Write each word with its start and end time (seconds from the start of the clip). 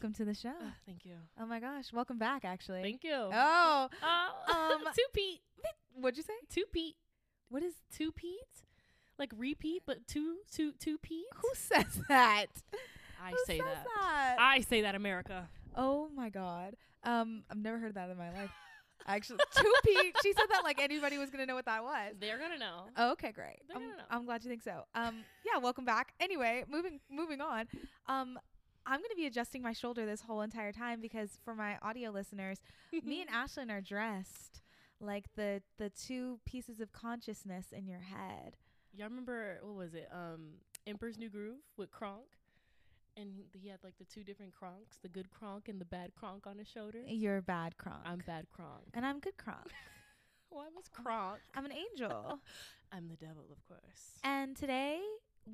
Welcome 0.00 0.14
to 0.14 0.24
the 0.24 0.34
show. 0.34 0.50
Ugh, 0.50 0.72
thank 0.86 1.04
you. 1.04 1.14
Oh 1.40 1.44
my 1.46 1.58
gosh. 1.58 1.92
Welcome 1.92 2.18
back, 2.18 2.44
actually. 2.44 2.82
Thank 2.82 3.02
you. 3.02 3.10
Oh, 3.14 3.88
Oh, 4.00 4.76
um, 4.76 4.84
two 4.94 5.02
Pete. 5.12 5.40
what'd 5.96 6.16
you 6.16 6.22
say? 6.22 6.34
Two 6.48 6.66
Pete. 6.72 6.94
What 7.48 7.64
is. 7.64 7.74
Two 7.92 8.12
Pete? 8.12 8.38
Like 9.18 9.32
repeat, 9.36 9.82
but 9.86 10.06
two, 10.06 10.36
two, 10.52 10.70
two 10.78 10.98
Pete? 10.98 11.26
Who 11.34 11.48
says 11.54 12.00
that? 12.08 12.46
I 13.20 13.30
Who 13.30 13.36
say 13.44 13.58
says 13.58 13.66
that. 13.66 13.86
that? 13.96 14.36
I 14.38 14.60
say 14.60 14.82
that, 14.82 14.94
America. 14.94 15.48
oh 15.76 16.08
my 16.14 16.28
god. 16.30 16.76
Um, 17.02 17.42
I've 17.50 17.58
never 17.58 17.80
heard 17.80 17.94
that 17.94 18.08
in 18.08 18.16
my 18.16 18.30
life. 18.30 18.50
Actually, 19.04 19.40
two 19.56 19.72
P. 19.84 20.12
She 20.22 20.32
said 20.32 20.46
that 20.50 20.62
like 20.62 20.80
anybody 20.80 21.18
was 21.18 21.28
gonna 21.30 21.46
know 21.46 21.56
what 21.56 21.64
that 21.64 21.82
was. 21.82 22.14
They're 22.20 22.38
gonna 22.38 22.58
know. 22.58 22.84
Oh, 22.96 23.10
okay, 23.12 23.32
great. 23.32 23.56
They're 23.66 23.76
I'm, 23.78 23.82
gonna 23.82 23.96
know. 23.96 24.04
I'm 24.10 24.24
glad 24.26 24.44
you 24.44 24.50
think 24.50 24.62
so. 24.62 24.84
Um, 24.94 25.24
yeah, 25.44 25.58
welcome 25.60 25.84
back. 25.84 26.12
Anyway, 26.20 26.62
moving 26.70 27.00
moving 27.10 27.40
on. 27.40 27.66
Um, 28.06 28.38
I'm 28.90 29.00
gonna 29.02 29.14
be 29.16 29.26
adjusting 29.26 29.60
my 29.60 29.74
shoulder 29.74 30.06
this 30.06 30.22
whole 30.22 30.40
entire 30.40 30.72
time 30.72 31.00
because 31.02 31.38
for 31.44 31.54
my 31.54 31.76
audio 31.82 32.10
listeners, 32.10 32.58
me 33.04 33.20
and 33.20 33.30
Ashlin 33.34 33.70
are 33.70 33.82
dressed 33.82 34.62
like 34.98 35.26
the 35.36 35.60
the 35.76 35.90
two 35.90 36.40
pieces 36.46 36.80
of 36.80 36.90
consciousness 36.92 37.66
in 37.70 37.86
your 37.86 38.00
head. 38.00 38.56
Y'all 38.96 39.08
remember 39.10 39.58
what 39.62 39.74
was 39.76 39.92
it? 39.94 40.08
Um, 40.10 40.54
Emperor's 40.86 41.18
New 41.18 41.28
Groove 41.28 41.58
with 41.76 41.90
Kronk, 41.90 42.24
and 43.14 43.28
he 43.52 43.68
had 43.68 43.80
like 43.84 43.98
the 43.98 44.06
two 44.06 44.24
different 44.24 44.54
Kronks, 44.54 44.98
the 45.02 45.08
good 45.08 45.30
Kronk 45.30 45.68
and 45.68 45.78
the 45.78 45.84
bad 45.84 46.14
Kronk 46.14 46.46
on 46.46 46.56
his 46.56 46.66
shoulder. 46.68 47.00
You're 47.06 47.42
bad 47.42 47.76
Kronk. 47.76 48.00
I'm 48.06 48.22
bad 48.26 48.46
Kronk. 48.48 48.88
and 48.94 49.04
I'm 49.04 49.20
good 49.20 49.36
Kronk. 49.36 49.68
Why 50.48 50.64
was 50.74 50.86
Kronk? 50.90 51.40
I'm 51.54 51.66
an 51.66 51.72
angel. 51.72 52.38
I'm 52.92 53.08
the 53.08 53.16
devil, 53.16 53.44
of 53.52 53.62
course. 53.68 54.16
and 54.24 54.56
today 54.56 55.02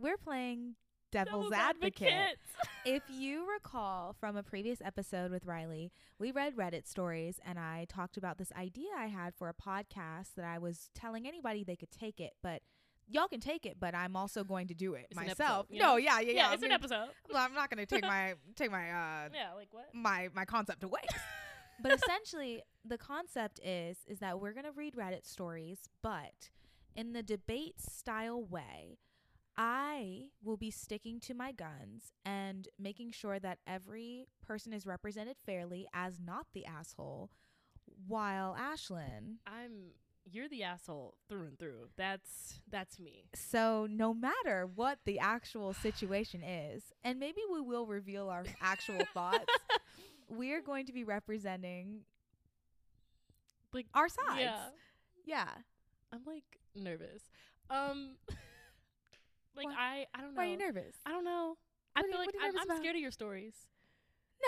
we're 0.00 0.16
playing 0.16 0.76
Devil's, 1.14 1.52
Advocate. 1.52 2.38
if 2.84 3.04
you 3.08 3.46
recall 3.48 4.16
from 4.18 4.36
a 4.36 4.42
previous 4.42 4.82
episode 4.82 5.30
with 5.30 5.46
Riley, 5.46 5.92
we 6.18 6.32
read 6.32 6.56
Reddit 6.56 6.88
stories 6.88 7.38
and 7.46 7.56
I 7.56 7.86
talked 7.88 8.16
about 8.16 8.36
this 8.36 8.50
idea 8.58 8.88
I 8.98 9.06
had 9.06 9.32
for 9.32 9.48
a 9.48 9.54
podcast 9.54 10.34
that 10.36 10.44
I 10.44 10.58
was 10.58 10.90
telling 10.92 11.28
anybody 11.28 11.62
they 11.62 11.76
could 11.76 11.92
take 11.92 12.18
it, 12.18 12.32
but 12.42 12.62
y'all 13.06 13.28
can 13.28 13.38
take 13.38 13.64
it, 13.64 13.76
but 13.78 13.94
I'm 13.94 14.16
also 14.16 14.42
going 14.42 14.66
to 14.66 14.74
do 14.74 14.94
it 14.94 15.06
It's 15.10 15.16
myself. 15.16 15.66
episode, 15.66 15.66
you 15.70 15.80
no, 15.80 15.96
yeah, 15.98 16.18
yeah, 16.18 16.32
yeah. 16.32 16.32
Yeah, 16.32 16.54
it's 16.54 16.64
an 16.64 16.72
episode. 16.72 17.10
Well, 17.32 17.44
I'm 17.44 17.54
not 17.54 17.70
going 17.70 17.86
to 17.86 17.86
take 17.86 18.02
my 18.02 18.34
take 18.56 18.72
my 18.72 18.90
uh 18.90 19.28
Yeah, 19.32 19.54
like 19.54 19.68
what? 19.70 19.90
my 19.94 20.30
my 20.34 20.44
concept 20.44 20.82
away. 20.82 21.02
but 21.80 21.92
essentially, 21.92 22.60
the 22.84 22.98
concept 22.98 23.60
is 23.64 23.98
is 24.08 24.18
that 24.18 24.40
we're 24.40 24.52
going 24.52 24.66
to 24.66 24.72
read 24.72 24.96
Reddit 24.96 25.24
stories, 25.24 25.78
but 26.02 26.50
in 26.96 27.12
the 27.12 27.22
debate 27.22 27.80
style 27.80 28.42
way. 28.42 28.98
I 29.56 30.26
will 30.42 30.56
be 30.56 30.70
sticking 30.70 31.20
to 31.20 31.34
my 31.34 31.52
guns 31.52 32.12
and 32.24 32.68
making 32.78 33.12
sure 33.12 33.38
that 33.38 33.58
every 33.66 34.26
person 34.46 34.72
is 34.72 34.86
represented 34.86 35.36
fairly 35.44 35.86
as 35.94 36.18
not 36.20 36.46
the 36.52 36.66
asshole, 36.66 37.30
while 38.06 38.56
Ashlin. 38.58 39.36
I'm 39.46 39.92
you're 40.24 40.48
the 40.48 40.62
asshole 40.62 41.14
through 41.28 41.46
and 41.46 41.58
through. 41.58 41.88
That's 41.96 42.60
that's 42.70 42.98
me. 42.98 43.24
So, 43.34 43.86
no 43.90 44.14
matter 44.14 44.66
what 44.74 44.98
the 45.04 45.18
actual 45.18 45.72
situation 45.74 46.42
is, 46.42 46.92
and 47.04 47.18
maybe 47.20 47.40
we 47.52 47.60
will 47.60 47.86
reveal 47.86 48.28
our 48.28 48.44
actual 48.60 49.04
thoughts, 49.14 49.52
we're 50.28 50.62
going 50.62 50.86
to 50.86 50.92
be 50.92 51.04
representing 51.04 52.00
Like 53.72 53.86
our 53.94 54.08
sides. 54.08 54.40
Yeah. 54.40 54.66
Yeah. 55.24 55.48
I'm 56.12 56.22
like 56.26 56.58
nervous. 56.74 57.22
Um 57.70 58.16
like 59.56 59.66
Why- 59.66 59.74
I 59.78 60.06
I 60.14 60.20
don't 60.22 60.34
know. 60.34 60.38
Why 60.40 60.46
are 60.48 60.50
you 60.50 60.56
nervous? 60.56 60.96
I 61.06 61.10
don't 61.10 61.24
know. 61.24 61.56
I 61.96 62.00
What 62.00 62.04
are 62.06 62.08
feel 62.08 62.10
you- 62.12 62.18
like 62.18 62.34
what 62.34 62.42
are 62.42 62.46
you 62.48 62.58
I'm, 62.60 62.70
I'm 62.70 62.76
scared 62.78 62.96
of 62.96 63.02
your 63.02 63.10
stories. 63.10 63.54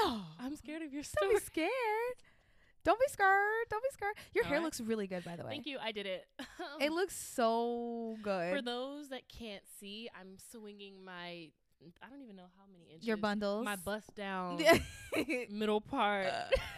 No. 0.03 0.21
I'm 0.39 0.57
scared 0.57 0.83
of 0.83 0.93
your 0.93 1.03
stories. 1.03 1.31
Don't 1.33 1.41
be 1.41 1.45
scared. 1.47 1.71
Don't 2.85 3.01
be 3.01 3.07
scared. 3.09 3.67
Don't 3.71 3.83
be 3.83 3.89
scared. 3.93 4.15
Your 4.35 4.45
hair 4.45 4.55
Alright. 4.57 4.65
looks 4.65 4.81
really 4.81 5.07
good, 5.07 5.25
by 5.25 5.37
the 5.37 5.43
way. 5.45 5.51
Thank 5.51 5.67
you. 5.67 5.79
I 5.83 5.93
did 5.93 6.07
it. 6.07 6.27
It 6.81 6.93
looks 6.93 7.17
so 7.17 8.17
good. 8.23 8.55
For 8.55 8.63
those 8.63 9.09
that 9.09 9.23
can't 9.29 9.63
see, 9.81 10.09
I'm 10.19 10.37
swinging 10.51 11.05
my 11.05 11.51
I 12.03 12.09
don't 12.11 12.23
even 12.23 12.37
know 12.37 12.49
how 12.57 12.65
many 12.73 12.85
inches. 12.93 13.07
Your 13.07 13.17
bundles. 13.17 13.65
My 13.65 13.77
bust 13.77 14.15
down 14.15 14.61
middle 15.51 15.81
part 15.81 16.29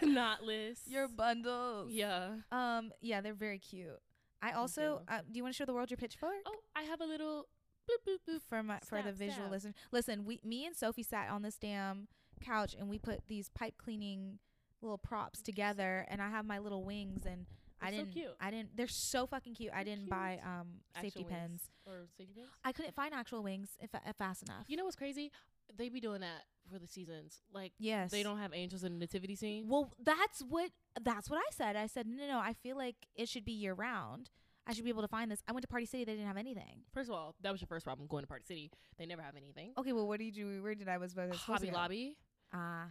knotless. 0.03 0.77
Your 0.87 1.07
bundles. 1.07 1.91
Yeah. 1.91 2.29
Um. 2.51 2.91
Yeah, 3.01 3.21
they're 3.21 3.33
very 3.33 3.59
cute. 3.59 3.99
I 4.41 4.51
also. 4.53 5.01
Uh, 5.07 5.19
do 5.29 5.37
you 5.37 5.43
want 5.43 5.53
to 5.55 5.57
show 5.57 5.65
the 5.65 5.73
world 5.73 5.89
your 5.91 5.97
pitchfork? 5.97 6.33
Oh, 6.45 6.55
I 6.75 6.83
have 6.83 7.01
a 7.01 7.05
little 7.05 7.47
boop 7.89 8.11
boop 8.13 8.33
boop. 8.35 8.41
for 8.47 8.61
my 8.63 8.79
for 8.79 9.01
the 9.01 9.11
visual 9.11 9.47
stab. 9.47 9.51
listen. 9.51 9.73
Listen, 9.91 10.25
we 10.25 10.39
me 10.43 10.65
and 10.65 10.75
Sophie 10.75 11.03
sat 11.03 11.29
on 11.29 11.41
this 11.41 11.57
damn 11.57 12.07
couch 12.41 12.75
and 12.77 12.89
we 12.89 12.97
put 12.99 13.27
these 13.27 13.49
pipe 13.49 13.75
cleaning 13.77 14.39
little 14.81 14.97
props 14.97 15.41
together 15.41 16.05
and 16.09 16.21
I 16.21 16.29
have 16.29 16.45
my 16.45 16.59
little 16.59 16.83
wings 16.83 17.25
and 17.25 17.45
I 17.81 17.91
They're 17.91 17.99
so 17.99 18.03
didn't 18.05 18.13
cute. 18.13 18.35
I 18.39 18.51
didn't 18.51 18.77
they're 18.77 18.87
so 18.87 19.27
fucking 19.27 19.55
cute. 19.55 19.71
I 19.73 19.83
They're 19.83 19.95
didn't 19.95 20.09
buy 20.09 20.39
um 20.43 20.67
safety 21.01 21.25
pins. 21.27 21.69
or 21.85 22.07
safety 22.17 22.33
pins. 22.35 22.47
I 22.63 22.71
couldn't 22.71 22.95
find 22.95 23.13
actual 23.13 23.43
wings 23.43 23.69
if, 23.79 23.89
if 24.05 24.15
fast 24.17 24.43
enough. 24.43 24.65
You 24.67 24.77
know 24.77 24.85
what's 24.85 24.95
crazy? 24.95 25.31
They 25.77 25.89
be 25.89 25.99
doing 25.99 26.21
that 26.21 26.43
for 26.71 26.79
the 26.79 26.87
seasons. 26.87 27.41
Like 27.53 27.73
yes. 27.77 28.11
they 28.11 28.23
don't 28.23 28.37
have 28.37 28.53
angels 28.53 28.83
in 28.83 28.93
the 28.93 28.99
nativity 28.99 29.35
scene. 29.35 29.67
Well, 29.67 29.93
that's 30.03 30.41
what 30.41 30.71
that's 31.01 31.29
what 31.29 31.39
I 31.39 31.49
said. 31.51 31.75
I 31.75 31.87
said, 31.87 32.07
"No, 32.07 32.17
no, 32.17 32.27
no. 32.33 32.39
I 32.39 32.53
feel 32.53 32.75
like 32.77 32.95
it 33.15 33.29
should 33.29 33.45
be 33.45 33.51
year 33.53 33.73
round. 33.73 34.29
I 34.67 34.73
should 34.73 34.83
be 34.83 34.89
able 34.89 35.01
to 35.01 35.07
find 35.07 35.29
this." 35.31 35.41
I 35.47 35.51
went 35.51 35.61
to 35.63 35.67
Party 35.67 35.85
City, 35.85 36.03
they 36.05 36.13
didn't 36.13 36.27
have 36.27 36.37
anything. 36.37 36.83
First 36.93 37.09
of 37.09 37.15
all, 37.15 37.35
that 37.41 37.51
was 37.51 37.61
your 37.61 37.67
first 37.67 37.85
problem 37.85 38.07
going 38.07 38.23
to 38.23 38.27
Party 38.27 38.45
City. 38.45 38.71
They 38.97 39.05
never 39.05 39.21
have 39.21 39.35
anything. 39.35 39.73
Okay, 39.77 39.93
well, 39.93 40.07
what 40.07 40.19
did 40.19 40.35
you 40.35 40.61
where 40.61 40.75
did 40.75 40.87
I 40.89 40.97
was 40.97 41.11
supposed 41.11 41.35
Hobby 41.39 41.67
to 41.67 41.71
go? 41.71 41.77
Hobby 41.77 41.95
Lobby, 42.05 42.17
Ah, 42.53 42.87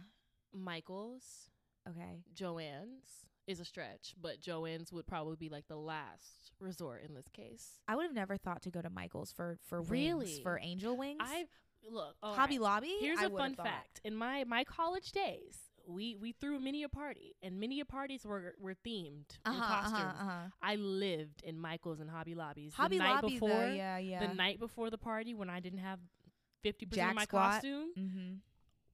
Michaels, 0.53 1.49
okay. 1.87 2.23
Joanne's 2.33 3.25
is 3.47 3.59
a 3.59 3.65
stretch, 3.65 4.13
but 4.21 4.39
Joanne's 4.39 4.91
would 4.91 5.07
probably 5.07 5.35
be 5.35 5.49
like 5.49 5.67
the 5.67 5.75
last 5.77 6.51
resort 6.59 7.03
in 7.03 7.13
this 7.13 7.27
case. 7.29 7.79
I 7.87 7.95
would 7.95 8.03
have 8.03 8.13
never 8.13 8.37
thought 8.37 8.61
to 8.63 8.71
go 8.71 8.81
to 8.81 8.89
Michael's 8.89 9.31
for 9.31 9.57
for 9.63 9.81
wings, 9.81 9.89
Really? 9.91 10.43
for 10.43 10.59
angel 10.61 10.95
wings. 10.97 11.19
I 11.21 11.45
look 11.89 12.15
Hobby 12.21 12.59
right. 12.59 12.61
Lobby. 12.61 12.95
Here's 12.99 13.19
I 13.19 13.25
a 13.25 13.29
fun 13.29 13.55
fact. 13.55 14.01
In 14.03 14.15
my 14.15 14.43
my 14.43 14.63
college 14.63 15.11
days, 15.11 15.68
we 15.87 16.15
we 16.15 16.31
threw 16.33 16.59
many 16.59 16.83
a 16.83 16.89
party, 16.89 17.35
and 17.43 17.59
many 17.59 17.79
a 17.79 17.85
parties 17.85 18.25
were 18.25 18.55
were 18.59 18.75
themed 18.75 19.29
in 19.45 19.51
Uh-huh, 19.51 19.81
costumes. 19.81 19.95
uh-huh, 20.19 20.23
uh-huh. 20.23 20.47
I 20.61 20.75
lived 20.75 21.41
in 21.43 21.59
Michaels 21.59 21.99
and 21.99 22.09
Hobby 22.09 22.35
Lobbies. 22.35 22.73
Hobby 22.73 22.97
the 22.97 23.03
night 23.03 23.15
Lobby, 23.23 23.33
before, 23.35 23.49
though, 23.49 23.71
yeah, 23.73 23.97
yeah. 23.97 24.27
the 24.27 24.33
night 24.33 24.59
before 24.59 24.89
the 24.89 24.97
party 24.97 25.33
when 25.33 25.49
I 25.49 25.59
didn't 25.59 25.79
have 25.79 25.99
fifty 26.63 26.85
percent 26.85 27.09
of 27.11 27.15
my 27.15 27.23
squat. 27.23 27.51
costume. 27.53 27.89
mm-hmm. 27.97 28.33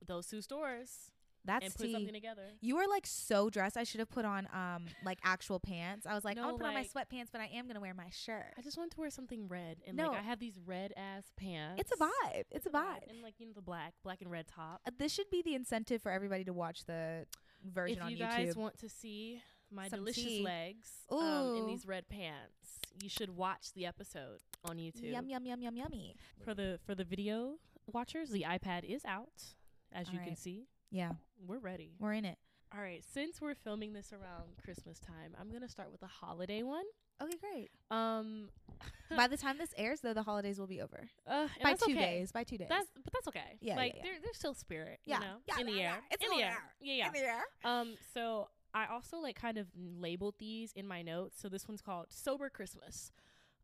Those 0.06 0.28
two 0.28 0.42
stores 0.42 1.12
That's 1.46 1.66
and 1.66 1.76
put 1.76 1.84
tea. 1.86 1.92
something 1.94 2.14
together. 2.14 2.42
You 2.62 2.76
were 2.78 2.88
like 2.90 3.06
so 3.06 3.50
dressed. 3.50 3.78
I 3.78 3.84
should 3.84 4.00
have 4.00 4.10
put 4.10 4.26
on 4.26 4.48
um 4.54 4.86
like 5.04 5.20
actual 5.24 5.60
pants. 5.60 6.06
I 6.06 6.14
was 6.16 6.26
like, 6.26 6.36
No, 6.38 6.44
I'm 6.44 6.48
gonna 6.50 6.58
put 6.58 6.68
on 6.68 6.74
my 6.74 6.84
sweatpants, 6.84 7.28
but 7.32 7.42
I 7.42 7.50
am 7.54 7.68
gonna 7.68 7.80
wear 7.82 7.94
my 7.94 8.10
shirt. 8.12 8.54
I 8.58 8.62
just 8.62 8.78
wanted 8.78 8.92
to 8.94 9.00
wear 9.02 9.10
something 9.10 9.48
red, 9.48 9.78
and 9.88 9.96
No. 9.96 10.10
like 10.10 10.20
I 10.20 10.24
have 10.24 10.40
these 10.40 10.60
red 10.66 10.94
ass 10.98 11.32
pants. 11.38 11.82
It's 11.82 11.92
a 11.92 11.96
vibe. 12.04 12.44
It's 12.52 12.66
a 12.66 12.70
vibe. 12.70 13.10
and 13.10 13.22
like 13.22 13.36
you 13.40 13.46
know 13.48 13.54
the 13.54 13.62
black, 13.62 13.94
black 14.04 14.22
and 14.22 14.32
red 14.32 14.48
top. 14.48 14.82
Uh, 14.88 14.92
this 14.98 15.12
should 15.14 15.30
be 15.30 15.42
the 15.42 15.56
incentive 15.56 16.02
for 16.02 16.12
everybody 16.12 16.44
to 16.46 16.54
watch 16.54 16.86
the 16.86 17.26
version 17.64 17.98
if 17.98 18.04
on 18.04 18.12
you 18.12 18.18
YouTube. 18.18 18.20
guys 18.30 18.56
want 18.56 18.78
to 18.80 18.90
see 18.90 19.42
my 19.72 19.88
Some 19.88 20.00
delicious 20.00 20.24
tea. 20.24 20.44
legs 20.44 20.90
um, 21.12 21.56
in 21.58 21.66
these 21.68 21.86
red 21.88 22.08
pants, 22.08 22.80
you 23.02 23.10
should 23.10 23.36
watch 23.36 23.74
the 23.74 23.86
episode 23.86 24.40
on 24.64 24.78
YouTube. 24.78 25.12
Yum 25.12 25.28
yum 25.28 25.46
yum 25.46 25.62
yum 25.62 25.76
yummy. 25.76 26.16
For 26.44 26.54
the 26.54 26.80
for 26.86 26.96
the 26.96 27.04
video 27.04 27.56
watchers, 27.92 28.30
the 28.30 28.46
iPad 28.48 28.84
is 28.84 29.04
out, 29.06 29.44
as 29.92 30.12
you 30.12 30.20
can 30.20 30.36
see. 30.36 30.68
Yeah, 30.92 31.12
We're 31.46 31.60
ready. 31.60 31.96
we're 32.00 32.14
in 32.14 32.26
it. 32.26 32.38
All 32.74 32.82
right, 32.82 33.04
since 33.14 33.40
we're 33.42 33.56
filming 33.56 33.94
this 33.94 34.12
around 34.12 34.58
Christmas 34.64 35.00
time, 35.00 35.36
I'm 35.40 35.50
gonna 35.52 35.70
start 35.70 35.92
with 35.92 36.02
a 36.04 36.08
holiday 36.08 36.64
one. 36.64 36.84
Okay, 37.22 37.38
great. 37.40 37.70
Um, 37.92 38.50
By 39.16 39.28
the 39.28 39.38
time 39.38 39.58
this 39.58 39.74
airs, 39.78 40.02
though, 40.02 40.14
the 40.14 40.24
holidays 40.24 40.60
will 40.60 40.68
be 40.68 40.82
over. 40.82 41.08
uh, 41.28 41.48
By 41.64 41.74
two 41.74 41.92
okay. 41.92 41.94
days. 41.94 42.32
By 42.34 42.44
two 42.44 42.58
days. 42.58 42.68
That's 42.70 42.88
but 43.04 43.14
that's 43.14 43.28
okay. 43.30 43.58
Yeah, 43.62 43.74
yeah, 43.74 43.76
like 43.78 43.94
yeah. 43.96 44.04
There, 44.04 44.14
there's 44.22 44.36
still 44.38 44.54
spirit. 44.54 45.00
Yeah, 45.06 45.20
you 45.20 45.26
know, 45.26 45.36
yeah, 45.48 45.60
in 45.60 45.66
the 45.68 45.72
yeah, 45.74 45.78
air, 45.80 45.84
yeah. 45.92 46.12
It's 46.12 46.24
in 46.26 46.30
the 46.38 46.44
air. 46.44 46.50
air. 46.52 46.58
Yeah, 46.82 46.94
yeah. 46.94 47.08
In 47.08 47.14
the 47.14 47.20
air. 47.20 47.44
Um, 47.64 47.96
so 48.14 48.50
I 48.74 48.88
also 48.88 49.18
like 49.20 49.40
kind 49.40 49.58
of 49.58 49.68
labeled 49.78 50.36
these 50.40 50.74
in 50.74 50.86
my 50.88 51.02
notes. 51.02 51.40
So 51.42 51.48
this 51.48 51.68
one's 51.68 51.82
called 51.82 52.08
Sober 52.10 52.50
Christmas. 52.50 53.12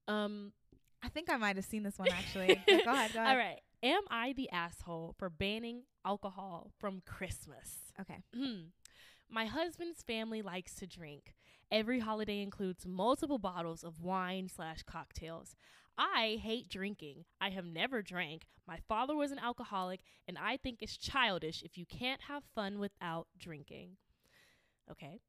Um, 0.08 0.54
I 1.04 1.10
think 1.10 1.30
I 1.30 1.36
might 1.38 1.58
have 1.58 1.66
seen 1.66 1.84
this 1.84 2.00
one 2.00 2.08
actually. 2.14 2.62
Go 2.66 2.74
ahead. 2.76 2.86
Go 2.86 2.92
ahead. 2.92 3.12
all 3.18 3.36
right. 3.38 3.60
Am 3.84 4.04
I 4.12 4.34
the 4.34 4.50
asshole 4.52 5.16
for 5.18 5.30
banning 5.30 5.84
alcohol 6.06 6.72
from 6.80 7.02
Christmas? 7.04 7.92
Okay. 8.00 8.24
My 9.30 9.46
husband's 9.46 10.04
family 10.04 10.44
likes 10.44 10.76
to 10.76 10.88
drink. 10.88 11.34
Every 11.72 12.00
holiday 12.00 12.42
includes 12.42 12.86
multiple 12.86 13.40
bottles 13.40 13.84
of 13.84 14.02
wine 14.02 14.50
slash 14.54 14.84
cocktails. 14.84 15.56
I 15.98 16.40
hate 16.42 16.70
drinking. 16.70 17.26
I 17.40 17.50
have 17.50 17.66
never 17.66 18.04
drank. 18.04 18.46
My 18.68 18.78
father 18.88 19.16
was 19.16 19.32
an 19.32 19.40
alcoholic, 19.40 20.02
and 20.28 20.38
I 20.38 20.58
think 20.58 20.80
it's 20.82 20.98
childish 20.98 21.64
if 21.64 21.76
you 21.76 21.86
can't 21.86 22.22
have 22.24 22.44
fun 22.54 22.78
without 22.78 23.28
drinking. 23.40 23.98
Okay. 24.92 25.22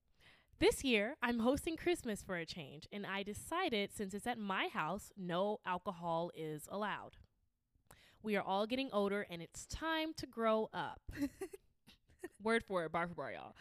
This 0.58 0.84
year, 0.84 1.16
I'm 1.22 1.38
hosting 1.38 1.76
Christmas 1.76 2.22
for 2.22 2.36
a 2.36 2.44
change, 2.44 2.86
and 2.92 3.06
I 3.06 3.22
decided 3.22 3.92
since 3.94 4.12
it's 4.12 4.26
at 4.26 4.38
my 4.38 4.68
house, 4.68 5.10
no 5.16 5.58
alcohol 5.64 6.30
is 6.36 6.68
allowed. 6.70 7.16
We 8.22 8.36
are 8.36 8.42
all 8.42 8.66
getting 8.66 8.90
older 8.92 9.26
and 9.28 9.42
it's 9.42 9.66
time 9.66 10.12
to 10.18 10.26
grow 10.26 10.70
up. 10.72 11.00
Word 12.42 12.62
for 12.64 12.84
it, 12.84 12.92
bar 12.92 13.08
for 13.08 13.14
bar, 13.14 13.32
y'all. 13.32 13.54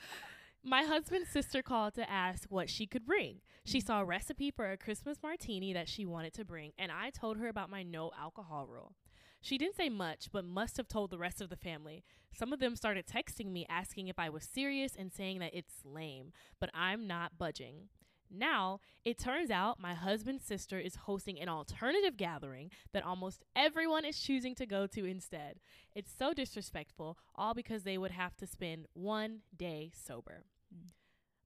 My 0.64 0.84
husband's 0.84 1.30
sister 1.30 1.64
called 1.64 1.96
to 1.96 2.10
ask 2.10 2.44
what 2.50 2.70
she 2.70 2.86
could 2.86 3.06
bring. 3.06 3.42
She 3.64 3.82
saw 3.82 4.02
a 4.02 4.06
recipe 4.06 4.52
for 4.52 4.70
a 4.70 4.78
Christmas 4.78 5.18
martini 5.24 5.74
that 5.74 5.90
she 5.90 6.06
wanted 6.06 6.34
to 6.34 6.46
bring, 6.46 6.74
and 6.78 6.92
I 6.92 7.10
told 7.10 7.38
her 7.38 7.48
about 7.48 7.72
my 7.72 7.82
no 7.82 8.12
alcohol 8.20 8.68
rule. 8.68 8.94
She 9.42 9.58
didn't 9.58 9.76
say 9.76 9.90
much, 9.90 10.30
but 10.32 10.46
must 10.46 10.78
have 10.78 10.88
told 10.88 11.10
the 11.10 11.18
rest 11.18 11.42
of 11.42 11.50
the 11.50 11.56
family. 11.56 12.04
Some 12.32 12.54
of 12.54 12.60
them 12.60 12.76
started 12.76 13.08
texting 13.08 13.52
me 13.52 13.66
asking 13.68 14.08
if 14.08 14.20
I 14.20 14.30
was 14.30 14.44
serious 14.44 14.96
and 14.96 15.12
saying 15.12 15.40
that 15.40 15.56
it's 15.56 15.84
lame, 15.84 16.32
but 16.60 16.70
I'm 16.76 17.08
not 17.08 17.40
budging. 17.40 17.90
Now, 18.34 18.80
it 19.04 19.20
turns 19.20 19.52
out 19.52 19.80
my 19.80 19.94
husband's 19.94 20.46
sister 20.46 20.80
is 20.80 20.96
hosting 20.96 21.40
an 21.40 21.50
alternative 21.50 22.16
gathering 22.16 22.72
that 22.94 23.06
almost 23.06 23.44
everyone 23.56 24.06
is 24.06 24.20
choosing 24.20 24.56
to 24.56 24.66
go 24.66 24.88
to 24.88 25.06
instead. 25.06 25.60
It's 25.94 26.12
so 26.18 26.34
disrespectful, 26.34 27.18
all 27.36 27.54
because 27.54 27.84
they 27.84 27.98
would 27.98 28.12
have 28.12 28.38
to 28.38 28.48
spend 28.48 28.88
one 28.94 29.40
day 29.56 29.92
sober. 29.94 30.46
Mm. 30.74 30.92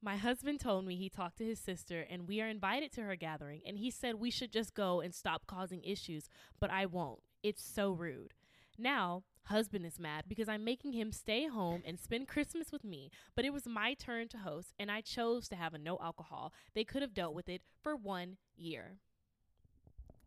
My 0.01 0.17
husband 0.17 0.59
told 0.59 0.85
me 0.85 0.95
he 0.95 1.09
talked 1.09 1.39
to 1.39 1.45
his 1.45 1.59
sister 1.59 2.05
and 2.07 2.27
we 2.27 2.39
are 2.39 2.47
invited 2.47 2.91
to 2.93 3.01
her 3.01 3.15
gathering, 3.15 3.61
and 3.65 3.79
he 3.79 3.89
said 3.89 4.15
we 4.15 4.29
should 4.29 4.51
just 4.51 4.75
go 4.75 5.01
and 5.01 5.15
stop 5.15 5.47
causing 5.47 5.83
issues, 5.83 6.29
but 6.59 6.69
I 6.69 6.85
won't. 6.85 7.21
It's 7.41 7.63
so 7.63 7.91
rude. 7.91 8.35
Now, 8.77 9.23
husband 9.45 9.85
is 9.85 9.99
mad 9.99 10.25
because 10.27 10.47
I'm 10.49 10.63
making 10.63 10.93
him 10.93 11.11
stay 11.11 11.47
home 11.47 11.83
and 11.85 11.99
spend 11.99 12.27
Christmas 12.27 12.71
with 12.71 12.83
me, 12.83 13.11
but 13.35 13.45
it 13.45 13.53
was 13.53 13.65
my 13.67 13.93
turn 13.93 14.27
to 14.29 14.37
host 14.37 14.73
and 14.79 14.91
I 14.91 15.01
chose 15.01 15.47
to 15.49 15.55
have 15.55 15.73
a 15.73 15.77
no 15.77 15.97
alcohol. 16.01 16.53
They 16.73 16.83
could 16.83 17.01
have 17.01 17.13
dealt 17.13 17.33
with 17.35 17.49
it 17.49 17.61
for 17.81 17.95
one 17.95 18.37
year. 18.57 18.97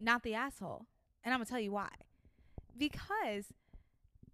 Not 0.00 0.22
the 0.22 0.34
asshole. 0.34 0.86
And 1.24 1.34
I'm 1.34 1.38
going 1.40 1.46
to 1.46 1.50
tell 1.50 1.60
you 1.60 1.72
why. 1.72 1.90
Because 2.76 3.46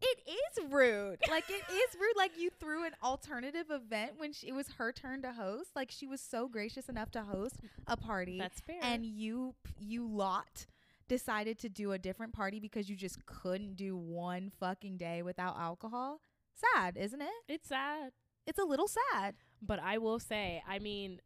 it 0.03 0.19
is 0.29 0.71
rude. 0.71 1.19
Like 1.31 1.49
it 1.49 1.63
is 1.73 1.95
rude. 1.99 2.17
Like 2.17 2.33
you 2.39 2.51
threw 2.61 2.85
an 2.85 2.93
alternative 3.03 3.67
event 3.71 4.13
when 4.19 4.33
she, 4.33 4.49
it 4.49 4.55
was 4.55 4.69
her 4.73 4.93
turn 4.93 5.23
to 5.23 5.33
host. 5.33 5.71
Like 5.75 5.91
she 5.91 6.07
was 6.07 6.21
so 6.21 6.47
gracious 6.47 6.89
enough 6.89 7.11
to 7.13 7.23
host 7.23 7.57
a 7.87 7.97
party, 7.97 8.39
That's 8.39 8.61
fair. 8.61 8.79
and 8.83 9.05
you 9.07 9.55
you 9.81 10.07
lot 10.07 10.67
decided 11.09 11.59
to 11.61 11.69
do 11.69 11.93
a 11.93 11.99
different 11.99 12.33
party 12.33 12.61
because 12.61 12.89
you 12.89 12.97
just 12.97 13.25
couldn't 13.27 13.77
do 13.77 13.97
one 13.97 14.51
fucking 14.61 14.97
day 14.97 15.23
without 15.23 15.57
alcohol. 15.59 16.21
Sad, 16.55 16.97
isn't 16.97 17.21
it? 17.21 17.29
it's 17.49 17.69
sad. 17.69 18.13
It's 18.47 18.59
a 18.59 18.65
little 18.65 18.89
sad. 18.89 19.35
But 19.63 19.81
I 19.81 19.99
will 19.99 20.19
say, 20.19 20.63
I 20.69 20.79
mean, 20.79 21.21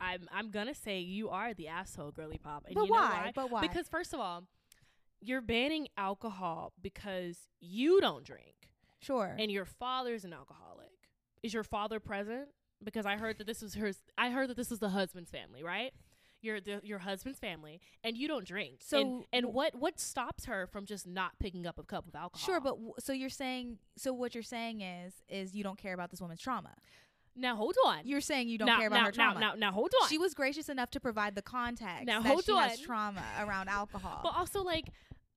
I'm 0.00 0.28
I'm 0.32 0.50
gonna 0.50 0.74
say 0.74 1.00
you 1.00 1.28
are 1.28 1.52
the 1.52 1.68
asshole, 1.68 2.12
girly 2.12 2.38
pop. 2.38 2.64
And 2.66 2.74
but 2.74 2.84
you 2.84 2.88
know 2.88 2.94
why? 2.94 3.08
why? 3.08 3.32
But 3.34 3.50
why? 3.50 3.60
Because 3.60 3.88
first 3.88 4.14
of 4.14 4.20
all, 4.20 4.44
you're 5.20 5.42
banning 5.42 5.88
alcohol 5.96 6.72
because 6.80 7.36
you 7.60 8.00
don't 8.00 8.24
drink 8.24 8.54
sure. 9.00 9.36
and 9.38 9.50
your 9.50 9.64
father's 9.66 10.24
an 10.24 10.32
alcoholic. 10.32 10.88
Is 11.42 11.52
your 11.52 11.64
father 11.64 12.00
present? 12.00 12.48
Because 12.82 13.04
I 13.04 13.16
heard 13.16 13.38
that 13.38 13.46
this 13.46 13.60
was 13.60 13.74
her. 13.74 13.92
I 14.16 14.30
heard 14.30 14.48
that 14.48 14.56
this 14.56 14.70
was 14.70 14.78
the 14.78 14.88
husband's 14.88 15.30
family, 15.30 15.62
right? 15.62 15.92
Your 16.42 16.60
the, 16.60 16.80
your 16.82 16.98
husband's 17.00 17.38
family, 17.38 17.80
and 18.02 18.16
you 18.16 18.26
don't 18.28 18.46
drink. 18.46 18.80
So 18.82 19.00
and, 19.00 19.24
and 19.32 19.46
what 19.54 19.74
what 19.74 20.00
stops 20.00 20.46
her 20.46 20.66
from 20.66 20.86
just 20.86 21.06
not 21.06 21.32
picking 21.38 21.66
up 21.66 21.78
a 21.78 21.82
cup 21.82 22.06
of 22.08 22.14
alcohol? 22.14 22.44
Sure, 22.44 22.60
but 22.60 22.76
w- 22.76 22.94
so 22.98 23.12
you're 23.12 23.28
saying 23.28 23.78
so 23.96 24.12
what 24.12 24.34
you're 24.34 24.42
saying 24.42 24.80
is 24.80 25.12
is 25.28 25.54
you 25.54 25.62
don't 25.62 25.78
care 25.78 25.92
about 25.94 26.10
this 26.10 26.20
woman's 26.20 26.40
trauma. 26.40 26.74
now 27.36 27.56
hold 27.56 27.76
on. 27.86 28.00
You're 28.04 28.20
saying 28.22 28.48
you 28.48 28.58
don't 28.58 28.66
now, 28.66 28.78
care 28.78 28.88
about 28.88 29.00
now, 29.00 29.04
her 29.06 29.12
trauma. 29.12 29.40
Now, 29.40 29.50
now, 29.50 29.54
now 29.56 29.72
hold 29.72 29.92
on. 30.02 30.08
She 30.08 30.18
was 30.18 30.32
gracious 30.34 30.68
enough 30.68 30.90
to 30.92 31.00
provide 31.00 31.34
the 31.34 31.42
context 31.42 32.06
Now, 32.06 32.22
hold 32.22 32.44
she 32.44 32.54
has 32.56 32.78
on. 32.78 32.84
trauma 32.86 33.24
around 33.40 33.68
alcohol. 33.68 34.20
But 34.22 34.34
also 34.36 34.62
like 34.62 34.86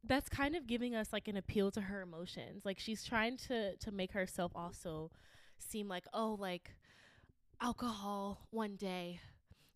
that's 0.06 0.28
kind 0.30 0.56
of 0.56 0.68
giving 0.68 0.96
us 0.96 1.14
like 1.14 1.28
an 1.28 1.38
appeal 1.38 1.70
to 1.72 1.82
her 1.82 2.02
emotions. 2.02 2.64
Like 2.66 2.80
she's 2.80 3.04
trying 3.04 3.38
to 3.50 3.76
to 3.78 3.92
make 3.92 4.14
herself 4.14 4.52
also 4.56 5.12
seem 5.60 5.88
like, 5.88 6.06
"Oh, 6.14 6.36
like 6.40 6.72
alcohol 7.62 8.48
one 8.52 8.76
day. 8.76 9.20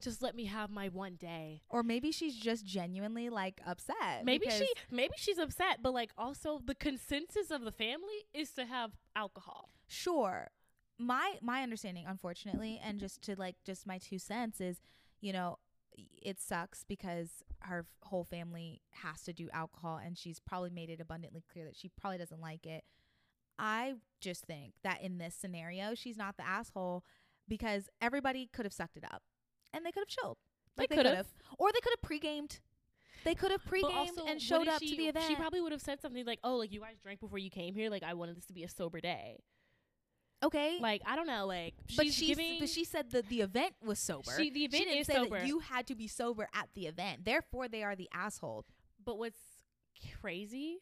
Just 0.01 0.21
let 0.21 0.35
me 0.35 0.45
have 0.45 0.69
my 0.69 0.89
one 0.89 1.15
day." 1.15 1.61
or 1.69 1.83
maybe 1.83 2.11
she's 2.11 2.35
just 2.35 2.65
genuinely 2.65 3.29
like 3.29 3.61
upset. 3.65 4.23
Maybe 4.23 4.49
she 4.49 4.67
maybe 4.91 5.13
she's 5.17 5.37
upset, 5.37 5.79
but 5.81 5.93
like 5.93 6.11
also 6.17 6.59
the 6.63 6.75
consensus 6.75 7.51
of 7.51 7.61
the 7.63 7.71
family 7.71 8.27
is 8.33 8.51
to 8.51 8.65
have 8.65 8.91
alcohol. 9.15 9.69
sure. 9.87 10.49
My 10.99 11.37
my 11.41 11.61
understanding, 11.61 12.05
unfortunately, 12.07 12.81
and 12.83 12.99
just 12.99 13.21
to 13.23 13.35
like 13.37 13.55
just 13.63 13.85
my 13.85 13.99
two 13.99 14.17
cents 14.17 14.59
is, 14.59 14.81
you 15.21 15.31
know, 15.31 15.59
it 15.95 16.39
sucks 16.39 16.83
because 16.83 17.43
her 17.61 17.79
f- 17.79 17.85
whole 18.09 18.23
family 18.23 18.81
has 19.03 19.21
to 19.23 19.33
do 19.33 19.47
alcohol, 19.53 19.99
and 20.03 20.17
she's 20.17 20.39
probably 20.39 20.71
made 20.71 20.89
it 20.89 20.99
abundantly 20.99 21.43
clear 21.51 21.65
that 21.65 21.75
she 21.75 21.89
probably 21.89 22.17
doesn't 22.17 22.41
like 22.41 22.65
it. 22.65 22.83
I 23.59 23.95
just 24.21 24.45
think 24.45 24.73
that 24.83 25.01
in 25.01 25.17
this 25.19 25.35
scenario, 25.35 25.93
she's 25.95 26.17
not 26.17 26.37
the 26.37 26.47
asshole 26.47 27.03
because 27.47 27.89
everybody 28.01 28.49
could 28.51 28.65
have 28.65 28.73
sucked 28.73 28.97
it 28.97 29.03
up 29.03 29.23
and 29.73 29.85
they 29.85 29.91
could 29.91 30.01
have 30.01 30.07
chilled. 30.07 30.37
Like 30.77 30.89
They 30.89 30.95
they, 30.97 31.03
could've. 31.03 31.27
or 31.57 31.71
they 31.71 31.79
could 31.81 31.93
have 31.93 32.01
pre-gamed. 32.01 32.59
They 33.23 33.33
could 33.35 33.51
have 33.51 33.65
pre-gamed 33.65 33.93
also, 33.93 34.25
and 34.25 34.41
showed 34.41 34.67
up 34.67 34.79
she, 34.79 34.91
to 34.91 34.97
the 34.97 35.07
event. 35.07 35.25
She 35.27 35.35
probably 35.35 35.59
would 35.59 35.71
have 35.71 35.81
said 35.81 35.99
something 36.01 36.23
like, 36.25 36.39
"Oh, 36.43 36.55
like 36.57 36.71
you 36.71 36.79
guys 36.81 36.97
drank 37.01 37.19
before 37.19 37.39
you 37.39 37.49
came 37.49 37.73
here. 37.73 37.89
Like 37.89 38.03
I 38.03 38.13
wanted 38.13 38.37
this 38.37 38.45
to 38.45 38.53
be 38.53 38.63
a 38.63 38.69
sober 38.69 38.99
day." 39.01 39.39
okay, 40.43 40.77
Like 40.79 41.01
I 41.05 41.15
don't 41.15 41.25
know. 41.27 41.45
Like 41.47 41.73
but 41.95 42.05
she's 42.05 42.13
she 42.15 42.27
giving. 42.27 42.59
but 42.59 42.69
she 42.69 42.83
said 42.83 43.09
that 43.11 43.27
the 43.27 43.41
event 43.41 43.73
was 43.83 43.97
sober. 43.99 44.31
She- 44.37 44.51
the 44.51 44.65
event 44.65 44.83
didn't 44.85 44.99
is 44.99 45.07
say 45.07 45.13
sober. 45.15 45.39
that 45.39 45.47
you 45.47 45.59
had 45.59 45.87
to 45.87 45.95
be 45.95 46.07
sober 46.07 46.47
at 46.53 46.69
the 46.75 46.85
event. 46.87 47.25
Therefore, 47.25 47.67
they 47.67 47.83
are 47.83 47.95
the 47.95 48.07
asshole. 48.13 48.65
But 49.03 49.17
what's 49.17 49.39
crazy? 50.21 50.77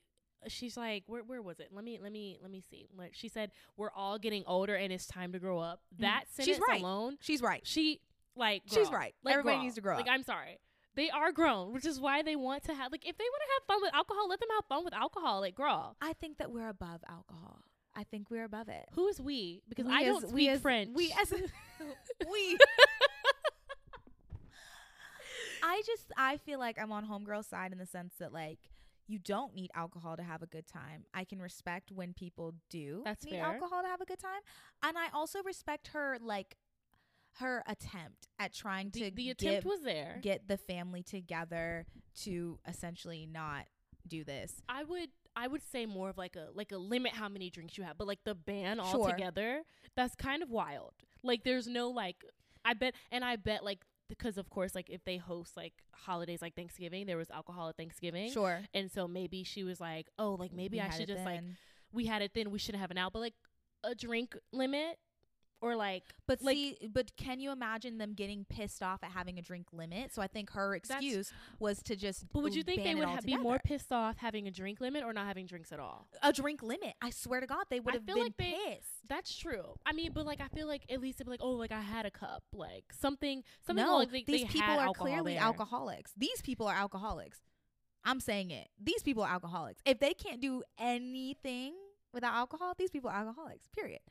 She's 0.48 0.78
like, 0.78 1.04
where 1.08 1.24
where 1.24 1.42
was 1.42 1.60
it? 1.60 1.70
Let 1.72 1.84
me 1.86 2.00
let 2.02 2.12
me 2.12 2.38
let 2.42 2.52
me 2.52 2.62
see. 2.70 2.88
Like 2.96 3.14
she 3.16 3.30
said, 3.30 3.52
we're 3.78 3.92
all 3.96 4.20
getting 4.20 4.44
older 4.46 4.76
and 4.76 4.92
it's 4.94 5.08
time 5.08 5.32
to 5.32 5.40
grow 5.40 5.58
up. 5.60 5.80
Mm. 5.96 6.02
That 6.02 6.24
She's 6.36 6.46
sentence 6.46 6.66
right. 6.70 6.82
alone, 6.82 7.18
She's 7.22 7.42
right. 7.42 7.62
she 7.66 8.02
like 8.36 8.64
She's 8.66 8.90
girl. 8.90 9.00
right. 9.00 9.16
Like, 9.24 9.34
Everybody 9.36 9.62
needs 9.64 9.76
to 9.76 9.82
grow 9.82 9.96
Like 9.96 10.08
up. 10.08 10.12
I'm 10.14 10.24
sorry. 10.24 10.60
They 10.96 11.10
are 11.10 11.32
grown, 11.34 11.74
which 11.74 11.86
is 11.86 12.00
why 12.00 12.22
they 12.22 12.36
want 12.38 12.64
to 12.66 12.74
have 12.74 12.92
like 12.92 13.06
if 13.08 13.18
they 13.18 13.24
want 13.26 13.42
to 13.42 13.48
have 13.56 13.64
fun 13.68 13.82
with 13.82 13.94
alcohol, 13.94 14.30
let 14.30 14.40
them 14.40 14.50
have 14.56 14.66
fun 14.70 14.86
with 14.86 14.94
alcohol. 14.94 15.42
Like 15.42 15.56
girl, 15.56 15.96
I 16.02 16.14
think 16.14 16.38
that 16.38 16.52
we're 16.52 16.70
above 16.70 17.02
alcohol. 17.10 17.60
I 17.98 18.04
think 18.04 18.30
we're 18.30 18.44
above 18.46 18.68
it. 18.70 18.86
who 18.94 19.08
is 19.08 19.20
we? 19.22 19.62
Because 19.70 19.86
We 19.86 19.94
I 19.94 20.00
as- 20.02 20.06
don't 20.22 20.32
we 20.34 20.44
speak 20.44 20.50
as- 20.52 20.62
French. 20.62 20.90
We 20.96 21.14
as 21.20 21.32
we. 22.32 22.58
I 25.64 25.82
just 25.86 26.12
I 26.18 26.38
feel 26.38 26.60
like 26.60 26.80
I'm 26.80 26.92
on 26.92 27.06
homegirl 27.08 27.44
side 27.46 27.72
in 27.72 27.78
the 27.78 27.86
sense 27.86 28.14
that 28.20 28.32
like 28.34 28.60
you 29.08 29.20
don't 29.20 29.54
need 29.56 29.70
alcohol 29.76 30.16
to 30.18 30.24
have 30.24 30.42
a 30.42 30.48
good 30.48 30.68
time. 30.68 31.06
I 31.14 31.24
can 31.26 31.42
respect 31.42 31.92
when 31.92 32.14
people 32.14 32.54
do 32.70 33.02
That's 33.06 33.24
need 33.26 33.32
fair. 33.32 33.46
alcohol 33.46 33.82
to 33.84 33.88
have 33.88 34.02
a 34.02 34.06
good 34.06 34.20
time, 34.20 34.42
and 34.84 34.98
I 34.98 35.08
also 35.14 35.42
respect 35.44 35.90
her 35.90 36.18
like 36.22 36.56
her 37.40 37.64
attempt 37.68 38.28
at 38.40 38.54
trying 38.54 38.90
the, 38.92 39.10
to 39.10 39.12
the 39.16 39.30
attempt 39.32 39.56
give- 39.64 39.66
was 39.66 39.82
there. 39.82 40.20
get 40.22 40.48
the 40.48 40.58
family 40.58 41.04
together 41.04 41.86
to 42.24 42.60
essentially 42.68 43.26
not 43.30 43.66
do 44.08 44.24
this. 44.24 44.62
I 44.70 44.84
would 44.84 45.10
I 45.36 45.48
would 45.48 45.62
say 45.70 45.86
more 45.86 46.10
of 46.10 46.18
like 46.18 46.36
a 46.36 46.48
like 46.54 46.72
a 46.72 46.78
limit 46.78 47.12
how 47.14 47.28
many 47.28 47.50
drinks 47.50 47.78
you 47.78 47.84
have, 47.84 47.98
but 47.98 48.08
like 48.08 48.20
the 48.24 48.36
ban 48.36 48.78
Sure. 48.78 48.86
altogether, 48.86 49.64
that's 49.96 50.16
kind 50.16 50.42
of 50.42 50.50
wild. 50.50 50.94
Like 51.24 51.44
there's 51.44 51.68
no 51.68 51.90
like 51.90 52.24
I 52.64 52.74
bet 52.74 52.96
and 53.12 53.26
I 53.26 53.36
bet 53.36 53.64
like 53.64 53.82
because 54.08 54.38
of 54.38 54.50
course 54.50 54.76
like 54.76 54.90
if 54.90 55.04
they 55.04 55.18
host 55.18 55.58
like 55.58 55.74
holidays 55.94 56.42
like 56.42 56.56
Thanksgiving, 56.56 57.06
there 57.06 57.18
was 57.18 57.30
alcohol 57.32 57.68
at 57.70 57.76
Thanksgiving. 57.78 58.32
Sure. 58.32 58.62
And 58.74 58.90
so 58.92 59.08
maybe 59.08 59.44
she 59.44 59.64
was 59.64 59.82
like, 59.82 60.08
"Oh, 60.18 60.36
like 60.36 60.54
maybe 60.54 60.78
We 60.78 60.82
I 60.82 60.90
should 60.92 61.08
just 61.08 61.26
like 61.26 61.42
we 61.92 62.06
had 62.06 62.22
it 62.22 62.32
then, 62.34 62.52
we 62.52 62.60
shouldn't 62.60 62.82
have 62.82 62.92
it 62.92 62.96
now." 62.96 63.10
But 63.10 63.20
like 63.20 63.34
a 63.84 63.94
drink 63.96 64.38
limit 64.54 65.00
or 65.66 65.76
like 65.76 66.04
But 66.28 66.42
like- 66.42 66.56
see, 66.56 66.78
but 66.92 67.16
can 67.18 67.40
you 67.40 67.52
imagine 67.52 67.98
them 67.98 68.14
getting 68.14 68.46
pissed 68.46 68.82
off 68.84 69.04
at 69.04 69.12
having 69.12 69.38
a 69.40 69.42
drink 69.42 69.68
limit? 69.74 70.14
So 70.14 70.22
I 70.22 70.28
think 70.28 70.52
her 70.52 70.76
excuse 70.76 71.32
was 71.60 71.82
to 71.84 71.96
just. 71.96 72.26
But 72.32 72.44
would 72.44 72.56
you 72.56 72.64
think 72.64 72.84
they 72.84 72.96
would 72.96 73.06
ha- 73.06 73.20
be 73.26 73.38
more 73.38 73.60
pissed 73.64 73.92
off 73.92 74.18
having 74.18 74.48
a 74.48 74.52
drink 74.52 74.80
limit 74.82 75.04
or 75.04 75.14
not 75.14 75.26
having 75.28 75.46
drinks 75.46 75.72
at 75.72 75.80
all? 75.80 76.08
a 76.22 76.32
drink 76.32 76.62
limit? 76.62 76.94
I 77.02 77.10
swear 77.10 77.40
to 77.42 77.48
God, 77.48 77.66
they 77.70 77.80
would 77.80 77.94
have 77.94 78.06
been 78.06 78.18
like 78.20 78.38
they- 78.38 78.56
pissed. 78.68 78.90
That's 79.08 79.36
true. 79.36 79.76
I 79.86 79.94
mean, 79.94 80.12
but 80.14 80.26
like 80.26 80.42
I 80.42 80.48
feel 80.48 80.68
like 80.68 80.84
at 80.90 81.00
least 81.02 81.18
they'd 81.18 81.26
be 81.26 81.32
like, 81.32 81.42
oh, 81.44 81.52
like 81.52 81.72
I 81.72 81.82
had 81.82 82.06
a 82.06 82.12
cup, 82.12 82.44
like 82.54 82.86
something, 82.92 83.44
something 83.66 83.86
no, 83.86 83.98
like 83.98 84.12
they, 84.12 84.24
these 84.24 84.42
they 84.44 84.48
people 84.48 84.70
are 84.80 84.94
clearly 84.94 85.34
there. 85.34 85.44
alcoholics. 85.44 86.12
These 86.18 86.42
people 86.42 86.68
are 86.68 86.76
alcoholics. 86.76 87.40
I'm 88.04 88.20
saying 88.20 88.52
it. 88.52 88.68
These 88.82 89.02
people 89.04 89.24
are 89.24 89.30
alcoholics. 89.32 89.82
If 89.86 90.00
they 90.00 90.14
can't 90.14 90.40
do 90.42 90.62
anything 90.78 91.74
without 92.14 92.34
alcohol, 92.36 92.74
these 92.78 92.92
people 92.92 93.10
are 93.10 93.16
alcoholics. 93.16 93.68
Period. 93.76 94.02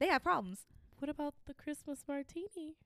They 0.00 0.08
have 0.08 0.22
problems. 0.22 0.60
What 1.00 1.08
about 1.08 1.32
the 1.46 1.54
Christmas 1.54 2.04
martini? 2.06 2.76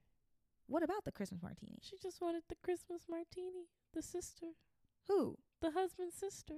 What 0.67 0.83
about 0.83 1.03
the 1.03 1.11
Christmas 1.11 1.43
martini? 1.43 1.79
She 1.81 1.97
just 2.01 2.21
wanted 2.21 2.43
the 2.47 2.55
Christmas 2.63 3.03
martini. 3.09 3.67
The 3.93 4.01
sister, 4.01 4.47
Who? 5.09 5.37
the 5.61 5.71
husband's 5.71 6.15
sister. 6.15 6.55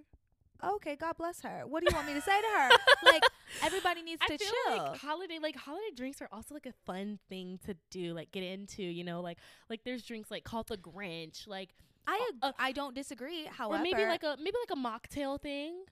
Okay, 0.64 0.96
God 0.96 1.18
bless 1.18 1.42
her. 1.42 1.64
What 1.66 1.82
do 1.82 1.88
you 1.90 1.96
want 1.96 2.08
me 2.08 2.14
to 2.14 2.22
say 2.22 2.40
to 2.40 2.48
her? 2.60 2.70
like 3.12 3.24
everybody 3.64 4.04
needs 4.04 4.22
I 4.24 4.28
to 4.28 4.38
feel 4.38 4.52
chill. 4.68 4.78
like 4.78 4.98
holiday, 4.98 5.40
like 5.42 5.56
holiday 5.56 5.90
drinks 5.96 6.22
are 6.22 6.30
also 6.32 6.54
like 6.54 6.68
a 6.68 6.74
fun 6.86 7.18
thing 7.28 7.60
to 7.66 7.76
do, 7.90 8.14
like 8.14 8.32
get 8.32 8.44
into. 8.44 8.84
You 8.84 9.04
know, 9.04 9.22
like 9.22 9.40
like 9.70 9.84
there's 9.84 10.04
drinks 10.04 10.30
like 10.30 10.44
called 10.44 10.68
the 10.68 10.78
Grinch, 10.78 11.48
like 11.48 11.74
I 12.06 12.32
uh, 12.44 12.52
I 12.60 12.72
don't 12.72 12.94
disagree. 12.96 13.46
However, 13.46 13.82
or 13.82 13.84
maybe 13.84 14.06
like 14.06 14.24
a 14.24 14.38
maybe 14.38 14.58
like 14.68 14.78
a 14.78 14.80
mocktail 14.80 15.42
thing. 15.42 15.86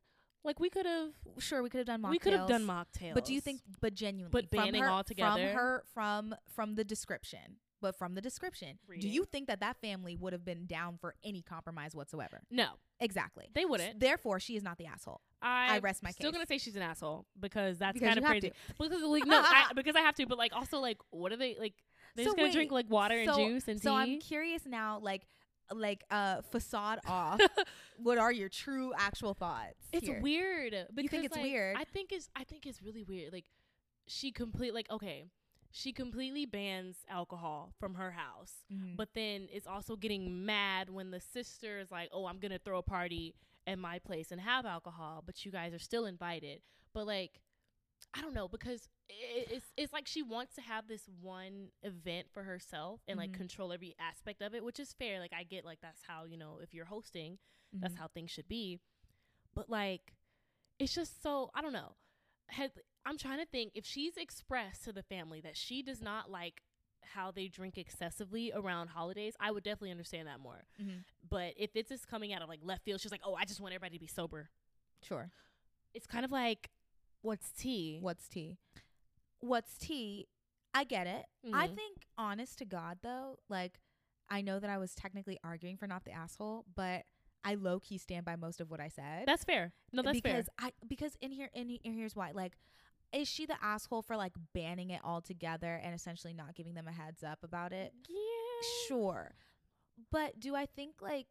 Like 0.45 0.59
we 0.59 0.69
could 0.69 0.85
have, 0.85 1.09
Sure, 1.39 1.61
we 1.63 1.69
could 1.69 1.79
have 1.79 1.87
done 1.87 2.01
mocktails. 2.01 2.11
we 2.11 2.19
could 2.19 2.33
have 2.33 2.47
done 2.47 2.65
mocktails. 2.65 3.13
But 3.13 3.25
do 3.25 3.33
you 3.33 3.41
think, 3.41 3.61
but 3.81 3.93
genuinely, 3.93 4.29
But 4.31 4.49
banning 4.51 4.81
her, 4.83 4.89
altogether? 4.89 5.47
from 5.47 5.55
her, 5.57 5.83
from 5.93 6.35
from 6.55 6.75
the 6.75 6.83
description, 6.83 7.57
but 7.81 7.97
from 7.97 8.13
the 8.15 8.21
description, 8.21 8.79
do 8.99 9.07
you 9.09 9.25
think 9.25 9.47
that 9.47 9.59
that 9.59 9.77
family 9.81 10.15
would 10.15 10.33
have 10.33 10.45
been 10.45 10.65
down 10.65 10.97
for 11.01 11.15
any 11.23 11.41
compromise 11.41 11.95
whatsoever? 11.95 12.43
no? 12.49 12.67
Exactly. 13.01 13.49
They 13.53 13.65
wouldn't. 13.65 13.99
Therefore, 13.99 14.39
she 14.39 14.55
is 14.55 14.63
not 14.63 14.77
the 14.77 14.85
asshole. 14.85 15.19
I, 15.41 15.75
I 15.75 15.79
rest 15.79 16.01
my 16.01 16.09
case. 16.09 16.15
Still 16.15 16.31
case. 16.31 16.37
gonna 16.37 16.47
say 16.47 16.57
she's 16.59 16.77
an 16.77 16.81
asshole 16.81 17.25
because 17.37 17.77
that's 17.77 17.93
Because 17.95 18.07
kind 18.07 18.19
of 18.19 18.23
crazy. 18.25 18.53
Because 18.79 19.03
like 19.03 19.25
no, 19.25 19.41
I, 19.43 19.71
because 19.75 19.97
I 19.97 19.99
have 19.99 20.15
to. 20.15 20.25
But 20.25 20.37
like 20.37 20.53
also 20.55 20.79
like, 20.79 20.97
what 21.09 21.33
are 21.33 21.37
they 21.37 21.57
like? 21.59 21.73
They're 22.15 22.23
So 22.23 22.29
just 22.29 22.37
gonna 22.37 22.47
wait, 22.47 22.53
drink 22.53 22.71
like 22.71 22.89
water 22.89 23.15
and 23.17 23.33
juice 23.35 23.67
and 23.67 23.81
So 23.81 23.89
tea. 23.89 23.95
I'm 24.13 24.19
curious 24.21 24.65
now, 24.65 24.99
like, 25.01 25.27
like 25.73 26.03
uh, 26.11 26.41
facade 26.51 26.99
off. 27.07 27.39
what 27.97 28.17
are 28.17 28.31
your 28.31 28.49
true 28.49 28.93
actual 28.97 29.33
thoughts? 29.33 29.87
It's 29.91 30.05
here? 30.05 30.19
weird. 30.21 30.75
Because, 30.93 31.09
think 31.11 31.25
it's 31.25 31.35
like, 31.35 31.43
weird? 31.43 31.77
I 31.77 31.83
think 31.83 32.11
it's 32.11 32.29
I 32.35 32.43
think 32.43 32.65
it's 32.65 32.81
really 32.81 33.03
weird. 33.03 33.33
Like 33.33 33.45
she 34.07 34.31
complete 34.31 34.73
like 34.73 34.89
okay, 34.91 35.25
she 35.71 35.91
completely 35.91 36.45
bans 36.45 36.97
alcohol 37.09 37.73
from 37.79 37.95
her 37.95 38.11
house, 38.11 38.63
Mhm. 38.71 38.95
but 38.95 39.09
then 39.13 39.47
is 39.51 39.67
also 39.67 39.95
getting 39.95 40.45
mad 40.45 40.89
when 40.89 41.11
the 41.11 41.19
sister 41.19 41.79
is 41.79 41.91
like, 41.91 42.09
"Oh, 42.11 42.25
I'm 42.25 42.39
gonna 42.39 42.59
throw 42.59 42.77
a 42.77 42.83
party 42.83 43.35
at 43.67 43.79
my 43.79 43.99
place 43.99 44.31
and 44.31 44.39
have 44.39 44.65
alcohol, 44.65 45.23
but 45.25 45.45
you 45.45 45.51
guys 45.51 45.73
are 45.73 45.79
still 45.79 46.05
invited." 46.05 46.61
But 46.93 47.07
like, 47.07 47.41
I 48.13 48.21
don't 48.21 48.33
know 48.33 48.47
because 48.47 48.87
it's 49.09 49.65
it's 49.77 49.93
like 49.93 50.07
she 50.07 50.21
wants 50.23 50.55
to 50.55 50.61
have 50.61 50.87
this 50.87 51.07
one 51.21 51.69
event 51.83 52.27
for 52.31 52.43
herself 52.43 53.01
and 53.07 53.17
like 53.17 53.31
Mhm. 53.31 53.37
control 53.37 53.71
every 53.73 53.95
aspect 53.99 54.41
of 54.41 54.53
it, 54.55 54.63
which 54.63 54.79
is 54.79 54.93
fair. 54.93 55.19
Like 55.19 55.33
I 55.33 55.43
get 55.43 55.65
like 55.65 55.81
that's 55.81 56.01
how 56.03 56.23
you 56.25 56.37
know 56.37 56.59
if 56.61 56.73
you're 56.73 56.85
hosting 56.85 57.37
that's 57.73 57.95
Mhm. 57.95 57.99
how 57.99 58.07
things 58.07 58.31
should 58.31 58.47
be. 58.47 58.79
But 59.53 59.69
like, 59.69 60.13
it's 60.79 60.93
just 60.95 61.21
so 61.21 61.51
I 61.53 61.61
don't 61.61 61.73
know. 61.73 61.95
Had, 62.47 62.71
I'm 63.05 63.17
trying 63.17 63.39
to 63.39 63.45
think 63.45 63.71
if 63.75 63.85
she's 63.85 64.15
expressed 64.17 64.83
to 64.85 64.93
the 64.93 65.03
family 65.03 65.41
that 65.41 65.57
she 65.57 65.81
does 65.83 66.01
not 66.01 66.29
like 66.31 66.61
how 67.01 67.31
they 67.31 67.47
drink 67.47 67.77
excessively 67.77 68.51
around 68.53 68.87
holidays, 68.89 69.35
I 69.39 69.51
would 69.51 69.63
definitely 69.63 69.91
understand 69.91 70.27
that 70.27 70.39
more. 70.39 70.65
Mhm. 70.81 71.03
But 71.27 71.53
if 71.57 71.75
it's 71.75 71.89
just 71.89 72.07
coming 72.07 72.33
out 72.33 72.41
of 72.41 72.49
like 72.49 72.61
left 72.63 72.83
field, 72.85 73.01
she's 73.01 73.11
like, 73.11 73.21
"Oh, 73.25 73.35
I 73.35 73.45
just 73.45 73.59
want 73.59 73.73
everybody 73.73 73.95
to 73.97 73.99
be 73.99 74.07
sober." 74.07 74.49
Sure. 75.01 75.31
It's 75.93 76.07
kind 76.07 76.23
of 76.25 76.31
like, 76.31 76.71
what's 77.25 77.51
tea? 77.51 77.97
What's 78.01 78.27
tea? 78.27 78.57
What's 79.39 79.77
tea? 79.77 80.27
I 80.73 80.83
get 80.83 81.07
it. 81.07 81.25
I 81.53 81.67
Mhm. 81.67 81.75
think, 81.75 82.05
honest 82.17 82.57
to 82.59 82.65
God, 82.65 82.99
though, 83.01 83.39
like, 83.49 83.79
I 84.29 84.41
know 84.41 84.59
that 84.59 84.69
I 84.69 84.77
was 84.77 84.93
technically 84.95 85.39
arguing 85.43 85.77
for 85.77 85.87
not 85.87 86.03
the 86.03 86.11
asshole, 86.11 86.65
but 86.75 87.05
I 87.43 87.55
low 87.55 87.79
key 87.79 87.97
stand 87.97 88.25
by 88.25 88.35
most 88.35 88.59
of 88.59 88.69
what 88.71 88.79
I 88.79 88.87
said. 88.89 89.27
That's 89.27 89.43
fair. 89.43 89.73
No, 89.91 90.01
that's 90.01 90.15
because 90.19 90.45
fair. 90.59 90.69
I 90.69 90.73
because 90.87 91.15
in 91.21 91.31
here 91.31 91.49
in, 91.53 91.69
he- 91.69 91.81
here's 91.83 92.15
why. 92.15 92.31
Like, 92.31 92.57
is 93.13 93.27
she 93.27 93.45
the 93.45 93.63
asshole 93.63 94.01
for 94.01 94.17
like 94.17 94.33
banning 94.53 94.89
it 94.89 95.01
all 95.03 95.21
together 95.21 95.75
and 95.75 95.93
essentially 95.93 96.33
not 96.33 96.55
giving 96.55 96.73
them 96.73 96.87
a 96.87 96.91
heads 96.91 97.23
up 97.23 97.43
about 97.43 97.71
it? 97.71 97.93
Yeah. 98.09 98.67
Sure. 98.87 99.35
But 100.11 100.39
do 100.39 100.55
I 100.55 100.65
think 100.65 101.01
like 101.01 101.27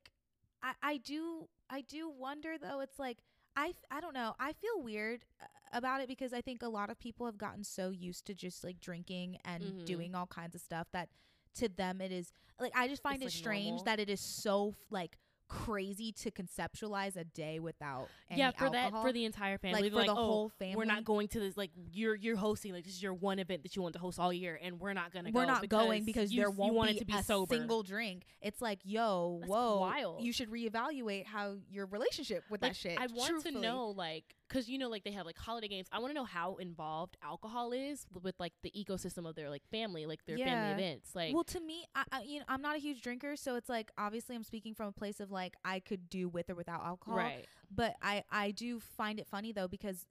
I 0.62 0.74
I 0.82 0.96
do 0.98 1.48
I 1.68 1.80
do 1.82 2.08
wonder 2.08 2.56
though 2.58 2.80
it's 2.80 2.98
like 2.98 3.18
I 3.56 3.74
I 3.90 4.00
don't 4.00 4.14
know. 4.14 4.34
I 4.38 4.52
feel 4.52 4.82
weird 4.82 5.24
uh, 5.42 5.46
about 5.74 6.00
it 6.00 6.08
because 6.08 6.32
I 6.32 6.40
think 6.40 6.62
a 6.62 6.68
lot 6.68 6.88
of 6.88 6.98
people 6.98 7.26
have 7.26 7.36
gotten 7.36 7.64
so 7.64 7.90
used 7.90 8.24
to 8.26 8.34
just 8.34 8.64
like 8.64 8.80
drinking 8.80 9.38
and 9.44 9.62
Mhm. 9.62 9.84
doing 9.84 10.14
all 10.14 10.26
kinds 10.26 10.54
of 10.54 10.60
stuff 10.62 10.86
that 10.92 11.08
to 11.56 11.68
them 11.68 12.00
it 12.00 12.10
is 12.10 12.32
like 12.58 12.72
I 12.74 12.88
just 12.88 13.02
find 13.02 13.16
It's, 13.16 13.22
it 13.22 13.36
like, 13.36 13.42
strange 13.42 13.66
normal. 13.68 13.84
that 13.84 14.00
it 14.00 14.08
is 14.08 14.20
so 14.20 14.74
like 14.90 15.18
crazy 15.46 16.10
to 16.10 16.30
conceptualize 16.30 17.16
a 17.16 17.24
day 17.24 17.58
without 17.60 18.08
any 18.30 18.40
yeah, 18.40 18.50
for 18.50 18.64
alcohol. 18.64 18.90
that 18.90 19.02
for 19.02 19.12
the 19.12 19.24
entire 19.26 19.58
family. 19.58 19.82
like 19.82 19.92
for 19.92 20.04
the 20.06 20.10
oh, 20.12 20.14
whole 20.14 20.48
family. 20.58 20.74
We're 20.74 20.86
not 20.86 21.04
going 21.04 21.28
to 21.28 21.38
this 21.38 21.56
like 21.56 21.70
you're 21.92 22.14
you're 22.14 22.36
hosting 22.36 22.72
like 22.72 22.84
this 22.84 22.94
is 22.94 23.02
your 23.02 23.12
one 23.14 23.38
event 23.38 23.62
that 23.62 23.76
you 23.76 23.82
want 23.82 23.92
to 23.94 24.00
host 24.00 24.18
all 24.18 24.32
year, 24.32 24.58
and 24.60 24.80
we're 24.80 24.94
not 24.94 25.12
gonna. 25.12 25.30
we're 25.32 25.42
go 25.44 25.52
not 25.52 25.68
going 25.68 26.04
because 26.04 26.32
you, 26.32 26.40
there 26.40 26.48
you 26.50 26.56
won't 26.56 26.74
want 26.74 26.90
be, 26.90 26.96
it 26.96 26.98
to 27.00 27.04
be 27.04 27.12
a 27.12 27.22
sober. 27.22 27.54
single 27.54 27.82
drink. 27.82 28.24
It's 28.40 28.62
like, 28.62 28.80
yo, 28.84 29.36
That's 29.40 29.50
whoa, 29.50 29.80
wild. 29.80 30.22
you 30.22 30.32
should 30.32 30.50
reevaluate 30.50 31.26
how 31.26 31.56
your 31.70 31.86
relationship 31.86 32.42
with 32.50 32.62
like, 32.62 32.72
that 32.72 32.76
shit. 32.76 32.98
I 32.98 33.06
want 33.08 33.28
truthfully. 33.30 33.54
to 33.56 33.60
know 33.60 33.88
like 33.90 34.24
because 34.54 34.68
you 34.68 34.78
know 34.78 34.88
like 34.88 35.02
they 35.02 35.10
have 35.10 35.26
like 35.26 35.38
holiday 35.38 35.66
games. 35.66 35.88
I 35.90 35.98
want 35.98 36.10
to 36.10 36.14
know 36.14 36.24
how 36.24 36.54
involved 36.56 37.16
alcohol 37.22 37.72
is 37.72 38.06
with 38.22 38.36
like 38.38 38.52
the 38.62 38.70
ecosystem 38.70 39.28
of 39.28 39.34
their 39.34 39.50
like 39.50 39.62
family, 39.70 40.06
like 40.06 40.24
their 40.26 40.38
Yeah. 40.38 40.44
family 40.44 40.70
events. 40.84 41.10
Like 41.14 41.34
well, 41.34 41.44
to 41.44 41.60
me, 41.60 41.84
I, 41.94 42.04
I 42.12 42.22
you 42.22 42.38
know 42.38 42.44
I'm 42.48 42.62
not 42.62 42.76
a 42.76 42.78
huge 42.78 43.02
drinker, 43.02 43.34
so 43.36 43.56
it's 43.56 43.68
like 43.68 43.90
obviously 43.98 44.36
I'm 44.36 44.44
speaking 44.44 44.74
from 44.74 44.88
a 44.88 44.92
place 44.92 45.18
of 45.18 45.32
like 45.32 45.54
I 45.64 45.80
could 45.80 46.08
do 46.08 46.28
with 46.28 46.48
or 46.50 46.54
without 46.54 46.84
alcohol. 46.84 47.16
right, 47.16 47.46
But 47.74 47.96
I 48.00 48.22
I 48.30 48.52
do 48.52 48.78
find 48.78 49.18
it 49.18 49.26
funny 49.26 49.52
though 49.52 49.68
because 49.68 50.06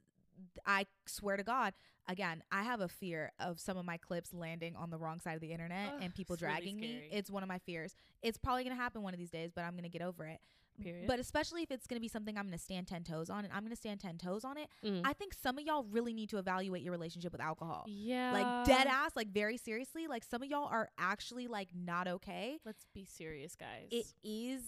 I 0.65 0.87
swear 1.05 1.37
to 1.37 1.43
God, 1.43 1.73
again, 2.09 2.43
I 2.51 2.63
have 2.63 2.81
a 2.81 2.87
fear 2.89 3.31
of 3.39 3.59
some 3.59 3.77
of 3.77 3.85
my 3.85 3.97
clips 3.97 4.33
landing 4.33 4.75
on 4.75 4.89
the 4.89 4.97
wrong 4.97 5.19
side 5.19 5.35
of 5.35 5.41
the 5.41 5.51
internet 5.51 5.93
and 6.01 6.13
people 6.13 6.33
it's 6.33 6.41
really 6.41 6.53
dragging 6.55 6.79
me. 6.79 7.03
It's 7.11 7.29
one 7.31 7.43
of 7.43 7.49
my 7.49 7.59
fears. 7.59 7.95
It's 8.21 8.37
probably 8.37 8.63
gonna 8.63 8.75
happen 8.75 9.03
one 9.03 9.13
of 9.13 9.19
these 9.19 9.29
days, 9.29 9.51
but 9.55 9.63
I'm 9.63 9.75
gonna 9.75 9.89
get 9.89 10.01
over 10.01 10.25
it. 10.25 10.39
Period. 10.81 11.07
But 11.07 11.19
especially 11.19 11.63
if 11.63 11.71
it's 11.71 11.87
gonna 11.87 11.99
be 12.01 12.07
something 12.07 12.37
I'm 12.37 12.45
gonna 12.45 12.57
stand 12.57 12.87
ten 12.87 13.03
toes 13.03 13.29
on, 13.29 13.43
and 13.45 13.53
I'm 13.53 13.63
gonna 13.63 13.75
stand 13.75 13.99
ten 13.99 14.17
toes 14.17 14.43
on 14.43 14.57
it. 14.57 14.69
Mm. 14.83 15.01
I 15.03 15.13
think 15.13 15.33
some 15.33 15.57
of 15.57 15.63
y'all 15.65 15.85
really 15.91 16.13
need 16.13 16.29
to 16.29 16.37
evaluate 16.37 16.81
your 16.83 16.91
relationship 16.91 17.31
with 17.31 17.41
alcohol. 17.41 17.85
yeah, 17.87 18.31
Like 18.33 18.65
dead 18.65 18.87
ass, 18.87 19.11
like 19.15 19.29
very 19.29 19.57
seriously. 19.57 20.07
Like 20.07 20.23
some 20.23 20.41
of 20.41 20.49
y'all 20.49 20.67
are 20.67 20.89
actually 20.97 21.47
like 21.47 21.69
not 21.75 22.07
okay. 22.07 22.59
Let's 22.65 22.85
be 22.93 23.05
serious, 23.05 23.55
guys. 23.55 23.87
It 23.91 24.05
is, 24.23 24.61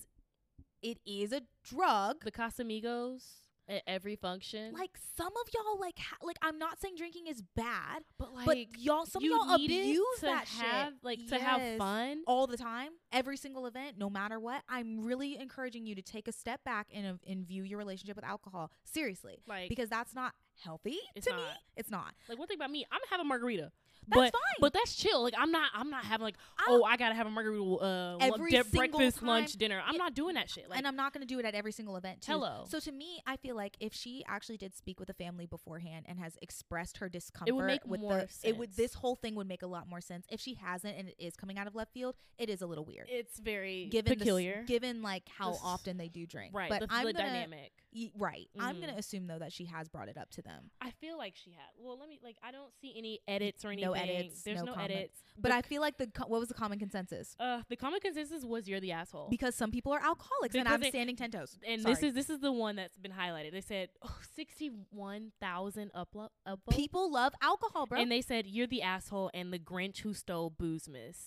it 0.81 0.99
is 1.05 1.31
a 1.31 1.41
drug. 1.63 2.23
the 2.23 2.31
Casamigos 2.31 3.23
at 3.67 3.81
every 3.87 4.15
function, 4.15 4.73
Like 4.73 4.91
some 5.17 5.27
of 5.27 5.53
y'all, 5.53 5.79
like 5.79 5.97
ha- 5.97 6.17
like 6.23 6.37
I'm 6.41 6.57
not 6.57 6.79
saying 6.79 6.95
drinking 6.97 7.27
is 7.27 7.41
bad, 7.55 8.03
but 8.17 8.33
like 8.33 8.45
but 8.45 8.57
y'all, 8.77 9.05
some 9.05 9.23
of 9.23 9.29
y'all 9.29 9.55
abuse 9.55 10.05
that 10.21 10.47
have 10.47 10.93
shit. 10.93 11.03
like 11.03 11.27
to 11.27 11.39
have 11.39 11.77
fun. 11.77 12.23
all 12.27 12.47
the 12.47 12.57
time, 12.57 12.91
every 13.11 13.37
single 13.37 13.65
event, 13.65 13.97
no 13.97 14.09
matter 14.09 14.39
what. 14.39 14.63
I'm 14.69 15.03
really 15.03 15.37
encouraging 15.39 15.85
you 15.85 15.95
to 15.95 16.01
take 16.01 16.27
a 16.27 16.31
step 16.31 16.63
back 16.63 16.87
and 16.93 17.05
uh, 17.07 17.13
and 17.27 17.47
view 17.47 17.63
your 17.63 17.79
relationship 17.79 18.15
with 18.15 18.25
alcohol 18.25 18.71
seriously 18.83 19.39
Like 19.47 19.69
because 19.69 19.89
that's 19.89 20.13
not 20.13 20.33
healthy 20.63 20.97
to 21.29 21.35
me. 21.35 21.43
It's 21.75 21.89
not. 21.91 22.13
Like 22.29 22.37
one 22.37 22.47
thing 22.47 22.57
about 22.57 22.71
me, 22.71 22.85
I'm 22.91 22.99
gonna 22.99 23.09
have 23.11 23.19
a 23.19 23.23
margarita. 23.25 23.71
That's 24.07 24.31
but, 24.31 24.33
fine. 24.33 24.41
But 24.61 24.73
that's 24.73 24.95
chill. 24.95 25.23
Like 25.23 25.33
I'm 25.37 25.51
not. 25.51 25.69
I'm 25.73 25.89
not 25.89 26.05
having 26.05 26.23
like. 26.25 26.37
I 26.57 26.65
oh, 26.69 26.83
I 26.83 26.97
gotta 26.97 27.15
have 27.15 27.27
a 27.27 27.29
margarita. 27.29 27.63
Uh, 27.63 28.17
Every 28.21 28.51
de- 28.51 28.63
breakfast, 28.65 29.19
time- 29.19 29.27
lunch, 29.27 29.53
dinner. 29.53 29.81
I'm 29.85 29.93
Yeah. 29.95 29.97
not 29.99 30.13
doing 30.15 30.35
that 30.35 30.49
shit. 30.49 30.69
Like 30.69 30.77
and 30.77 30.87
I'm 30.87 30.95
not 30.95 31.13
going 31.13 31.21
to 31.21 31.27
do 31.27 31.39
it 31.39 31.45
at 31.45 31.55
every 31.55 31.71
single 31.71 31.95
event 31.97 32.21
too. 32.21 32.33
Hello. 32.33 32.65
So 32.67 32.79
to 32.79 32.91
me, 32.91 33.21
I 33.25 33.37
feel 33.37 33.55
like 33.55 33.75
if 33.79 33.93
she 33.93 34.23
actually 34.27 34.57
did 34.57 34.75
speak 34.75 34.99
with 34.99 35.07
the 35.07 35.13
family 35.13 35.45
beforehand 35.45 36.05
and 36.07 36.19
has 36.19 36.37
expressed 36.41 36.97
her 36.97 37.09
discomfort 37.09 37.55
would 37.55 37.65
make 37.65 37.85
with 37.85 38.01
more 38.01 38.25
the 38.41 38.47
it 38.49 38.57
would 38.57 38.75
this 38.75 38.93
whole 38.93 39.15
thing 39.15 39.35
would 39.35 39.47
make 39.47 39.61
a 39.63 39.67
lot 39.67 39.87
more 39.89 40.01
sense. 40.01 40.25
If 40.29 40.39
she 40.39 40.53
hasn't 40.55 40.97
and 40.97 41.09
it 41.09 41.15
is 41.19 41.35
coming 41.35 41.57
out 41.57 41.67
of 41.67 41.75
left 41.75 41.93
field, 41.93 42.15
it 42.37 42.49
is 42.49 42.61
a 42.61 42.67
little 42.67 42.85
weird. 42.85 43.07
it's 43.09 43.39
very 43.39 43.85
given 43.87 44.11
the 44.11 44.15
peculiar. 44.17 44.63
given 44.67 45.01
like 45.01 45.27
how 45.29 45.51
This- 45.51 45.61
often 45.63 45.97
they 45.97 46.09
do 46.09 46.25
drink. 46.25 46.53
right. 46.55 46.69
But 46.69 46.81
the, 46.81 46.87
I'm 46.89 47.05
the 47.05 47.13
gonna, 47.13 47.25
dynamic. 47.29 47.71
y- 47.93 48.11
right. 48.17 48.47
I'm 48.59 48.75
Mhm. 48.77 48.81
going 48.81 48.93
to 48.93 48.99
assume 48.99 49.27
though 49.27 49.39
that 49.39 49.51
she 49.53 49.65
has 49.65 49.89
brought 49.89 50.09
it 50.09 50.17
up 50.17 50.29
to 50.31 50.41
them. 50.41 50.69
I 50.81 50.91
feel 50.91 51.17
like 51.17 51.35
she 51.35 51.51
had. 51.51 51.65
Well, 51.77 51.97
let 51.97 52.09
me 52.09 52.19
like. 52.23 52.37
I 52.43 52.51
don't 52.51 52.71
see 52.81 52.93
any 52.97 53.19
edits 53.27 53.63
or 53.65 53.69
anything. 53.69 53.89
No 53.89 53.94
edits, 53.99 54.43
There's 54.43 54.61
no 54.63 54.73
no, 54.75 54.81
edits. 54.81 55.19
But 55.37 55.49
The 55.49 55.55
I 55.55 55.61
feel 55.61 55.81
like 55.81 55.97
the 55.97 56.07
co- 56.07 56.27
what 56.27 56.39
was 56.39 56.47
the 56.49 56.53
common 56.55 56.79
consensus? 56.79 57.35
Uh, 57.39 57.61
the 57.69 57.75
common 57.75 57.99
consensus 57.99 58.43
was 58.45 58.67
you're 58.67 58.79
the 58.79 58.91
asshole. 58.93 59.27
Because 59.29 59.53
some 59.55 59.71
people 59.71 59.91
are 59.91 60.01
alcoholics 60.01 60.55
and 60.55 60.67
I'm 60.67 60.79
they- 60.81 60.89
standing 60.89 61.15
ten 61.15 61.31
toes. 61.31 61.57
and 61.67 61.81
Sorry. 61.81 61.93
this 61.95 62.03
is 62.03 62.13
this 62.13 62.29
is 62.29 62.39
the 62.39 62.51
one 62.51 62.75
that's 62.77 62.97
been 62.97 63.11
highlighted. 63.11 63.51
They 63.51 63.61
said 63.61 63.89
oh, 64.01 64.17
61,000 64.35 65.91
upload 65.93 66.29
upvotes. 66.47 66.75
people 66.75 67.11
love 67.11 67.33
alcohol, 67.41 67.85
bro. 67.85 67.99
and 67.99 68.11
they 68.11 68.21
said 68.21 68.45
you're 68.47 68.67
the 68.67 68.81
asshole 68.81 69.29
and 69.33 69.51
the 69.51 69.59
Grinch 69.59 69.99
who 69.99 70.13
stole 70.13 70.49
Boozmas. 70.51 71.17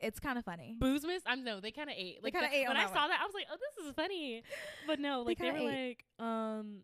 it's 0.00 0.20
kind 0.20 0.38
of 0.38 0.44
funny. 0.44 0.76
Boozmas? 0.80 1.20
I'm 1.26 1.44
no, 1.44 1.60
they 1.60 1.72
kind 1.72 1.90
of 1.90 1.96
ate. 1.98 2.22
Like 2.22 2.32
kinda 2.34 2.48
the- 2.48 2.56
ate 2.56 2.64
on 2.64 2.68
when 2.68 2.76
I 2.76 2.84
that 2.84 2.92
saw 2.94 3.00
one. 3.02 3.10
that, 3.10 3.20
I 3.20 3.24
was 3.24 3.34
like, 3.34 3.46
oh, 3.52 3.56
this 3.76 3.86
is 3.86 3.92
funny. 3.94 4.42
But 4.86 5.00
no, 5.00 5.22
like 5.22 5.38
they, 5.38 5.44
kinda 5.46 5.62
were 5.62 5.70
ate. 5.70 5.88
like, 6.18 6.26
um, 6.26 6.78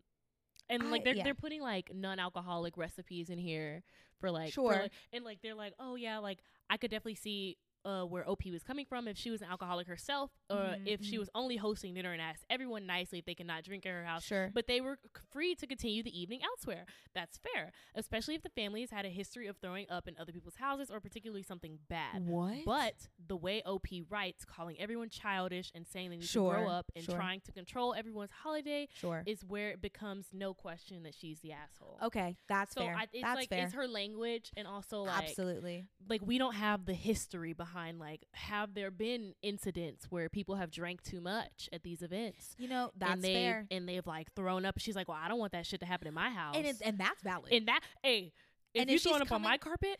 and 0.69 0.83
I- 0.83 0.85
like 0.87 1.03
they're 1.03 1.15
yeah. 1.15 1.23
they're 1.23 1.33
putting 1.35 1.61
like 1.61 1.91
non-alcoholic 1.93 2.77
recipes 2.77 3.29
in 3.29 3.37
here 3.39 3.83
for 4.19 4.31
like 4.31 4.53
for, 4.53 4.73
Sure. 4.73 4.81
like- 4.83 4.91
and 5.13 5.23
like 5.25 5.39
they're 5.41 5.55
like, 5.55 5.73
oh 5.79 5.95
yeah, 5.95 6.17
like 6.19 6.39
I 6.69 6.77
could 6.77 6.91
definitely 6.91 7.15
see. 7.15 7.57
Uh, 7.85 8.03
where 8.03 8.27
OP 8.27 8.45
was 8.51 8.63
coming 8.63 8.83
from, 8.83 9.07
if 9.07 9.15
she 9.15 9.29
was 9.29 9.43
an 9.43 9.47
alcoholic 9.47 9.85
herself, 9.87 10.31
or 10.49 10.55
Mhm, 10.57 10.87
if 10.87 11.03
she 11.03 11.19
was 11.19 11.29
only 11.35 11.55
hosting 11.55 11.93
dinner 11.93 12.11
and 12.13 12.19
asked 12.19 12.43
everyone 12.49 12.87
nicely 12.87 13.19
if 13.19 13.25
they 13.25 13.35
could 13.35 13.45
not 13.45 13.63
drink 13.63 13.85
at 13.85 13.91
her 13.91 14.03
house, 14.03 14.23
Sure. 14.23 14.49
but 14.51 14.65
they 14.65 14.81
were 14.81 14.97
free 15.29 15.53
to 15.53 15.67
continue 15.67 16.01
the 16.01 16.19
evening 16.19 16.41
elsewhere. 16.43 16.87
That's 17.13 17.37
fair, 17.37 17.71
especially 17.93 18.33
if 18.33 18.41
the 18.41 18.49
family 18.49 18.81
has 18.81 18.89
had 18.89 19.05
a 19.05 19.09
history 19.09 19.45
of 19.45 19.57
throwing 19.57 19.87
up 19.87 20.07
in 20.07 20.15
other 20.17 20.31
people's 20.31 20.55
houses 20.55 20.89
or 20.89 20.99
particularly 20.99 21.43
something 21.43 21.77
bad. 21.87 22.25
What? 22.25 22.65
But 22.65 23.07
the 23.23 23.37
way 23.37 23.61
OP 23.63 24.01
writes, 24.09 24.45
calling 24.45 24.79
everyone 24.79 25.09
childish 25.09 25.71
and 25.75 25.85
saying 25.85 26.09
they 26.09 26.17
need 26.17 26.27
to 26.29 26.39
grow 26.39 26.67
up 26.67 26.91
and 26.95 27.05
sure. 27.05 27.15
trying 27.15 27.41
to 27.41 27.51
control 27.51 27.93
everyone's 27.93 28.31
holiday 28.31 28.87
Sure. 28.95 29.21
is 29.27 29.45
where 29.45 29.69
it 29.69 29.79
becomes 29.81 30.29
no 30.33 30.55
question 30.55 31.03
that 31.03 31.13
she's 31.13 31.39
the 31.41 31.51
asshole. 31.51 31.99
Okay, 32.01 32.35
that's 32.47 32.73
so 32.73 32.81
fair. 32.81 32.95
I, 32.95 33.03
it's 33.13 33.21
that's 33.21 33.35
like 33.35 33.49
fair. 33.49 33.65
it's 33.65 33.73
her 33.75 33.87
language 33.87 34.51
and 34.57 34.67
also 34.67 35.03
like 35.03 35.29
Absolutely. 35.29 35.85
like 36.09 36.21
we 36.25 36.39
don't 36.39 36.55
have 36.55 36.85
the 36.85 36.95
history 36.95 37.53
behind 37.53 37.74
behind 37.75 37.99
like 37.99 38.21
have 38.31 38.73
there 38.73 38.89
been 38.89 39.33
incidents 39.41 40.05
where 40.09 40.29
people 40.29 40.55
have 40.55 40.71
drank 40.71 41.01
too 41.03 41.19
much 41.19 41.69
at 41.73 41.83
these 41.83 42.01
events 42.01 42.55
You 42.57 42.69
know, 42.69 42.91
that's 42.97 43.13
and 43.13 43.21
they 43.21 43.33
fair. 43.33 43.67
and 43.69 43.87
they've 43.87 44.05
like 44.07 44.31
thrown 44.33 44.65
up 44.65 44.75
she's 44.77 44.95
like 44.95 45.07
well 45.09 45.17
i 45.21 45.27
don't 45.27 45.39
want 45.39 45.51
that 45.51 45.65
shit 45.65 45.81
to 45.81 45.85
happen 45.85 46.07
in 46.07 46.13
my 46.13 46.29
house 46.29 46.55
And 46.55 46.65
it's, 46.65 46.79
and 46.81 46.97
that's 46.97 47.21
valid. 47.21 47.51
and 47.51 47.67
that 47.67 47.81
hey 48.01 48.31
if 48.73 48.81
And 48.81 48.89
you 48.89 48.95
if 48.95 49.01
she's 49.01 49.11
throwing 49.11 49.21
up 49.23 49.31
on 49.31 49.41
my 49.41 49.57
carpet 49.57 49.97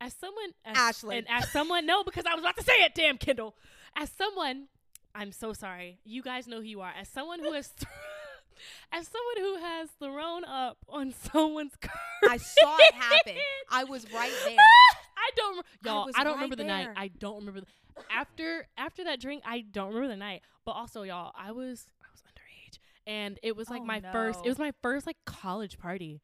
as 0.00 0.14
someone 0.14 0.50
as, 0.64 0.76
Ashley. 0.76 1.18
and 1.18 1.26
as 1.30 1.48
someone 1.50 1.86
no 1.86 2.02
because 2.02 2.24
i 2.26 2.34
was 2.34 2.42
about 2.42 2.56
to 2.56 2.64
say 2.64 2.72
it 2.84 2.92
damn 2.94 3.18
Kyndal 3.18 3.52
as 3.96 4.10
someone 4.10 4.66
i'm 5.14 5.30
so 5.30 5.52
sorry 5.52 6.00
you 6.04 6.22
guys 6.22 6.48
know 6.48 6.56
who 6.58 6.66
you 6.66 6.80
are 6.80 6.92
as 7.00 7.08
someone 7.08 7.38
who 7.38 7.52
has 7.52 7.68
as 8.92 9.08
someone 9.08 9.36
who 9.38 9.64
has 9.64 9.88
thrown 9.98 10.44
up 10.44 10.78
on 10.88 11.12
someone's 11.32 11.76
car, 11.80 11.92
I 12.28 12.36
saw 12.36 12.76
it 12.78 12.94
happen. 12.94 13.34
I 13.70 13.84
was 13.84 14.06
right 14.12 14.32
there. 14.46 14.56
I 14.56 15.30
don't, 15.36 15.64
y'all. 15.84 16.06
was 16.06 16.14
I, 16.16 16.24
don't 16.24 16.32
right 16.32 16.36
remember 16.36 16.56
the 16.56 16.64
night. 16.64 16.88
I 16.96 17.08
don't 17.08 17.36
remember 17.36 17.60
the, 17.60 17.66
after 18.10 18.66
after 18.76 19.04
that 19.04 19.20
drink. 19.20 19.42
I 19.46 19.60
don't 19.60 19.88
remember 19.88 20.08
the 20.08 20.16
night. 20.16 20.42
But 20.64 20.72
also, 20.72 21.02
y'all, 21.02 21.32
I 21.36 21.52
was 21.52 21.86
I 22.02 22.06
was 22.12 22.22
underage, 22.22 22.78
and 23.06 23.38
it 23.42 23.56
was 23.56 23.68
like 23.70 23.82
Oh, 23.82 23.86
my 23.86 24.00
first. 24.00 24.40
It 24.44 24.48
was 24.48 24.58
my 24.58 24.72
first 24.82 25.06
like 25.06 25.16
college 25.24 25.78
party. 25.78 26.20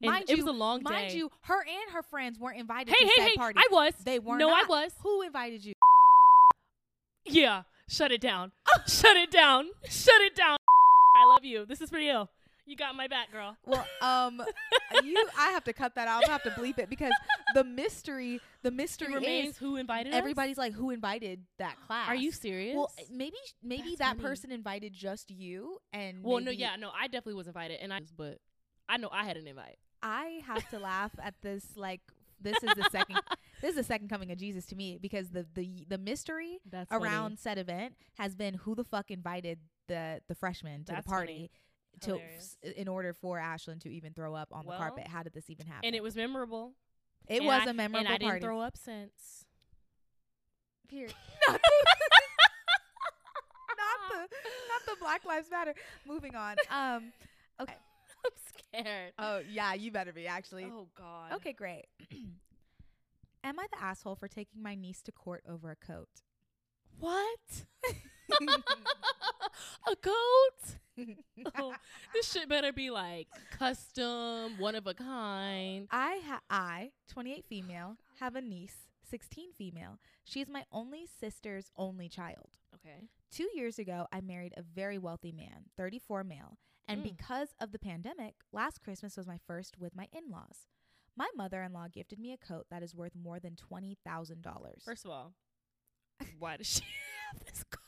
And 0.00 0.10
Mind 0.10 0.24
it 0.28 0.36
you, 0.36 0.44
was 0.44 0.52
a 0.52 0.56
long 0.56 0.82
Mind 0.82 1.10
day. 1.10 1.16
you, 1.16 1.30
her 1.42 1.60
and 1.60 1.92
her 1.92 2.02
friends 2.02 2.36
weren't 2.36 2.58
invited 2.58 2.92
hey, 2.92 3.04
to 3.06 3.12
hey, 3.14 3.28
hey! 3.28 3.34
party. 3.36 3.58
I 3.58 3.68
was. 3.70 3.92
they 4.04 4.18
weren't. 4.18 4.40
No, 4.40 4.50
I 4.50 4.64
was. 4.68 4.92
Who 5.02 5.22
invited 5.22 5.64
you? 5.64 5.74
Yeah, 7.24 7.62
shut 7.88 8.10
it 8.10 8.20
down. 8.20 8.50
shut 8.88 9.16
it 9.16 9.30
down. 9.30 9.68
Shut 9.88 10.20
it 10.22 10.34
down. 10.34 10.56
Love 11.32 11.44
you. 11.44 11.64
This 11.66 11.80
is 11.80 11.90
for 11.90 11.98
you. 11.98 12.28
You 12.64 12.76
got 12.76 12.94
my 12.94 13.08
back, 13.08 13.32
girl. 13.32 13.56
Well, 13.66 13.84
um, 14.00 14.40
you. 15.02 15.28
I 15.36 15.48
have 15.50 15.64
to 15.64 15.72
cut 15.72 15.96
that 15.96 16.06
out. 16.06 16.28
I 16.28 16.32
have 16.32 16.42
to 16.44 16.50
bleep 16.50 16.78
it 16.78 16.88
because 16.88 17.12
the 17.54 17.64
mystery, 17.64 18.40
the 18.62 18.68
It 18.68 18.74
mystery 18.74 19.14
remains 19.14 19.54
is 19.54 19.58
who 19.58 19.76
invited 19.76 20.12
us? 20.12 20.18
everybody's 20.18 20.58
like, 20.58 20.72
who 20.72 20.90
invited 20.90 21.40
that 21.58 21.76
class? 21.86 22.08
Are 22.08 22.14
you 22.14 22.30
serious? 22.30 22.76
Well, 22.76 22.90
maybe 23.10 23.36
maybe 23.64 23.82
That's 23.82 23.98
that 23.98 24.16
funny. 24.16 24.28
person 24.28 24.52
invited 24.52 24.92
just 24.92 25.30
you, 25.30 25.78
and 25.92 26.22
well, 26.22 26.38
no, 26.40 26.52
yeah, 26.52 26.76
no. 26.76 26.90
I 26.96 27.06
definitely 27.06 27.34
was 27.34 27.48
invited, 27.48 27.80
and 27.82 27.92
I. 27.92 28.00
But 28.16 28.38
I 28.88 28.96
know 28.96 29.08
I 29.10 29.24
had 29.24 29.36
an 29.36 29.46
invite. 29.48 29.78
I 30.02 30.40
have 30.46 30.68
to 30.70 30.78
laugh 30.78 31.12
at 31.20 31.34
this. 31.42 31.64
Like, 31.74 32.00
this 32.40 32.62
is 32.62 32.74
the 32.74 32.86
second. 32.92 33.18
this 33.60 33.70
is 33.70 33.76
the 33.76 33.84
second 33.84 34.08
coming 34.08 34.30
of 34.30 34.38
Jesus 34.38 34.66
to 34.66 34.76
me 34.76 34.98
because 35.02 35.30
the 35.30 35.46
the 35.54 35.84
the 35.88 35.98
mystery 35.98 36.60
That's 36.70 36.90
funny. 36.90 37.04
around 37.04 37.38
said 37.40 37.58
event 37.58 37.94
has 38.18 38.36
been 38.36 38.54
who 38.54 38.76
the 38.76 38.84
fuck 38.84 39.10
invited 39.10 39.58
the 39.88 40.20
the 40.28 40.34
freshmen 40.34 40.84
to 40.84 40.92
That's 40.92 41.04
the 41.06 41.10
party 41.10 41.50
to 42.00 42.10
Hilarious. 42.12 42.56
in 42.76 42.88
order 42.88 43.12
for 43.12 43.38
Ashlin 43.38 43.78
to 43.80 43.88
even 43.90 44.12
throw 44.14 44.34
up 44.34 44.48
on 44.52 44.64
Well, 44.64 44.78
the 44.78 44.84
carpet. 44.84 45.06
How 45.08 45.22
did 45.22 45.34
this 45.34 45.50
even 45.50 45.66
happen? 45.66 45.84
and 45.86 45.94
it 45.94 46.02
was 46.02 46.16
memorable. 46.16 46.72
it 47.28 47.38
and 47.38 47.46
was 47.46 47.62
I- 47.66 47.70
a 47.70 47.74
memorable 47.74 47.98
and 48.06 48.08
I 48.08 48.12
didn't 48.18 48.28
party. 48.30 48.40
throw 48.44 48.60
up 48.60 48.76
since. 48.76 49.44
Period. 50.88 51.14
not, 51.48 51.58
the 54.10 54.18
not 54.18 54.82
the 54.86 54.96
Black 55.00 55.24
Lives 55.24 55.50
Matter. 55.50 55.74
Moving 56.06 56.34
on. 56.34 56.56
Um. 56.70 57.12
Okay. 57.60 57.74
I'm 58.24 58.84
scared. 58.84 59.12
Oh 59.18 59.40
yeah, 59.50 59.74
you 59.74 59.90
better 59.90 60.12
be 60.12 60.26
actually. 60.26 60.64
oh 60.72 60.88
God. 60.96 61.32
Okay, 61.34 61.52
great. 61.52 61.86
Am 63.44 63.58
I 63.58 63.66
the 63.72 63.82
asshole 63.82 64.14
for 64.14 64.28
taking 64.28 64.62
my 64.62 64.74
niece 64.76 65.02
to 65.02 65.12
court 65.12 65.42
over 65.48 65.70
a 65.72 65.76
coat? 65.76 66.08
What? 67.00 67.64
a 69.86 69.96
coat? 69.96 70.76
Oh, 71.58 71.74
this 72.14 72.30
shit 72.32 72.48
better 72.48 72.72
be 72.72 72.90
like 72.90 73.28
custom, 73.58 74.58
one 74.58 74.74
of 74.74 74.86
a 74.86 74.94
kind. 74.94 75.88
I 75.90 76.20
ha- 76.26 76.40
I, 76.50 76.90
28 77.10 77.44
female, 77.48 77.96
have 78.20 78.36
a 78.36 78.40
niece, 78.42 78.76
16 79.10 79.52
female. 79.52 79.98
She 80.24 80.40
is 80.40 80.48
my 80.48 80.64
only 80.72 81.06
sister's 81.20 81.70
only 81.76 82.08
child. 82.08 82.50
Okay. 82.74 83.04
Two 83.30 83.48
years 83.54 83.78
ago, 83.78 84.06
I 84.12 84.20
married 84.20 84.54
a 84.56 84.62
very 84.62 84.98
wealthy 84.98 85.32
man, 85.32 85.64
34 85.76 86.24
male, 86.24 86.58
and 86.88 87.00
Mm. 87.00 87.04
because 87.04 87.54
of 87.60 87.72
the 87.72 87.78
pandemic, 87.78 88.34
last 88.52 88.82
Christmas 88.82 89.16
was 89.16 89.26
my 89.26 89.38
first 89.46 89.78
with 89.78 89.94
my 89.96 90.08
in-laws. 90.12 90.66
My 91.16 91.28
mother-in-law 91.36 91.88
gifted 91.92 92.18
me 92.18 92.32
a 92.32 92.36
coat 92.38 92.66
that 92.70 92.82
is 92.82 92.94
worth 92.94 93.12
more 93.14 93.38
than 93.38 93.54
twenty 93.54 93.96
thousand 94.04 94.42
dollars. 94.42 94.82
First 94.84 95.04
of 95.04 95.10
all, 95.10 95.34
why 96.38 96.56
does 96.56 96.66
she 96.66 96.82
have 97.30 97.44
this 97.44 97.62
coat? 97.64 97.80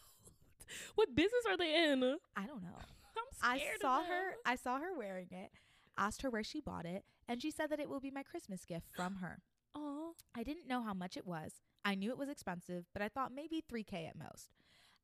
What 0.94 1.14
business 1.14 1.44
are 1.48 1.56
they 1.56 1.90
in? 1.90 2.02
I'm 2.36 2.46
don't 2.46 2.62
know. 2.62 2.76
I'm 3.42 3.56
scared. 3.58 3.76
I 3.78 3.80
saw 3.80 4.02
her. 4.04 4.34
I 4.44 4.56
saw 4.56 4.78
her 4.78 4.96
wearing 4.96 5.28
it. 5.30 5.50
Asked 5.96 6.22
her 6.22 6.30
where 6.30 6.42
she 6.44 6.60
bought 6.60 6.86
it, 6.86 7.04
and 7.28 7.40
she 7.40 7.50
said 7.50 7.70
that 7.70 7.80
it 7.80 7.88
will 7.88 8.00
be 8.00 8.10
my 8.10 8.22
Christmas 8.22 8.64
gift 8.64 8.86
from 8.94 9.16
her. 9.16 9.42
Aw. 9.76 10.10
I 10.36 10.42
didn't 10.42 10.68
know 10.68 10.82
how 10.82 10.94
much 10.94 11.16
it 11.16 11.26
was. 11.26 11.52
I 11.84 11.94
knew 11.94 12.10
it 12.10 12.18
was 12.18 12.28
expensive, 12.28 12.86
but 12.92 13.02
I 13.02 13.08
thought 13.08 13.32
maybe 13.32 13.62
3K 13.70 14.08
at 14.08 14.18
most. 14.18 14.50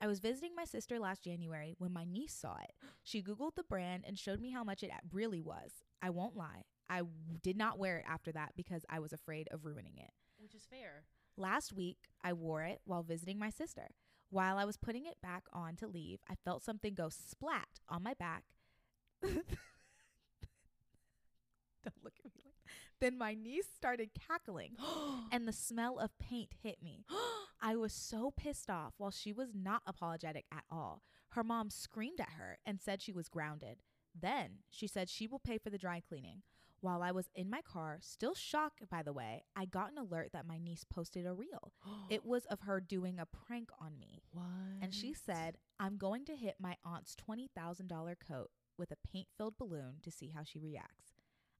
I 0.00 0.06
was 0.06 0.18
visiting 0.18 0.54
my 0.56 0.64
sister 0.64 0.98
last 0.98 1.22
January 1.22 1.74
when 1.78 1.92
my 1.92 2.04
niece 2.04 2.34
saw 2.34 2.56
it. 2.62 2.72
She 3.04 3.22
Googled 3.22 3.54
the 3.54 3.62
brand 3.62 4.04
and 4.06 4.18
showed 4.18 4.40
me 4.40 4.50
how 4.50 4.64
much 4.64 4.82
it 4.82 4.90
really 5.12 5.42
was. 5.42 5.72
I 6.00 6.08
won't 6.10 6.36
lie, 6.36 6.62
I 6.88 6.98
w- 6.98 7.12
did 7.42 7.56
not 7.56 7.78
wear 7.78 7.98
it 7.98 8.04
after 8.08 8.32
that 8.32 8.52
because 8.56 8.84
I 8.88 8.98
was 8.98 9.12
afraid 9.12 9.48
of 9.52 9.64
ruining 9.66 9.98
it. 9.98 10.10
Which 10.38 10.54
is 10.54 10.66
fair. 10.68 11.04
Last 11.36 11.72
week, 11.72 11.98
I 12.24 12.32
wore 12.32 12.62
it 12.62 12.80
while 12.84 13.02
visiting 13.02 13.38
my 13.38 13.50
sister. 13.50 13.90
While 14.30 14.58
I 14.58 14.64
was 14.64 14.76
putting 14.76 15.06
it 15.06 15.20
back 15.20 15.44
on 15.52 15.76
to 15.76 15.88
leave, 15.88 16.20
I 16.28 16.34
felt 16.44 16.62
something 16.62 16.94
go 16.94 17.08
splat 17.08 17.80
on 17.88 18.02
my 18.02 18.14
back. 18.14 18.44
Don't 19.22 19.44
look 22.04 22.14
at 22.18 22.24
me 22.24 22.30
like 22.44 22.54
Then 23.00 23.18
my 23.18 23.34
niece 23.34 23.66
started 23.74 24.10
cackling 24.28 24.76
and 25.32 25.46
the 25.46 25.52
smell 25.52 25.98
of 25.98 26.16
paint 26.18 26.50
hit 26.62 26.82
me. 26.82 27.04
I 27.60 27.76
was 27.76 27.92
so 27.92 28.32
pissed 28.36 28.70
off 28.70 28.94
while 28.96 29.10
she 29.10 29.32
was 29.32 29.50
not 29.54 29.82
apologetic 29.86 30.46
at 30.52 30.64
all. 30.70 31.02
Her 31.30 31.44
mom 31.44 31.68
screamed 31.70 32.20
at 32.20 32.30
her 32.38 32.58
and 32.64 32.80
said 32.80 33.02
she 33.02 33.12
was 33.12 33.28
grounded. 33.28 33.82
Then 34.18 34.58
she 34.70 34.86
said 34.86 35.08
she 35.08 35.26
will 35.26 35.38
pay 35.38 35.58
for 35.58 35.70
the 35.70 35.78
dry 35.78 36.00
cleaning. 36.00 36.42
While 36.80 37.02
I 37.02 37.10
was 37.12 37.28
in 37.34 37.50
my 37.50 37.60
car, 37.60 37.98
still 38.00 38.34
shocked 38.34 38.88
by 38.88 39.02
the 39.02 39.12
way, 39.12 39.44
I 39.54 39.66
got 39.66 39.92
an 39.92 39.98
alert 39.98 40.30
that 40.32 40.46
my 40.46 40.58
niece 40.58 40.84
posted 40.84 41.26
a 41.26 41.34
reel. 41.34 41.72
It 42.10 42.24
was 42.24 42.46
of 42.46 42.60
her 42.60 42.80
doing 42.80 43.18
a 43.18 43.26
prank 43.26 43.70
on 43.78 43.98
me. 43.98 44.22
what? 44.32 44.44
And 44.80 44.94
she 44.94 45.12
said, 45.12 45.58
I'm 45.78 45.96
going 45.96 46.24
to 46.24 46.34
hit 46.36 46.56
my 46.58 46.76
aunt's 46.84 47.14
$20,000 47.16 48.14
coat 48.26 48.50
with 48.78 48.90
a 48.90 48.96
paint 49.12 49.28
filled 49.36 49.58
balloon 49.58 49.96
to 50.02 50.10
see 50.10 50.28
how 50.34 50.42
she 50.42 50.58
reacts. 50.58 51.12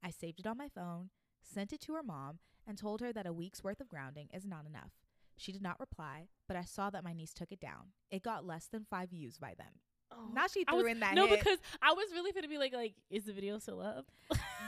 I 0.02 0.11
saved 0.11 0.40
it 0.40 0.46
on 0.46 0.56
my 0.56 0.68
phone, 0.68 1.11
sent 1.42 1.72
it 1.72 1.80
to 1.83 1.94
her 1.94 2.02
mom, 2.02 2.38
and 2.66 2.78
told 2.78 3.00
her 3.00 3.12
that 3.12 3.26
a 3.26 3.33
week's 3.33 3.62
worth 3.62 3.80
of 3.80 3.88
grounding 3.88 4.28
is 4.33 4.46
not 4.46 4.66
enough. 4.66 4.92
She 5.37 5.52
did 5.52 5.62
not 5.62 5.80
reply, 5.80 6.28
but 6.48 6.56
I 6.56 6.64
saw 6.64 6.90
that 6.90 7.04
my 7.04 7.12
niece 7.12 7.33
took 7.35 7.52
it 7.52 7.61
down. 7.61 7.92
It 8.11 8.22
got 8.22 8.46
less 8.46 8.66
than 8.66 8.85
five 8.88 9.11
views 9.11 9.38
by 9.38 9.54
then. 9.56 9.80
Oh. 10.20 10.33
Now 10.35 10.46
she 10.46 10.64
threw 10.64 10.78
was- 10.78 10.87
in 10.87 11.00
that 11.00 11.14
No, 11.14 11.26
hit. 11.26 11.40
because 11.40 11.59
I 11.83 11.92
was 11.92 12.06
really 12.12 12.33
going 12.33 12.42
to 12.42 12.48
be 12.48 12.59
like, 12.59 12.72
like, 12.74 12.94
is 13.11 13.24
the 13.24 13.33
video 13.33 13.59
still 13.59 13.80
up? 13.80 14.06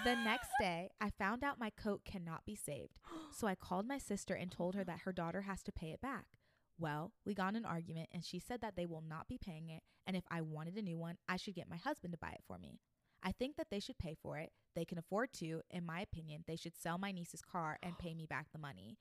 The 0.05 0.15
next 0.25 0.49
day, 0.61 0.91
I 1.01 1.11
found 1.11 1.45
out 1.45 1.59
my 1.61 1.71
coat 1.71 2.03
cannot 2.05 2.45
be 2.45 2.55
saved. 2.57 2.99
So 3.35 3.47
I 3.47 3.55
called 3.55 3.87
my 3.89 3.97
sister 3.97 4.35
and 4.35 4.51
told 4.53 4.75
her 4.75 4.85
that 4.85 5.01
her 5.05 5.13
daughter 5.13 5.43
has 5.43 5.63
to 5.63 5.73
pay 5.73 5.89
it 5.93 6.03
back. 6.03 6.27
Well, 6.79 7.13
we 7.25 7.33
got 7.33 7.51
in 7.51 7.57
an 7.57 7.65
argument 7.65 8.11
and 8.13 8.23
she 8.23 8.39
said 8.39 8.61
that 8.61 8.77
they 8.77 8.85
will 8.85 9.01
not 9.07 9.27
be 9.27 9.39
paying 9.39 9.71
it 9.71 9.83
and 10.07 10.17
if 10.17 10.25
I 10.31 10.41
wanted 10.43 10.77
a 10.77 10.83
new 10.83 10.99
one, 10.99 11.17
I 11.29 11.37
should 11.39 11.55
get 11.55 11.69
my 11.71 11.77
husband 11.77 12.13
to 12.13 12.19
buy 12.19 12.31
it 12.33 12.43
for 12.47 12.59
me. 12.59 12.81
I 13.23 13.33
think 13.33 13.57
that 13.57 13.69
they 13.71 13.81
should 13.81 13.99
pay 13.99 14.15
for 14.21 14.37
it. 14.37 14.51
They 14.75 14.85
can 14.85 14.99
afford 14.99 15.33
to. 15.35 15.63
In 15.71 15.87
my 15.87 16.01
opinion, 16.01 16.45
they 16.47 16.57
should 16.57 16.77
sell 16.77 16.99
my 16.99 17.13
niece's 17.13 17.41
car 17.41 17.79
and 17.83 17.97
pay 17.99 18.15
me 18.15 18.27
back 18.27 18.49
the 18.53 18.59
money. 18.59 18.99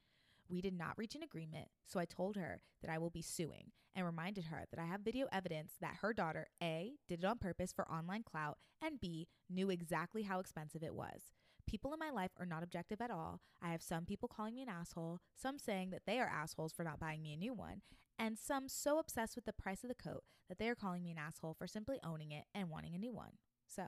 We 0.52 0.62
did 0.62 0.78
not 0.78 0.98
reach 0.98 1.16
an 1.16 1.24
agreement, 1.24 1.70
so 1.86 1.98
I 1.98 2.04
told 2.04 2.36
her 2.36 2.62
that 2.82 2.92
I 2.92 2.98
will 2.98 3.10
be 3.10 3.22
suing 3.22 3.72
and 3.96 4.06
reminded 4.06 4.46
her 4.46 4.66
that 4.70 4.82
I 4.82 4.86
have 4.86 5.00
video 5.00 5.28
evidence 5.32 5.74
that 5.80 6.00
her 6.02 6.14
daughter 6.14 6.48
A 6.62 6.92
did 7.08 7.20
it 7.20 7.26
on 7.26 7.38
purpose 7.38 7.72
for 7.72 7.90
online 7.90 8.24
clout 8.24 8.58
and 8.82 9.00
B 9.00 9.30
knew 9.50 9.70
exactly 9.70 10.24
how 10.24 10.42
expensive 10.42 10.84
it 10.84 10.94
was. 10.94 11.32
People 11.68 11.94
in 11.94 12.00
my 12.00 12.10
life 12.10 12.32
are 12.38 12.46
not 12.46 12.64
objective 12.64 13.00
at 13.00 13.12
all. 13.12 13.40
I 13.62 13.72
have 13.72 13.82
some 13.82 14.04
people 14.04 14.28
calling 14.28 14.56
me 14.56 14.64
an 14.64 14.70
asshole, 14.70 15.20
some 15.42 15.58
saying 15.58 15.92
that 15.92 16.02
they 16.06 16.20
are 16.20 16.28
assholes 16.28 16.74
for 16.74 16.84
not 16.84 17.00
buying 17.00 17.22
me 17.22 17.34
a 17.34 17.38
new 17.38 17.54
one, 17.54 17.82
and 18.20 18.38
some 18.38 18.68
so 18.68 19.00
obsessed 19.00 19.38
with 19.38 19.46
the 19.46 19.54
price 19.54 19.86
of 19.86 19.88
the 19.88 19.96
coat 19.96 20.24
that 20.50 20.60
they 20.60 20.68
are 20.68 20.76
calling 20.76 21.02
me 21.02 21.12
an 21.12 21.18
asshole 21.18 21.54
for 21.54 21.66
simply 21.66 21.98
owning 22.04 22.32
it 22.32 22.44
and 22.54 22.70
wanting 22.70 22.94
a 22.94 23.00
new 23.00 23.14
one. 23.14 23.38
So, 23.68 23.84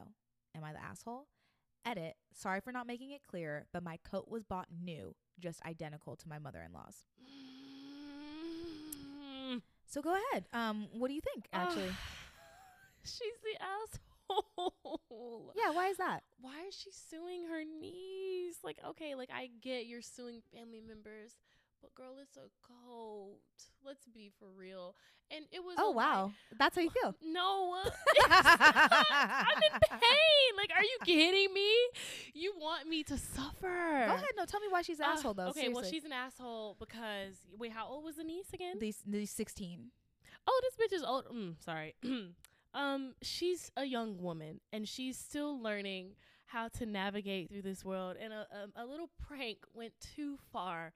am 0.56 0.63
I 0.63 0.71
the 0.71 0.82
asshole? 0.82 1.28
Edit. 1.86 2.15
Sorry 2.34 2.62
for 2.62 2.72
not 2.72 2.88
making 2.88 3.12
it 3.12 3.22
clear, 3.30 3.65
but 3.74 3.84
my 3.84 3.98
coat 4.10 4.28
was 4.30 4.43
bought 4.43 4.67
new, 4.84 5.15
just 5.39 5.62
identical 5.65 6.15
to 6.15 6.30
my 6.30 6.39
mother-in-law's. 6.39 7.04
Mm. 7.22 9.62
So 9.86 10.02
go 10.02 10.15
ahead. 10.32 10.46
Um, 10.54 10.88
what 10.93 11.10
do 11.10 11.13
you 11.13 11.22
think? 11.22 11.46
Actually, 11.54 11.91
She's 13.04 13.38
the 13.43 13.62
asshole. 13.62 15.52
yeah. 15.56 15.69
Why 15.72 15.89
is 15.89 15.98
that? 15.98 16.24
Why 16.41 16.63
is 16.67 16.74
she 16.76 16.89
suing 16.91 17.46
her 17.48 17.63
niece? 17.63 18.58
Like, 18.63 18.80
okay, 18.89 19.13
like 19.13 19.30
I 19.32 19.50
get 19.62 19.86
you're 19.86 20.02
suing 20.02 20.41
family 20.52 20.82
members, 20.82 21.36
But 21.84 21.93
girl, 21.96 22.15
it's 22.22 22.38
a 22.38 22.48
coat. 22.65 23.39
Let's 23.86 24.06
be 24.08 24.32
for 24.39 24.48
real. 24.58 24.96
And 25.30 25.46
it 25.52 25.62
was. 25.63 25.76
Oh 25.78 25.88
like- 25.89 25.96
wow, 25.98 26.32
that's 26.58 26.76
how 26.78 26.82
you 26.82 26.89
feel. 26.89 27.13
no. 27.24 27.76
I'm 28.30 29.58
in 29.58 29.80
pain. 29.82 30.50
Like, 30.58 30.72
are 30.74 30.82
you 30.84 30.98
kidding 31.06 31.54
me? 31.54 31.69
You 32.34 32.54
want 32.58 32.88
me 32.88 33.04
to 33.04 33.17
suffer? 33.17 34.06
Go 34.08 34.13
ahead, 34.13 34.26
no, 34.38 34.46
tell 34.46 34.62
me 34.62 34.67
why 34.69 34.82
she's 34.82 35.00
an 35.00 35.08
Uh, 35.10 35.13
asshole 35.13 35.34
though. 35.34 35.48
Okay, 35.48 35.67
well, 35.69 35.84
she's 35.84 36.06
an 36.06 36.13
asshole 36.13 36.78
because 36.80 37.36
wait, 37.58 37.74
how 37.74 37.88
old 37.88 38.06
was 38.06 38.15
the 38.15 38.24
niece 38.24 38.54
again? 38.54 38.78
these 38.80 39.00
these 39.06 39.32
sixteen. 39.32 39.91
oh, 40.48 40.62
this 40.63 40.76
bitch 40.78 40.96
is 40.96 41.04
old. 41.04 41.26
Mm, 41.28 41.62
sorry. 41.62 41.96
um, 42.74 43.13
she's 43.22 43.72
a 43.76 43.84
young 43.84 44.22
woman 44.22 44.62
and 44.72 44.88
she's 44.88 45.17
still 45.17 45.62
learning 45.62 46.15
how 46.46 46.69
to 46.69 46.86
navigate 46.86 47.50
through 47.50 47.63
this 47.63 47.84
world. 47.84 48.15
And 48.22 48.32
a 48.32 48.48
a, 48.78 48.84
a 48.84 48.86
little 48.86 49.10
prank 49.28 49.58
went 49.74 49.93
too 50.15 50.38
far. 50.54 50.93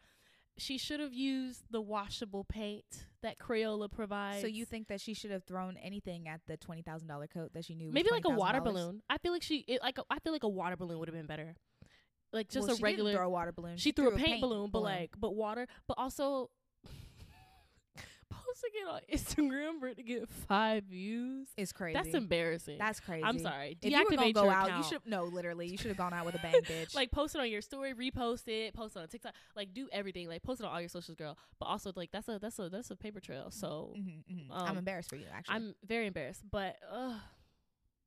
She 0.57 0.77
should 0.77 0.99
have 0.99 1.13
used 1.13 1.63
the 1.69 1.81
washable 1.81 2.43
paint 2.43 3.05
that 3.21 3.37
Crayola 3.37 3.91
provides. 3.91 4.41
So 4.41 4.47
you 4.47 4.65
think 4.65 4.87
that 4.87 4.99
she 5.01 5.13
should 5.13 5.31
have 5.31 5.43
thrown 5.43 5.77
anything 5.77 6.27
at 6.27 6.41
the 6.47 6.57
twenty 6.57 6.81
thousand 6.81 7.07
dollar 7.07 7.27
coat 7.27 7.51
that 7.53 7.65
she 7.65 7.75
knew? 7.75 7.87
was 7.87 7.93
maybe 7.93 8.09
like 8.11 8.25
a 8.25 8.29
water 8.29 8.61
balloon? 8.61 9.01
I 9.09 9.17
feel 9.19 9.31
like 9.31 9.43
she 9.43 9.65
it, 9.67 9.81
like 9.81 9.97
a, 9.99 10.03
I 10.09 10.19
feel 10.19 10.33
like 10.33 10.43
a 10.43 10.49
water 10.49 10.75
balloon 10.75 10.99
would 10.99 11.07
have 11.07 11.15
been 11.15 11.27
better. 11.27 11.55
Like 12.33 12.49
just 12.49 12.67
Well, 12.67 12.73
a 12.73 12.77
she 12.77 12.83
didn't 12.83 12.83
regular. 12.83 13.13
throw 13.13 13.25
a 13.27 13.29
water 13.29 13.51
balloon. 13.51 13.77
she 13.77 13.91
threw 13.91 14.09
a 14.09 14.17
paint, 14.17 14.41
balloon, 14.41 14.69
but 14.69 14.81
like 14.81 15.11
but 15.17 15.35
water, 15.35 15.67
but 15.87 15.97
also 15.97 16.49
posting 18.29 18.71
it 18.75 18.87
on 18.87 19.01
Instagram 19.13 19.79
for 19.79 19.87
it 19.87 19.97
to 19.97 20.03
get 20.03 20.27
five 20.29 20.83
views. 20.85 21.47
is 21.57 21.71
crazy. 21.71 21.93
That's 21.97 22.13
embarrassing. 22.15 22.77
That's 22.77 22.99
crazy. 22.99 23.23
I'm 23.23 23.39
sorry. 23.39 23.77
If 23.81 23.91
you 23.91 23.97
were 24.03 24.15
gonna 24.15 24.31
go 24.33 24.43
your 24.43 24.51
out, 24.53 24.67
account. 24.67 24.83
you 24.85 24.89
should 24.89 25.01
no, 25.05 25.23
literally, 25.25 25.67
you 25.67 25.77
should 25.77 25.87
have 25.87 25.97
gone 25.97 26.13
out 26.13 26.25
with 26.25 26.35
a 26.35 26.39
bang, 26.39 26.53
bitch. 26.63 26.95
like 26.95 27.11
post 27.11 27.35
it 27.35 27.39
on 27.41 27.49
your 27.49 27.61
story, 27.61 27.93
repost 27.93 28.47
it, 28.47 28.73
post 28.73 28.95
it 28.95 28.99
on 28.99 29.07
TikTok, 29.07 29.33
like 29.55 29.73
do 29.73 29.87
everything, 29.91 30.27
like 30.27 30.43
post 30.43 30.59
it 30.61 30.65
on 30.65 30.71
all 30.73 30.79
your 30.79 30.89
socials, 30.89 31.15
girl. 31.17 31.37
But 31.59 31.65
also 31.67 31.91
like 31.95 32.11
that's 32.11 32.27
a 32.27 32.39
that's 32.39 32.59
a 32.59 32.69
that's 32.69 32.91
a 32.91 32.95
paper 32.95 33.19
trail. 33.19 33.51
So 33.51 33.93
Mhm, 33.97 34.23
mhm. 34.31 34.47
I'm 34.51 34.71
um, 34.71 34.77
embarrassed 34.77 35.09
for 35.09 35.15
you. 35.15 35.25
Actually, 35.33 35.55
I'm 35.55 35.75
very 35.85 36.07
embarrassed, 36.07 36.43
but 36.49 36.75
uh 36.91 37.15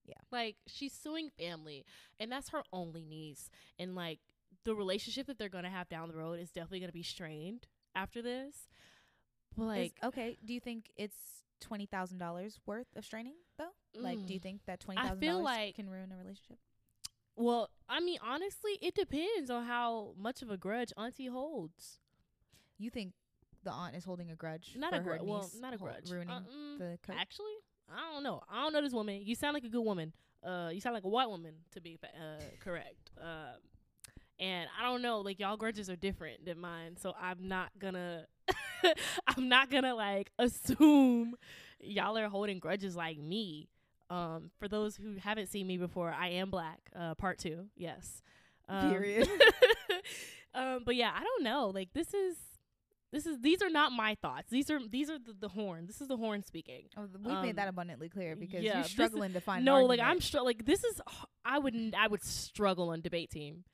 Yeah. 0.07 0.15
Like 0.33 0.57
she's 0.67 0.93
suing 0.93 1.31
family 1.39 1.85
and 2.19 2.31
that's 2.33 2.49
her 2.51 2.63
only 2.73 3.05
niece 3.05 3.51
and 3.79 3.95
like 3.95 4.19
the 4.65 4.75
relationship 4.75 5.27
that 5.27 5.39
they're 5.39 5.49
going 5.49 5.65
to 5.65 5.71
have 5.71 5.89
down 5.89 6.09
the 6.09 6.17
road 6.17 6.39
is 6.39 6.51
definitely 6.51 6.81
going 6.81 6.91
to 6.91 6.95
be 6.95 7.03
strained 7.03 7.67
after 7.95 8.21
this. 8.21 8.69
Is- 9.53 9.59
like 9.59 9.93
okay. 10.05 10.39
Do 10.45 10.53
you 10.53 10.61
think 10.61 10.91
it's 10.97 11.17
twenty 11.61 11.87
thousand 11.87 12.19
dollars 12.19 12.59
worth 12.67 12.87
of 12.97 13.05
straining 13.05 13.35
though? 13.59 13.71
Like, 13.95 14.25
do 14.27 14.33
you 14.33 14.41
mm, 14.41 14.43
think 14.43 14.61
that 14.67 14.81
twenty 14.81 15.01
thousand 15.01 15.21
dollars 15.21 15.45
like- 15.45 15.75
can 15.77 15.89
ruin 15.89 16.13
a 16.13 16.17
relationship? 16.17 16.59
well, 17.37 17.71
I 17.89 18.01
mean 18.01 18.19
honestly, 18.23 18.79
it 18.81 18.95
depends 18.95 19.51
on 19.51 19.65
how 19.65 20.15
much 20.19 20.43
of 20.43 20.51
a 20.51 20.57
grudge 20.57 20.93
auntie 20.97 21.27
holds. 21.27 21.99
You 22.79 22.91
think 22.91 23.13
the 23.63 23.71
aunt 23.71 23.95
is 23.95 24.05
holding 24.05 24.31
a 24.31 24.35
grudge? 24.37 24.75
Not 24.77 24.91
for 24.91 25.01
a 25.01 25.03
grudge. 25.03 25.21
Well, 25.23 25.51
not 25.61 25.75
a 25.75 25.77
grudge. 25.77 26.11
ruining 26.11 26.31
Uh, 26.31 26.41
mm, 26.41 26.79
the 26.79 26.99
coat. 27.07 27.17
Actually, 27.19 27.53
I 27.89 28.13
don't 28.13 28.23
know. 28.23 28.43
I 28.51 28.63
don't 28.63 28.73
know 28.73 28.83
this 28.83 28.93
woman. 28.93 29.21
You 29.23 29.35
sound 29.35 29.55
like 29.55 29.65
a 29.65 29.69
good 29.69 29.85
woman. 29.85 30.13
Uh, 30.43 30.71
you 30.73 30.81
sound 30.81 30.95
like 30.95 31.05
a 31.05 31.09
white 31.09 31.29
woman 31.29 31.53
to 31.73 31.81
be 31.81 31.99
uh 32.03 32.43
correct. 32.61 33.11
Um, 33.21 33.61
and 34.39 34.69
I 34.79 34.85
don't 34.85 35.03
know. 35.03 35.21
Like 35.21 35.39
y'all 35.39 35.57
grudges 35.59 35.91
are 35.91 35.97
different 35.97 36.47
than 36.47 36.59
mine, 36.59 36.97
so 36.97 37.15
I'm 37.21 37.49
not 37.49 37.71
gonna. 37.79 38.27
I'm 39.37 39.49
not 39.49 39.71
gonna 39.71 39.95
like 39.95 40.31
assume 40.39 41.35
y'all 41.81 42.17
are 42.19 42.29
holding 42.29 42.59
grudges 42.59 42.97
like 42.97 43.19
me. 43.19 43.69
Um, 44.09 44.51
for 44.59 44.67
those 44.67 44.97
who 44.97 45.17
haven't 45.17 45.49
seen 45.49 45.67
me 45.67 45.77
before, 45.77 46.13
I 46.13 46.29
am 46.31 46.51
black. 46.51 46.81
Uh, 46.95 47.15
part 47.15 47.39
two, 47.39 47.67
yes. 47.77 48.23
Um, 48.69 48.91
Period. 48.91 49.29
um, 50.55 50.83
but 50.85 50.97
yeah, 50.97 51.13
I 51.15 51.23
don't 51.23 51.45
know. 51.45 51.71
Like 51.75 51.93
this 51.93 52.13
is. 52.15 52.37
This 53.13 53.27
is 53.27 53.41
these 53.41 53.61
are 53.61 53.71
not 53.71 53.91
my 53.91 54.17
thoughts. 54.23 54.51
These 54.51 54.71
are 54.71 54.79
these 54.89 55.11
are 55.11 55.19
the, 55.19 55.35
the 55.37 55.49
horn. 55.49 55.89
This 55.89 56.01
is 56.01 56.07
the 56.07 56.17
horn 56.17 56.45
speaking. 56.45 56.83
Oh, 56.97 57.09
we've 57.21 57.43
made 57.43 57.57
that 57.57 57.65
um, 57.65 57.71
abundantly 57.71 58.09
clear 58.09 58.37
because 58.37 58.63
yeah, 58.63 58.75
you're 58.75 58.83
this 58.83 58.87
is- 58.87 58.93
struggling 58.93 59.33
to 59.33 59.41
find. 59.41 59.65
no, 59.65 59.85
like. 59.85 59.99
I'm 59.99 60.21
str- 60.21 60.43
like 60.43 60.65
this 60.65 60.85
is 60.85 61.01
I 61.45 61.59
would 61.59 61.93
I 61.99 62.07
would 62.07 62.23
struggle 62.23 62.91
on 62.91 63.01
debate 63.01 63.31
team. 63.31 63.65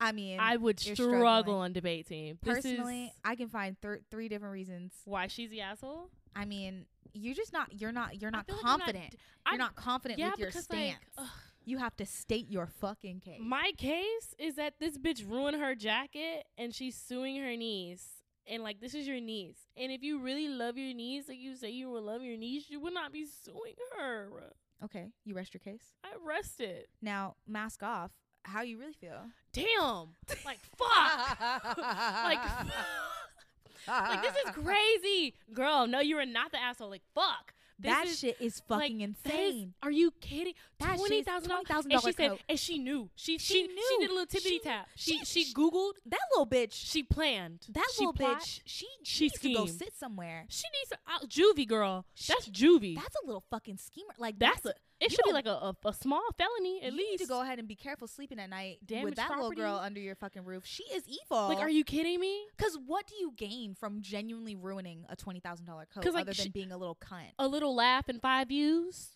I 0.00 0.12
mean, 0.12 0.38
I 0.40 0.56
would 0.56 0.84
you're 0.84 0.94
struggle 0.94 1.56
on 1.56 1.72
debate 1.72 2.06
team. 2.06 2.38
This 2.42 2.56
personally, 2.56 3.12
I 3.24 3.34
can 3.34 3.48
find 3.48 3.78
thir- 3.80 4.00
three 4.10 4.28
different 4.28 4.52
reasons. 4.52 4.92
why 5.04 5.26
she's 5.26 5.50
the 5.50 5.60
asshole. 5.60 6.10
I 6.36 6.44
mean, 6.44 6.86
you're 7.12 7.34
just 7.34 7.52
not. 7.52 7.80
You're 7.80 7.92
not. 7.92 8.20
You're 8.20 8.30
not 8.30 8.46
feel 8.46 8.56
like 8.56 8.64
I'm 8.64 8.78
not 8.78 8.86
confident. 8.86 9.14
you're 9.46 9.58
not 9.58 9.74
confident 9.74 10.18
yeah, 10.20 10.30
with 10.30 10.38
your 10.38 10.50
stance. 10.50 10.98
like 11.16 11.26
you 11.64 11.78
have 11.78 11.96
to 11.98 12.06
state 12.06 12.48
your 12.48 12.66
fucking 12.66 13.20
case. 13.20 13.40
my 13.40 13.72
case 13.76 14.34
is 14.38 14.54
that 14.54 14.74
this 14.80 14.96
bitch 14.96 15.28
ruined 15.28 15.60
her 15.60 15.74
jacket 15.74 16.46
and 16.56 16.74
she's 16.74 16.96
suing 16.96 17.36
her 17.36 17.56
niece. 17.56 18.08
And 18.46 18.62
like 18.62 18.80
this 18.80 18.94
is 18.94 19.06
your 19.06 19.20
niece. 19.20 19.58
And 19.76 19.92
if 19.92 20.02
you 20.02 20.18
really 20.20 20.48
love 20.48 20.78
your 20.78 20.94
niece, 20.94 21.28
like 21.28 21.38
you 21.38 21.54
say 21.54 21.68
you 21.70 21.90
will 21.90 22.02
love 22.02 22.22
your 22.22 22.38
niece, 22.38 22.64
you 22.70 22.80
would 22.80 22.94
not 22.94 23.12
be 23.12 23.26
suing 23.26 23.74
her. 23.96 24.54
okay, 24.82 25.10
you 25.24 25.34
rest 25.34 25.52
your 25.52 25.60
case. 25.60 25.92
I 26.02 26.08
rested. 26.24 26.86
Now, 27.02 27.36
mask 27.46 27.82
off. 27.82 28.12
How 28.42 28.62
you 28.62 28.78
really 28.78 28.92
feel? 28.94 29.20
Damn. 29.52 30.08
Like 30.44 30.58
fuck. 30.76 31.76
like 31.78 32.38
like 33.88 34.22
this 34.22 34.34
is 34.46 34.50
crazy, 34.52 35.34
girl. 35.52 35.86
No, 35.86 36.00
you 36.00 36.16
are 36.18 36.26
not 36.26 36.52
the 36.52 36.60
asshole. 36.60 36.90
Like 36.90 37.02
fuck. 37.14 37.54
This 37.80 37.92
that 37.92 38.06
is, 38.08 38.18
shit 38.18 38.36
is 38.40 38.60
fucking 38.66 39.00
is- 39.02 39.10
insane. 39.24 39.72
are 39.84 39.90
you 39.90 40.10
kidding? 40.20 40.54
That 40.80 40.96
Twenty 40.98 41.22
thousand 41.22 41.50
dollars. 41.50 41.86
And 41.88 42.02
she 42.02 42.12
said, 42.12 42.36
and 42.48 42.58
she 42.58 42.78
knew. 42.78 43.08
She 43.14 43.38
She 43.38 43.54
she 43.54 43.68
she 43.68 43.98
did 44.00 44.10
a 44.10 44.14
little 44.14 44.26
tippity 44.26 44.60
tap. 44.60 44.88
She 44.96 45.18
she- 45.24 45.44
she 45.44 45.54
googled. 45.54 45.92
that 46.06 46.18
little 46.32 46.46
bitch. 46.46 46.72
She 46.72 47.04
planned. 47.04 47.66
that 47.68 47.88
she 47.94 48.00
little 48.00 48.14
plot- 48.14 48.40
bitch. 48.40 48.60
She 48.64 48.88
she 49.04 49.24
needs 49.26 49.38
to 49.40 49.54
go 49.54 49.66
sit 49.66 49.96
somewhere. 49.96 50.46
She 50.48 50.64
needs 50.76 50.90
to 50.90 50.98
out 51.08 51.28
juvie, 51.28 51.68
girl. 51.68 52.04
That's 52.26 52.48
juvie. 52.48 52.96
That's 52.96 53.14
a 53.22 53.26
little 53.26 53.44
fucking 53.48 53.76
schemer. 53.76 54.14
Like 54.18 54.38
That's 54.40 54.62
that's, 54.62 54.76
a. 54.76 54.80
It 55.00 55.10
you 55.10 55.16
should 55.16 55.24
be 55.24 55.32
like 55.32 55.46
a, 55.46 55.50
a, 55.50 55.76
a 55.84 55.92
small 55.92 56.22
felony 56.36 56.80
at 56.82 56.92
you 56.92 56.98
least. 56.98 57.10
need 57.12 57.18
to 57.20 57.26
go 57.26 57.40
ahead 57.42 57.58
and 57.58 57.68
be 57.68 57.76
careful 57.76 58.08
sleeping 58.08 58.38
at 58.40 58.50
night 58.50 58.78
Damage 58.84 59.04
with 59.04 59.14
that 59.16 59.30
little 59.30 59.50
girl 59.52 59.76
under 59.76 60.00
your 60.00 60.16
fucking 60.16 60.44
roof. 60.44 60.64
She 60.66 60.82
is 60.84 61.04
evil. 61.06 61.48
Like, 61.48 61.58
are 61.58 61.70
you 61.70 61.84
kidding 61.84 62.18
me? 62.18 62.46
Because 62.56 62.76
what 62.86 63.06
do 63.06 63.14
you 63.14 63.32
gain 63.36 63.74
from 63.74 64.02
genuinely 64.02 64.56
ruining 64.56 65.04
a 65.08 65.14
twenty 65.16 65.40
thousand 65.40 65.66
dollar 65.66 65.86
coat 65.86 66.04
like, 66.12 66.22
other 66.22 66.34
she- 66.34 66.44
than 66.44 66.52
being 66.52 66.72
a 66.72 66.76
little 66.78 66.96
cunt? 66.96 67.30
A 67.38 67.46
little 67.46 67.74
laugh 67.74 68.08
and 68.08 68.20
five 68.20 68.48
views 68.48 69.10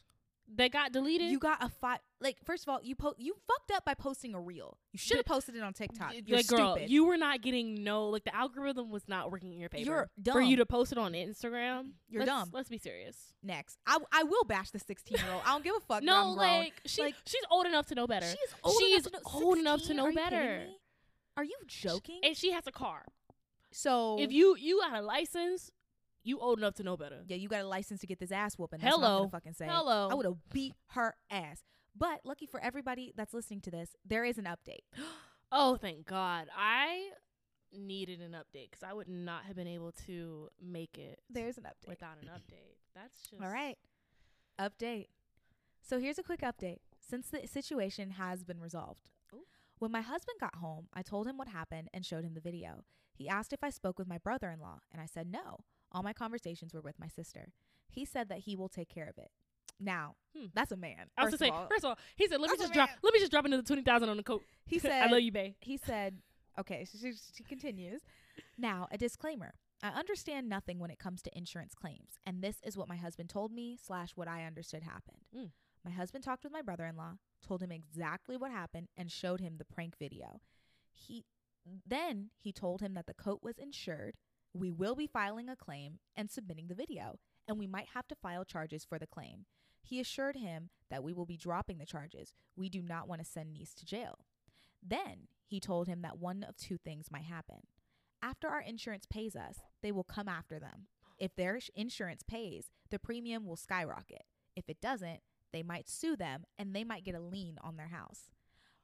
that 0.56 0.70
got 0.72 0.92
deleted. 0.92 1.30
You 1.30 1.38
got 1.38 1.62
a 1.62 1.68
five. 1.68 1.98
Like 2.20 2.36
first 2.44 2.62
of 2.64 2.68
all, 2.68 2.80
you 2.82 2.94
po- 2.94 3.14
you 3.18 3.34
fucked 3.48 3.70
up 3.72 3.84
by 3.84 3.94
posting 3.94 4.34
a 4.34 4.40
reel. 4.40 4.76
You 4.92 4.98
should 4.98 5.16
have 5.16 5.26
posted 5.26 5.56
it 5.56 5.62
on 5.62 5.72
TikTok. 5.72 6.12
You're 6.26 6.38
like, 6.38 6.46
girl, 6.46 6.74
stupid. 6.74 6.90
you 6.90 7.04
were 7.06 7.16
not 7.16 7.40
getting 7.42 7.82
no 7.82 8.08
like 8.08 8.24
the 8.24 8.34
algorithm 8.34 8.90
was 8.90 9.08
not 9.08 9.30
working 9.32 9.52
in 9.52 9.58
your 9.58 9.68
favor. 9.68 10.08
You're 10.24 10.32
For 10.34 10.40
you 10.40 10.56
to 10.56 10.66
post 10.66 10.92
it 10.92 10.98
on 10.98 11.12
Instagram, 11.12 11.92
You're 12.08 12.20
let's, 12.24 12.30
dumb. 12.30 12.50
Let's 12.52 12.68
be 12.68 12.78
serious. 12.78 13.16
Next, 13.42 13.78
I 13.86 13.98
I 14.12 14.22
will 14.24 14.44
bash 14.44 14.70
the 14.70 14.78
sixteen 14.78 15.18
year 15.18 15.32
old. 15.32 15.42
I 15.44 15.50
don't 15.52 15.64
give 15.64 15.74
a 15.76 15.80
fuck. 15.80 16.02
no, 16.02 16.30
like 16.32 16.74
she 16.86 17.02
Like, 17.02 17.14
she's 17.26 17.42
old 17.50 17.66
enough 17.66 17.86
to 17.86 17.94
know 17.94 18.06
better. 18.06 18.26
She 18.26 18.38
is 18.38 18.54
old 18.62 18.76
She 18.78 18.92
enough 18.94 19.04
to 19.04 19.10
know. 19.10 19.18
old 19.46 19.58
enough 19.58 19.82
to 19.84 19.94
know 19.94 20.04
Are 20.04 20.10
you 20.10 20.16
better. 20.16 20.58
me? 20.66 20.76
Are 21.36 21.44
you 21.44 21.56
joking? 21.66 22.20
and 22.22 22.36
she 22.36 22.52
has 22.52 22.66
a 22.66 22.72
car. 22.72 23.04
so 23.72 24.16
If 24.20 24.30
you 24.32 24.56
you 24.56 24.80
got 24.80 24.94
a 24.98 25.02
license, 25.02 25.70
you 26.24 26.38
old 26.38 26.58
enough 26.58 26.74
to 26.74 26.82
know 26.82 26.96
better. 26.96 27.22
yeah, 27.26 27.36
you 27.36 27.48
got 27.48 27.62
a 27.62 27.66
license 27.66 28.00
to 28.00 28.06
get 28.06 28.18
this 28.18 28.32
ass 28.32 28.58
whooping. 28.58 28.80
That's 28.80 28.94
Hello. 28.94 29.28
fucking 29.30 29.54
say. 29.54 29.66
Hello. 29.68 30.08
I 30.10 30.14
would 30.14 30.26
have 30.26 30.36
beat 30.52 30.74
her 30.90 31.14
ass. 31.30 31.62
But 31.96 32.20
lucky 32.24 32.46
for 32.46 32.58
everybody 32.60 33.12
that's 33.16 33.34
listening 33.34 33.60
to 33.62 33.70
this, 33.70 33.90
there 34.04 34.24
is 34.24 34.38
an 34.38 34.44
update. 34.44 34.84
Oh, 35.54 35.76
thank 35.76 36.06
God. 36.06 36.48
I 36.56 37.10
needed 37.76 38.22
an 38.22 38.32
update 38.32 38.70
because 38.70 38.82
I 38.82 38.94
would 38.94 39.06
not 39.08 39.44
have 39.44 39.54
been 39.54 39.66
able 39.68 39.92
to 40.06 40.48
make 40.62 40.96
it 40.96 41.20
There's 41.28 41.58
an 41.58 41.64
update. 41.64 41.88
without 41.88 42.16
an 42.22 42.28
update. 42.28 42.76
That's 42.94 43.28
just 43.28 43.42
All 43.42 43.50
right. 43.50 43.76
Update. 44.58 45.08
So 45.82 45.98
here's 45.98 46.18
a 46.18 46.22
quick 46.22 46.40
update. 46.40 46.78
Since 47.06 47.28
the 47.28 47.46
situation 47.46 48.12
has 48.12 48.44
been 48.44 48.60
resolved. 48.60 49.10
Ooh. 49.34 49.44
When 49.78 49.90
my 49.92 50.00
husband 50.00 50.38
got 50.40 50.54
home, 50.54 50.86
I 50.94 51.02
told 51.02 51.26
him 51.26 51.36
what 51.36 51.48
happened 51.48 51.88
and 51.92 52.06
showed 52.06 52.24
him 52.24 52.32
the 52.32 52.40
video. 52.40 52.84
He 53.14 53.28
asked 53.28 53.52
if 53.52 53.62
I 53.62 53.68
spoke 53.68 53.98
with 53.98 54.08
my 54.08 54.16
brother 54.18 54.48
in 54.50 54.58
law, 54.58 54.78
and 54.90 55.02
I 55.02 55.06
said 55.06 55.26
no. 55.30 55.64
All 55.92 56.02
my 56.02 56.12
conversations 56.12 56.72
were 56.74 56.80
with 56.80 56.98
my 56.98 57.08
sister. 57.08 57.52
He 57.88 58.04
said 58.04 58.28
that 58.28 58.40
he 58.40 58.56
will 58.56 58.68
take 58.68 58.88
care 58.88 59.08
of 59.08 59.18
it. 59.18 59.30
Now, 59.78 60.16
Hmm. 60.36 60.46
that's 60.54 60.72
a 60.72 60.76
man. 60.76 61.10
I 61.16 61.24
was 61.24 61.32
first 61.32 61.40
to 61.40 61.44
say, 61.46 61.50
all. 61.50 61.66
first 61.66 61.84
of 61.84 61.90
all, 61.90 61.98
he 62.16 62.26
said, 62.28 62.40
"Let 62.40 62.50
me 62.50 62.56
just 62.56 62.72
drop, 62.72 62.88
man. 62.88 62.98
let 63.02 63.12
me 63.12 63.20
just 63.20 63.30
drop 63.32 63.44
another 63.44 63.62
twenty 63.62 63.82
thousand 63.82 64.08
on 64.08 64.16
the 64.16 64.22
coat." 64.22 64.42
he 64.66 64.78
said, 64.78 65.02
"I 65.02 65.10
love 65.10 65.20
you, 65.20 65.32
babe." 65.32 65.54
he 65.60 65.76
said, 65.76 66.22
okay, 66.58 66.84
so 66.84 66.98
she, 66.98 67.12
she 67.34 67.42
continues. 67.42 68.02
Now, 68.56 68.88
a 68.90 68.98
disclaimer. 68.98 69.54
I 69.82 69.88
understand 69.88 70.48
nothing 70.48 70.78
when 70.78 70.90
it 70.92 70.98
comes 71.00 71.22
to 71.22 71.36
insurance 71.36 71.74
claims, 71.74 72.18
and 72.24 72.40
this 72.40 72.56
is 72.62 72.76
what 72.76 72.88
my 72.88 72.96
husband 72.96 73.28
told 73.28 73.50
me 73.50 73.76
slash 73.82 74.10
what 74.14 74.28
I 74.28 74.44
understood 74.44 74.84
happened. 74.84 75.24
Mm. 75.36 75.50
My 75.84 75.90
husband 75.90 76.22
talked 76.22 76.44
with 76.44 76.52
my 76.52 76.62
brother-in-law, 76.62 77.14
told 77.44 77.62
him 77.62 77.72
exactly 77.72 78.36
what 78.36 78.52
happened, 78.52 78.88
and 78.96 79.10
showed 79.10 79.40
him 79.40 79.56
the 79.58 79.64
prank 79.64 79.98
video. 79.98 80.40
He 80.92 81.24
then 81.86 82.30
he 82.38 82.52
told 82.52 82.80
him 82.80 82.94
that 82.94 83.06
the 83.06 83.14
coat 83.14 83.40
was 83.42 83.58
insured. 83.58 84.16
We 84.54 84.70
will 84.70 84.94
be 84.94 85.06
filing 85.06 85.48
a 85.48 85.56
claim 85.56 85.98
and 86.14 86.30
submitting 86.30 86.68
the 86.68 86.74
video, 86.74 87.18
and 87.48 87.58
we 87.58 87.66
might 87.66 87.88
have 87.94 88.06
to 88.08 88.14
file 88.14 88.44
charges 88.44 88.84
for 88.84 88.98
the 88.98 89.06
claim. 89.06 89.46
He 89.82 89.98
assured 89.98 90.36
him 90.36 90.70
that 90.90 91.02
we 91.02 91.12
will 91.12 91.26
be 91.26 91.36
dropping 91.36 91.78
the 91.78 91.86
charges. 91.86 92.34
We 92.54 92.68
do 92.68 92.82
not 92.82 93.08
want 93.08 93.20
to 93.20 93.30
send 93.30 93.52
niece 93.52 93.74
to 93.74 93.86
jail. 93.86 94.20
Then 94.82 95.28
he 95.46 95.58
told 95.58 95.88
him 95.88 96.02
that 96.02 96.18
one 96.18 96.44
of 96.44 96.56
two 96.56 96.76
things 96.76 97.10
might 97.10 97.24
happen. 97.24 97.66
after 98.22 98.48
our 98.48 98.60
insurance 98.60 99.04
pays 99.04 99.34
us, 99.34 99.58
they 99.82 99.92
will 99.92 100.04
come 100.04 100.28
after 100.28 100.58
them. 100.58 100.86
If 101.18 101.34
their 101.34 101.58
insurance 101.74 102.22
pays, 102.22 102.70
the 102.90 102.98
premium 102.98 103.44
will 103.44 103.56
skyrocket. 103.56 104.24
If 104.56 104.68
it 104.68 104.80
doesn't, 104.80 105.20
they 105.52 105.62
might 105.62 105.88
sue 105.88 106.16
them 106.16 106.44
and 106.58 106.74
they 106.74 106.84
might 106.84 107.04
get 107.04 107.14
a 107.14 107.20
lien 107.20 107.58
on 107.62 107.76
their 107.76 107.88
house. 107.88 108.30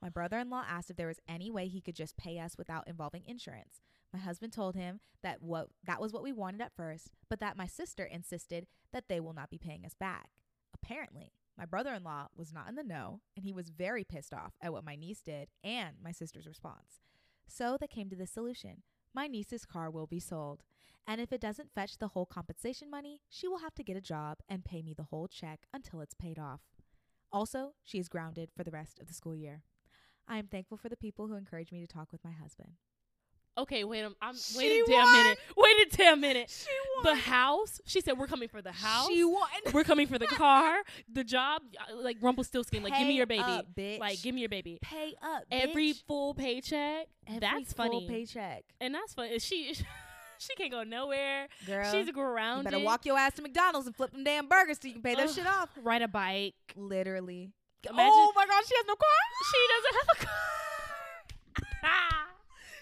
My 0.03 0.09
brother 0.09 0.39
in 0.39 0.51
law 0.51 0.65
asked 0.69 0.91
if 0.91 0.97
there 0.97 1.09
was 1.09 1.21
any 1.29 1.51
way 1.51 1.67
he 1.69 1.81
could 1.81 1.97
just 1.97 2.17
pay 2.17 2.39
us 2.39 2.57
without 2.59 2.87
involving 2.87 3.23
insurance. 3.27 3.81
My 4.13 4.19
husband 4.19 4.53
told 4.53 4.75
him 4.75 5.01
that 5.23 5.43
what 5.43 5.69
that 5.85 6.01
was 6.01 6.13
what 6.13 6.23
we 6.23 6.33
wanted 6.33 6.61
at 6.61 6.77
first, 6.77 7.11
but 7.29 7.41
that 7.41 7.57
my 7.57 7.67
sister 7.67 8.05
insisted 8.05 8.67
that 8.93 9.09
they 9.09 9.21
will 9.21 9.35
not 9.35 9.51
be 9.51 9.59
paying 9.59 9.85
us 9.85 9.95
back. 9.95 10.31
Apparently, 10.75 11.33
my 11.59 11.65
brother 11.65 11.93
in 11.93 12.05
law 12.05 12.29
was 12.37 12.53
not 12.53 12.69
in 12.69 12.77
the 12.77 12.85
know, 12.85 13.21
and 13.37 13.45
he 13.45 13.53
was 13.53 13.71
very 13.71 14.05
pissed 14.05 14.33
off 14.33 14.55
at 14.63 14.73
what 14.73 14.85
my 14.85 14.97
niece 14.97 15.21
did 15.21 15.49
and 15.65 15.97
my 16.03 16.13
sister's 16.13 16.47
response. 16.47 17.01
So 17.49 17.77
they 17.79 17.87
came 17.87 18.09
to 18.11 18.17
this 18.17 18.31
solution 18.31 18.83
my 19.15 19.27
niece's 19.27 19.65
car 19.65 19.91
will 19.91 20.07
be 20.07 20.21
sold. 20.21 20.63
And 21.07 21.21
if 21.21 21.33
it 21.33 21.41
doesn't 21.41 21.73
fetch 21.75 21.99
the 21.99 22.09
whole 22.09 22.27
compensation 22.27 22.91
money, 22.91 23.23
she 23.29 23.49
will 23.49 23.59
have 23.59 23.75
to 23.77 23.83
get 23.83 23.97
a 23.97 24.01
job 24.01 24.39
and 24.49 24.65
pay 24.65 24.83
me 24.83 24.95
the 24.95 25.05
whole 25.05 25.27
check 25.27 25.61
until 25.73 26.01
it's 26.01 26.15
paid 26.15 26.39
off. 26.39 26.61
Also, 27.33 27.73
she 27.83 27.99
is 27.99 28.09
grounded 28.09 28.51
for 28.55 28.63
the 28.63 28.71
rest 28.71 29.01
of 29.01 29.07
the 29.07 29.15
school 29.15 29.35
year. 29.35 29.63
I 30.29 30.39
am 30.39 30.47
thankful 30.47 30.77
for 30.77 30.89
the 30.89 30.97
people 30.97 31.27
who 31.27 31.35
encouraged 31.35 31.73
me 31.73 31.81
to 31.81 31.87
talk 31.87 32.13
with 32.13 32.23
my 32.23 32.33
husband. 32.33 32.73
Okay, 33.59 33.85
wait. 33.85 34.05
I'm, 34.23 34.35
wait 34.57 34.83
a 34.83 34.85
damn 34.91 35.05
won. 35.05 35.13
minute. 35.17 35.39
Wait 35.57 35.75
a 35.93 35.97
damn 35.97 36.21
minute. 36.21 36.49
She 36.51 36.67
The 37.03 37.15
house. 37.17 37.81
She 37.87 38.01
said 38.01 38.17
we're 38.19 38.27
coming 38.29 38.49
for 38.49 38.63
the 38.63 38.73
house. 38.73 39.09
She 39.09 39.25
won. 39.25 39.49
we're 39.73 39.85
coming 39.85 40.07
for 40.07 40.19
the 40.19 40.27
car, 40.45 40.77
the 41.13 41.25
job. 41.25 41.63
uh, 41.91 41.97
Like 41.97 42.19
Rumpelstiltskin. 42.21 42.83
Like, 42.83 42.97
give 42.97 43.07
me 43.09 43.17
your 43.17 43.27
baby. 43.27 43.43
up, 43.43 43.67
bitch. 43.75 43.99
Like, 43.99 44.23
give 44.23 44.35
me 44.35 44.41
your 44.43 44.49
baby. 44.49 44.79
pay 44.81 45.15
up. 45.23 45.43
Every 45.51 45.93
bitch. 45.93 46.05
full 46.07 46.35
paycheck. 46.35 47.09
Every 47.27 47.41
that's 47.41 47.73
full 47.73 47.87
funny. 47.87 48.07
paycheck. 48.09 48.65
and 48.81 48.95
that's 48.95 49.13
funny. 49.15 49.39
She 49.41 49.75
she 50.39 50.55
can't 50.57 50.71
go 50.71 50.85
nowhere. 50.85 51.49
Girl, 51.67 51.91
She's 51.93 52.07
you 52.07 52.13
grounded. 52.13 52.71
better 52.73 52.85
walk 52.85 53.05
your 53.07 53.19
ass 53.19 53.35
to 53.35 53.43
McDonald's 53.43 53.87
and 53.89 53.97
flip 53.97 54.13
them 54.13 54.23
damn 54.25 54.47
burgers 54.47 54.79
so 54.81 54.87
you 54.89 54.95
can 54.95 55.03
pay 55.03 55.17
that 55.17 55.31
shit 55.31 55.47
off. 55.47 55.69
Ride 55.83 56.03
a 56.03 56.09
bike. 56.09 56.55
Literally. 56.77 57.51
Imagine- 57.89 58.13
oh 58.13 58.33
my 58.37 58.47
god, 58.47 58.63
she 58.69 58.75
has 58.77 58.87
no 58.87 58.95
car. 58.95 59.09
She 59.51 59.59
doesn't 59.75 59.95
have 59.99 60.09
a 60.23 60.25
car. 60.27 62.15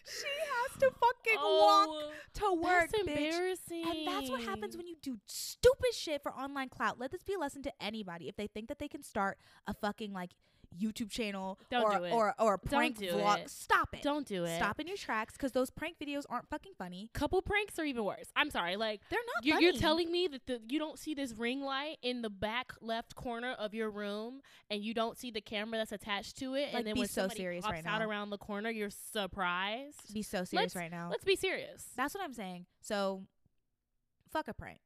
She 0.08 0.26
has 0.26 0.80
to 0.80 0.90
fucking 0.90 1.38
oh, 1.38 1.64
walk 1.64 1.88
oh, 1.90 2.12
to 2.34 2.62
work, 2.62 2.90
that's 2.90 3.02
bitch. 3.02 3.08
embarrassing. 3.08 3.84
And 3.88 4.06
that's 4.06 4.30
what 4.30 4.42
happens 4.42 4.76
when 4.76 4.86
you 4.86 4.96
do 5.02 5.18
stupid 5.26 5.94
shit 5.94 6.22
for 6.22 6.32
online 6.32 6.68
clout. 6.68 6.98
Let 6.98 7.10
this 7.10 7.22
be 7.22 7.34
a 7.34 7.38
lesson 7.38 7.62
to 7.62 7.72
anybody. 7.80 8.28
If 8.28 8.36
they 8.36 8.46
think 8.46 8.68
that 8.68 8.78
they 8.78 8.88
can 8.88 9.02
start 9.02 9.38
a 9.66 9.74
fucking 9.74 10.12
like 10.12 10.30
YouTube 10.78 11.10
channel 11.10 11.58
Don't 11.70 11.84
or, 11.84 11.98
do 11.98 12.04
it. 12.04 12.12
or 12.12 12.34
or 12.38 12.58
prank 12.58 12.98
do 12.98 13.08
vlog, 13.12 13.38
it. 13.40 13.50
stop 13.50 13.94
it. 13.94 14.02
Don't 14.02 14.26
do 14.26 14.44
it. 14.44 14.56
Stop 14.56 14.80
in 14.80 14.86
your 14.86 14.96
tracks 14.96 15.34
because 15.34 15.52
those 15.52 15.70
prank 15.70 15.98
videos 15.98 16.24
aren't 16.28 16.48
fucking 16.48 16.72
funny. 16.78 17.10
Couple 17.14 17.40
pranks 17.42 17.78
are 17.78 17.84
even 17.84 18.04
worse. 18.04 18.26
I'm 18.36 18.50
sorry. 18.50 18.76
Like 18.76 19.00
They're 19.10 19.18
not 19.34 19.44
you're, 19.44 19.60
you're 19.60 19.80
telling 19.80 20.10
me 20.10 20.28
that 20.28 20.46
the, 20.46 20.60
you 20.68 20.78
don't 20.78 20.98
see 20.98 21.14
this 21.14 21.32
ring 21.32 21.60
light 21.62 21.96
in 22.02 22.22
the 22.22 22.30
back 22.30 22.72
left 22.80 23.14
corner 23.14 23.52
of 23.58 23.74
your 23.74 23.90
room, 23.90 24.40
and 24.70 24.82
you 24.82 24.94
don't 24.94 25.16
see 25.18 25.30
the 25.30 25.40
camera 25.40 25.78
that's 25.78 25.92
attached 25.92 26.36
to 26.38 26.54
it, 26.54 26.66
Like, 26.72 26.74
and 26.74 26.86
then 26.86 26.96
when 26.96 27.08
so 27.08 27.22
somebody 27.22 27.40
serious 27.40 27.64
pops 27.64 27.72
right 27.72 27.86
out 27.86 28.00
now. 28.00 28.08
around 28.08 28.30
the 28.30 28.38
corner, 28.38 28.70
you're 28.70 28.90
surprised. 28.90 30.12
be 30.14 30.22
so 30.22 30.44
serious 30.44 30.52
Let's- 30.52 30.76
right 30.76 30.90
now. 30.90 31.08
Let's 31.10 31.24
be 31.24 31.36
serious. 31.36 31.84
That's 31.96 32.14
what 32.14 32.22
I'm 32.22 32.34
saying. 32.34 32.66
So, 32.80 33.24
fuck 34.32 34.48
a 34.48 34.54
prank. 34.54 34.80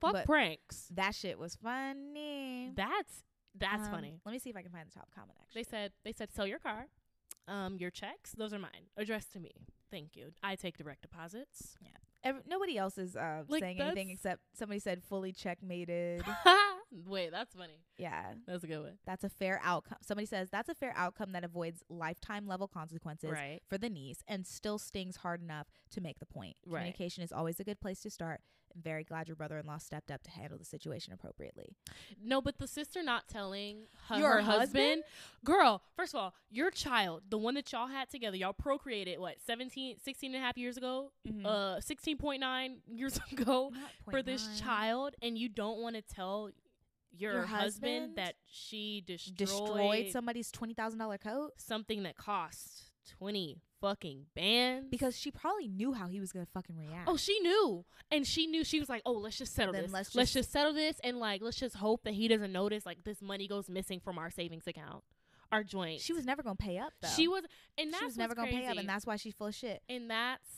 Fuck 0.00 0.12
but- 0.12 0.26
pranks. 0.26 0.88
That 0.94 1.14
shit 1.14 1.38
was 1.38 1.54
funny. 1.56 2.72
That's 2.74 3.22
that's 3.54 3.84
Um, 3.86 3.90
funny. 3.90 4.20
Let 4.24 4.32
me 4.32 4.38
see 4.38 4.50
if 4.50 4.56
I 4.56 4.62
can 4.62 4.72
find 4.72 4.88
the 4.88 4.92
top 4.92 5.08
comment. 5.14 5.38
Actually, 5.42 5.62
They 5.62 5.68
said 5.68 5.92
they 6.04 6.12
said 6.12 6.32
sell 6.32 6.46
your 6.46 6.58
car, 6.58 6.86
um, 7.48 7.76
your 7.78 7.90
checks. 7.90 8.32
Those 8.32 8.52
are 8.52 8.58
mine. 8.58 8.88
Addressed 8.96 9.32
to 9.32 9.40
me. 9.40 9.52
Thank 9.90 10.16
you. 10.16 10.32
I 10.42 10.56
take 10.56 10.76
direct 10.76 11.02
deposits. 11.02 11.76
Every, 12.24 12.40
nobody 12.46 12.78
else 12.78 12.96
is 12.96 13.16
uh, 13.16 13.42
Like, 13.48 13.62
saying 13.62 13.80
anything 13.80 14.08
except 14.08 14.40
somebody 14.54 14.80
said 14.80 15.02
fully 15.04 15.30
checkmated. 15.32 16.24
Wait, 17.06 17.30
that's 17.32 17.54
funny. 17.54 17.80
yeah, 17.98 18.32
That's 18.46 18.64
a 18.64 18.66
good 18.66 18.80
one. 18.80 18.98
that's 19.04 19.24
a 19.24 19.28
fair 19.28 19.60
outcome. 19.62 19.98
Somebody 20.00 20.26
says 20.26 20.48
that's 20.50 20.68
a 20.68 20.74
fair 20.74 20.94
outcome 20.96 21.32
that 21.32 21.44
avoids 21.44 21.82
lifetime 21.90 22.46
level 22.46 22.66
consequences 22.68 23.30
Right. 23.30 23.60
for 23.68 23.76
the 23.78 23.90
niece 23.90 24.22
and 24.28 24.46
still 24.46 24.78
stings 24.78 25.16
hard 25.16 25.42
enough 25.42 25.66
to 25.90 26.00
make 26.00 26.18
the 26.18 26.24
point. 26.26 26.56
Right. 26.64 26.78
Communication 26.78 27.24
is 27.24 27.30
always 27.32 27.58
a 27.60 27.64
good 27.64 27.80
place 27.80 28.00
to 28.02 28.10
start. 28.10 28.40
I'm 28.74 28.82
very 28.82 29.04
glad 29.04 29.28
your 29.28 29.36
brother-in-law 29.36 29.78
stepped 29.78 30.10
up 30.10 30.22
to 30.24 30.30
handle 30.30 30.58
the 30.58 30.64
situation 30.64 31.12
appropriately. 31.12 31.76
No, 32.22 32.40
but 32.40 32.58
the 32.58 32.66
sister 32.66 33.02
not 33.02 33.28
telling 33.28 33.84
her, 34.08 34.18
Your 34.18 34.32
her 34.32 34.42
husband, 34.42 34.60
husband? 34.60 35.02
girl, 35.44 35.82
first 35.96 36.14
of 36.14 36.20
all, 36.20 36.34
your 36.50 36.70
child, 36.70 37.22
the 37.28 37.38
one 37.38 37.54
that 37.54 37.70
y'all 37.72 37.86
had 37.88 38.10
together, 38.10 38.36
y'all 38.36 38.52
procreated, 38.52 39.18
what, 39.20 39.36
17, 39.46 39.96
16 40.02 40.34
and 40.34 40.42
a 40.42 40.44
half 40.44 40.56
years 40.58 40.76
ago? 40.76 41.12
Mm-hmm. 41.28 41.46
Uh, 41.46 41.76
16.9 41.76 42.76
years 42.88 43.18
ago 43.32 43.72
for 44.10 44.22
this 44.22 44.46
0.9. 44.48 44.60
child, 44.62 45.14
and 45.22 45.38
you 45.38 45.48
don't 45.48 45.80
want 45.80 45.94
to 45.96 46.02
tell 46.02 46.50
your, 47.16 47.32
Your 47.32 47.42
husband, 47.46 48.00
husband 48.02 48.16
that 48.16 48.34
she 48.44 49.04
destroyed, 49.06 49.36
destroyed 49.36 50.06
somebody's 50.10 50.50
twenty 50.50 50.74
thousand 50.74 50.98
dollar 50.98 51.16
coat 51.16 51.52
something 51.58 52.02
that 52.02 52.16
cost 52.16 52.83
20 53.18 53.60
fucking 53.80 54.26
bands. 54.34 54.88
because 54.90 55.16
she 55.16 55.30
probably 55.30 55.68
knew 55.68 55.92
how 55.92 56.06
he 56.06 56.18
was 56.20 56.32
gonna 56.32 56.46
fucking 56.46 56.76
react. 56.76 57.06
Oh, 57.08 57.16
she 57.16 57.38
knew, 57.40 57.84
and 58.10 58.26
she 58.26 58.46
knew 58.46 58.64
she 58.64 58.80
was 58.80 58.88
like, 58.88 59.02
"Oh, 59.04 59.12
let's 59.12 59.36
just 59.36 59.54
settle 59.54 59.72
Then 59.74 59.82
this. 59.82 59.92
let's 59.92 60.14
Let's, 60.14 60.32
just- 60.32 60.44
just 60.46 60.52
settle 60.52 60.72
this, 60.72 60.98
and 61.04 61.18
like, 61.18 61.42
let's 61.42 61.58
just 61.58 61.76
hope 61.76 62.02
that 62.04 62.14
he 62.14 62.26
doesn't 62.28 62.52
notice 62.52 62.86
like 62.86 63.04
this 63.04 63.20
money 63.20 63.46
goes 63.46 63.68
missing 63.68 64.00
from 64.00 64.18
our 64.18 64.30
savings 64.30 64.66
account, 64.66 65.04
our 65.52 65.62
joint." 65.62 66.00
she 66.00 66.12
was 66.14 66.24
never 66.24 66.42
gonna 66.42 66.56
pay 66.56 66.78
up 66.78 66.92
though. 67.02 67.08
she 67.08 67.28
was, 67.28 67.44
and 67.76 67.92
that's 67.92 68.00
she 68.00 68.04
was 68.06 68.16
never 68.16 68.34
gonna 68.34 68.50
pay 68.50 68.66
up, 68.66 68.76
and 68.78 68.88
that's 68.88 69.04
why 69.06 69.16
she's 69.16 69.34
full 69.34 69.48
of 69.48 69.54
shit. 69.54 69.82
and 69.88 70.10
that's 70.10 70.48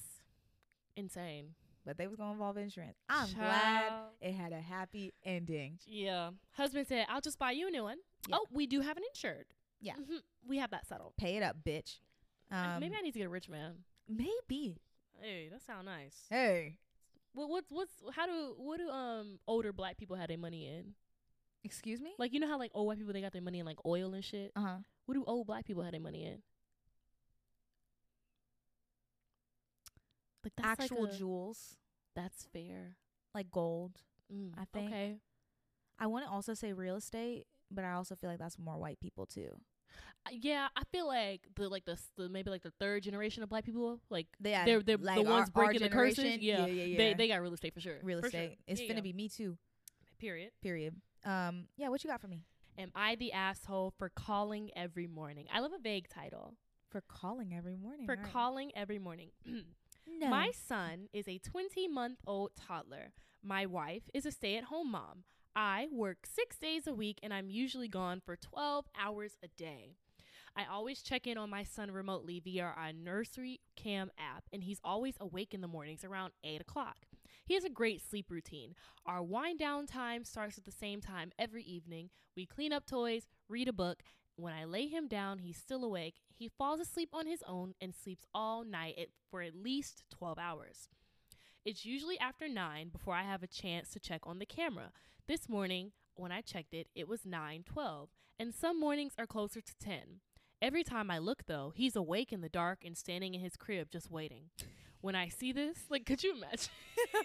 insane. 0.96 1.54
But 1.84 1.98
they 1.98 2.06
was 2.08 2.16
gonna 2.16 2.32
involve 2.32 2.56
insurance. 2.56 2.96
I'm 3.08 3.32
glad 3.32 3.92
it 4.20 4.32
had 4.32 4.52
a 4.52 4.60
happy 4.60 5.12
ending. 5.24 5.78
Yeah, 5.86 6.30
husband 6.52 6.86
said, 6.88 7.06
"I'll 7.08 7.20
just 7.20 7.38
buy 7.38 7.52
you 7.52 7.68
a 7.68 7.70
new 7.70 7.84
one." 7.84 7.98
Yeah. 8.28 8.36
Oh, 8.40 8.46
we 8.50 8.66
do 8.66 8.80
have 8.80 8.96
an 8.96 9.04
insured. 9.14 9.46
Yeah. 9.80 9.94
Mhm. 9.96 10.22
we 10.44 10.58
have 10.58 10.70
that 10.70 10.86
settled. 10.86 11.12
Pay 11.16 11.36
it 11.36 11.42
up, 11.42 11.56
bitch. 11.64 11.98
Um, 12.50 12.80
Maybe 12.80 12.94
I 12.96 13.00
need 13.02 13.12
to 13.12 13.18
get 13.18 13.26
a 13.26 13.30
rich 13.30 13.48
man. 13.48 13.74
maybe. 14.08 14.76
Hey, 15.20 15.48
that 15.50 15.62
sound 15.66 15.86
nice. 15.86 16.14
Hey, 16.30 16.78
What 17.32 17.48
what's 17.48 17.70
what's 17.70 17.92
how 18.14 18.26
do 18.26 18.54
what 18.58 18.78
do 18.78 18.88
um 18.90 19.38
older 19.48 19.72
black 19.72 19.96
people 19.96 20.16
have 20.16 20.28
their 20.28 20.38
money 20.38 20.66
in? 20.66 20.94
excuse 21.64 22.00
me. 22.00 22.14
Like 22.18 22.32
you 22.32 22.38
know 22.40 22.46
how 22.48 22.58
like 22.58 22.70
old 22.74 22.86
white 22.86 22.98
people 22.98 23.12
they 23.12 23.20
got 23.20 23.32
their 23.32 23.42
money 23.42 23.58
in 23.58 23.66
like 23.66 23.78
oil 23.84 24.14
and 24.14 24.24
shit. 24.24 24.52
Uh 24.54 24.60
huh. 24.60 24.76
What 25.06 25.14
do 25.14 25.24
old 25.26 25.46
black 25.46 25.64
people 25.64 25.82
have 25.82 25.92
their 25.92 26.00
money 26.00 26.24
in? 26.24 26.42
Like 30.44 30.52
that's 30.56 30.80
Actual 30.82 31.04
like 31.04 31.12
a- 31.12 31.16
jewels, 31.16 31.76
That's 32.14 32.44
fair. 32.52 32.96
like 33.34 33.50
gold. 33.50 33.92
Mm, 34.32 34.52
I 34.56 34.64
think. 34.72 34.90
Okay. 34.92 35.16
I 35.98 36.06
want 36.06 36.24
to 36.26 36.30
also 36.30 36.54
say 36.54 36.72
real 36.72 36.96
estate, 36.96 37.46
but 37.70 37.84
I 37.84 37.92
also 37.92 38.14
feel 38.14 38.30
like 38.30 38.38
that's 38.38 38.58
more 38.58 38.78
white 38.78 39.00
people 39.00 39.26
too. 39.26 39.58
Uh, 40.26 40.30
Yeah, 40.40 40.68
I 40.76 40.82
feel 40.92 41.06
like 41.06 41.42
the 41.54 41.68
like 41.68 41.84
the, 41.84 41.98
the 42.16 42.28
maybe 42.28 42.50
like 42.50 42.62
the 42.62 42.72
third 42.80 43.02
generation 43.02 43.42
of 43.42 43.48
black 43.48 43.64
people, 43.64 44.00
like 44.10 44.26
They 44.40 44.50
they're 44.64 44.82
they're 44.82 44.96
like 44.96 45.16
the 45.16 45.22
ones 45.22 45.50
our, 45.54 45.62
our 45.62 45.66
breaking 45.68 45.82
the 45.82 45.88
curses. 45.94 46.16
generation. 46.16 46.42
Yeah, 46.42 46.66
yeah, 46.66 46.84
yeah. 46.84 46.96
they 46.98 47.14
they 47.14 47.28
got 47.28 47.40
real 47.42 47.54
estate 47.54 47.74
for 47.74 47.80
sure. 47.80 47.98
real 48.02 48.20
For 48.20 48.30
sure. 48.30 48.40
estate. 48.40 48.58
It's 48.66 48.80
Yeah, 48.80 48.88
finna 48.92 48.96
yeah. 48.96 49.00
be 49.02 49.12
me 49.12 49.28
too. 49.28 49.56
period. 50.18 50.50
Period. 50.62 50.94
Um. 51.24 51.66
Yeah. 51.76 51.88
What 51.88 52.02
you 52.04 52.10
got 52.10 52.20
for 52.20 52.28
me 52.28 52.42
Am 52.78 52.90
I 52.94 53.14
the 53.16 53.32
asshole 53.32 53.94
for 53.98 54.08
calling 54.10 54.70
every 54.76 55.06
morning? 55.06 55.46
I 55.52 55.60
love 55.60 55.72
a 55.72 55.78
vague 55.82 56.08
title. 56.08 56.54
for 56.90 57.00
calling 57.08 57.52
every 57.54 57.74
morning? 57.76 58.06
For 58.06 58.16
Alright. 58.16 58.32
calling 58.32 58.70
every 58.76 58.98
morning. 58.98 59.30
No. 60.08 60.28
My 60.28 60.52
son 60.52 61.08
is 61.12 61.26
a 61.26 61.38
20 61.38 61.88
month 61.88 62.20
old 62.28 62.52
toddler. 62.54 63.12
My 63.42 63.66
wife 63.66 64.04
is 64.14 64.24
a 64.24 64.30
stay 64.30 64.56
at 64.56 64.64
home 64.64 64.92
mom. 64.92 65.24
I 65.58 65.88
work 65.90 66.26
six 66.30 66.58
days 66.58 66.86
a 66.86 66.92
week 66.92 67.18
and 67.22 67.32
I'm 67.32 67.48
usually 67.48 67.88
gone 67.88 68.20
for 68.20 68.36
12 68.36 68.84
hours 69.00 69.38
a 69.42 69.48
day. 69.48 69.94
I 70.54 70.66
always 70.70 71.00
check 71.00 71.26
in 71.26 71.38
on 71.38 71.48
my 71.48 71.64
son 71.64 71.90
remotely 71.90 72.40
via 72.40 72.74
our 72.76 72.92
nursery 72.92 73.60
cam 73.74 74.10
app, 74.18 74.44
and 74.52 74.62
he's 74.62 74.80
always 74.84 75.14
awake 75.18 75.54
in 75.54 75.62
the 75.62 75.68
mornings 75.68 76.04
around 76.04 76.32
8 76.44 76.60
o'clock. 76.60 76.96
He 77.46 77.54
has 77.54 77.64
a 77.64 77.70
great 77.70 78.02
sleep 78.02 78.30
routine. 78.30 78.74
Our 79.06 79.22
wind 79.22 79.58
down 79.58 79.86
time 79.86 80.24
starts 80.24 80.58
at 80.58 80.66
the 80.66 80.72
same 80.72 81.00
time 81.00 81.32
every 81.38 81.62
evening. 81.62 82.10
We 82.36 82.44
clean 82.44 82.72
up 82.72 82.86
toys, 82.86 83.26
read 83.48 83.68
a 83.68 83.72
book. 83.72 84.02
When 84.36 84.52
I 84.52 84.64
lay 84.64 84.88
him 84.88 85.08
down, 85.08 85.38
he's 85.38 85.56
still 85.56 85.84
awake. 85.84 86.16
He 86.34 86.50
falls 86.50 86.80
asleep 86.80 87.10
on 87.14 87.26
his 87.26 87.42
own 87.46 87.72
and 87.80 87.94
sleeps 87.94 88.26
all 88.34 88.62
night 88.62 89.08
for 89.30 89.40
at 89.40 89.54
least 89.54 90.04
12 90.10 90.38
hours. 90.38 90.88
It's 91.64 91.86
usually 91.86 92.18
after 92.18 92.46
9 92.46 92.90
before 92.90 93.14
I 93.14 93.22
have 93.22 93.42
a 93.42 93.46
chance 93.46 93.90
to 93.90 94.00
check 94.00 94.20
on 94.24 94.38
the 94.38 94.46
camera. 94.46 94.92
This 95.28 95.48
morning, 95.48 95.90
when 96.14 96.30
I 96.30 96.40
checked 96.40 96.72
it, 96.72 96.86
it 96.94 97.08
was 97.08 97.22
9:12, 97.24 98.10
and 98.38 98.54
some 98.54 98.78
mornings 98.78 99.12
are 99.18 99.26
closer 99.26 99.60
to 99.60 99.74
10. 99.80 100.20
Every 100.62 100.84
time 100.84 101.10
I 101.10 101.18
look 101.18 101.46
though, 101.46 101.72
he's 101.74 101.96
awake 101.96 102.32
in 102.32 102.42
the 102.42 102.48
dark 102.48 102.84
and 102.84 102.96
standing 102.96 103.34
in 103.34 103.40
his 103.40 103.56
crib 103.56 103.90
just 103.90 104.08
waiting. 104.08 104.50
When 105.00 105.16
I 105.16 105.26
see 105.26 105.50
this, 105.50 105.78
like 105.90 106.06
could 106.06 106.22
you 106.22 106.36
imagine? 106.36 106.70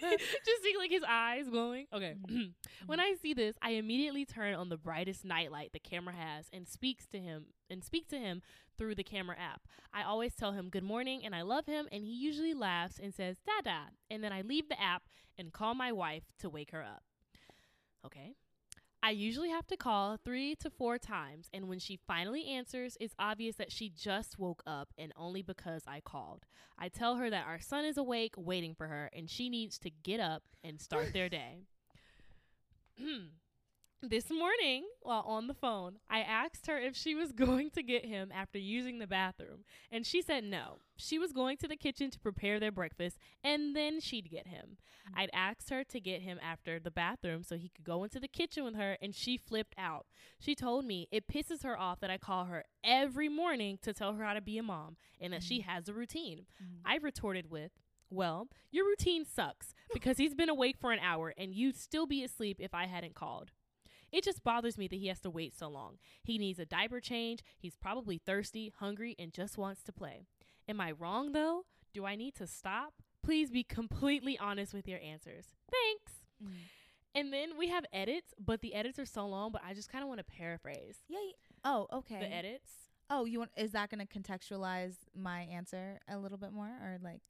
just 0.00 0.62
seeing 0.64 0.78
like 0.78 0.90
his 0.90 1.04
eyes 1.08 1.48
glowing. 1.48 1.86
Okay. 1.92 2.16
Mm-hmm. 2.26 2.50
when 2.86 2.98
I 2.98 3.14
see 3.22 3.34
this, 3.34 3.54
I 3.62 3.70
immediately 3.70 4.24
turn 4.24 4.56
on 4.56 4.68
the 4.68 4.76
brightest 4.76 5.24
nightlight 5.24 5.72
the 5.72 5.78
camera 5.78 6.14
has 6.14 6.46
and 6.52 6.66
speaks 6.66 7.06
to 7.06 7.20
him 7.20 7.46
and 7.70 7.84
speak 7.84 8.08
to 8.08 8.18
him 8.18 8.42
through 8.76 8.96
the 8.96 9.04
camera 9.04 9.36
app. 9.38 9.62
I 9.94 10.02
always 10.02 10.34
tell 10.34 10.50
him 10.50 10.70
good 10.70 10.82
morning 10.82 11.24
and 11.24 11.36
I 11.36 11.42
love 11.42 11.66
him, 11.66 11.86
and 11.92 12.02
he 12.02 12.10
usually 12.10 12.52
laughs 12.52 12.98
and 13.00 13.14
says 13.14 13.36
dada. 13.46 13.90
And 14.10 14.24
then 14.24 14.32
I 14.32 14.40
leave 14.40 14.68
the 14.68 14.80
app 14.80 15.04
and 15.38 15.52
call 15.52 15.76
my 15.76 15.92
wife 15.92 16.24
to 16.40 16.50
wake 16.50 16.72
her 16.72 16.82
up. 16.82 17.04
Okay. 18.04 18.34
I 19.04 19.10
usually 19.10 19.50
have 19.50 19.66
to 19.66 19.76
call 19.76 20.16
three 20.16 20.54
to 20.56 20.70
four 20.70 20.96
times, 20.96 21.48
and 21.52 21.68
when 21.68 21.80
she 21.80 21.98
finally 22.06 22.46
answers, 22.46 22.96
it's 23.00 23.16
obvious 23.18 23.56
that 23.56 23.72
she 23.72 23.88
just 23.88 24.38
woke 24.38 24.62
up 24.64 24.90
and 24.96 25.12
only 25.16 25.42
because 25.42 25.82
I 25.88 26.00
called. 26.00 26.46
I 26.78 26.88
tell 26.88 27.16
her 27.16 27.28
that 27.28 27.46
our 27.46 27.58
son 27.58 27.84
is 27.84 27.96
awake 27.96 28.34
waiting 28.36 28.76
for 28.76 28.86
her, 28.86 29.10
and 29.12 29.28
she 29.28 29.48
needs 29.48 29.76
to 29.80 29.90
get 29.90 30.20
up 30.20 30.44
and 30.62 30.80
start 30.80 31.12
their 31.12 31.28
day. 31.28 31.66
This 34.04 34.30
morning, 34.30 34.84
while 35.02 35.22
on 35.24 35.46
the 35.46 35.54
phone, 35.54 35.98
I 36.10 36.20
asked 36.22 36.66
her 36.66 36.76
if 36.76 36.96
she 36.96 37.14
was 37.14 37.30
going 37.44 37.70
to 37.70 37.82
get 37.84 38.04
him 38.04 38.32
after 38.34 38.58
using 38.58 38.98
the 38.98 39.06
bathroom, 39.06 39.60
and 39.92 40.04
she 40.04 40.20
said 40.20 40.42
no. 40.42 40.78
She 40.96 41.20
was 41.20 41.32
going 41.32 41.56
to 41.58 41.68
the 41.68 41.76
kitchen 41.76 42.10
to 42.10 42.18
prepare 42.18 42.58
their 42.58 42.72
breakfast, 42.72 43.16
and 43.44 43.76
then 43.76 44.00
she'd 44.00 44.28
get 44.28 44.48
him. 44.48 44.76
Mm. 45.08 45.20
I'd 45.22 45.30
asked 45.32 45.70
her 45.70 45.84
to 45.84 46.00
get 46.00 46.20
him 46.22 46.38
after 46.42 46.80
the 46.80 46.90
bathroom 46.90 47.44
so 47.44 47.56
he 47.56 47.68
could 47.68 47.84
go 47.84 48.02
into 48.02 48.18
the 48.18 48.26
kitchen 48.26 48.64
with 48.64 48.74
her, 48.74 48.96
and 49.00 49.14
she 49.14 49.36
flipped 49.36 49.74
out. 49.78 50.06
She 50.40 50.56
told 50.56 50.84
me 50.84 51.06
it 51.12 51.28
pisses 51.28 51.62
her 51.62 51.78
off 51.78 52.00
that 52.00 52.10
I 52.10 52.18
call 52.18 52.46
her 52.46 52.64
every 52.82 53.28
morning 53.28 53.78
to 53.82 53.94
tell 53.94 54.14
her 54.14 54.24
how 54.24 54.34
to 54.34 54.40
be 54.40 54.58
a 54.58 54.64
mom 54.64 54.96
and 55.20 55.32
that 55.32 55.44
she 55.44 55.60
Mm. 55.60 55.64
has 55.66 55.88
a 55.88 55.94
routine. 55.94 56.46
Mhm. 56.60 56.80
I 56.84 56.96
retorted 56.96 57.50
with, 57.50 57.70
Well, 58.10 58.48
your 58.70 58.84
routine 58.84 59.24
sucks 59.24 59.72
because 59.94 60.18
he's 60.18 60.34
been 60.34 60.50
awake 60.50 60.76
for 60.76 60.92
an 60.92 60.98
hour 60.98 61.32
and 61.38 61.54
you'd 61.54 61.76
still 61.76 62.06
be 62.06 62.22
asleep 62.22 62.58
if 62.60 62.74
I 62.74 62.84
hadn't 62.84 63.14
called. 63.14 63.52
It 64.12 64.24
just 64.24 64.44
bothers 64.44 64.76
me 64.78 64.86
that 64.88 64.96
he 64.96 65.08
has 65.08 65.20
to 65.20 65.30
wait 65.30 65.56
so 65.58 65.68
long. 65.68 65.98
He 66.22 66.38
needs 66.38 66.58
a 66.58 66.66
diaper 66.66 67.00
change, 67.00 67.40
he's 67.58 67.76
probably 67.76 68.18
thirsty, 68.18 68.72
hungry, 68.78 69.16
and 69.18 69.32
just 69.32 69.58
wants 69.58 69.82
to 69.84 69.92
play. 69.92 70.26
Am 70.68 70.80
I 70.80 70.92
wrong 70.92 71.32
though? 71.32 71.64
Do 71.92 72.04
I 72.06 72.14
need 72.14 72.34
to 72.36 72.46
stop? 72.46 72.94
Please 73.22 73.50
be 73.50 73.62
completely 73.62 74.38
honest 74.38 74.74
with 74.74 74.86
your 74.88 75.00
answers. 75.00 75.46
Thanks. 75.70 76.12
Mm. 76.42 76.48
And 77.14 77.32
then 77.32 77.58
we 77.58 77.68
have 77.68 77.84
edits, 77.92 78.32
but 78.38 78.62
the 78.62 78.74
edits 78.74 78.98
are 78.98 79.04
so 79.06 79.26
long, 79.26 79.52
but 79.52 79.62
I 79.66 79.74
just 79.74 79.90
kind 79.90 80.02
of 80.02 80.08
want 80.08 80.18
to 80.18 80.24
paraphrase 80.24 80.96
Yeah. 81.08 81.18
Oh, 81.64 81.86
okay. 81.92 82.18
the 82.18 82.32
edits. 82.32 82.70
Oh, 83.10 83.24
you 83.26 83.40
want? 83.40 83.50
Is 83.56 83.72
that 83.72 83.90
going 83.90 84.04
to 84.04 84.18
contextualize 84.18 84.94
my 85.14 85.42
answer 85.42 85.98
a 86.08 86.16
little 86.16 86.38
bit 86.38 86.52
more, 86.52 86.66
or 86.68 86.98
like? 87.02 87.20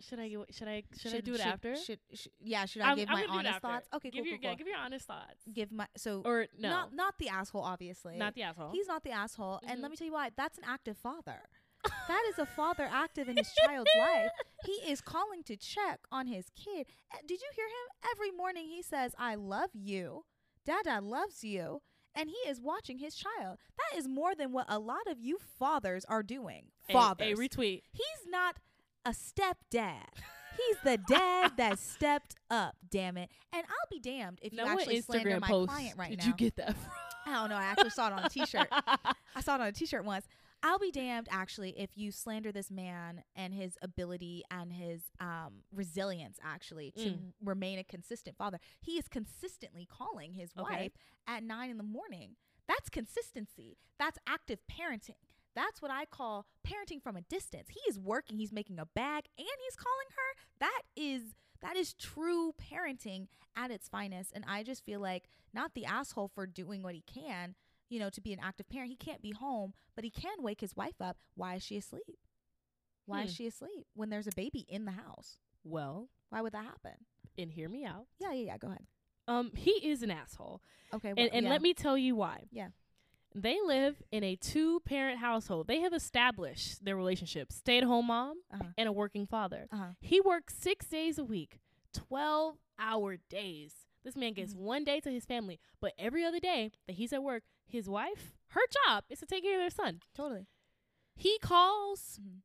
Should 0.00 0.18
I 0.18 0.28
should 0.50 0.68
I 0.68 0.82
should, 0.98 1.14
I 1.14 1.20
do 1.20 1.34
it 1.34 1.38
should, 1.38 1.46
after? 1.46 1.76
Should, 1.76 1.98
should 2.14 2.32
yeah? 2.40 2.64
Should 2.66 2.82
I 2.82 2.88
I'm- 2.88 2.96
give 2.96 3.08
I'm 3.08 3.14
my 3.14 3.20
gonna 3.26 3.32
do 3.32 3.38
it 3.38 3.46
honest 3.46 3.60
thoughts? 3.62 3.88
Okay, 3.94 4.10
give 4.10 4.22
cool, 4.24 4.28
your 4.30 4.38
cool, 4.38 4.42
yeah, 4.44 4.50
cool. 4.50 4.56
give 4.58 4.66
your 4.66 4.76
honest 4.78 5.06
thoughts. 5.06 5.44
Give 5.52 5.70
my 5.72 5.86
so 5.96 6.22
Or 6.24 6.46
no, 6.58 6.68
not 6.70 6.94
not 6.94 7.18
the 7.18 7.28
asshole, 7.28 7.62
obviously. 7.62 8.16
not 8.16 8.34
the 8.34 8.42
asshole. 8.42 8.72
He's 8.72 8.88
not 8.88 9.04
the 9.04 9.12
asshole, 9.12 9.60
and 9.66 9.78
Mhm. 9.78 9.82
let 9.82 9.90
me 9.90 9.96
tell 9.96 10.06
you 10.06 10.12
why. 10.12 10.30
That's 10.36 10.58
an 10.58 10.64
active 10.66 10.98
father. 10.98 11.42
that 12.08 12.22
is 12.30 12.38
a 12.38 12.46
father 12.46 12.88
active 12.90 13.28
in 13.28 13.36
his 13.36 13.52
child's 13.64 13.90
life. 13.98 14.30
He 14.64 14.72
is 14.90 15.00
calling 15.00 15.42
to 15.44 15.56
check 15.56 16.00
on 16.10 16.26
his 16.26 16.50
kid. 16.56 16.86
Uh, 17.12 17.18
Did 17.26 17.40
you 17.40 17.50
hear 17.54 17.66
him? 17.66 18.10
Every 18.10 18.30
morning 18.30 18.66
he 18.68 18.82
says, 18.82 19.14
"I 19.18 19.34
love 19.36 19.70
you." 19.74 20.24
Dada 20.64 21.00
loves 21.00 21.44
you. 21.44 21.82
And 22.16 22.30
he 22.30 22.36
is 22.48 22.60
watching 22.60 22.98
his 22.98 23.16
child. 23.16 23.58
That 23.76 23.98
is 23.98 24.06
more 24.06 24.36
than 24.36 24.52
what 24.52 24.66
a 24.68 24.78
lot 24.78 25.08
of 25.08 25.18
you 25.20 25.36
fathers 25.58 26.04
are 26.04 26.22
doing. 26.22 26.70
A- 26.88 26.92
a 26.92 27.34
retweet. 27.34 27.82
He's 27.90 28.26
not 28.28 28.60
a 29.04 29.10
stepdad. 29.10 30.06
He's 30.56 30.76
the 30.84 30.98
dad 30.98 31.52
that 31.56 31.78
stepped 31.80 32.36
up, 32.48 32.76
damn 32.90 33.16
it. 33.16 33.28
And 33.52 33.64
I'll 33.68 33.88
be 33.90 33.98
damned 33.98 34.38
if 34.42 34.52
you 34.52 34.60
actually 34.60 35.00
slander 35.00 35.40
my 35.40 35.48
post 35.48 35.70
client 35.72 35.98
right 35.98 36.10
did 36.10 36.18
now. 36.20 36.24
Did 36.24 36.30
you 36.30 36.36
get 36.36 36.56
that 36.56 36.76
from? 36.76 36.90
I 37.26 37.32
don't 37.34 37.50
know. 37.50 37.56
I 37.56 37.64
actually 37.64 37.90
saw 37.90 38.06
it 38.08 38.12
on 38.12 38.24
a 38.24 38.28
t-shirt. 38.28 38.68
I 38.70 39.40
saw 39.40 39.56
it 39.56 39.60
on 39.62 39.66
a 39.66 39.72
t-shirt 39.72 40.04
once. 40.04 40.26
I'll 40.62 40.78
be 40.78 40.90
damned 40.92 41.28
actually 41.30 41.70
if 41.78 41.90
you 41.96 42.10
slander 42.12 42.52
this 42.52 42.70
man 42.70 43.22
and 43.34 43.52
his 43.52 43.76
ability 43.82 44.44
and 44.50 44.72
his 44.72 45.02
um, 45.20 45.62
resilience 45.72 46.38
actually 46.42 46.92
to 46.92 47.00
Mm. 47.10 47.18
remain 47.44 47.78
a 47.78 47.84
consistent 47.84 48.36
father. 48.36 48.58
He 48.80 48.92
is 48.92 49.08
consistently 49.08 49.86
calling 49.90 50.32
his 50.34 50.50
Okay. 50.56 50.74
wife 50.74 50.92
at 51.26 51.42
nine 51.42 51.68
in 51.70 51.76
the 51.76 51.82
morning. 51.82 52.36
That's 52.68 52.88
consistency. 52.88 53.76
That's 53.98 54.18
active 54.26 54.60
parenting. 54.70 55.16
That's 55.54 55.80
what 55.80 55.90
I 55.90 56.04
call 56.04 56.46
parenting 56.66 57.02
from 57.02 57.16
a 57.16 57.20
distance. 57.22 57.68
He 57.70 57.80
is 57.88 57.98
working, 57.98 58.38
he's 58.38 58.52
making 58.52 58.78
a 58.78 58.86
bag, 58.86 59.24
and 59.38 59.46
he's 59.64 59.76
calling 59.76 60.08
her. 60.10 60.42
That 60.60 60.82
is 60.96 61.34
that 61.60 61.76
is 61.76 61.94
true 61.94 62.52
parenting 62.60 63.28
at 63.56 63.70
its 63.70 63.88
finest. 63.88 64.32
And 64.34 64.44
I 64.46 64.62
just 64.62 64.84
feel 64.84 65.00
like 65.00 65.24
not 65.54 65.74
the 65.74 65.86
asshole 65.86 66.28
for 66.34 66.46
doing 66.46 66.82
what 66.82 66.94
he 66.94 67.02
can, 67.02 67.54
you 67.88 67.98
know, 67.98 68.10
to 68.10 68.20
be 68.20 68.32
an 68.32 68.40
active 68.42 68.68
parent. 68.68 68.90
He 68.90 68.96
can't 68.96 69.22
be 69.22 69.30
home, 69.30 69.72
but 69.94 70.04
he 70.04 70.10
can 70.10 70.42
wake 70.42 70.60
his 70.60 70.76
wife 70.76 71.00
up. 71.00 71.16
Why 71.36 71.54
is 71.54 71.62
she 71.64 71.76
asleep? 71.78 72.18
Why 73.06 73.22
is 73.22 73.30
Hmm. 73.30 73.34
she 73.34 73.46
asleep 73.46 73.86
when 73.94 74.10
there's 74.10 74.26
a 74.26 74.32
baby 74.36 74.66
in 74.68 74.84
the 74.84 74.92
house? 74.92 75.38
Well, 75.62 76.08
Why 76.30 76.40
would 76.42 76.52
that 76.52 76.64
happen? 76.64 77.06
and 77.38 77.50
hear 77.50 77.68
me 77.68 77.84
out. 77.84 78.06
Yeah, 78.18 78.32
yeah, 78.32 78.44
yeah. 78.46 78.58
Go 78.58 78.68
ahead. 78.68 78.86
Um, 79.26 79.50
he 79.54 79.70
is 79.72 80.02
an 80.02 80.10
asshole, 80.10 80.60
Okay. 80.92 81.10
and 81.16 81.30
and 81.32 81.48
let 81.48 81.62
me 81.62 81.72
tell 81.74 81.96
you 81.96 82.14
why. 82.14 82.44
Yeah. 82.50 82.68
They 83.34 83.58
live 83.64 84.02
in 84.12 84.22
a 84.22 84.36
two-parent 84.36 85.18
household. 85.18 85.66
They 85.66 85.80
have 85.80 85.92
established 85.92 86.84
their 86.84 86.96
relationship: 86.96 87.50
stay-at-home 87.52 88.06
mom 88.06 88.42
Uh-huh. 88.52 88.64
and 88.78 88.88
a 88.88 88.92
working 88.92 89.26
father. 89.26 89.66
Uh 89.72 89.76
huh. 89.76 89.88
He 90.00 90.20
works 90.20 90.54
six 90.54 90.86
days 90.86 91.18
a 91.18 91.24
week, 91.24 91.58
12 91.92 92.58
hour 92.78 93.16
days. 93.16 93.86
This 94.04 94.16
man 94.16 94.34
gives 94.34 94.54
Mhm. 94.54 94.58
one 94.58 94.84
day 94.84 95.00
to 95.00 95.10
his 95.10 95.24
family, 95.24 95.58
but 95.80 95.94
every 95.98 96.24
other 96.24 96.38
day 96.40 96.70
that 96.86 96.94
he's 96.96 97.12
at 97.12 97.22
work, 97.22 97.42
his 97.66 97.88
wife, 97.88 98.36
her 98.48 98.60
job 98.86 99.04
is 99.08 99.18
to 99.20 99.26
take 99.26 99.42
care 99.42 99.54
of 99.54 99.62
their 99.62 99.70
son. 99.70 100.00
Totally. 100.14 100.46
He 101.16 101.38
calls 101.38 102.20
Mhm. 102.22 102.42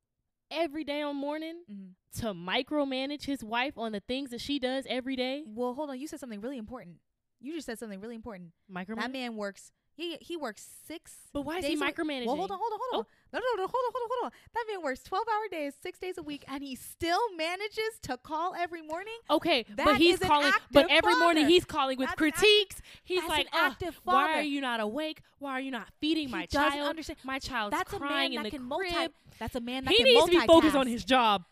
every 0.49 0.83
day 0.83 1.01
on 1.01 1.15
morning 1.15 1.63
hmm 1.67 1.89
to 2.11 2.33
micromanage 2.33 3.25
his 3.25 3.43
wife 3.43 3.77
on 3.77 3.91
the 3.91 3.99
things 3.99 4.31
that 4.31 4.41
she 4.41 4.57
does 4.57 4.83
every 4.89 5.15
day. 5.15 5.43
Well, 5.45 5.75
hold 5.75 5.91
on. 5.91 5.99
You 5.99 6.07
said 6.07 6.19
something 6.19 6.41
really 6.41 6.57
important. 6.57 7.01
You 7.39 7.53
just 7.53 7.67
said 7.67 7.77
something 7.77 7.99
really 8.01 8.15
important. 8.15 8.53
Micromanage. 8.67 8.95
That 8.95 9.11
man 9.11 9.35
works. 9.35 9.71
He 9.99 10.17
he 10.21 10.37
works 10.37 10.65
six. 10.87 11.13
but 11.33 11.41
why 11.41 11.57
is 11.59 11.65
he 11.65 11.75
micromanaging? 11.75 12.25
Well, 12.25 12.37
hold 12.37 12.51
on, 12.51 12.57
hold 12.61 12.71
on, 12.73 12.79
hold 12.91 12.99
on. 13.01 13.05
No, 13.33 13.39
no, 13.39 13.63
no, 13.63 13.67
hold 13.67 13.83
on, 13.85 13.91
hold 13.93 14.03
on, 14.03 14.09
hold 14.11 14.25
on. 14.25 14.31
That 14.53 14.65
man 14.71 14.81
works 14.81 15.03
twelve 15.03 15.25
hour 15.27 15.47
days, 15.51 15.73
six 15.83 15.99
days 15.99 16.17
a 16.17 16.23
week, 16.23 16.45
and 16.47 16.63
he 16.63 16.75
still 16.75 17.19
manages 17.35 17.99
to 18.03 18.15
call 18.17 18.55
every 18.57 18.81
morning. 18.81 19.13
Okay, 19.29 19.65
That 19.75 19.85
but 19.85 19.97
he's 19.97 20.19
calling. 20.19 20.51
But 20.71 20.87
every 20.89 21.15
morning 21.15 21.47
he's 21.47 21.65
calling 21.65 21.97
with 21.97 22.07
That's 22.09 22.21
an 22.21 22.27
act- 22.27 22.37
critiques. 22.39 22.81
he's 23.03 23.23
like, 23.27 23.47
"Ah, 23.53 23.75
"Why 24.03 24.33
are 24.39 24.41
you 24.41 24.61
not 24.61 24.79
awake? 24.79 25.21
Why 25.39 25.51
are 25.51 25.61
you 25.61 25.71
not 25.71 25.87
feeding 25.99 26.31
my 26.31 26.45
child? 26.45 26.49
He 26.51 26.57
my 26.57 26.63
doesn't 26.63 26.79
child? 26.79 26.89
understand. 26.89 27.19
My 27.25 27.39
child's 27.39 27.77
That's 27.77 27.93
a 27.93 27.97
crying 27.97 28.13
man 28.13 28.25
in 28.31 28.35
that 28.37 28.43
the 28.43 28.49
can 28.57 28.69
crib." 28.69 28.91
multi. 28.93 29.13
That's 29.37 29.55
a 29.55 29.61
man 29.61 29.83
that 29.85 29.93
can 29.93 30.05
multitask. 30.05 30.07
he 30.07 30.13
needs 30.13 30.25
to 30.25 30.31
be 30.39 30.47
focused 30.47 30.75
on 30.75 30.87
his 30.87 31.03
job 31.05 31.45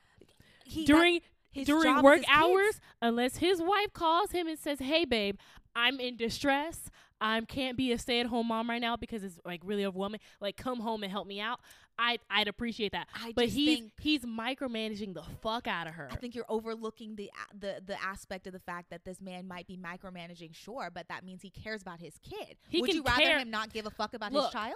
He- 0.64 0.86
during 0.86 1.22
his 1.52 1.68
during 1.68 1.96
job 1.96 2.04
work 2.04 2.18
his 2.20 2.26
kids. 2.26 2.38
hours 2.38 2.82
unless 3.02 3.38
his 3.38 3.62
wife 3.62 3.92
calls 3.94 4.32
him 4.32 4.48
and 4.48 4.60
says 4.60 4.80
hey 4.80 5.06
babe 5.06 5.38
i'm 5.76 6.00
in 6.00 6.16
distress 6.18 6.92
i 7.22 7.40
can't 7.42 7.78
be 7.78 7.92
a 7.92 7.98
stay-at-home 7.98 8.48
mom 8.48 8.70
right 8.70 8.82
now 8.82 8.96
because 8.96 9.24
it's 9.24 9.40
like 9.46 9.62
really 9.64 9.86
overwhelming 9.86 10.20
like 10.40 10.58
come 10.58 10.80
home 10.80 11.04
and 11.04 11.12
help 11.12 11.28
me 11.28 11.40
out 11.40 11.60
I, 12.00 12.20
i'd 12.30 12.48
appreciate 12.48 12.92
that 12.92 13.08
I 13.16 13.32
but 13.36 13.48
he's 13.48 13.82
he's 14.00 14.22
micromanaging 14.24 15.16
the 15.16 15.24
fuck 15.42 15.66
out 15.68 15.88
of 15.88 15.94
her 15.96 16.08
I 16.12 16.16
think 16.16 16.36
you're 16.36 16.46
overlooking 16.48 17.16
the 17.16 17.32
the 17.60 17.82
the 17.84 18.02
aspect 18.04 18.46
of 18.46 18.54
the 18.54 18.60
fact 18.60 18.92
that 18.92 19.04
this 19.04 19.20
man 19.20 19.48
might 19.48 19.66
be 19.66 19.78
micromanaging, 19.78 20.54
sure, 20.54 20.92
but 20.94 21.08
that 21.10 21.26
means 21.26 21.42
he 21.42 21.50
cares 21.50 21.82
about 21.82 22.00
his 22.00 22.20
kid. 22.20 22.58
He 22.70 22.82
Would 22.82 22.94
you 22.94 23.02
rather 23.04 23.24
care- 23.24 23.40
him 23.40 23.50
not 23.50 23.74
give 23.74 23.88
a 23.88 23.90
fuck 23.90 24.14
about 24.14 24.32
Look, 24.32 24.46
his 24.46 24.54
child? 24.54 24.76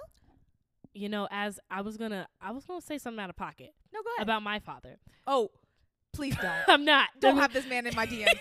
you 0.94 1.08
know 1.10 1.28
as 1.32 1.58
i 1.70 1.80
was 1.82 1.96
gonna 1.96 2.28
i 2.42 2.52
was 2.52 2.66
gonna 2.66 2.82
say 2.82 2.98
something 2.98 3.24
out 3.24 3.30
of 3.30 3.36
pocket 3.36 3.74
No, 3.94 4.02
go 4.02 4.10
ahead. 4.18 4.24
about 4.28 4.44
my 4.44 4.60
father 4.60 4.98
oh, 5.28 5.50
please 6.12 6.36
don't. 6.36 6.52
i'm 6.68 6.84
not 6.86 7.08
don't 7.20 7.38
have 7.38 7.54
this 7.54 7.66
man 7.68 7.86
in 7.88 7.96
my 7.96 8.06
DMs. 8.06 8.26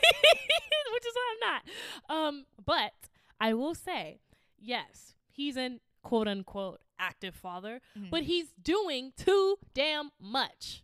which 0.92 1.06
is 1.06 1.14
why 1.14 1.34
I'm 1.34 1.52
not. 1.52 2.26
Um, 2.28 2.44
but 2.64 2.92
I 3.40 3.54
will 3.54 3.74
say, 3.74 4.20
yes, 4.58 5.14
he's 5.30 5.56
an 5.56 5.80
quote 6.02 6.28
unquote 6.28 6.80
active 6.98 7.34
father, 7.34 7.80
Mhm. 7.98 8.10
but 8.10 8.22
he's 8.24 8.52
doing 8.62 9.12
too 9.16 9.56
damn 9.74 10.10
much. 10.20 10.82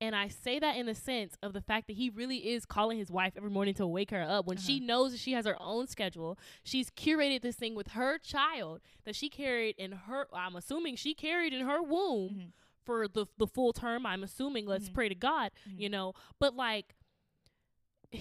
And 0.00 0.14
I 0.14 0.28
say 0.28 0.58
that 0.58 0.76
in 0.76 0.86
the 0.86 0.94
sense 0.94 1.36
of 1.42 1.52
the 1.52 1.60
fact 1.60 1.86
that 1.86 1.94
he 1.96 2.10
really 2.10 2.48
is 2.52 2.66
calling 2.66 2.98
his 2.98 3.10
wife 3.10 3.34
every 3.36 3.50
morning 3.50 3.74
to 3.74 3.86
wake 3.86 4.10
her 4.10 4.22
up 4.22 4.44
when 4.46 4.58
she 4.58 4.76
Uh-huh. 4.76 4.86
knows 4.86 5.12
that 5.12 5.18
she 5.18 5.32
has 5.32 5.46
her 5.46 5.56
own 5.60 5.86
schedule. 5.86 6.38
She's 6.62 6.90
curated 6.90 7.42
this 7.42 7.56
thing 7.56 7.74
with 7.74 7.88
her 7.88 8.18
child 8.18 8.80
that 9.04 9.16
she 9.16 9.28
carried 9.28 9.76
in 9.78 9.92
her, 9.92 10.28
I'm 10.32 10.56
assuming 10.56 10.96
she 10.96 11.14
carried 11.14 11.52
in 11.54 11.64
her 11.66 11.80
womb 11.82 12.28
Mhm. 12.30 12.52
for 12.84 13.08
the, 13.08 13.26
the 13.38 13.46
full 13.46 13.72
term. 13.72 14.04
I'm 14.04 14.22
assuming, 14.22 14.66
let's 14.66 14.88
Mhm. 14.90 14.94
pray 14.94 15.08
to 15.08 15.14
God, 15.14 15.52
Mhm. 15.66 15.80
you 15.80 15.88
know, 15.88 16.12
but 16.38 16.54
like, 16.54 16.96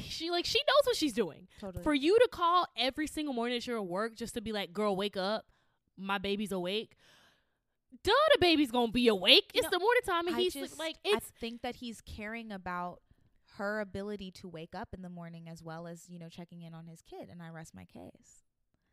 she 0.02 0.30
like 0.32 0.46
she 0.46 0.60
knows 0.68 0.86
what 0.86 0.96
she's 0.96 1.14
doing. 1.14 1.48
Totally. 1.60 1.84
For 1.84 1.94
you 1.94 2.18
to 2.20 2.28
call 2.32 2.68
every 2.78 3.08
single 3.08 3.34
morning 3.34 3.58
that 3.58 3.68
you're 3.68 3.78
at 3.78 3.86
work 3.86 4.16
just 4.16 4.34
to 4.36 4.42
be 4.42 4.52
like, 4.52 4.74
"Girl, 4.74 4.96
wake 4.96 5.18
up, 5.18 5.46
my 5.98 6.18
baby's 6.18 6.52
awake." 6.52 6.96
Duh, 8.04 8.12
the 8.34 8.40
baby's 8.40 8.72
gonna 8.72 8.92
be 8.92 9.08
awake. 9.08 9.52
You 9.54 9.60
it's 9.60 9.66
know, 9.66 9.78
the 9.78 9.80
morning 9.80 10.02
time, 10.06 10.28
and 10.28 10.36
I 10.36 10.40
he's 10.40 10.54
just, 10.54 10.80
like, 10.80 10.96
I 11.06 11.18
"It's 11.18 11.28
think 11.40 11.62
that 11.62 11.76
he's 11.76 12.02
caring 12.02 12.52
about 12.52 13.02
her 13.58 13.80
ability 13.82 14.32
to 14.32 14.48
wake 14.48 14.74
up 14.74 14.90
in 14.96 15.04
the 15.04 15.10
morning 15.10 15.48
as 15.48 15.62
well 15.62 15.86
as 15.86 16.10
you 16.10 16.18
know 16.18 16.28
checking 16.30 16.64
in 16.64 16.74
on 16.74 16.88
his 16.88 17.02
kid, 17.04 17.30
and 17.32 17.42
I 17.42 17.50
rest 17.50 17.76
my 17.76 17.86
case. 17.86 18.44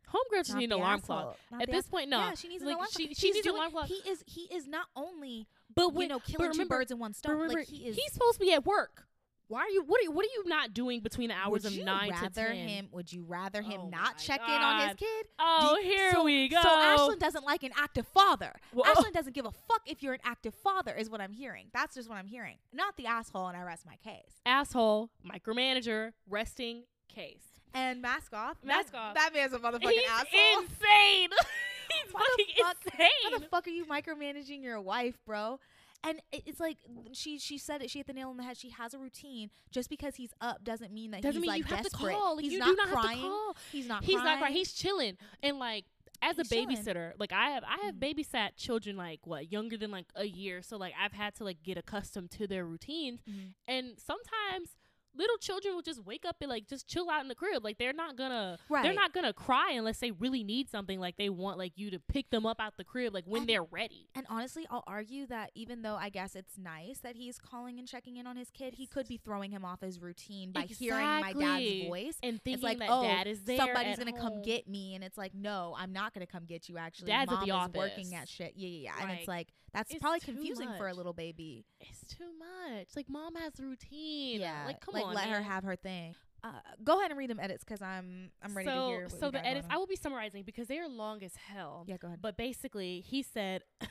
Homegirl 0.07 0.45
just 0.45 0.55
need 0.55 0.65
an 0.65 0.73
alarm 0.73 0.99
asshole. 0.99 1.17
clock. 1.21 1.37
Not 1.51 1.61
At 1.63 1.71
this 1.71 1.87
point, 1.87 2.09
no. 2.09 2.19
Yeah, 2.19 2.33
she 2.35 2.49
needs 2.49 2.61
an 2.61 2.67
Like, 2.67 2.75
alarm 2.75 2.89
she- 2.91 3.05
clock. 3.07 3.17
she 3.17 3.27
He's 3.27 3.35
needs 3.35 3.47
an 3.47 3.53
alarm 3.55 3.71
clock. 3.71 3.85
He 3.87 3.95
is 4.09 4.23
he 4.27 4.41
is 4.53 4.67
not 4.67 4.87
only 4.95 5.47
But 5.73 5.83
you 5.83 5.89
when, 5.89 6.07
know 6.09 6.19
but 6.19 6.27
killing 6.27 6.51
two 6.53 6.65
birds 6.65 6.91
in 6.91 6.99
one 6.99 7.13
stone. 7.13 7.33
remember, 7.35 7.59
like 7.59 7.67
he 7.69 7.87
is. 7.87 7.95
he's 7.95 8.11
supposed 8.13 8.33
to 8.39 8.45
be 8.45 8.51
at 8.53 8.65
work. 8.65 9.07
Why 9.51 9.63
are 9.63 9.69
you? 9.69 9.83
What 9.83 9.99
are, 9.99 10.03
you? 10.03 10.11
what 10.11 10.23
are 10.25 10.29
you 10.33 10.43
not 10.45 10.73
doing 10.73 11.01
between 11.01 11.27
the 11.27 11.35
hours 11.35 11.63
would 11.63 11.65
of 11.65 11.77
nine 11.83 12.13
to 12.13 12.29
ten? 12.29 12.55
him? 12.55 12.87
Would 12.93 13.11
you 13.11 13.25
rather 13.27 13.61
him 13.61 13.81
Oh 13.83 13.89
not 13.89 14.17
check 14.17 14.39
in 14.47 14.53
on 14.53 14.87
his 14.87 14.95
kid? 14.95 15.25
Oh, 15.37 15.77
you- 15.77 15.91
here 15.91 16.11
so, 16.13 16.23
we 16.23 16.47
go. 16.47 16.61
So 16.61 16.69
Ashlin 16.69 17.19
doesn't 17.19 17.43
like 17.43 17.63
an 17.63 17.71
active 17.75 18.07
father. 18.07 18.53
Whoa. 18.71 18.83
Oh. 18.85 18.93
Ashlin 18.93 19.11
doesn't 19.11 19.33
give 19.33 19.45
a 19.45 19.51
fuck 19.51 19.81
if 19.85 20.01
you're 20.01 20.13
an 20.13 20.21
active 20.23 20.55
father, 20.55 20.95
is 20.95 21.09
what 21.09 21.19
I'm 21.19 21.33
hearing. 21.33 21.67
That's 21.73 21.95
just 21.95 22.07
what 22.07 22.17
I'm 22.17 22.27
hearing. 22.27 22.59
Not 22.71 22.95
the 22.95 23.07
asshole, 23.07 23.47
and 23.47 23.57
I 23.57 23.63
rest 23.63 23.85
my 23.85 23.97
case. 23.97 24.31
asshole, 24.45 25.09
micromanager, 25.29 26.13
resting 26.29 26.83
case. 27.09 27.43
And 27.73 28.01
mask 28.01 28.33
off. 28.33 28.55
Mask 28.63 28.93
that, 28.93 28.97
off. 28.97 29.15
That 29.15 29.33
man's 29.33 29.51
a 29.51 29.59
motherfucking 29.59 29.89
He's 29.91 30.09
asshole. 30.09 30.61
insane. 30.61 31.29
He's 31.91 32.13
Why 32.13 32.21
fucking 32.21 32.45
fuck- 32.63 32.77
insane. 32.85 33.09
How 33.23 33.37
the 33.37 33.45
fuck 33.47 33.67
are 33.67 33.69
you 33.69 33.85
micromanaging 33.85 34.63
your 34.63 34.79
wife, 34.79 35.17
bro? 35.25 35.59
And 36.03 36.19
it's 36.31 36.59
like 36.59 36.77
she 37.13 37.37
she 37.37 37.57
said 37.57 37.81
it. 37.83 37.89
She 37.91 37.99
hit 37.99 38.07
the 38.07 38.13
nail 38.13 38.29
on 38.29 38.37
the 38.37 38.43
head. 38.43 38.57
She 38.57 38.69
has 38.69 38.93
a 38.93 38.99
routine. 38.99 39.51
Just 39.71 39.89
because 39.89 40.15
he's 40.15 40.31
up 40.41 40.63
doesn't 40.63 40.91
mean 40.91 41.11
that 41.11 41.21
Doesn't 41.21 41.41
he's 41.41 41.41
mean 41.41 41.61
like 41.61 41.69
you 41.69 41.75
have 41.75 41.83
desperate. 41.83 42.11
to 42.11 42.17
call. 42.17 42.35
Like, 42.37 42.43
he's 42.43 42.53
you 42.53 42.59
not 42.59 42.69
do 42.69 42.75
not 42.75 42.87
crying. 42.89 43.07
have 43.09 43.17
to 43.17 43.21
call. 43.29 43.55
He's 43.71 43.87
not. 43.87 44.03
He's 44.03 44.15
crying. 44.15 44.25
not 44.25 44.39
crying. 44.39 44.53
He's 44.55 44.73
chilling. 44.73 45.17
And 45.43 45.59
like 45.59 45.85
as 46.23 46.37
a 46.39 46.43
chilling. 46.43 46.69
babysitter, 46.69 47.13
like 47.19 47.31
I 47.33 47.51
have 47.51 47.63
I 47.63 47.85
have 47.85 47.95
Mhm. 47.95 48.15
babysat 48.15 48.51
children 48.57 48.95
like 48.97 49.25
what 49.27 49.51
younger 49.51 49.77
than 49.77 49.91
like 49.91 50.07
a 50.15 50.25
year. 50.25 50.61
So 50.63 50.77
like 50.77 50.93
I've 50.99 51.13
had 51.13 51.35
to 51.35 51.43
like 51.43 51.61
get 51.63 51.77
accustomed 51.77 52.31
to 52.31 52.47
their 52.47 52.65
routines. 52.65 53.21
Mhm. 53.29 53.53
And 53.67 53.99
sometimes 53.99 54.75
little 55.15 55.37
children 55.37 55.75
will 55.75 55.81
just 55.81 56.05
wake 56.05 56.23
up 56.25 56.37
and 56.41 56.49
like 56.49 56.67
just 56.67 56.87
chill 56.87 57.09
out 57.09 57.21
in 57.21 57.27
the 57.27 57.35
crib. 57.35 57.63
Like 57.63 57.77
they're 57.77 57.93
not 57.93 58.15
gonna 58.15 58.57
Right. 58.69 58.83
they're 58.83 58.93
not 58.93 59.13
gonna 59.13 59.33
cry 59.33 59.71
unless 59.73 59.99
they 59.99 60.11
really 60.11 60.43
need 60.43 60.69
something. 60.69 60.99
Like 60.99 61.17
they 61.17 61.29
want 61.29 61.57
like 61.57 61.73
you 61.77 61.91
to 61.91 61.99
pick 61.99 62.29
them 62.29 62.45
up 62.45 62.59
out 62.61 62.77
the 62.77 62.83
crib 62.83 63.13
like 63.13 63.25
when 63.25 63.41
And- 63.41 63.49
they're 63.49 63.63
ready. 63.63 64.07
And 64.15 64.25
honestly, 64.29 64.65
I'll 64.69 64.83
argue 64.87 65.25
that 65.27 65.51
even 65.55 65.81
though 65.81 65.95
I 65.95 66.09
guess 66.09 66.35
it's 66.35 66.57
nice 66.57 66.99
that 66.99 67.15
he's 67.15 67.37
calling 67.39 67.77
and 67.79 67.87
checking 67.87 68.17
in 68.17 68.25
on 68.27 68.37
his 68.37 68.49
kid, 68.51 68.75
he 68.75 68.87
could 68.87 69.07
be 69.07 69.17
throwing 69.17 69.51
him 69.51 69.65
off 69.65 69.81
his 69.81 69.99
routine 69.99 70.51
by 70.51 70.61
hearing 70.61 71.05
my 71.05 71.33
dad's 71.33 71.87
voice. 71.87 72.17
And 72.23 72.41
thinking 72.41 72.53
it's 72.53 72.63
like, 72.63 72.79
that 72.79 72.89
oh, 72.89 73.03
dad 73.03 73.27
is 73.27 73.43
there. 73.43 73.57
somebody's 73.57 73.97
gonna 73.97 74.13
come 74.17 74.41
get 74.41 74.67
me, 74.67 74.95
and 74.95 75.03
it's 75.03 75.17
like, 75.17 75.33
no, 75.33 75.75
I'm 75.77 75.91
not 75.93 76.13
gonna 76.13 76.25
come 76.27 76.45
get 76.45 76.69
you. 76.69 76.77
Actually, 76.77 77.07
Dad's 77.07 77.31
at 77.31 77.43
the 77.45 77.51
office. 77.51 77.75
working 77.77 78.13
at 78.15 78.27
shit. 78.29 78.53
Yeah, 78.55 78.67
yeah, 78.69 78.83
yeah. 78.95 79.01
And 79.03 79.11
it's 79.11 79.27
Like, 79.27 79.37
like 79.41 79.47
that's 79.73 79.91
it's 79.91 80.01
probably 80.01 80.19
confusing 80.19 80.69
for 80.77 80.87
a 80.87 80.93
little 80.93 81.13
baby. 81.13 81.65
It's 81.79 82.03
too 82.13 82.29
much. 82.37 82.87
Like 82.95 83.09
mom 83.09 83.35
has 83.35 83.53
routine. 83.59 84.41
Yeah, 84.41 84.65
Like 84.65 84.81
come 84.81 84.93
like 84.95 85.00
on. 85.03 85.15
let 85.15 85.29
her 85.29 85.41
have 85.41 85.63
her 85.63 85.75
thing. 85.75 86.15
Uh, 86.43 86.49
go 86.83 86.99
ahead 86.99 87.11
and 87.11 87.19
read 87.19 87.29
them 87.29 87.39
edits 87.39 87.63
because 87.63 87.81
I'm 87.81 88.31
I'm 88.41 88.55
ready 88.55 88.67
so, 88.67 88.73
to 88.73 88.87
hear. 88.87 89.09
So 89.09 89.29
the 89.29 89.45
edits, 89.45 89.67
I 89.69 89.77
will 89.77 89.85
be 89.85 89.95
summarizing 89.95 90.43
because 90.43 90.67
they 90.67 90.79
are 90.79 90.87
long 90.87 91.23
as 91.23 91.35
hell. 91.35 91.85
yeah, 91.87 91.97
go 91.97 92.07
ahead. 92.07 92.19
But 92.21 92.35
basically, 92.35 93.01
he 93.01 93.21
said, 93.21 93.61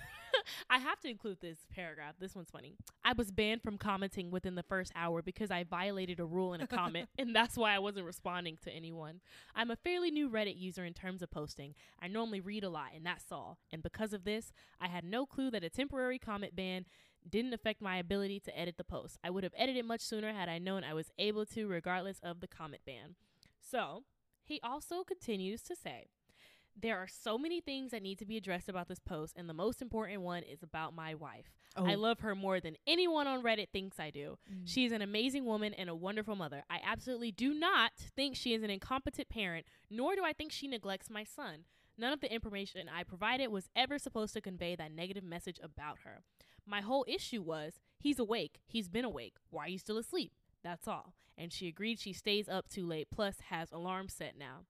I 0.68 0.78
have 0.78 1.00
to 1.00 1.08
include 1.08 1.40
this 1.40 1.58
paragraph. 1.74 2.14
This 2.18 2.34
one's 2.34 2.50
funny. 2.50 2.76
I 3.04 3.12
was 3.12 3.30
banned 3.30 3.62
from 3.62 3.78
commenting 3.78 4.30
within 4.30 4.54
the 4.54 4.62
first 4.62 4.92
hour 4.94 5.22
because 5.22 5.50
I 5.50 5.64
violated 5.64 6.20
a 6.20 6.24
rule 6.24 6.54
in 6.54 6.60
a 6.60 6.66
comment, 6.66 7.08
and 7.18 7.34
that's 7.34 7.56
why 7.56 7.74
I 7.74 7.78
wasn't 7.78 8.06
responding 8.06 8.58
to 8.64 8.70
anyone. 8.70 9.20
I'm 9.54 9.70
a 9.70 9.76
fairly 9.76 10.10
new 10.10 10.28
Reddit 10.28 10.58
user 10.58 10.84
in 10.84 10.94
terms 10.94 11.22
of 11.22 11.30
posting. 11.30 11.74
I 12.00 12.08
normally 12.08 12.40
read 12.40 12.64
a 12.64 12.70
lot, 12.70 12.90
and 12.94 13.04
that's 13.04 13.30
all. 13.30 13.58
And 13.72 13.82
because 13.82 14.12
of 14.12 14.24
this, 14.24 14.52
I 14.80 14.88
had 14.88 15.04
no 15.04 15.26
clue 15.26 15.50
that 15.50 15.64
a 15.64 15.70
temporary 15.70 16.18
comment 16.18 16.56
ban 16.56 16.86
didn't 17.28 17.52
affect 17.52 17.82
my 17.82 17.96
ability 17.96 18.40
to 18.40 18.58
edit 18.58 18.76
the 18.76 18.84
post. 18.84 19.18
I 19.22 19.30
would 19.30 19.44
have 19.44 19.52
edited 19.56 19.84
much 19.84 20.00
sooner 20.00 20.32
had 20.32 20.48
I 20.48 20.58
known 20.58 20.84
I 20.84 20.94
was 20.94 21.10
able 21.18 21.44
to, 21.46 21.66
regardless 21.66 22.18
of 22.22 22.40
the 22.40 22.48
comment 22.48 22.82
ban. 22.86 23.14
So, 23.60 24.04
he 24.42 24.60
also 24.62 25.04
continues 25.04 25.62
to 25.62 25.76
say, 25.76 26.08
there 26.80 26.98
are 26.98 27.06
so 27.08 27.38
many 27.38 27.60
things 27.60 27.90
that 27.90 28.02
need 28.02 28.18
to 28.18 28.26
be 28.26 28.36
addressed 28.36 28.68
about 28.68 28.88
this 28.88 28.98
post, 28.98 29.34
and 29.36 29.48
the 29.48 29.54
most 29.54 29.82
important 29.82 30.22
one 30.22 30.42
is 30.42 30.62
about 30.62 30.94
my 30.94 31.14
wife. 31.14 31.52
Oh. 31.76 31.86
I 31.86 31.94
love 31.94 32.20
her 32.20 32.34
more 32.34 32.60
than 32.60 32.76
anyone 32.86 33.26
on 33.26 33.42
Reddit 33.42 33.68
thinks 33.72 34.00
I 34.00 34.10
do. 34.10 34.38
Mm. 34.52 34.86
is 34.86 34.92
an 34.92 35.02
amazing 35.02 35.44
woman 35.44 35.74
and 35.74 35.88
a 35.88 35.94
wonderful 35.94 36.36
mother. 36.36 36.64
I 36.70 36.80
absolutely 36.84 37.32
do 37.32 37.54
not 37.54 37.92
think 37.96 38.36
she 38.36 38.54
is 38.54 38.62
an 38.62 38.70
incompetent 38.70 39.28
parent, 39.28 39.66
nor 39.90 40.14
do 40.14 40.24
I 40.24 40.32
think 40.32 40.52
she 40.52 40.68
neglects 40.68 41.10
my 41.10 41.24
son. 41.24 41.64
None 41.96 42.12
of 42.12 42.20
the 42.20 42.32
information 42.32 42.88
I 42.88 43.04
provided 43.04 43.48
was 43.48 43.68
ever 43.76 43.98
supposed 43.98 44.32
to 44.34 44.40
convey 44.40 44.74
that 44.76 44.92
negative 44.92 45.24
message 45.24 45.58
about 45.62 45.98
her. 46.04 46.22
My 46.66 46.80
whole 46.80 47.04
issue 47.06 47.42
was 47.42 47.80
he's 47.98 48.18
awake, 48.18 48.60
he's 48.66 48.88
been 48.88 49.04
awake. 49.04 49.34
Why 49.50 49.64
are 49.66 49.68
you 49.68 49.78
still 49.78 49.98
asleep? 49.98 50.32
That's 50.62 50.88
all. 50.88 51.14
And 51.36 51.52
she 51.52 51.68
agreed 51.68 51.98
she 51.98 52.12
stays 52.12 52.48
up 52.48 52.68
too 52.68 52.86
late, 52.86 53.08
plus 53.10 53.36
has 53.48 53.70
alarm 53.72 54.08
set 54.08 54.36
now. 54.38 54.64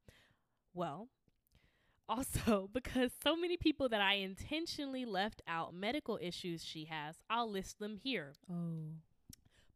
Well, 0.74 1.08
also, 2.10 2.68
because 2.74 3.12
so 3.22 3.36
many 3.36 3.56
people 3.56 3.88
that 3.88 4.00
I 4.00 4.14
intentionally 4.14 5.04
left 5.04 5.40
out 5.46 5.72
medical 5.74 6.18
issues 6.20 6.64
she 6.64 6.86
has, 6.86 7.16
I'll 7.30 7.50
list 7.50 7.78
them 7.78 7.96
here. 8.02 8.32
oh, 8.50 8.56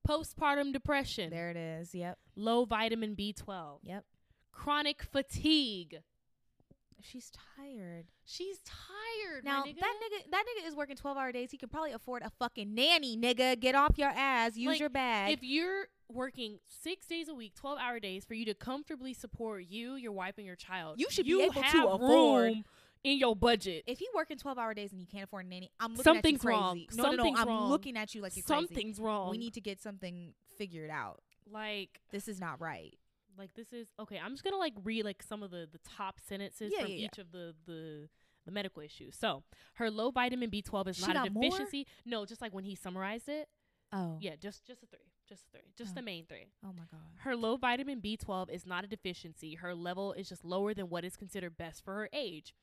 Postpartum 0.07 0.73
depression, 0.73 1.31
there 1.31 1.51
it 1.51 1.57
is. 1.57 1.95
Yep, 1.95 2.19
low 2.37 2.65
vitamin 2.67 3.17
B12, 3.17 3.79
yep. 3.83 4.05
chronic 4.53 5.03
fatigue. 5.03 6.01
She's 7.01 7.31
tired. 7.57 8.07
She's 8.25 8.59
tired. 8.65 9.45
Now 9.45 9.61
my 9.61 9.73
that 9.73 9.77
nigga. 9.77 9.81
nigga, 10.27 10.31
that 10.31 10.45
nigga 10.45 10.69
is 10.69 10.75
working 10.75 10.97
twelve 10.97 11.17
hour 11.19 11.33
days. 11.33 11.51
He 11.51 11.59
can 11.59 11.69
probably 11.69 11.93
afford 11.93 12.23
a 12.23 12.31
fucking 12.39 12.75
nanny, 12.75 13.17
nigga. 13.17 13.59
Get 13.61 13.75
off 13.75 13.99
your 13.99 14.09
ass. 14.09 14.57
Use 14.57 14.73
Like, 14.73 14.81
your 14.81 14.89
bag. 14.89 15.33
if 15.33 15.43
you're 15.43 15.87
working 16.13 16.59
six 16.67 17.07
days 17.07 17.29
a 17.29 17.35
week, 17.35 17.55
12 17.55 17.79
hour 17.79 17.99
days 18.01 18.25
for 18.25 18.35
you 18.35 18.45
to 18.47 18.55
comfortably 18.55 19.15
support 19.15 19.65
you, 19.69 19.95
your 19.97 20.13
wife, 20.13 20.35
and 20.39 20.47
your 20.47 20.57
child, 20.57 21.01
You 21.01 21.07
should 21.11 21.25
be 21.25 21.31
you 21.31 21.43
able 21.43 21.63
to 21.63 21.89
afford- 21.89 22.65
in 23.03 23.19
your 23.19 23.37
budget. 23.37 23.85
if 23.87 23.99
he 23.99 24.09
working 24.15 24.39
twelve 24.39 24.57
hour 24.57 24.73
days 24.73 24.91
and 24.93 24.99
you 25.01 25.07
can't 25.07 25.25
afford 25.25 25.45
a 25.45 25.49
nanny, 25.49 25.71
I'm 25.79 25.91
looking 25.93 26.05
Something's 26.05 26.41
at 26.41 26.45
you 26.45 26.49
crazy. 26.49 26.59
wrong. 26.61 26.79
No, 26.95 27.03
no, 27.05 27.11
Something's 27.11 27.37
no. 27.37 27.43
I'm 27.43 27.49
wrong. 27.49 27.69
looking 27.71 27.97
at 27.99 28.15
you 28.15 28.23
like 28.23 28.35
you're 28.35 28.45
crazy. 28.45 28.67
Something's 28.67 28.99
wrong. 28.99 29.31
We 29.31 29.37
need 29.37 29.53
to 29.55 29.61
get 29.61 29.79
something 29.81 30.33
figured 30.57 30.89
out. 30.91 31.21
like 31.51 32.01
This 32.11 32.29
is 32.29 32.41
not 32.41 32.61
right. 32.63 32.95
like 33.37 33.53
this 33.55 33.73
is 33.73 33.89
okay 33.99 34.17
i'm 34.25 34.31
just 34.31 34.45
gonna 34.45 34.57
like 34.57 34.73
read 34.85 35.05
like 35.05 35.21
some 35.23 35.43
of 35.43 35.51
the 35.51 35.69
the 35.71 35.79
top 35.81 36.21
sentences 36.21 36.73
Yeah, 36.73 36.83
from 36.83 36.91
yeah, 36.93 36.97
yeah. 36.99 37.05
each 37.07 37.19
of 37.19 37.33
the 37.33 37.53
the 37.67 38.09
the 38.47 38.53
medical 38.53 38.81
issues 38.81 39.17
so 39.17 39.43
her 39.75 39.91
low 39.91 40.13
vitamin 40.13 40.51
b12 40.51 40.89
is 40.89 40.97
She 40.99 41.03
not 41.09 41.11
a 41.17 41.19
got 41.19 41.33
more? 41.33 41.43
deficiency 41.43 41.87
no 42.07 42.25
just 42.25 42.41
like 42.41 42.55
when 42.55 42.63
he 42.65 42.77
summarized 42.77 43.29
it 43.29 43.49
Oh. 43.93 44.19
yeah 44.21 44.37
just 44.41 44.65
just 44.65 44.85
a 44.85 44.87
three 44.87 45.01
just 45.29 45.45
three 45.51 45.73
just 45.77 45.93
Oh. 45.93 45.95
the 45.97 46.03
main 46.03 46.27
three 46.27 46.47
Oh 46.65 46.73
my 46.73 46.85
god. 46.91 47.01
her 47.19 47.35
low 47.37 47.57
vitamin 47.57 48.01
b12 48.01 48.51
is 48.51 48.67
not 48.67 48.85
a 48.85 48.87
deficiency 48.89 49.55
her 49.57 49.75
level 49.75 50.13
is 50.13 50.29
just 50.29 50.45
lower 50.45 50.75
than 50.75 50.89
what 50.89 51.05
is 51.05 51.17
considered 51.17 51.57
best 51.57 51.85
for 51.85 51.95
her 51.95 52.09
age 52.13 52.55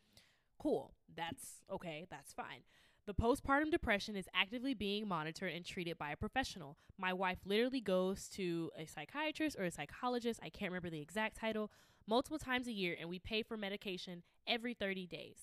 cool 0.60 0.94
that's 1.16 1.62
okay 1.72 2.06
that's 2.10 2.34
fine 2.34 2.62
the 3.08 3.16
postpartum 3.16 3.72
depression 3.72 4.16
is 4.16 4.28
actively 4.34 4.76
being 4.76 5.08
monitored 5.08 5.52
and 5.54 5.66
treated 5.66 5.98
by 5.98 6.12
a 6.12 6.16
professional. 6.16 6.78
My 7.00 7.12
wife 7.14 7.40
literally 7.46 7.82
goes 7.82 8.30
to 8.36 8.70
a 8.78 8.86
psychiatrist 8.86 9.58
or 9.58 9.64
a 9.64 9.72
psychologist, 9.72 10.40
I 10.44 10.50
can't 10.50 10.70
remember 10.72 10.92
the 10.92 11.02
exact 11.02 11.36
title, 11.36 11.72
multiple 12.06 12.38
times 12.38 12.68
a 12.68 12.72
year, 12.72 12.96
and 13.00 13.10
we 13.10 13.18
pay 13.18 13.42
for 13.42 13.58
medication 13.58 14.22
every 14.46 14.76
30 14.76 15.08
days. 15.08 15.38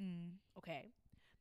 Mm. 0.00 0.38
Okay. 0.56 0.88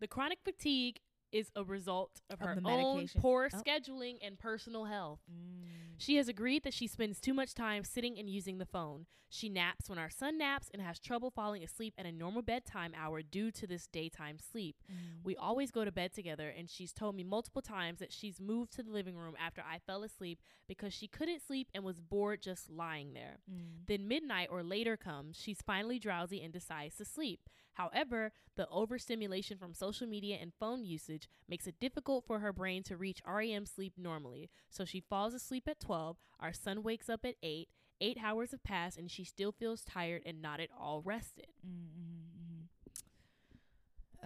The 0.01 0.07
chronic 0.09 0.39
fatigue 0.43 0.99
is 1.33 1.51
a 1.55 1.63
result 1.63 2.21
of, 2.29 2.39
Of 2.41 2.47
her 2.47 2.57
own 2.63 3.07
poor 3.17 3.49
Oh. 3.53 3.57
scheduling 3.57 4.17
and 4.21 4.39
personal 4.39 4.85
health. 4.85 5.19
Mm. 5.29 5.95
She 5.97 6.15
has 6.15 6.27
agreed 6.27 6.63
that 6.63 6.73
she 6.73 6.87
spends 6.87 7.19
too 7.19 7.33
much 7.33 7.53
time 7.53 7.83
sitting 7.83 8.17
and 8.17 8.29
using 8.29 8.57
the 8.57 8.65
phone. 8.65 9.05
She 9.29 9.49
naps 9.49 9.89
when 9.89 9.97
our 9.97 10.11
son 10.11 10.37
naps 10.37 10.69
and 10.71 10.79
has 10.79 10.99
trouble 10.99 11.31
falling 11.31 11.63
asleep 11.63 11.95
at 11.97 12.05
a 12.05 12.11
normal 12.11 12.43
bedtime 12.43 12.93
hour 12.95 13.23
due 13.23 13.49
to 13.51 13.65
this 13.65 13.87
daytime 13.87 14.37
sleep. 14.37 14.75
Mm. 14.91 15.23
We 15.23 15.35
always 15.35 15.71
go 15.71 15.83
to 15.83 15.91
bed 15.91 16.13
together, 16.13 16.49
and 16.49 16.69
she's 16.69 16.93
told 16.93 17.15
me 17.15 17.23
multiple 17.23 17.63
times 17.63 17.97
that 17.99 18.11
she's 18.13 18.39
moved 18.39 18.73
to 18.73 18.83
the 18.83 18.91
living 18.91 19.15
room 19.15 19.33
after 19.39 19.61
I 19.61 19.79
fell 19.79 20.03
asleep 20.03 20.39
because 20.67 20.93
she 20.93 21.07
couldn't 21.07 21.41
sleep 21.41 21.67
and 21.73 21.83
was 21.83 21.99
bored 21.99 22.43
just 22.43 22.69
lying 22.69 23.13
there. 23.13 23.39
Mm. 23.51 23.87
Then 23.87 24.07
midnight 24.07 24.49
or 24.51 24.61
later 24.61 24.97
comes, 24.97 25.35
she's 25.41 25.63
finally 25.65 25.97
drowsy 25.97 26.39
and 26.43 26.53
decides 26.53 26.97
to 26.97 27.05
sleep. 27.05 27.49
However, 27.73 28.31
the 28.55 28.67
overstimulation 28.69 29.57
from 29.57 29.73
social 29.73 30.07
media 30.07 30.37
and 30.41 30.53
phone 30.59 30.83
usage 30.85 31.27
makes 31.49 31.65
it 31.67 31.79
difficult 31.79 32.25
for 32.25 32.39
her 32.39 32.53
brain 32.53 32.83
to 32.83 32.97
reach 32.97 33.21
REM 33.27 33.65
sleep 33.65 33.93
normally. 33.97 34.49
So 34.69 34.85
she 34.85 34.99
falls 35.01 35.33
asleep 35.33 35.63
at 35.67 35.79
12, 35.79 36.17
our 36.39 36.53
son 36.53 36.83
wakes 36.83 37.09
up 37.09 37.25
at 37.25 37.35
8, 37.43 37.67
8 38.01 38.17
hours 38.23 38.51
have 38.51 38.63
passed 38.63 38.97
and 38.97 39.09
she 39.09 39.23
still 39.23 39.51
feels 39.51 39.83
tired 39.83 40.21
and 40.25 40.41
not 40.41 40.59
at 40.59 40.69
all 40.79 41.01
rested. 41.03 41.47
Mm, 41.65 41.71
mm, 41.71 42.63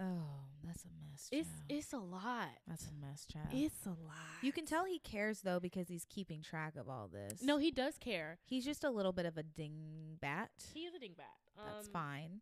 Oh, 0.00 0.44
that's 0.64 0.84
a 0.84 0.88
mess. 1.10 1.28
It's 1.32 1.48
child. 1.48 1.62
it's 1.68 1.92
a 1.92 1.98
lot. 1.98 2.48
that's 2.68 2.86
a 2.86 3.04
mess, 3.06 3.26
child. 3.26 3.46
It's 3.52 3.84
a 3.86 3.90
lot. 3.90 4.42
you 4.42 4.52
can 4.52 4.64
tell 4.64 4.84
he 4.84 4.98
cares 5.00 5.40
though 5.40 5.58
because 5.58 5.88
he's 5.88 6.04
keeping 6.08 6.40
track 6.42 6.76
of 6.76 6.88
all 6.88 7.08
this. 7.12 7.42
No, 7.42 7.58
he 7.58 7.70
does 7.72 7.98
care. 7.98 8.38
he's 8.44 8.64
just 8.64 8.84
a 8.84 8.90
little 8.90 9.12
bit 9.12 9.26
of 9.26 9.36
a 9.36 9.42
dingbat. 9.42 10.48
He 10.72 10.80
is 10.80 10.94
a 10.94 10.98
dingbat. 10.98 11.34
That's 11.56 11.86
Um, 11.86 11.92
fine. 11.92 12.40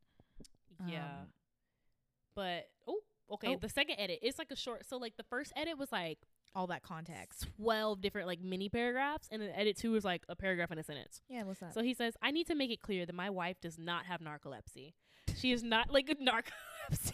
Yeah. 0.86 1.04
Um, 1.04 1.26
but 2.34 2.68
oh, 2.86 2.98
okay, 3.32 3.54
Oh. 3.54 3.58
the 3.60 3.68
second 3.68 3.96
edit, 3.98 4.18
it's 4.22 4.38
like 4.38 4.50
a 4.50 4.56
short. 4.56 4.86
So 4.86 4.96
like 4.98 5.16
the 5.16 5.22
first 5.24 5.52
edit 5.56 5.78
was 5.78 5.90
like 5.92 6.18
All 6.54 6.66
that 6.68 6.82
context. 6.82 7.46
twelve 7.56 8.00
different 8.00 8.26
like 8.26 8.40
mini 8.40 8.68
paragraphs, 8.68 9.28
and 9.30 9.40
then 9.40 9.50
edit 9.54 9.76
two 9.76 9.92
was 9.92 10.04
like 10.04 10.22
a 10.28 10.36
paragraph 10.36 10.70
and 10.70 10.80
a 10.80 10.84
sentence. 10.84 11.22
Yeah, 11.28 11.44
what's 11.44 11.62
up? 11.62 11.72
So 11.72 11.82
he 11.82 11.94
says, 11.94 12.14
I 12.22 12.30
need 12.30 12.46
to 12.48 12.54
make 12.54 12.70
it 12.70 12.82
clear 12.82 13.06
that 13.06 13.14
my 13.14 13.30
wife 13.30 13.60
does 13.60 13.78
not 13.78 14.06
have 14.06 14.20
narcolepsy. 14.20 14.92
She 15.36 15.52
is 15.52 15.62
not 15.62 15.90
like 15.92 16.08
a 16.10 16.14
narcolepsy. 16.16 17.12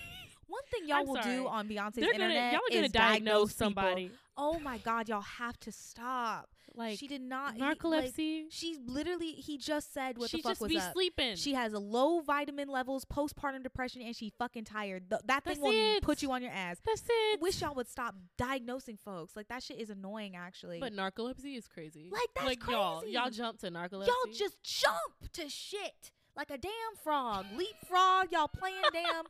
One 0.49 0.63
thing 0.71 0.87
y'all 0.89 0.99
I'm 0.99 1.07
will 1.07 1.23
sorry. 1.23 1.37
do 1.37 1.47
on 1.47 1.69
Beyonce's 1.69 1.95
They're 1.97 2.13
gonna 2.13 2.25
internet 2.25 2.53
y'all 2.53 2.61
are 2.71 2.75
gonna 2.75 2.87
is 2.87 2.93
diagnose 2.93 3.53
people. 3.55 3.67
somebody 3.67 4.11
Oh 4.37 4.59
my 4.59 4.79
God, 4.79 5.09
y'all 5.09 5.21
have 5.23 5.59
to 5.61 5.73
stop. 5.73 6.51
Like 6.75 6.99
she 6.99 7.07
did 7.09 7.21
not 7.21 7.55
he- 7.55 7.61
like, 7.61 7.79
narcolepsy. 7.79 8.45
she 8.51 8.79
literally, 8.87 9.33
he 9.33 9.59
just 9.59 9.93
said 9.93 10.19
what 10.19 10.31
she 10.31 10.39
the 10.39 10.43
fuck 10.43 10.51
just 10.53 10.61
was 10.61 10.69
be 10.71 10.79
up. 10.79 10.93
sleeping. 10.93 11.37
She 11.37 11.55
has 11.55 11.73
a 11.73 11.79
low 11.79 12.21
vitamin 12.21 12.69
levels, 12.69 13.05
postpartum 13.05 13.63
depression, 13.63 14.03
and 14.03 14.17
she 14.17 14.33
fucking 14.39 14.65
tired. 14.65 15.11
Th- 15.11 15.21
that 15.27 15.45
thing 15.45 15.61
That's 15.61 15.61
will 15.61 15.97
it. 15.97 16.03
put 16.03 16.23
you 16.23 16.33
on 16.33 16.43
your 16.43 16.53
ass. 16.53 16.79
That's 16.85 17.03
it. 17.09 17.41
Wish 17.41 17.61
y'all 17.61 17.75
would 17.75 17.89
stop 17.89 18.15
diagnosing 18.39 18.97
folks. 18.97 19.37
Like 19.37 19.49
that 19.49 19.63
shit 19.63 19.79
is 19.81 19.91
annoying, 19.91 20.35
actually. 20.37 20.81
but 20.81 20.93
narcolepsy 20.95 21.57
is 21.57 21.69
crazy. 21.69 22.09
Like, 22.11 22.23
that's 22.35 22.47
like 22.47 22.67
y'all, 22.69 23.01
crazy. 23.01 23.15
y'all 23.15 23.31
jump 23.31 23.59
to 23.61 23.71
narcolepsy. 23.71 24.07
y'all 24.07 24.33
just 24.33 24.63
jump 24.63 25.33
to 25.35 25.49
shit 25.49 26.11
like 26.37 26.51
a 26.51 26.59
damn 26.59 26.71
frog, 27.03 27.47
leapfrog. 27.57 28.29
Y'all 28.33 28.49
playing 28.49 28.77
damn 28.93 29.25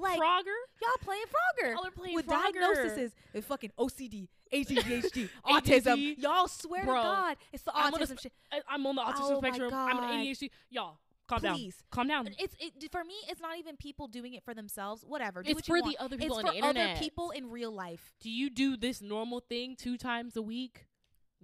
like 0.00 0.18
Frogger. 0.20 0.58
y'all 0.80 1.00
playing 1.02 1.24
Frogger 1.24 1.72
Y'all 1.74 1.86
are 1.86 1.90
playing 1.90 2.14
with 2.14 2.26
Frogger. 2.26 2.52
diagnoses 2.54 3.12
and 3.34 3.44
fucking 3.44 3.72
OCD, 3.78 4.28
ADHD, 4.52 5.28
autism. 5.46 6.16
Y'all 6.18 6.48
swear 6.48 6.84
Bro, 6.84 6.94
to 6.96 7.02
God, 7.02 7.36
it's 7.52 7.62
the 7.62 7.72
I'm 7.76 7.92
autism 7.92 8.18
sp- 8.18 8.22
shit. 8.22 8.32
I'm 8.68 8.86
on 8.86 8.94
the 8.96 9.02
autism 9.02 9.18
Oh 9.20 9.38
spectrum. 9.38 9.70
I'm 9.74 9.96
on 9.98 10.10
ADHD. 10.24 10.50
Y'all, 10.70 10.98
calm 11.28 11.40
down. 11.42 11.58
Calm 11.90 12.08
down. 12.08 12.28
It's 12.38 12.54
it 12.60 12.90
for 12.92 13.02
me. 13.04 13.14
It's 13.28 13.40
not 13.40 13.58
even 13.58 13.76
people 13.76 14.06
doing 14.08 14.34
it 14.34 14.44
for 14.44 14.54
themselves. 14.54 15.04
Whatever. 15.04 15.42
Do 15.42 15.50
It's 15.50 15.56
what 15.56 15.66
for 15.66 15.80
want. 15.82 15.96
the 15.98 16.02
other 16.04 16.16
people 16.16 16.38
it's 16.38 16.44
on 16.44 16.50
for 16.50 16.52
the 16.52 16.58
internet. 16.58 16.90
other 16.92 17.00
people 17.00 17.30
in 17.30 17.50
real 17.50 17.72
life. 17.72 18.12
Do 18.20 18.30
you 18.30 18.48
do 18.50 18.76
this 18.76 19.00
normal 19.02 19.40
thing 19.40 19.74
two 19.76 19.96
times 19.98 20.36
a 20.36 20.42
week? 20.42 20.86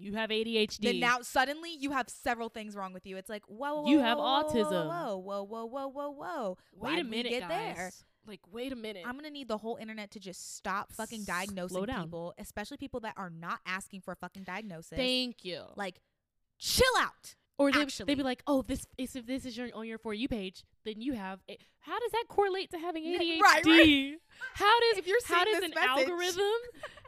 You 0.01 0.15
have 0.15 0.31
ADHD. 0.31 0.79
Then 0.83 1.01
now 1.01 1.21
suddenly 1.23 1.71
you 1.79 1.91
have 1.93 2.09
several 2.09 2.49
things 2.49 2.75
wrong 2.75 2.93
with 2.93 3.07
you. 3.07 3.17
It's 3.17 3.29
like 3.29 3.45
whoa, 3.47 3.83
whoa, 3.83 3.91
You 3.91 3.99
whoa, 3.99 4.05
have 4.05 4.19
whoa, 4.19 4.43
whoa, 4.43 4.51
autism. 4.51 4.87
Whoa, 4.89 5.17
whoa, 5.19 5.43
whoa, 5.45 5.65
whoa, 5.67 5.89
whoa, 5.89 6.11
whoa. 6.11 6.59
wait 6.75 6.91
Why'd 6.93 6.99
a 7.01 7.05
minute, 7.05 7.31
get 7.31 7.43
guys. 7.43 7.49
there? 7.77 7.91
Like, 8.27 8.41
wait 8.53 8.71
a 8.73 8.77
minute. 8.77 9.03
I'm 9.07 9.17
gonna 9.17 9.31
need 9.31 9.49
the 9.49 9.59
whole 9.59 9.77
internet 9.77 10.11
to 10.13 10.21
just 10.21 10.57
stop 10.57 10.93
fucking 10.93 11.25
diagnosing 11.25 11.87
people, 11.87 12.35
especially 12.39 12.77
people 12.77 13.01
that 13.01 13.15
are 13.17 13.31
not 13.31 13.61
asking 13.67 14.03
for 14.03 14.13
a 14.13 14.17
fucking 14.17 14.45
diagnosis. 14.45 14.97
Thank 14.97 15.45
you. 15.45 15.63
like, 15.77 16.01
chill 16.59 16.85
out. 16.99 17.35
or 17.59 17.73
they 17.73 17.85
they'd 18.07 18.15
be 18.17 18.23
like, 18.23 18.43
oh, 18.47 18.63
this 18.63 18.87
is 18.99 19.17
if 19.17 19.27
this 19.27 19.45
is 19.47 19.57
your 19.57 19.69
on 19.75 19.87
your 19.87 19.99
for 19.99 20.15
you 20.15 20.29
page, 20.29 20.65
then 20.85 21.01
you 21.01 21.15
have. 21.15 21.41
A, 21.51 21.59
how 21.81 21.99
does 21.99 22.11
that 22.13 22.25
correlate 22.29 22.71
to 22.73 22.79
having 22.79 23.05
ADHD? 23.05 23.41
right, 23.41 23.65
right. 23.67 24.15
How 24.55 24.81
does 24.81 24.99
If 24.99 25.07
you're 25.07 25.19
how 25.27 25.45
does 25.45 25.63
an 25.65 25.73
message. 25.75 25.89
algorithm? 25.89 26.61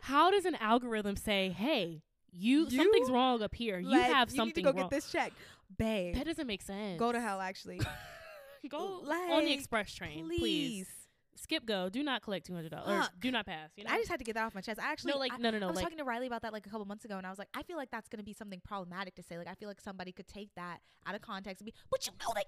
How 0.03 0.30
does 0.30 0.45
an 0.47 0.55
algorithm 0.57 1.16
say, 1.16 1.51
hey, 1.51 2.03
you, 2.33 2.66
You, 2.68 2.78
something's 2.78 3.11
wrong 3.11 3.43
up 3.43 3.55
here. 3.55 3.78
you 3.78 3.91
Like, 3.91 4.11
have 4.12 4.30
you 4.30 4.37
something 4.37 4.64
need 4.64 4.68
to 4.68 4.72
go 4.72 4.80
wrong. 4.80 4.89
get 4.89 4.97
this 4.97 5.11
check, 5.11 5.33
babe. 5.78 6.14
That 6.14 6.24
doesn't 6.26 6.47
make 6.47 6.62
sense. 6.62 6.99
Go 6.99 7.12
to 7.12 7.20
hell, 7.20 7.41
actually. 7.41 7.80
Go 8.68 9.03
on 9.09 9.45
the 9.45 9.53
express 9.53 9.93
train, 9.93 10.26
please. 10.26 10.39
please. 10.41 10.89
Skip 11.35 11.64
go. 11.66 11.89
Do 11.89 12.03
not 12.05 12.22
collect 12.22 12.47
two 12.47 12.55
hundred 12.55 12.70
dollars. 12.70 13.09
Do 13.18 13.30
not 13.33 13.47
pass. 13.47 13.70
You 13.76 13.83
know. 13.85 13.91
I 13.91 13.97
just 13.99 14.09
had 14.09 14.18
to 14.20 14.24
get 14.24 14.35
that 14.35 14.45
off 14.45 14.55
my 14.55 14.61
chest. 14.61 14.78
I 14.78 14.93
actually 14.93 15.14
no, 15.14 15.18
like 15.18 15.33
I, 15.33 15.39
no, 15.39 15.51
no, 15.51 15.59
no. 15.59 15.66
I 15.66 15.68
was 15.70 15.76
like 15.76 15.85
talking 15.85 15.99
to 15.99 16.05
Riley 16.05 16.26
about 16.28 16.43
that 16.43 16.53
like 16.53 16.66
a 16.66 16.70
couple 16.70 16.85
months 16.85 17.05
ago, 17.05 17.16
and 17.16 17.26
I 17.26 17.30
was 17.30 17.39
like, 17.39 17.49
I 17.55 17.62
feel 17.64 17.76
like 17.76 17.91
that's 17.91 18.09
gonna 18.09 18.22
be 18.22 18.35
something 18.35 18.61
problematic 18.64 19.16
to 19.16 19.22
say. 19.24 19.39
Like, 19.39 19.49
I 19.49 19.55
feel 19.55 19.66
like 19.68 19.80
somebody 19.80 20.12
could 20.12 20.28
take 20.28 20.51
that 20.55 20.78
out 21.07 21.14
of 21.16 21.22
context 21.22 21.61
and 21.62 21.66
be, 21.66 21.74
but 21.91 22.07
you 22.07 22.12
know 22.20 22.33
they. 22.37 22.45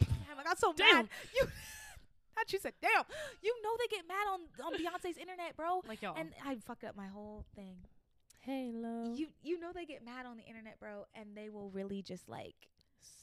Damn, 0.28 0.38
I 0.38 0.42
got 0.44 0.58
so 0.58 0.74
Damn. 0.76 0.94
mad. 0.96 1.08
You, 1.34 1.46
not 2.36 2.52
you 2.52 2.58
said, 2.58 2.74
damn. 2.82 3.04
You 3.40 3.54
know 3.62 3.70
they 3.78 3.96
get 3.96 4.06
mad 4.06 4.26
on 4.30 4.40
on 4.66 4.72
Beyonce's 4.74 5.16
internet, 5.16 5.56
bro. 5.56 5.80
like 5.88 6.02
y'all. 6.02 6.16
And 6.18 6.30
I 6.44 6.56
fucked 6.56 6.84
up 6.84 6.96
my 6.96 7.06
whole 7.06 7.44
thing. 7.54 7.76
Halo. 8.44 9.14
You 9.14 9.28
you 9.42 9.58
know 9.60 9.70
they 9.74 9.84
get 9.86 10.04
mad 10.04 10.26
on 10.26 10.36
the 10.36 10.44
internet, 10.44 10.78
bro, 10.80 11.06
and 11.14 11.36
they 11.36 11.48
will 11.50 11.70
really 11.70 12.02
just 12.02 12.28
like 12.28 12.54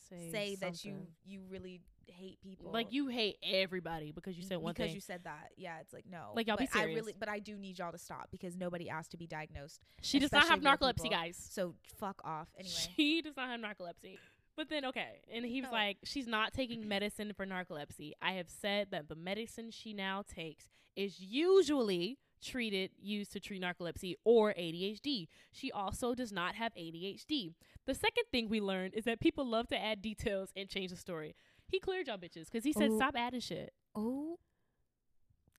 say, 0.09 0.29
say 0.31 0.55
that 0.61 0.83
you 0.83 1.07
you 1.25 1.41
really 1.49 1.81
hate 2.07 2.41
people. 2.41 2.71
like 2.71 2.91
you 2.91 3.07
hate 3.07 3.37
everybody 3.43 4.11
because 4.11 4.35
you 4.37 4.43
said 4.43 4.57
one 4.57 4.73
thing. 4.73 4.83
because 4.85 4.89
thing. 4.89 4.95
you 4.95 5.01
said 5.01 5.21
that. 5.23 5.49
Yeah, 5.57 5.79
it's 5.79 5.93
like 5.93 6.05
no. 6.09 6.31
Like, 6.35 6.47
y'all 6.47 6.57
be 6.57 6.67
but 6.71 6.79
I 6.81 6.85
really, 6.85 7.15
but 7.17 7.29
I 7.29 7.39
do 7.39 7.57
need 7.57 7.79
y'all 7.79 7.91
to 7.91 7.97
stop 7.97 8.29
because 8.31 8.55
nobody 8.55 8.89
asked 8.89 9.11
to 9.11 9.17
be 9.17 9.27
diagnosed. 9.27 9.79
she 10.01 10.19
does 10.19 10.31
not 10.31 10.47
have 10.47 10.59
narcolepsy, 10.61 11.03
people. 11.03 11.11
guys. 11.11 11.37
So 11.51 11.75
fuck 11.99 12.21
off. 12.25 12.47
Anyway, 12.57 12.73
She 12.95 13.21
does 13.23 13.35
not 13.37 13.47
have 13.49 13.59
narcolepsy. 13.61 14.17
But 14.57 14.69
then 14.69 14.85
okay, 14.85 15.21
and 15.33 15.45
he 15.45 15.61
was 15.61 15.69
No. 15.71 15.77
like, 15.77 15.97
she's 16.03 16.27
not 16.27 16.51
taking 16.53 16.85
medicine 16.87 17.31
for 17.35 17.45
narcolepsy. 17.45 18.11
I 18.21 18.33
have 18.33 18.49
said 18.49 18.87
that 18.91 19.07
the 19.07 19.15
medicine 19.15 19.71
she 19.71 19.93
now 19.93 20.23
takes 20.27 20.67
is 20.95 21.21
usually 21.21 22.17
treated 22.41 22.91
used 22.99 23.31
to 23.33 23.39
treat 23.39 23.61
narcolepsy 23.61 24.15
or 24.23 24.53
ADHD. 24.53 25.27
She 25.51 25.71
also 25.71 26.13
does 26.13 26.31
not 26.31 26.55
have 26.55 26.73
ADHD. 26.75 27.53
The 27.85 27.93
second 27.95 28.23
thing 28.31 28.49
we 28.49 28.59
learned 28.61 28.93
is 28.95 29.05
that 29.05 29.19
people 29.19 29.45
love 29.45 29.67
to 29.69 29.77
add 29.77 30.01
details 30.01 30.51
and 30.55 30.69
change 30.69 30.91
the 30.91 30.97
story. 30.97 31.35
He 31.67 31.79
cleared 31.79 32.07
y'all 32.07 32.17
bitches 32.17 32.45
because 32.45 32.63
he 32.63 32.73
said 32.73 32.89
Ooh. 32.91 32.97
stop 32.97 33.15
adding 33.17 33.39
shit. 33.39 33.73
oh, 33.95 34.37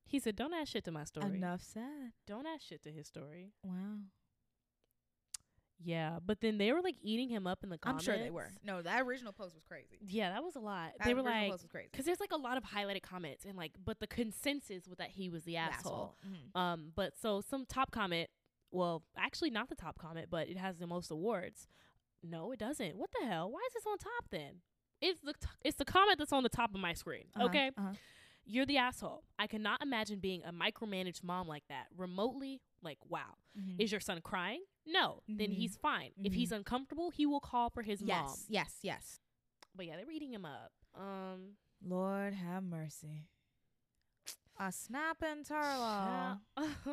He 0.06 0.18
said 0.18 0.36
don't 0.36 0.52
add 0.54 0.68
shit 0.68 0.84
to 0.84 0.92
my 0.92 1.04
story. 1.04 1.26
enough 1.36 1.62
said. 1.62 2.12
Don't 2.26 2.46
add 2.46 2.60
shit 2.62 2.82
to 2.82 2.90
his 2.90 3.06
story. 3.06 3.52
Wow, 3.64 4.00
Yeah, 5.84 6.18
but 6.24 6.40
then 6.40 6.58
they 6.58 6.72
were 6.72 6.80
like 6.82 6.96
eating 7.02 7.28
him 7.28 7.46
up 7.46 7.64
in 7.64 7.70
the 7.70 7.78
comments. 7.78 8.06
I'm 8.08 8.14
sure 8.14 8.22
they 8.22 8.30
were. 8.30 8.50
No, 8.64 8.82
that 8.82 9.02
original 9.02 9.32
post 9.32 9.54
was 9.54 9.64
crazy. 9.64 9.98
Yeah, 10.06 10.30
that 10.30 10.42
was 10.44 10.54
a 10.56 10.60
lot. 10.60 10.92
That 10.98 11.06
they 11.06 11.14
were 11.14 11.20
original 11.22 11.40
like, 11.42 11.50
post 11.50 11.62
was 11.64 11.70
crazy. 11.70 11.88
because 11.90 12.06
there's 12.06 12.20
like 12.20 12.32
a 12.32 12.36
lot 12.36 12.56
of 12.56 12.64
highlighted 12.64 13.02
comments 13.02 13.44
and 13.44 13.56
like, 13.56 13.72
but 13.84 14.00
the 14.00 14.06
consensus 14.06 14.86
was 14.88 14.98
that 14.98 15.10
he 15.10 15.28
was 15.28 15.44
the 15.44 15.56
asshole. 15.56 16.16
Mhm. 16.26 16.58
Um, 16.60 16.92
but 16.94 17.14
so 17.20 17.40
some 17.40 17.66
top 17.66 17.90
comment, 17.90 18.28
well, 18.70 19.02
actually 19.16 19.50
not 19.50 19.68
the 19.68 19.74
top 19.74 19.98
comment, 19.98 20.28
but 20.30 20.48
it 20.48 20.56
has 20.58 20.78
the 20.78 20.86
most 20.86 21.10
awards. 21.10 21.66
No, 22.22 22.52
it 22.52 22.58
doesn't. 22.58 22.96
What 22.96 23.10
the 23.20 23.26
hell? 23.26 23.50
Why 23.50 23.60
is 23.66 23.74
this 23.74 23.84
on 23.86 23.98
top 23.98 24.26
then? 24.30 24.60
It's 25.00 25.20
the 25.20 25.32
t- 25.32 25.48
it's 25.62 25.76
the 25.76 25.84
comment 25.84 26.18
that's 26.18 26.32
on 26.32 26.44
the 26.44 26.48
top 26.48 26.74
of 26.74 26.80
my 26.80 26.92
screen. 26.94 27.24
Uh-huh, 27.34 27.46
Okay, 27.46 27.72
uh-huh. 27.76 27.94
you're 28.44 28.66
the 28.66 28.78
asshole. 28.78 29.24
I 29.38 29.48
cannot 29.48 29.82
imagine 29.82 30.20
being 30.20 30.42
a 30.44 30.52
micromanaged 30.52 31.24
mom 31.24 31.48
like 31.48 31.64
that 31.68 31.86
remotely. 31.96 32.60
Like, 32.82 32.98
wow, 33.08 33.34
Mhm. 33.58 33.80
is 33.80 33.90
your 33.90 34.00
son 34.00 34.20
crying? 34.22 34.62
No, 34.84 35.22
then 35.28 35.50
Mhm. 35.50 35.54
he's 35.54 35.76
fine. 35.76 36.12
If 36.24 36.32
Mhm. 36.32 36.36
he's 36.36 36.52
uncomfortable, 36.52 37.10
he 37.10 37.24
will 37.26 37.40
call 37.40 37.70
for 37.70 37.82
his 37.82 38.00
yes, 38.02 38.08
mom. 38.08 38.36
yes, 38.48 38.48
yes. 38.48 38.78
Yes. 38.82 39.20
But 39.74 39.86
yeah, 39.86 39.96
they're 39.96 40.10
eating 40.10 40.32
him 40.32 40.44
up. 40.44 40.72
Um, 40.94 41.56
Lord 41.80 42.34
have 42.34 42.62
mercy. 42.64 43.28
A 44.58 44.70
snapping 44.70 45.44
turtle. 45.44 46.40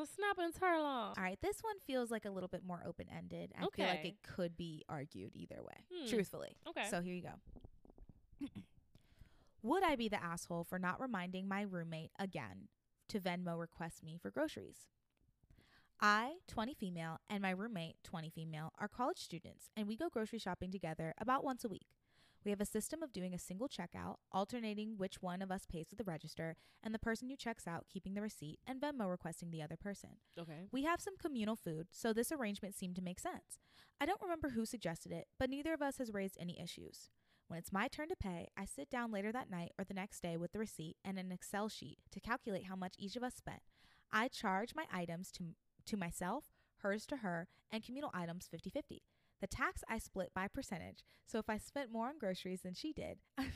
Snap 0.06 0.38
and 0.38 0.54
turtle. 0.56 0.86
All 0.86 1.14
right, 1.18 1.40
this 1.42 1.62
one 1.62 1.78
feels 1.80 2.10
like 2.10 2.26
a 2.26 2.30
little 2.32 2.48
bit 2.48 2.64
more 2.64 2.82
open 2.86 3.08
ended. 3.10 3.52
I 3.56 3.68
feel 3.76 3.86
like 3.86 4.06
it 4.06 4.22
could 4.24 4.56
be 4.56 4.84
argued 4.88 5.36
either 5.36 5.62
way, 5.62 5.86
Hmm. 5.92 6.08
truthfully. 6.08 6.56
Okay. 6.68 6.88
So 6.90 7.02
here 7.02 7.14
you 7.14 7.22
go. 7.24 7.40
Would 9.62 9.84
I 9.84 9.96
be 9.98 10.08
the 10.08 10.24
asshole 10.24 10.64
for 10.64 10.80
not 10.80 11.02
reminding 11.02 11.48
my 11.48 11.62
roommate 11.62 12.12
again 12.18 12.70
to 13.10 13.20
Venmo 13.20 13.60
request 13.60 14.04
me 14.04 14.18
for 14.18 14.32
groceries? 14.32 14.88
I, 16.02 16.36
20 16.47 16.76
female, 16.76 17.20
and 17.30 17.41
my 17.41 17.50
roommate, 17.50 17.97
20 18.06 18.30
female, 18.30 18.72
are 18.80 18.88
college 18.88 19.20
students, 19.20 19.70
and 19.76 19.86
we 19.86 19.97
go 19.97 20.08
grocery 20.08 20.39
shopping 20.39 20.72
together 20.72 21.14
about 21.20 21.43
once 21.43 21.66
a 21.66 21.70
week. 21.70 21.88
We 22.45 22.52
have 22.52 22.62
a 22.62 22.66
system 22.66 23.04
of 23.04 23.12
doing 23.12 23.34
a 23.34 23.39
single 23.39 23.68
checkout, 23.68 24.16
alternating 24.32 24.93
which 24.95 25.22
one 25.22 25.41
of 25.41 25.52
us 25.52 25.66
pays 25.70 25.88
at 25.91 25.97
the 25.97 26.06
register, 26.06 26.56
and 26.82 26.93
the 26.93 27.00
person 27.00 27.30
who 27.30 27.36
checks 27.36 27.68
out 27.68 27.88
keeping 27.91 28.14
the 28.14 28.22
receipt 28.22 28.60
and 28.66 28.80
Venmo 28.80 29.10
requesting 29.10 29.52
the 29.52 29.62
other 29.62 29.76
person. 29.76 30.12
okay. 30.39 30.68
We 30.72 30.84
have 30.84 31.02
some 31.02 31.18
communal 31.18 31.58
food, 31.58 31.88
so 31.91 32.14
this 32.14 32.32
arrangement 32.32 32.76
seemed 32.76 32.95
to 32.95 33.02
make 33.02 33.20
sense. 33.20 33.60
I 34.00 34.06
don't 34.06 34.22
remember 34.22 34.52
who 34.52 34.66
suggested 34.66 35.12
it, 35.12 35.28
but 35.38 35.50
neither 35.50 35.74
of 35.74 35.82
us 35.82 35.97
has 35.97 36.14
raised 36.14 36.38
any 36.39 36.58
issues. 36.62 37.10
When 37.50 37.60
it's 37.60 37.74
my 37.74 37.89
turn 37.89 38.08
to 38.08 38.16
pay, 38.16 38.47
I 38.56 38.64
sit 38.64 38.89
down 38.89 39.12
later 39.12 39.34
that 39.34 39.50
night 39.50 39.74
or 39.78 39.84
the 39.84 39.93
next 39.93 40.22
day 40.22 40.38
with 40.38 40.54
the 40.54 40.60
receipt 40.60 40.95
and 41.04 41.20
an 41.20 41.34
Excel 41.34 41.68
sheet 41.68 41.97
to 42.12 42.22
calculate 42.22 42.66
how 42.66 42.78
much 42.78 42.93
each 42.97 43.18
of 43.18 43.24
us 43.24 43.36
spent. 43.36 43.64
I 44.14 44.28
charge 44.30 44.74
my 44.76 44.86
items 44.93 45.30
to 45.34 45.56
to 45.90 45.98
myself, 45.98 46.46
hers 46.78 47.06
to 47.08 47.18
her, 47.18 47.48
and 47.72 47.84
communal 47.84 48.12
items 48.14 48.50
50-50. 48.54 49.02
The 49.42 49.48
tax 49.48 49.84
I 49.88 50.00
split 50.00 50.34
by 50.34 50.48
percentage, 50.48 51.04
so 51.26 51.40
if 51.40 51.50
I 51.50 51.58
spent 51.58 51.92
more 51.92 52.08
on 52.08 52.18
groceries 52.20 52.62
than 52.62 52.74
she 52.74 52.94
did, 52.94 53.20
I 53.38 53.44
mean, 53.44 53.52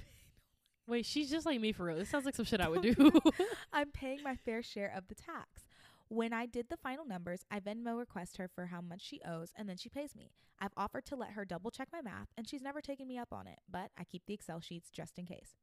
Wait, 0.86 1.06
she's 1.06 1.30
just 1.30 1.46
like 1.46 1.62
me 1.62 1.72
for 1.72 1.86
real. 1.86 1.98
This 1.98 2.10
sounds 2.10 2.26
like 2.26 2.36
some 2.36 2.46
shit 2.46 2.60
I 2.60 2.68
would 2.68 2.82
do. 2.82 3.12
I'm 3.74 3.92
paying 3.94 4.22
my 4.22 4.36
fair 4.36 4.62
share 4.62 4.94
of 4.96 5.08
the 5.08 5.16
tax. 5.16 5.64
When 6.10 6.34
I 6.34 6.46
did 6.46 6.68
the 6.70 6.78
final 6.78 7.06
numbers, 7.06 7.46
I 7.50 7.62
Venmo 7.62 7.98
request 7.98 8.38
her 8.38 8.50
for 8.54 8.66
how 8.66 8.82
much 8.82 9.02
she 9.02 9.22
owes 9.26 9.52
and 9.56 9.70
then 9.70 9.78
she 9.78 9.90
pays 9.90 10.14
me. 10.16 10.32
I've 10.60 10.74
offered 10.76 11.06
to 11.06 11.16
let 11.16 11.32
her 11.32 11.46
double 11.46 11.72
check 11.72 11.88
my 11.92 12.02
math 12.02 12.28
and 12.38 12.48
she's 12.48 12.62
never 12.62 12.82
taken 12.82 13.08
me 13.08 13.18
up 13.18 13.32
on 13.32 13.48
it, 13.48 13.60
but 13.70 13.92
I 13.98 14.04
keep 14.04 14.24
the 14.28 14.34
Excel 14.34 14.60
sheets 14.60 14.90
just 14.90 15.18
in 15.18 15.26
case. 15.26 15.56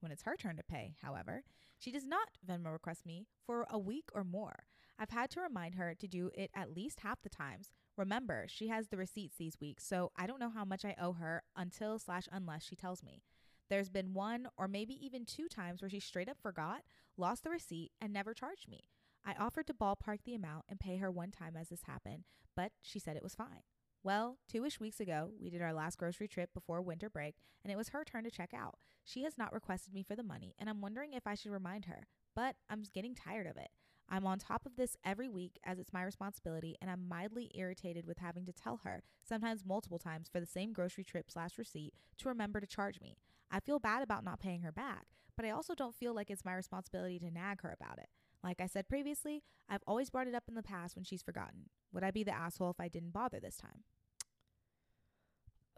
When 0.00 0.10
it's 0.10 0.22
her 0.22 0.36
turn 0.36 0.56
to 0.56 0.62
pay, 0.62 0.94
however, 1.02 1.44
she 1.78 1.92
does 1.92 2.06
not 2.06 2.28
Venmo 2.46 2.72
request 2.72 3.04
me 3.06 3.26
for 3.46 3.66
a 3.70 3.78
week 3.78 4.08
or 4.14 4.24
more. 4.24 4.64
I've 4.98 5.10
had 5.10 5.30
to 5.30 5.40
remind 5.40 5.74
her 5.74 5.94
to 5.94 6.06
do 6.06 6.30
it 6.34 6.50
at 6.54 6.74
least 6.74 7.00
half 7.00 7.22
the 7.22 7.28
times. 7.28 7.70
Remember, 7.96 8.46
she 8.48 8.68
has 8.68 8.88
the 8.88 8.96
receipts 8.96 9.36
these 9.36 9.60
weeks, 9.60 9.84
so 9.84 10.12
I 10.16 10.26
don't 10.26 10.40
know 10.40 10.50
how 10.50 10.64
much 10.64 10.84
I 10.84 10.94
owe 11.00 11.14
her 11.14 11.42
until 11.56 11.98
slash 11.98 12.28
unless 12.30 12.64
she 12.64 12.76
tells 12.76 13.02
me. 13.02 13.22
There's 13.70 13.88
been 13.88 14.14
one 14.14 14.46
or 14.56 14.68
maybe 14.68 14.94
even 15.04 15.24
two 15.24 15.48
times 15.48 15.82
where 15.82 15.88
she 15.88 16.00
straight 16.00 16.28
up 16.28 16.38
forgot, 16.40 16.82
lost 17.16 17.44
the 17.44 17.50
receipt, 17.50 17.92
and 18.00 18.12
never 18.12 18.34
charged 18.34 18.68
me. 18.68 18.84
I 19.24 19.34
offered 19.38 19.66
to 19.68 19.74
ballpark 19.74 20.18
the 20.24 20.34
amount 20.34 20.66
and 20.68 20.78
pay 20.78 20.98
her 20.98 21.10
one 21.10 21.30
time 21.30 21.56
as 21.56 21.70
this 21.70 21.82
happened, 21.84 22.24
but 22.54 22.72
she 22.82 22.98
said 22.98 23.16
it 23.16 23.22
was 23.22 23.34
fine. 23.34 23.62
Well, 24.02 24.36
two 24.48 24.66
ish 24.66 24.80
weeks 24.80 25.00
ago, 25.00 25.30
we 25.40 25.48
did 25.48 25.62
our 25.62 25.72
last 25.72 25.96
grocery 25.96 26.28
trip 26.28 26.52
before 26.52 26.82
winter 26.82 27.08
break, 27.08 27.36
and 27.64 27.72
it 27.72 27.76
was 27.76 27.88
her 27.88 28.04
turn 28.04 28.24
to 28.24 28.30
check 28.30 28.52
out. 28.54 28.78
She 29.02 29.22
has 29.24 29.38
not 29.38 29.52
requested 29.52 29.94
me 29.94 30.02
for 30.02 30.14
the 30.14 30.22
money, 30.22 30.54
and 30.58 30.68
I'm 30.68 30.82
wondering 30.82 31.14
if 31.14 31.26
I 31.26 31.34
should 31.34 31.52
remind 31.52 31.86
her, 31.86 32.06
but 32.36 32.56
I'm 32.68 32.82
getting 32.92 33.14
tired 33.14 33.46
of 33.46 33.56
it. 33.56 33.70
I'm 34.08 34.26
on 34.26 34.38
top 34.38 34.66
of 34.66 34.76
this 34.76 34.96
every 35.04 35.28
week 35.28 35.58
as 35.64 35.78
it's 35.78 35.92
my 35.92 36.02
responsibility, 36.02 36.76
and 36.80 36.90
I'm 36.90 37.08
mildly 37.08 37.50
irritated 37.54 38.06
with 38.06 38.18
having 38.18 38.46
to 38.46 38.52
tell 38.52 38.80
her, 38.84 39.02
sometimes 39.22 39.64
multiple 39.64 39.98
times, 39.98 40.28
for 40.28 40.40
the 40.40 40.46
same 40.46 40.72
grocery 40.72 41.04
trip 41.04 41.30
slash 41.30 41.58
receipt 41.58 41.94
to 42.18 42.28
remember 42.28 42.60
to 42.60 42.66
charge 42.66 43.00
me. 43.00 43.16
I 43.50 43.60
feel 43.60 43.78
bad 43.78 44.02
about 44.02 44.24
not 44.24 44.40
paying 44.40 44.62
her 44.62 44.72
back, 44.72 45.06
but 45.36 45.46
I 45.46 45.50
also 45.50 45.74
don't 45.74 45.94
feel 45.94 46.14
like 46.14 46.30
it's 46.30 46.44
my 46.44 46.54
responsibility 46.54 47.18
to 47.18 47.30
nag 47.30 47.62
her 47.62 47.74
about 47.78 47.98
it. 47.98 48.08
Like 48.42 48.60
I 48.60 48.66
said 48.66 48.88
previously, 48.88 49.42
I've 49.68 49.82
always 49.86 50.10
brought 50.10 50.28
it 50.28 50.34
up 50.34 50.44
in 50.48 50.54
the 50.54 50.62
past 50.62 50.96
when 50.96 51.04
she's 51.04 51.22
forgotten. 51.22 51.70
Would 51.92 52.04
I 52.04 52.10
be 52.10 52.24
the 52.24 52.34
asshole 52.34 52.70
if 52.70 52.80
I 52.80 52.88
didn't 52.88 53.12
bother 53.12 53.40
this 53.40 53.56
time? 53.56 53.84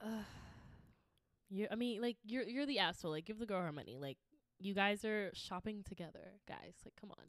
Uh, 0.02 0.24
you 1.48 1.68
I 1.70 1.76
mean, 1.76 2.02
like 2.02 2.16
you're 2.24 2.42
you're 2.42 2.66
the 2.66 2.80
asshole. 2.80 3.12
Like 3.12 3.24
give 3.24 3.38
the 3.38 3.46
girl 3.46 3.62
her 3.62 3.72
money. 3.72 3.96
Like 3.98 4.18
you 4.58 4.74
guys 4.74 5.04
are 5.04 5.30
shopping 5.32 5.84
together, 5.88 6.32
guys. 6.48 6.74
Like 6.84 6.94
come 7.00 7.12
on. 7.12 7.24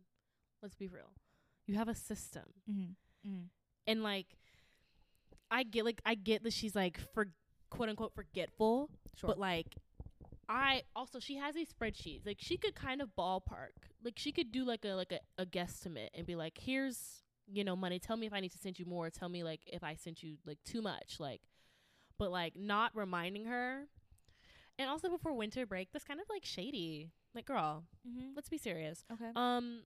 Let's 0.61 0.75
be 0.75 0.87
real. 0.87 1.11
You 1.65 1.75
have 1.75 1.87
a 1.87 1.95
system. 1.95 2.43
Mm-hmm. 2.69 3.29
Mm-hmm. 3.29 3.43
And 3.87 4.03
like 4.03 4.27
I 5.49 5.63
get 5.63 5.85
like 5.85 6.01
I 6.05 6.15
get 6.15 6.43
that 6.43 6.53
she's 6.53 6.75
like 6.75 6.99
for 7.13 7.27
quote 7.69 7.89
unquote 7.89 8.13
forgetful, 8.15 8.89
Sure. 9.15 9.27
but 9.27 9.39
like 9.39 9.75
I 10.49 10.83
also 10.95 11.19
she 11.19 11.35
has 11.35 11.55
these 11.55 11.71
spreadsheets. 11.71 12.25
Like 12.25 12.37
she 12.39 12.57
could 12.57 12.75
kind 12.75 13.01
of 13.01 13.09
ballpark. 13.17 13.75
Like 14.03 14.17
she 14.17 14.31
could 14.31 14.51
do 14.51 14.63
like 14.63 14.85
a 14.85 14.89
like 14.89 15.11
a, 15.11 15.19
a 15.41 15.45
guesstimate 15.45 16.09
and 16.13 16.25
be 16.25 16.35
like, 16.35 16.57
here's 16.59 17.23
you 17.51 17.63
know 17.63 17.75
money. 17.75 17.99
Tell 17.99 18.17
me 18.17 18.27
if 18.27 18.33
I 18.33 18.39
need 18.39 18.51
to 18.51 18.57
send 18.57 18.79
you 18.79 18.85
more. 18.85 19.09
Tell 19.09 19.29
me 19.29 19.43
like 19.43 19.61
if 19.67 19.83
I 19.83 19.95
sent 19.95 20.23
you 20.23 20.37
like 20.45 20.59
too 20.65 20.81
much. 20.81 21.17
Like, 21.19 21.41
but 22.17 22.31
like 22.31 22.55
not 22.55 22.91
reminding 22.95 23.45
her. 23.45 23.87
And 24.79 24.89
also 24.89 25.09
before 25.09 25.33
winter 25.33 25.65
break, 25.65 25.89
that's 25.91 26.05
kind 26.05 26.19
of 26.19 26.27
like 26.29 26.45
shady. 26.45 27.09
Like, 27.33 27.45
girl, 27.45 27.83
mm-hmm. 28.07 28.29
let's 28.35 28.49
be 28.49 28.57
serious. 28.57 29.03
Okay. 29.11 29.29
Um, 29.35 29.81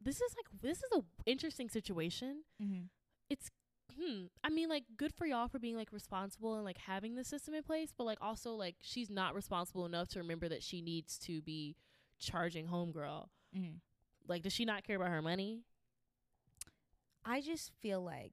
this 0.00 0.16
is 0.20 0.34
like 0.36 0.60
this 0.62 0.78
is 0.78 0.90
a 0.94 1.02
interesting 1.26 1.68
situation 1.68 2.42
mm-hmm. 2.62 2.82
It's 3.30 3.50
hmm 3.98 4.26
i 4.44 4.50
mean 4.50 4.68
like 4.68 4.84
good 4.96 5.12
for 5.14 5.26
y'all 5.26 5.48
for 5.48 5.58
being 5.58 5.76
like 5.76 5.92
responsible 5.92 6.54
and 6.56 6.64
like 6.64 6.78
having 6.78 7.14
the 7.14 7.24
system 7.24 7.54
in 7.54 7.62
place 7.62 7.92
but 7.96 8.04
like 8.04 8.18
also 8.20 8.52
like 8.52 8.76
she's 8.82 9.08
not 9.10 9.34
responsible 9.34 9.86
enough 9.86 10.08
to 10.08 10.18
remember 10.18 10.48
that 10.48 10.62
she 10.62 10.80
needs 10.82 11.18
to 11.18 11.40
be 11.42 11.76
charging 12.18 12.66
homegirl 12.66 13.26
Mm-hmm. 13.56 13.76
like 14.28 14.42
does 14.42 14.52
she 14.52 14.64
not 14.64 14.84
care 14.84 14.96
about 14.96 15.08
her 15.08 15.22
money 15.22 15.62
I 17.24 17.40
just 17.40 17.70
feel 17.80 18.02
like 18.02 18.32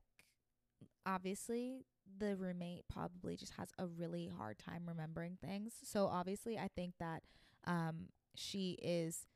obviously 1.05 1.85
the 2.19 2.35
roommate 2.35 2.83
probably 2.91 3.35
just 3.35 3.53
has 3.53 3.69
a 3.77 3.87
really 3.87 4.29
hard 4.37 4.59
time 4.59 4.83
remembering 4.87 5.37
things. 5.43 5.73
So 5.83 6.07
obviously 6.07 6.57
I 6.57 6.69
think 6.75 6.93
that 6.99 7.23
um 7.65 8.07
she 8.35 8.77
is 8.81 9.27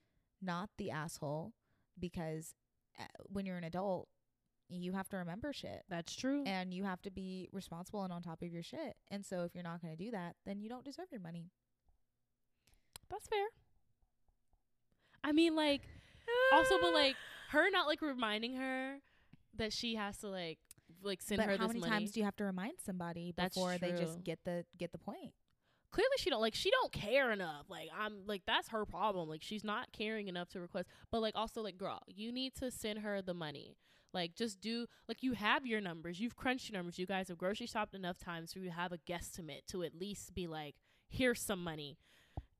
not 0.41 0.69
the 0.77 0.91
asshole 0.91 1.53
because 1.99 2.53
uh, 2.99 3.03
when 3.25 3.45
you're 3.45 3.57
an 3.57 3.63
adult 3.63 4.07
you 4.69 4.91
have 4.91 5.07
to 5.07 5.15
remember 5.17 5.53
shit 5.53 5.83
that's 5.89 6.13
true 6.13 6.43
and 6.45 6.73
you 6.73 6.83
have 6.83 7.01
to 7.01 7.09
be 7.09 7.47
responsible 7.53 8.03
and 8.03 8.11
on 8.11 8.21
top 8.21 8.41
of 8.41 8.49
your 8.51 8.63
shit. 8.63 8.97
And 9.09 9.25
so 9.25 9.43
if 9.43 9.55
you're 9.55 9.63
not 9.63 9.81
going 9.81 9.95
to 9.95 10.03
do 10.03 10.11
that, 10.11 10.35
then 10.45 10.59
you 10.59 10.67
don't 10.67 10.83
deserve 10.83 11.05
your 11.09 11.21
money. 11.21 11.51
that's 13.09 13.27
fair 13.27 13.47
i 15.23 15.31
mean 15.31 15.55
like 15.55 15.81
also 16.53 16.77
but 16.81 16.93
like 16.93 17.15
her 17.51 17.69
not 17.71 17.87
like 17.87 18.01
reminding 18.01 18.55
her 18.55 18.97
that 19.55 19.71
she 19.73 19.95
has 19.95 20.17
to 20.17 20.27
like 20.27 20.59
like 21.01 21.21
send 21.21 21.39
but 21.39 21.45
her 21.45 21.51
how 21.57 21.67
this 21.67 21.67
many 21.67 21.79
money 21.79 21.91
times 21.91 22.11
do 22.11 22.19
you 22.19 22.25
have 22.25 22.35
to 22.35 22.43
remind 22.43 22.73
somebody 22.83 23.31
before 23.31 23.77
they 23.77 23.91
just 23.91 24.23
get 24.23 24.39
the 24.45 24.65
get 24.77 24.91
the 24.91 24.97
point? 24.97 25.31
Clearly 25.97 26.17
she 26.19 26.29
don't 26.29 26.41
like 26.41 26.53
she 26.53 26.69
don't 26.69 26.91
care 26.91 27.31
enough. 27.31 27.65
Like 27.69 27.89
i'm 27.97 28.21
like 28.27 28.43
that's 28.45 28.69
her 28.69 28.85
problem. 28.85 29.27
Like 29.27 29.41
she's 29.41 29.63
not 29.63 29.91
caring 29.91 30.27
enough 30.27 30.49
to 30.49 30.59
request 30.59 30.87
but 31.11 31.21
like 31.21 31.35
also 31.35 31.61
like 31.61 31.77
girl 31.77 32.01
you 32.07 32.31
need 32.31 32.53
to 32.55 32.69
send 32.69 32.99
her 32.99 33.21
the 33.21 33.33
money. 33.33 33.75
Like 34.13 34.35
just 34.35 34.61
do 34.61 34.85
like 35.07 35.23
you 35.23 35.33
have 35.33 35.65
your 35.65 35.81
numbers. 35.81 36.19
You've 36.19 36.35
crunched 36.35 36.69
your 36.69 36.77
numbers. 36.77 36.99
You 36.99 37.07
guys 37.07 37.29
have 37.29 37.37
grocery 37.37 37.65
shopped 37.65 37.95
enough 37.95 38.19
times 38.19 38.53
for 38.53 38.59
you 38.59 38.65
to 38.65 38.71
have 38.71 38.91
a 38.91 38.99
guesstimate 38.99 39.65
to 39.69 39.83
at 39.83 39.95
least 39.95 40.35
be 40.35 40.45
like 40.45 40.75
here's 41.09 41.41
some 41.41 41.63
money 41.63 41.97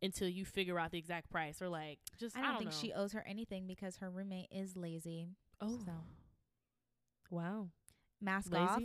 until 0.01 0.27
you 0.27 0.43
figure 0.45 0.79
out 0.79 0.91
the 0.91 0.97
exact 0.97 1.29
price 1.29 1.61
or 1.61 1.69
like 1.69 1.99
just 2.19 2.35
I 2.35 2.39
i 2.39 2.43
don't, 2.43 2.51
don't, 2.53 2.59
think 2.59 2.71
know. 2.71 2.77
she 2.77 2.93
owes 2.93 3.11
her 3.11 3.23
anything 3.27 3.67
because 3.67 3.97
her 3.97 4.09
roommate 4.09 4.47
is 4.51 4.75
lazy. 4.75 5.27
oh. 5.61 5.79
So. 5.85 5.91
Wow. 7.29 7.67
Mask 8.19 8.55
off. 8.55 8.81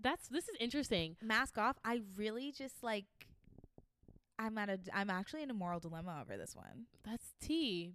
that's 0.00 0.28
this 0.28 0.44
is 0.44 0.54
interesting. 0.60 1.16
Mask 1.20 1.58
off. 1.58 1.76
I 1.84 2.02
really 2.16 2.52
just 2.52 2.84
like 2.84 3.06
I'm 4.40 4.56
at 4.58 4.68
a 4.70 4.78
I'm 4.92 5.10
actually 5.10 5.42
in 5.42 5.50
a 5.50 5.54
moral 5.54 5.78
dilemma 5.80 6.18
over 6.22 6.36
this 6.36 6.56
one. 6.56 6.86
that's 7.04 7.34
tea 7.40 7.92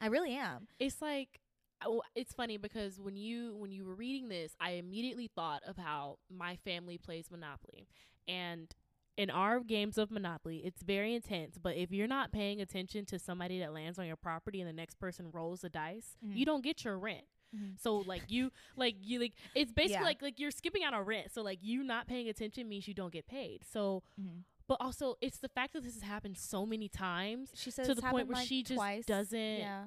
I 0.00 0.06
really 0.06 0.34
am. 0.34 0.68
it's 0.78 1.00
like 1.00 1.40
oh, 1.84 2.02
it's 2.14 2.32
funny 2.32 2.56
because 2.58 3.00
when 3.00 3.16
you 3.16 3.56
when 3.56 3.70
you 3.72 3.84
were 3.84 3.94
reading 3.94 4.28
this 4.28 4.52
i 4.60 4.70
immediately 4.72 5.28
thought 5.34 5.62
of 5.66 5.76
how 5.76 6.18
my 6.30 6.56
family 6.56 6.96
plays 6.98 7.30
monopoly 7.30 7.86
and 8.28 8.74
in 9.18 9.28
our 9.30 9.60
games 9.60 9.96
of 9.98 10.10
monopoly 10.10 10.58
it's 10.64 10.82
very 10.82 11.14
intense 11.14 11.58
but 11.58 11.74
if 11.76 11.90
you're 11.92 12.06
not 12.06 12.32
paying 12.32 12.60
attention 12.60 13.04
to 13.06 13.18
somebody 13.18 13.58
that 13.58 13.72
lands 13.74 13.98
on 13.98 14.06
your 14.06 14.16
property 14.16 14.60
and 14.60 14.68
the 14.68 14.72
next 14.72 14.98
person 14.98 15.30
rolls 15.32 15.60
the 15.62 15.68
dice 15.70 16.16
Mhm. 16.24 16.36
you 16.36 16.44
don't 16.46 16.62
get 16.64 16.84
your 16.84 16.98
rent 16.98 17.26
Mhm. 17.54 17.78
so 17.80 17.98
like 17.98 18.22
you 18.28 18.50
like 18.76 18.96
you 19.00 19.20
like 19.20 19.34
it's 19.54 19.72
basically 19.72 20.00
Yeah. 20.00 20.02
like 20.12 20.22
like 20.22 20.38
you're 20.40 20.50
skipping 20.50 20.82
out 20.84 20.92
on 20.94 21.04
rent 21.04 21.32
so 21.32 21.42
like 21.42 21.60
you 21.62 21.82
not 21.82 22.06
paying 22.06 22.28
attention 22.28 22.68
means 22.68 22.86
you 22.88 22.94
don't 22.94 23.12
get 23.12 23.26
paid 23.26 23.64
so 23.70 24.02
Mm-hmm. 24.20 24.40
But 24.68 24.76
also 24.80 25.16
it's 25.20 25.38
the 25.38 25.48
fact 25.48 25.72
that 25.74 25.82
this 25.82 25.94
has 25.94 26.02
happened 26.02 26.36
so 26.36 26.66
many 26.66 26.88
times 26.88 27.50
She 27.54 27.70
says 27.70 27.86
to 27.88 27.94
the 27.94 28.02
point 28.02 28.28
where 28.28 28.36
like, 28.36 28.46
she 28.48 28.62
just 28.62 28.74
twice. 28.76 29.04
doesn't 29.06 29.58
Yeah. 29.58 29.84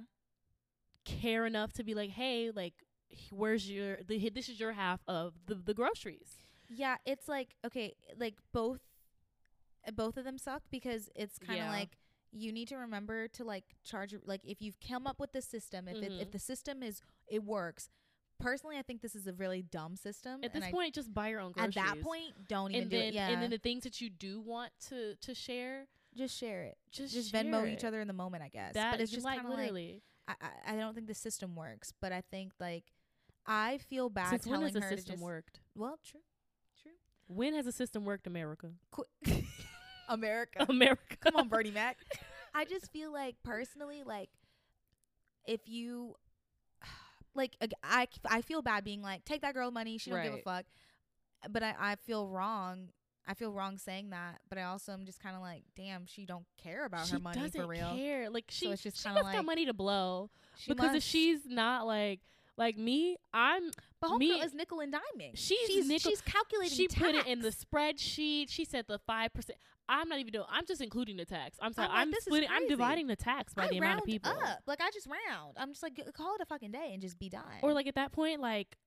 care 1.05 1.45
enough 1.45 1.73
to 1.73 1.83
be 1.83 1.93
like, 1.93 2.09
hey, 2.11 2.51
like, 2.51 2.73
where's 3.31 3.69
your 3.69 3.97
the 4.07 4.29
this 4.29 4.49
is 4.49 4.59
your 4.59 4.73
half 4.73 5.01
of 5.07 5.33
the 5.47 5.55
the 5.55 5.73
groceries. 5.73 6.37
Yeah, 6.69 6.97
it's 7.05 7.27
like 7.27 7.55
okay, 7.65 7.95
like 8.17 8.35
both 8.53 8.79
both 9.95 10.17
of 10.17 10.23
them 10.25 10.37
suck 10.37 10.61
because 10.69 11.09
it's 11.15 11.39
kind 11.39 11.59
of 11.59 11.65
Yeah. 11.65 11.71
like 11.71 11.97
you 12.31 12.51
need 12.51 12.67
to 12.67 12.75
remember 12.77 13.27
to 13.29 13.43
like 13.43 13.63
charge 13.83 14.13
like 14.23 14.41
if 14.45 14.61
you've 14.61 14.79
come 14.87 15.07
up 15.07 15.19
with 15.19 15.31
the 15.31 15.41
system, 15.41 15.87
if 15.87 15.97
it, 15.97 16.11
if 16.11 16.27
Mhm. 16.27 16.31
the 16.31 16.39
system 16.39 16.83
is 16.83 17.01
it 17.27 17.43
works. 17.43 17.89
Personally, 18.39 18.77
I 18.77 18.81
think 18.81 19.01
this 19.01 19.15
is 19.15 19.27
a 19.27 19.33
really 19.33 19.61
dumb 19.61 19.95
system. 19.95 20.39
At 20.43 20.53
this 20.53 20.63
I- 20.63 20.71
point, 20.71 20.95
just 20.95 21.13
buy 21.13 21.27
your 21.29 21.41
own 21.41 21.51
groceries. 21.51 21.77
at 21.77 21.83
that 21.95 22.01
point, 22.01 22.47
don't 22.47 22.71
even 22.71 22.83
and 22.83 22.91
do 22.91 22.97
then 22.97 23.07
it. 23.09 23.13
Yeah, 23.13 23.29
and 23.29 23.41
then 23.41 23.49
the 23.49 23.57
things 23.57 23.83
that 23.83 23.99
you 24.01 24.09
do 24.09 24.39
want 24.39 24.71
to 24.89 25.15
to 25.15 25.33
share, 25.35 25.87
just 26.15 26.37
share 26.37 26.63
it. 26.63 26.77
just 26.91 27.13
Just 27.13 27.31
share 27.31 27.43
Venmo 27.43 27.71
each 27.71 27.83
other 27.83 27.99
in 28.01 28.07
the 28.07 28.13
moment, 28.13 28.43
I 28.43 28.47
guess. 28.49 28.73
That 28.73 28.91
but 28.93 29.01
it's 29.01 29.11
just 29.11 29.25
like 29.25 29.41
kind 29.41 29.51
of 29.53 29.59
like. 29.59 30.01
I, 30.27 30.33
I 30.41 30.73
I 30.73 30.75
don't 30.77 30.93
think 30.95 31.07
the 31.07 31.13
system 31.15 31.55
works, 31.55 31.91
but 32.01 32.11
I 32.11 32.21
think 32.31 32.53
like 32.59 32.83
I 33.45 33.77
feel 33.89 34.09
bad 34.09 34.29
Since 34.29 34.47
when 34.47 34.61
has 34.61 34.73
the 34.73 34.81
her 34.81 34.89
to 34.91 34.95
system 34.97 35.13
just 35.15 35.23
worked? 35.23 35.59
well, 35.75 35.97
true, 36.05 36.21
true. 36.81 36.91
When 37.27 37.53
has 37.55 37.65
the 37.65 37.71
system 37.71 38.05
worked, 38.05 38.27
America? 38.27 38.71
Qu- 38.91 39.05
America, 40.07 40.65
America. 40.69 41.17
come 41.19 41.35
on, 41.35 41.47
Bernie 41.49 41.71
Mac. 41.71 41.97
I 42.53 42.65
just 42.65 42.91
feel 42.91 43.11
like 43.11 43.35
personally, 43.43 44.03
like 44.05 44.29
if 45.45 45.61
you 45.67 46.15
like, 47.35 47.55
I 47.83 48.07
I 48.29 48.41
feel 48.41 48.61
bad 48.61 48.83
being 48.83 49.01
like, 49.01 49.25
take 49.25 49.41
that 49.41 49.53
girl 49.53 49.71
money. 49.71 49.97
She 49.97 50.09
don't 50.09 50.23
give 50.23 50.33
a 50.33 50.41
fuck. 50.41 50.65
But 51.49 51.63
I 51.63 51.75
I 51.79 51.95
feel 51.95 52.27
wrong. 52.27 52.89
I 53.27 53.35
feel 53.35 53.53
wrong 53.53 53.77
saying 53.77 54.09
that. 54.09 54.39
But 54.49 54.57
I 54.57 54.63
also 54.63 54.91
am 54.91 55.05
just 55.05 55.19
kind 55.21 55.35
of 55.35 55.41
like, 55.41 55.63
damn, 55.75 56.05
she 56.05 56.25
don't 56.25 56.45
care 56.61 56.85
about 56.85 57.05
she 57.05 57.13
her 57.13 57.19
money 57.19 57.39
doesn't 57.39 57.61
for 57.61 57.67
real. 57.67 57.93
care. 57.95 58.29
Like 58.29 58.45
she, 58.49 58.67
just 58.67 58.83
she 58.83 59.09
must 59.09 59.31
got 59.31 59.45
money 59.45 59.65
to 59.67 59.73
blow 59.73 60.31
She 60.57 60.73
because 60.73 60.95
if 60.95 61.03
she's 61.03 61.45
not 61.45 61.85
like 61.85 62.21
like 62.59 62.77
me, 62.77 63.15
I'm 63.33 63.71
but 63.99 64.11
homegirl 64.11 64.19
me- 64.19 64.41
is 64.41 64.53
nickel 64.53 64.81
and 64.81 64.93
diming. 64.93 65.31
She's 65.33 65.57
she's, 65.65 65.87
nickel- 65.87 66.11
she's 66.11 66.21
calculating. 66.21 66.77
she 66.77 66.87
put 66.87 67.15
it 67.15 67.25
in 67.25 67.39
the 67.39 67.49
spreadsheet. 67.49 68.49
She 68.51 68.65
said 68.65 68.85
the 68.87 68.99
five 69.07 69.33
percent. 69.33 69.57
I'm 69.87 70.07
not 70.07 70.19
even 70.19 70.31
doing. 70.31 70.45
I'm 70.51 70.67
just 70.67 70.81
including 70.81 71.17
the 71.17 71.25
tax. 71.25 71.57
I'm 71.59 71.73
sorry. 71.73 71.87
I'm 71.87 71.93
like, 71.93 72.01
I'm, 72.01 72.11
this 72.11 72.19
is 72.19 72.23
splitting. 72.25 72.49
I'm 72.51 72.67
dividing 72.67 73.07
the 73.07 73.15
tax 73.15 73.55
by 73.55 73.63
I 73.63 73.67
the 73.69 73.77
amount 73.79 74.01
of 74.01 74.05
people. 74.05 74.29
up. 74.31 74.59
Like 74.67 74.81
I 74.81 74.91
just 74.93 75.07
round. 75.07 75.55
I'm 75.57 75.69
just 75.71 75.81
like 75.81 75.99
call 76.15 76.35
it 76.35 76.41
a 76.41 76.45
fucking 76.45 76.71
day 76.71 76.91
and 76.93 77.01
just 77.01 77.17
be 77.17 77.29
done. 77.29 77.41
Or 77.63 77.73
like 77.73 77.87
at 77.87 77.95
that 77.95 78.11
point, 78.11 78.39
like, 78.39 78.77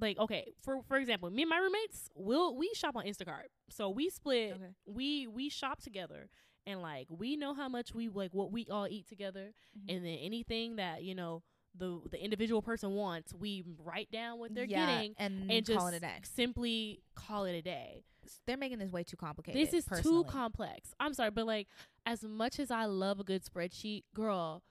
like 0.00 0.18
okay, 0.18 0.52
for 0.62 0.80
for 0.88 0.96
example, 0.96 1.28
me 1.30 1.42
and 1.42 1.50
my 1.50 1.58
roommates, 1.58 2.08
will 2.14 2.56
we 2.56 2.70
shop 2.74 2.96
on 2.96 3.04
Instacart. 3.04 3.48
So 3.68 3.90
we 3.90 4.08
split. 4.08 4.52
Okay. 4.52 4.70
We 4.86 5.26
we 5.26 5.50
shop 5.50 5.82
together, 5.82 6.30
and 6.66 6.80
like 6.80 7.08
we 7.10 7.36
know 7.36 7.52
how 7.52 7.68
much 7.68 7.92
we 7.94 8.08
like 8.08 8.32
what 8.32 8.50
we 8.50 8.66
all 8.70 8.86
eat 8.88 9.06
together, 9.08 9.52
Mhm. 9.78 9.94
and 9.96 10.06
then 10.06 10.18
anything 10.22 10.76
that 10.76 11.02
you 11.02 11.14
know 11.14 11.42
the 11.78 12.00
the 12.10 12.22
individual 12.22 12.62
person 12.62 12.92
wants, 12.94 13.32
we 13.34 13.64
write 13.84 14.10
down 14.10 14.38
what 14.38 14.54
they're 14.54 14.64
yeah, 14.64 14.86
getting. 14.86 15.14
and, 15.18 15.50
And 15.50 15.64
just 15.66 15.78
call 15.78 15.88
it 15.88 15.94
a 15.94 16.00
day. 16.00 16.18
simply 16.22 17.02
call 17.14 17.44
it 17.44 17.52
a 17.54 17.62
day. 17.62 18.02
They're 18.46 18.56
making 18.56 18.78
this 18.78 18.90
way 18.90 19.04
too 19.04 19.16
complicated. 19.16 19.60
This 19.60 19.72
is 19.72 19.84
personally. 19.84 20.24
too 20.24 20.30
complex. 20.30 20.94
I'm 20.98 21.14
sorry, 21.14 21.30
but 21.30 21.46
like 21.46 21.68
as 22.04 22.22
much 22.22 22.58
as 22.58 22.70
I 22.70 22.86
love 22.86 23.20
a 23.20 23.24
good 23.24 23.44
spreadsheet, 23.44 24.02
girl, 24.14 24.62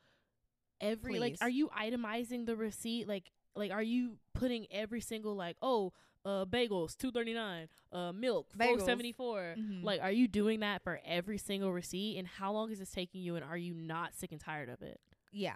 every 0.81 1.19
like 1.19 1.37
are 1.41 1.49
you 1.49 1.69
itemizing 1.69 2.45
the 2.45 2.55
receipt 2.55 3.07
like 3.07 3.31
like 3.55 3.71
are 3.71 3.81
you 3.83 4.17
putting 4.33 4.67
every 4.71 4.99
single 4.99 5.33
like 5.35 5.55
oh 5.61 5.93
uh 6.25 6.43
bagels 6.43 6.97
239 6.97 7.69
uh 7.93 8.11
milk 8.11 8.47
Bagels. 8.57 8.79
474 8.83 9.55
Mhm. 9.57 9.83
like 9.83 10.01
are 10.01 10.11
you 10.11 10.27
doing 10.27 10.59
that 10.59 10.83
for 10.83 10.99
every 11.05 11.37
single 11.37 11.71
receipt 11.71 12.17
and 12.17 12.27
how 12.27 12.51
long 12.51 12.71
is 12.71 12.79
this 12.79 12.91
taking 12.91 13.21
you 13.21 13.35
and 13.37 13.45
are 13.45 13.57
you 13.57 13.73
not 13.73 14.13
sick 14.15 14.33
and 14.33 14.41
tired 14.41 14.67
of 14.67 14.81
it 14.81 14.99
Yeah. 15.31 15.55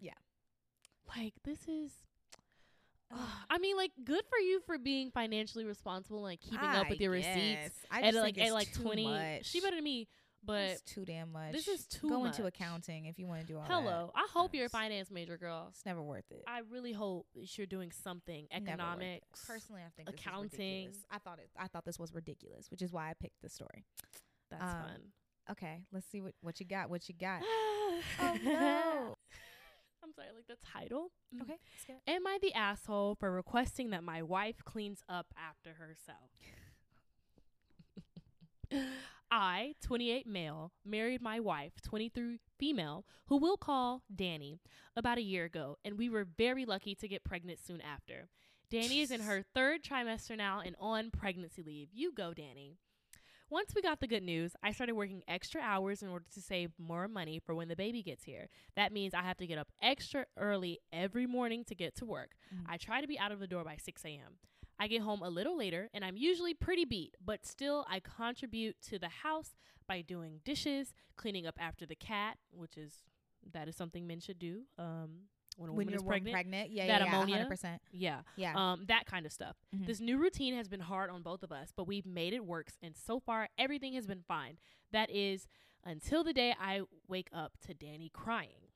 Yeah. 0.00 0.12
Like 1.16 1.34
this 1.44 1.68
is 1.68 1.92
I 3.50 3.58
mean, 3.58 3.76
like, 3.76 3.92
good 4.04 4.22
for 4.28 4.38
you 4.38 4.60
for 4.66 4.78
being 4.78 5.10
financially 5.10 5.64
responsible, 5.64 6.22
like 6.22 6.40
keeping 6.40 6.68
up 6.68 6.90
with 6.90 7.00
your 7.00 7.12
receipts. 7.12 7.34
guess. 7.36 7.72
I 7.90 8.00
At 8.00 8.14
just 8.14 8.22
like 8.22 8.38
at 8.38 8.52
like 8.52 8.72
twenty, 8.72 9.06
much. 9.06 9.46
she 9.46 9.60
better 9.60 9.76
than 9.76 9.84
me. 9.84 10.08
But 10.44 10.70
It's 10.70 10.82
too 10.82 11.04
damn 11.04 11.32
much. 11.32 11.52
this 11.52 11.66
is 11.66 11.86
too 11.86 12.08
much. 12.08 12.18
Go 12.18 12.24
into 12.24 12.46
accounting 12.46 13.06
if 13.06 13.18
you 13.18 13.26
want 13.26 13.40
to 13.40 13.46
do 13.46 13.56
all 13.56 13.62
that. 13.62 13.72
hello, 13.72 14.12
I 14.14 14.28
hope 14.32 14.54
you're 14.54 14.66
a 14.66 14.68
finance 14.68 15.10
major, 15.10 15.36
girl. 15.36 15.66
It's 15.70 15.84
never 15.84 16.00
worth 16.00 16.30
it. 16.30 16.44
I 16.46 16.60
really 16.70 16.92
hope 16.92 17.26
that 17.34 17.58
you're 17.58 17.66
doing 17.66 17.90
something 17.90 18.46
Never 18.52 18.64
worth 18.64 18.68
it. 18.68 18.72
economics. 18.72 19.44
Personally, 19.44 19.82
I 19.84 19.90
think 19.96 20.08
accounting. 20.08 20.90
I 21.10 21.18
thought 21.18 21.38
it. 21.40 21.50
I 21.58 21.66
thought 21.66 21.84
this 21.84 21.98
was 21.98 22.14
ridiculous, 22.14 22.70
which 22.70 22.80
is 22.80 22.92
why 22.92 23.10
I 23.10 23.14
picked 23.20 23.42
this 23.42 23.54
story. 23.54 23.84
That's 24.50 24.62
um, 24.62 24.70
fun. 24.82 25.00
Okay, 25.50 25.80
let's 25.92 26.06
see 26.06 26.20
what 26.20 26.34
what 26.42 26.60
you 26.60 26.66
got. 26.66 26.90
What 26.90 27.08
you 27.08 27.14
got? 27.18 27.42
oh 28.20 28.38
no. 28.44 29.16
Sorry, 30.16 30.28
like 30.34 30.46
the 30.46 30.56
title. 30.64 31.12
Mm. 31.34 31.42
Okay, 31.42 31.58
Am 32.06 32.26
I 32.26 32.38
the 32.40 32.54
asshole 32.54 33.16
for 33.20 33.30
requesting 33.30 33.90
that 33.90 34.02
my 34.02 34.22
wife 34.22 34.64
cleans 34.64 35.02
up 35.08 35.26
after 35.36 35.74
herself? 35.74 36.30
I, 39.30 39.74
28 39.82 40.26
male, 40.26 40.72
married 40.84 41.20
my 41.20 41.40
wife, 41.40 41.72
23 41.84 42.38
female, 42.58 43.04
who 43.26 43.36
we'll 43.36 43.56
call 43.56 44.02
Danny, 44.14 44.60
about 44.96 45.18
a 45.18 45.22
year 45.22 45.44
ago, 45.44 45.76
and 45.84 45.98
we 45.98 46.08
were 46.08 46.24
very 46.24 46.64
lucky 46.64 46.94
to 46.94 47.08
get 47.08 47.24
pregnant 47.24 47.58
soon 47.64 47.80
after. 47.80 48.28
Danny 48.70 49.00
is 49.00 49.10
in 49.10 49.20
her 49.22 49.44
third 49.54 49.82
trimester 49.82 50.36
now 50.36 50.60
and 50.64 50.76
on 50.80 51.10
pregnancy 51.10 51.62
leave. 51.62 51.88
You 51.92 52.12
go, 52.12 52.32
Danny. 52.32 52.78
Once 53.48 53.74
we 53.76 53.82
got 53.82 54.00
the 54.00 54.08
good 54.08 54.22
news, 54.24 54.52
I 54.62 54.72
started 54.72 54.94
working 54.94 55.22
extra 55.28 55.60
hours 55.60 56.02
in 56.02 56.08
order 56.08 56.24
to 56.34 56.40
save 56.40 56.72
more 56.78 57.06
money 57.06 57.38
for 57.38 57.54
when 57.54 57.68
the 57.68 57.76
baby 57.76 58.02
gets 58.02 58.24
here. 58.24 58.48
That 58.74 58.92
means 58.92 59.14
I 59.14 59.22
have 59.22 59.36
to 59.36 59.46
get 59.46 59.56
up 59.58 59.68
extra 59.80 60.26
early 60.36 60.80
every 60.92 61.26
morning 61.26 61.64
to 61.66 61.74
get 61.74 61.94
to 61.96 62.04
work. 62.04 62.32
Mhm. 62.52 62.64
I 62.68 62.76
try 62.76 63.00
to 63.00 63.06
be 63.06 63.18
out 63.18 63.30
of 63.30 63.38
the 63.38 63.46
door 63.46 63.62
by 63.62 63.76
6 63.76 64.04
a.m. 64.04 64.38
I 64.78 64.88
get 64.88 65.02
home 65.02 65.22
a 65.22 65.30
little 65.30 65.56
later 65.56 65.88
and 65.94 66.04
I'm 66.04 66.16
usually 66.16 66.54
pretty 66.54 66.84
beat, 66.84 67.14
but 67.24 67.46
still 67.46 67.86
I 67.88 68.00
contribute 68.00 68.80
to 68.82 68.98
the 68.98 69.08
house 69.08 69.54
by 69.86 70.02
doing 70.02 70.40
dishes, 70.44 70.92
cleaning 71.16 71.46
up 71.46 71.56
after 71.60 71.86
the 71.86 71.94
cat, 71.94 72.38
which 72.50 72.76
is 72.76 73.04
that 73.52 73.68
is 73.68 73.76
something 73.76 74.08
men 74.08 74.18
should 74.18 74.40
do. 74.40 74.66
Um, 74.76 75.28
when 75.56 75.68
a 75.70 75.72
when 75.72 75.86
woman 75.86 75.88
you're 75.92 75.96
is 76.02 76.02
pregnant, 76.06 76.32
pregnant. 76.34 76.70
Yeah, 76.70 76.86
that 76.86 77.00
yeah, 77.02 77.06
ammonia. 77.08 77.46
100%. 77.50 77.78
yeah, 77.92 78.22
Yeah. 78.36 78.52
um, 78.72 78.84
that 78.86 79.06
kind 79.06 79.26
of 79.26 79.32
stuff. 79.32 79.56
Mhm. 79.74 79.86
This 79.86 80.00
new 80.00 80.18
routine 80.18 80.54
has 80.54 80.68
been 80.68 80.80
hard 80.80 81.10
on 81.10 81.22
both 81.22 81.42
of 81.42 81.50
us, 81.52 81.72
but 81.74 81.86
we've 81.86 82.06
made 82.06 82.32
it 82.32 82.44
work, 82.44 82.70
and 82.82 82.96
so 82.96 83.18
far 83.20 83.48
everything 83.58 83.94
has 83.94 84.06
been 84.06 84.22
fine. 84.22 84.58
That 84.92 85.10
is 85.10 85.48
until 85.84 86.22
the 86.24 86.32
day 86.32 86.54
I 86.58 86.82
wake 87.08 87.28
up 87.32 87.58
to 87.66 87.74
Danny 87.74 88.08
crying. 88.12 88.70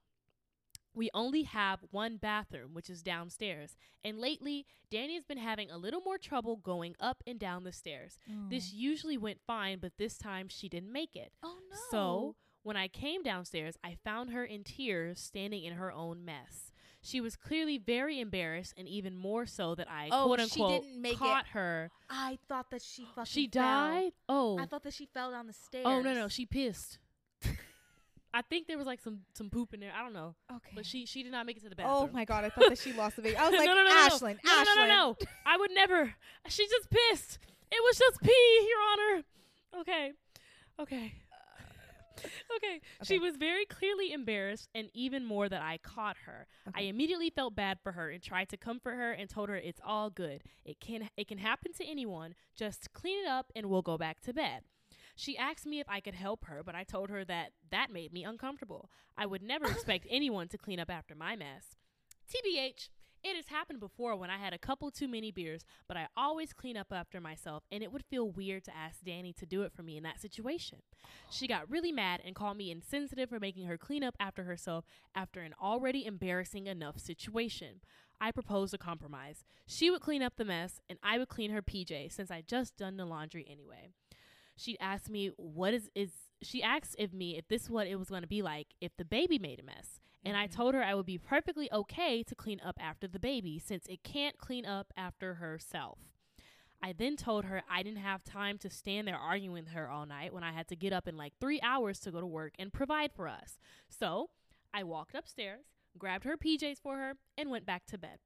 We 0.93 1.09
only 1.15 1.45
have 1.45 1.85
one 1.93 2.17
bathroom, 2.17 2.75
which 2.75 2.91
is 2.91 3.03
downstairs, 3.03 3.77
and 4.03 4.19
lately 4.19 4.67
Danny 4.91 5.15
has 5.15 5.25
been 5.25 5.39
having 5.39 5.71
a 5.71 5.79
little 5.79 6.01
more 6.01 6.19
trouble 6.19 6.57
going 6.57 6.97
up 6.99 7.23
and 7.27 7.39
down 7.39 7.63
the 7.63 7.73
stairs. 7.73 8.19
This 8.49 8.73
usually 8.73 9.17
went 9.17 9.41
fine, 9.47 9.79
but 9.79 9.99
this 9.99 10.19
time 10.19 10.49
she 10.49 10.69
didn't 10.69 10.91
make 10.93 11.15
it. 11.15 11.33
Oh 11.45 11.59
no. 11.71 11.77
So, 11.91 12.37
when 12.65 12.77
I 12.77 12.89
came 12.89 13.23
downstairs, 13.23 13.77
I 13.85 13.95
found 14.05 14.31
her 14.31 14.45
in 14.45 14.65
tears, 14.65 15.21
standing 15.21 15.63
in 15.65 15.75
her 15.75 15.93
own 15.93 16.25
mess. 16.25 16.70
She 17.03 17.21
was 17.21 17.35
clearly 17.35 17.79
very 17.79 18.21
embarrassed, 18.21 18.75
and 18.77 18.87
even 18.87 19.17
more 19.17 19.47
so 19.47 19.75
that 19.75 19.91
I 19.91 20.11
Oh, 20.13 20.27
quote 20.27 20.41
she 20.51 20.61
unquote 20.61 20.83
didn't 20.83 21.01
make 21.01 21.15
it. 21.15 21.19
caught 21.19 21.47
her. 21.49 21.91
I 22.11 22.39
thought 22.49 22.71
that 22.73 22.83
she 22.83 23.05
fucking 23.15 23.25
She 23.25 23.49
fell. 23.49 23.63
died. 23.63 24.13
Oh, 24.29 24.59
I 24.59 24.67
thought 24.67 24.83
that 24.83 24.93
she 24.93 25.07
fell 25.07 25.31
down 25.31 25.47
the 25.47 25.53
stairs. 25.55 25.87
oh 25.87 26.03
no, 26.03 26.13
no, 26.13 26.29
she 26.29 26.45
pissed. 26.45 26.99
I 28.33 28.43
think 28.43 28.69
there 28.69 28.79
was 28.79 28.87
like 28.87 29.01
some 29.01 29.21
some 29.35 29.51
poop 29.51 29.75
in 29.75 29.81
there. 29.81 29.93
I 29.97 30.03
don't 30.03 30.13
know, 30.13 30.35
Okay. 30.55 30.71
but 30.75 30.87
she 30.87 31.05
she 31.07 31.23
did 31.23 31.33
not 31.33 31.47
make 31.47 31.57
it 31.57 31.63
to 31.65 31.69
the 31.69 31.75
oh 31.81 31.85
bathroom. 31.85 32.11
Oh 32.11 32.13
my 32.13 32.25
god, 32.25 32.45
I 32.45 32.51
thought 32.51 32.69
that 32.69 32.79
she 32.79 32.93
lost 32.93 33.17
the 33.17 33.23
baby. 33.27 33.37
I 33.37 33.49
was 33.49 33.59
like, 33.59 33.67
no, 33.67 33.75
no, 33.75 33.83
no, 33.83 33.89
no, 33.89 33.97
Ashlin, 34.09 34.39
no, 34.45 34.53
no, 34.53 34.61
Ashlin. 34.63 34.65
no, 34.67 34.75
no, 34.75 34.87
no. 34.87 35.17
I 35.47 35.57
would 35.57 35.71
never. 35.73 36.15
She 36.49 36.67
just 36.69 36.89
pissed. 36.91 37.39
It 37.73 37.83
was 37.83 37.99
just 37.99 38.21
pee, 38.23 38.69
Your 38.69 38.79
Honor. 38.93 39.25
Okay, 39.81 40.13
okay. 40.81 41.15
Okay. 42.57 42.81
She 43.05 43.19
was 43.19 43.37
very 43.37 43.65
clearly 43.65 44.13
embarrassed, 44.13 44.69
and 44.75 44.91
even 44.93 45.25
more 45.25 45.49
that 45.49 45.63
I 45.63 45.79
caught 45.79 46.17
her. 46.27 46.47
I 46.75 46.83
immediately 46.83 47.31
felt 47.31 47.57
bad 47.57 47.79
for 47.83 47.93
her 47.93 48.11
and 48.11 48.23
tried 48.23 48.51
to 48.51 48.59
comfort 48.59 48.97
her 48.97 49.13
and 49.13 49.31
told 49.31 49.49
her 49.49 49.57
it's 49.57 49.81
all 49.85 50.11
good. 50.11 50.43
It 50.65 50.79
can 50.79 51.09
it 51.17 51.27
can 51.29 51.39
happen 51.39 51.73
to 51.75 51.85
anyone. 51.85 52.35
Just 52.55 52.93
clean 52.93 53.25
it 53.25 53.29
up 53.29 53.51
and 53.57 53.67
we'll 53.67 53.83
go 53.83 53.97
back 53.97 54.21
to 54.23 54.35
bed. 54.35 54.63
She 55.17 55.39
asked 55.39 55.67
me 55.67 55.81
if 55.81 55.89
I 55.89 56.01
could 56.01 56.15
help 56.15 56.45
her, 56.47 56.63
but 56.65 56.75
I 56.75 56.85
told 56.85 57.11
her 57.11 57.25
that 57.25 57.53
that 57.71 57.93
made 57.93 58.13
me 58.13 58.25
uncomfortable. 58.25 58.91
I 59.17 59.27
would 59.27 59.43
never 59.43 59.67
expect 59.71 60.07
anyone 60.11 60.49
to 60.49 60.59
clean 60.59 60.81
up 60.81 60.91
after 60.91 61.15
my 61.15 61.37
mess. 61.37 61.77
TBH, 62.29 62.89
it 63.23 63.37
has 63.37 63.49
happened 63.49 63.81
before 63.81 64.17
when 64.17 64.31
I 64.31 64.39
had 64.39 64.53
a 64.53 64.59
couple 64.59 64.91
too 64.91 65.09
many 65.09 65.31
beers, 65.31 65.65
but 65.87 65.97
I 65.97 66.09
always 66.17 66.53
clean 66.53 66.77
up 66.77 66.89
after 66.93 67.21
myself, 67.21 67.65
and 67.71 67.83
it 67.83 67.93
would 67.93 68.05
feel 68.05 68.31
weird 68.31 68.65
to 68.65 68.77
ask 68.77 69.03
Danny 69.05 69.33
to 69.35 69.47
do 69.47 69.63
it 69.63 69.73
for 69.73 69.83
me 69.83 69.97
in 69.97 70.03
that 70.05 70.21
situation. 70.21 70.79
She 71.31 71.47
got 71.47 71.71
really 71.71 71.93
mad 71.93 72.21
and 72.25 72.35
called 72.35 72.57
me 72.57 72.71
insensitive 72.71 73.29
for 73.29 73.41
making 73.41 73.67
her 73.67 73.79
clean 73.79 74.03
up 74.03 74.17
after 74.19 74.45
herself 74.45 74.85
after 75.15 75.41
an 75.41 75.55
already 75.61 76.07
embarrassing 76.07 76.67
enough 76.67 76.99
situation. 76.99 77.81
I 78.21 78.33
proposed 78.33 78.75
a 78.75 78.79
compromise. 78.79 79.45
She 79.67 79.91
would 79.91 80.03
clean 80.03 80.23
up 80.23 80.37
the 80.37 80.45
mess, 80.45 80.81
and 80.89 80.99
I 81.03 81.19
would 81.19 81.29
clean 81.29 81.51
her 81.51 81.63
PJ 81.63 82.13
since 82.13 82.31
I'd 82.31 82.49
just 82.49 82.77
done 82.77 82.97
the 82.97 83.07
laundry 83.07 83.47
anyway. 83.51 83.91
She 84.57 84.79
asked 84.79 85.09
me 85.09 85.31
what 85.37 85.73
is 85.73 85.89
is 85.95 86.11
she 86.43 86.63
asked 86.63 86.97
if 86.99 87.13
me 87.13 87.37
if 87.39 87.49
this 87.49 87.71
what 87.71 87.87
it 87.87 87.97
was 87.97 88.11
going 88.11 88.23
to 88.23 88.29
be 88.29 88.43
like 88.43 88.69
if 88.81 88.97
the 88.97 89.05
baby 89.05 89.39
made 89.39 89.59
a 89.59 89.63
mess. 89.63 90.01
And 90.25 90.37
I 90.37 90.47
Mhm. 90.47 90.53
told 90.53 90.75
her 90.75 90.83
I 90.83 90.95
would 90.95 91.07
be 91.07 91.19
perfectly 91.19 91.71
okay 91.73 92.23
to 92.25 92.35
clean 92.35 92.61
up 92.61 92.77
after 92.79 93.09
the 93.09 93.19
baby 93.19 93.59
since 93.59 93.87
it 93.87 94.03
can't 94.03 94.39
clean 94.39 94.67
up 94.67 94.93
after 94.97 95.35
herself. 95.35 95.99
I 96.83 96.93
then 96.93 97.17
told 97.17 97.45
her 97.45 97.63
I 97.69 97.83
didn't 97.83 98.01
have 98.01 98.25
time 98.25 98.59
to 98.59 98.71
stand 98.71 99.07
there 99.07 99.19
arguing 99.19 99.53
with 99.53 99.69
her 99.69 99.89
all 99.89 100.07
night 100.07 100.33
when 100.33 100.43
I 100.43 100.53
had 100.53 100.69
to 100.69 100.77
get 100.77 100.93
up 100.93 101.07
in 101.07 101.17
like 101.17 101.35
three 101.39 101.61
hours 101.63 102.01
to 102.01 102.11
go 102.11 102.21
to 102.21 102.27
work 102.27 102.55
and 102.59 102.73
provide 102.73 103.13
for 103.13 103.29
us. 103.29 103.59
So 103.89 104.31
I 104.73 104.85
walked 104.85 105.15
upstairs, 105.15 105.67
grabbed 105.99 106.25
her 106.25 106.37
PJs 106.37 106.81
for 106.81 106.97
her, 106.97 107.15
and 107.37 107.51
went 107.51 107.67
back 107.67 107.87
to 107.87 107.99
bed. 107.99 108.19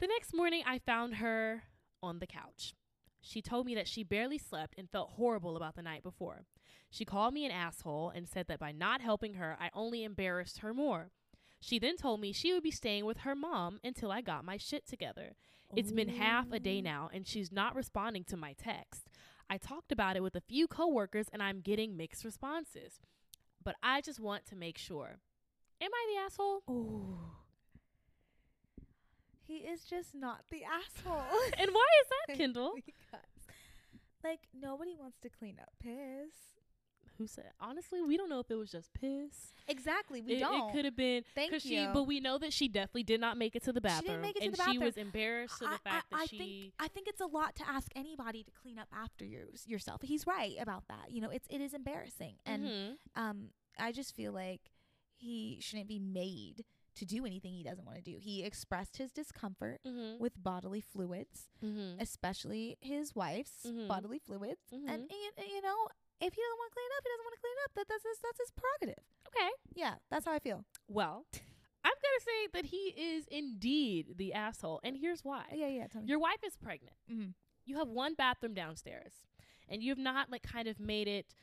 The 0.00 0.08
next 0.08 0.34
morning, 0.34 0.64
I 0.66 0.78
found 0.78 1.16
her 1.16 1.64
on 2.02 2.18
the 2.18 2.26
couch. 2.26 2.74
She 3.20 3.40
told 3.40 3.66
me 3.66 3.74
that 3.76 3.86
she 3.86 4.02
barely 4.02 4.38
slept 4.38 4.74
and 4.76 4.90
felt 4.90 5.10
horrible 5.10 5.56
about 5.56 5.76
the 5.76 5.82
night 5.82 6.02
before. 6.02 6.46
She 6.92 7.06
called 7.06 7.32
me 7.32 7.46
an 7.46 7.50
asshole 7.50 8.12
and 8.14 8.28
said 8.28 8.48
that 8.48 8.60
by 8.60 8.70
not 8.70 9.00
helping 9.00 9.34
her, 9.34 9.56
I 9.58 9.70
only 9.72 10.04
embarrassed 10.04 10.58
her 10.58 10.74
more. 10.74 11.10
She 11.58 11.78
then 11.78 11.96
told 11.96 12.20
me 12.20 12.32
she 12.32 12.52
would 12.52 12.62
be 12.62 12.70
staying 12.70 13.06
with 13.06 13.18
her 13.18 13.34
mom 13.34 13.80
until 13.82 14.12
I 14.12 14.20
got 14.20 14.44
my 14.44 14.58
shit 14.58 14.86
together. 14.86 15.32
It's 15.74 15.90
been 15.90 16.10
half 16.10 16.52
a 16.52 16.60
day 16.60 16.82
now 16.82 17.08
and 17.14 17.26
she's 17.26 17.50
not 17.50 17.74
responding 17.74 18.24
to 18.24 18.36
my 18.36 18.52
text. 18.52 19.08
I 19.48 19.56
talked 19.56 19.90
about 19.90 20.16
it 20.16 20.22
with 20.22 20.34
a 20.36 20.42
few 20.42 20.68
coworkers 20.68 21.28
and 21.32 21.42
I'm 21.42 21.60
getting 21.60 21.96
mixed 21.96 22.24
responses. 22.26 23.00
But 23.64 23.76
I 23.82 24.02
just 24.02 24.20
want 24.20 24.44
to 24.46 24.56
make 24.56 24.76
sure. 24.76 25.20
Am 25.80 25.90
I 25.94 26.14
the 26.14 26.20
asshole? 26.26 26.62
Ooh. 26.68 27.18
He 29.46 29.58
is 29.58 29.84
just 29.84 30.14
not 30.14 30.40
the 30.50 30.62
asshole. 31.06 31.22
And 31.58 31.70
why 31.72 31.86
is 32.02 32.08
that, 32.10 32.38
Kyndal? 32.38 32.72
because, 32.84 33.48
like, 34.22 34.40
nobody 34.52 34.94
wants 34.98 35.18
to 35.22 35.30
clean 35.30 35.56
up 35.58 35.70
piss. 35.82 36.51
Who 37.18 37.26
said? 37.26 37.50
Honestly, 37.60 38.02
we 38.02 38.16
don't 38.16 38.28
know 38.28 38.40
if 38.40 38.50
it 38.50 38.54
was 38.56 38.70
just 38.70 38.92
piss. 38.94 39.52
Exactly, 39.68 40.20
we 40.22 40.34
it, 40.34 40.40
don't. 40.40 40.68
It 40.70 40.72
could 40.72 40.84
have 40.84 40.96
been 40.96 41.24
Thank 41.34 41.60
she, 41.60 41.80
you. 41.80 41.90
but 41.92 42.04
we 42.04 42.20
know 42.20 42.38
that 42.38 42.52
she 42.52 42.68
definitely 42.68 43.04
did 43.04 43.20
not 43.20 43.36
make 43.36 43.54
it 43.54 43.62
to 43.64 43.72
the 43.72 43.80
bathroom 43.80 44.00
She 44.02 44.06
didn't 44.08 44.22
bathroom, 44.22 44.22
make 44.22 44.36
it 44.36 44.40
to 44.40 44.46
and 44.46 44.54
the 44.56 44.72
she 44.72 44.78
was 44.78 44.96
embarrassed 44.96 45.58
to 45.58 45.64
the 45.64 45.70
I, 45.74 45.76
fact 45.78 46.06
I, 46.12 46.16
that 46.16 46.22
I 46.22 46.26
she. 46.26 46.38
think 46.38 46.72
I 46.80 46.88
think 46.88 47.08
it's 47.08 47.20
a 47.20 47.26
lot 47.26 47.54
to 47.56 47.68
ask 47.68 47.90
anybody 47.94 48.42
to 48.44 48.50
clean 48.50 48.78
up 48.78 48.88
after 48.92 49.24
yours, 49.24 49.64
yourself. 49.66 50.02
He's 50.02 50.26
right 50.26 50.56
about 50.60 50.84
that. 50.88 51.10
You 51.10 51.20
know, 51.20 51.30
it's 51.30 51.46
it 51.48 51.60
is 51.60 51.74
embarrassing, 51.74 52.36
and 52.46 52.64
Mhm. 52.64 52.96
um, 53.16 53.48
I 53.78 53.92
just 53.92 54.14
feel 54.16 54.32
like 54.32 54.70
he 55.14 55.58
shouldn't 55.60 55.88
be 55.88 55.98
made 56.00 56.64
to 56.94 57.06
do 57.06 57.24
anything 57.24 57.54
he 57.54 57.62
doesn't 57.62 57.86
want 57.86 57.96
to 57.96 58.02
do. 58.02 58.18
He 58.20 58.42
expressed 58.42 58.98
his 58.98 59.12
discomfort 59.12 59.80
Mhm. 59.86 60.18
with 60.18 60.42
bodily 60.42 60.82
fluids, 60.82 61.48
Mhm. 61.64 61.98
especially 61.98 62.76
his 62.80 63.14
wife's 63.14 63.64
Mhm. 63.64 63.88
bodily 63.88 64.18
fluids, 64.18 64.60
and, 64.72 65.10
you, 65.10 65.30
you 65.48 65.62
know, 65.62 65.88
if 66.22 66.32
he 66.34 66.40
doesn't 66.40 66.58
want 66.62 66.70
to 66.70 66.76
clean 66.78 66.88
it 66.90 66.94
up, 66.96 67.02
he 67.04 67.10
doesn't 67.10 67.26
want 67.26 67.34
to 67.36 67.42
clean 67.42 67.56
it 67.58 67.62
up. 67.66 67.72
That 67.76 67.86
that's 67.90 68.04
his, 68.06 68.18
that's 68.22 68.40
his 68.40 68.52
prerogative. 68.54 69.04
Okay. 69.28 69.50
Yeah, 69.74 69.94
that's 70.10 70.24
how 70.26 70.32
I 70.32 70.38
feel. 70.38 70.64
Well, 70.88 71.26
I'm 71.84 71.98
gonna 71.98 72.24
say 72.24 72.40
that 72.54 72.64
he 72.66 72.94
is 72.96 73.26
indeed 73.30 74.14
the 74.16 74.32
asshole, 74.32 74.80
and 74.84 74.96
here's 74.96 75.24
why. 75.24 75.44
Yeah, 75.52 75.68
yeah. 75.68 75.86
Tell 75.88 76.02
me. 76.02 76.08
Your 76.08 76.18
wife 76.20 76.42
is 76.46 76.56
pregnant. 76.56 76.94
mm-hmm. 77.10 77.30
You 77.64 77.76
have 77.78 77.88
one 77.88 78.14
bathroom 78.14 78.54
downstairs, 78.54 79.12
and 79.68 79.82
you 79.82 79.90
have 79.90 79.98
not 79.98 80.30
like 80.30 80.42
kind 80.42 80.68
of 80.68 80.78
made 80.80 81.08
it 81.08 81.34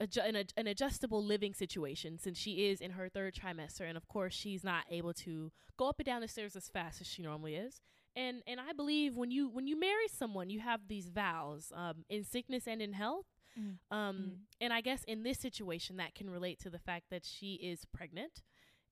adju- 0.00 0.28
an, 0.28 0.36
ad- 0.36 0.52
an 0.56 0.66
adjustable 0.66 1.24
living 1.24 1.54
situation 1.54 2.18
since 2.18 2.38
she 2.38 2.66
is 2.68 2.80
in 2.80 2.92
her 2.92 3.08
third 3.08 3.34
trimester 3.34 3.82
and 3.82 3.96
of 3.96 4.08
course 4.08 4.34
she's 4.34 4.62
not 4.64 4.84
able 4.90 5.12
to 5.12 5.50
go 5.76 5.88
up 5.88 5.98
and 5.98 6.06
down 6.06 6.20
the 6.20 6.28
stairs 6.28 6.56
as 6.56 6.68
fast 6.68 7.00
as 7.00 7.06
she 7.06 7.22
normally 7.22 7.54
is 7.54 7.80
and 8.14 8.42
and 8.46 8.60
i 8.60 8.72
believe 8.72 9.16
when 9.16 9.30
you 9.30 9.48
when 9.48 9.66
you 9.66 9.78
marry 9.78 10.08
someone 10.08 10.50
you 10.50 10.60
have 10.60 10.80
these 10.88 11.08
vows 11.08 11.72
um, 11.74 12.04
in 12.08 12.24
sickness 12.24 12.66
and 12.66 12.82
in 12.82 12.92
health 12.92 13.26
Mhm. 13.58 13.78
um, 13.90 14.16
Mhm. 14.16 14.38
and 14.60 14.72
i 14.72 14.80
guess 14.80 15.02
in 15.04 15.22
this 15.22 15.38
situation 15.38 15.96
that 15.96 16.14
can 16.14 16.28
relate 16.30 16.58
to 16.60 16.70
the 16.70 16.78
fact 16.78 17.10
that 17.10 17.24
she 17.24 17.54
is 17.54 17.84
pregnant 17.86 18.42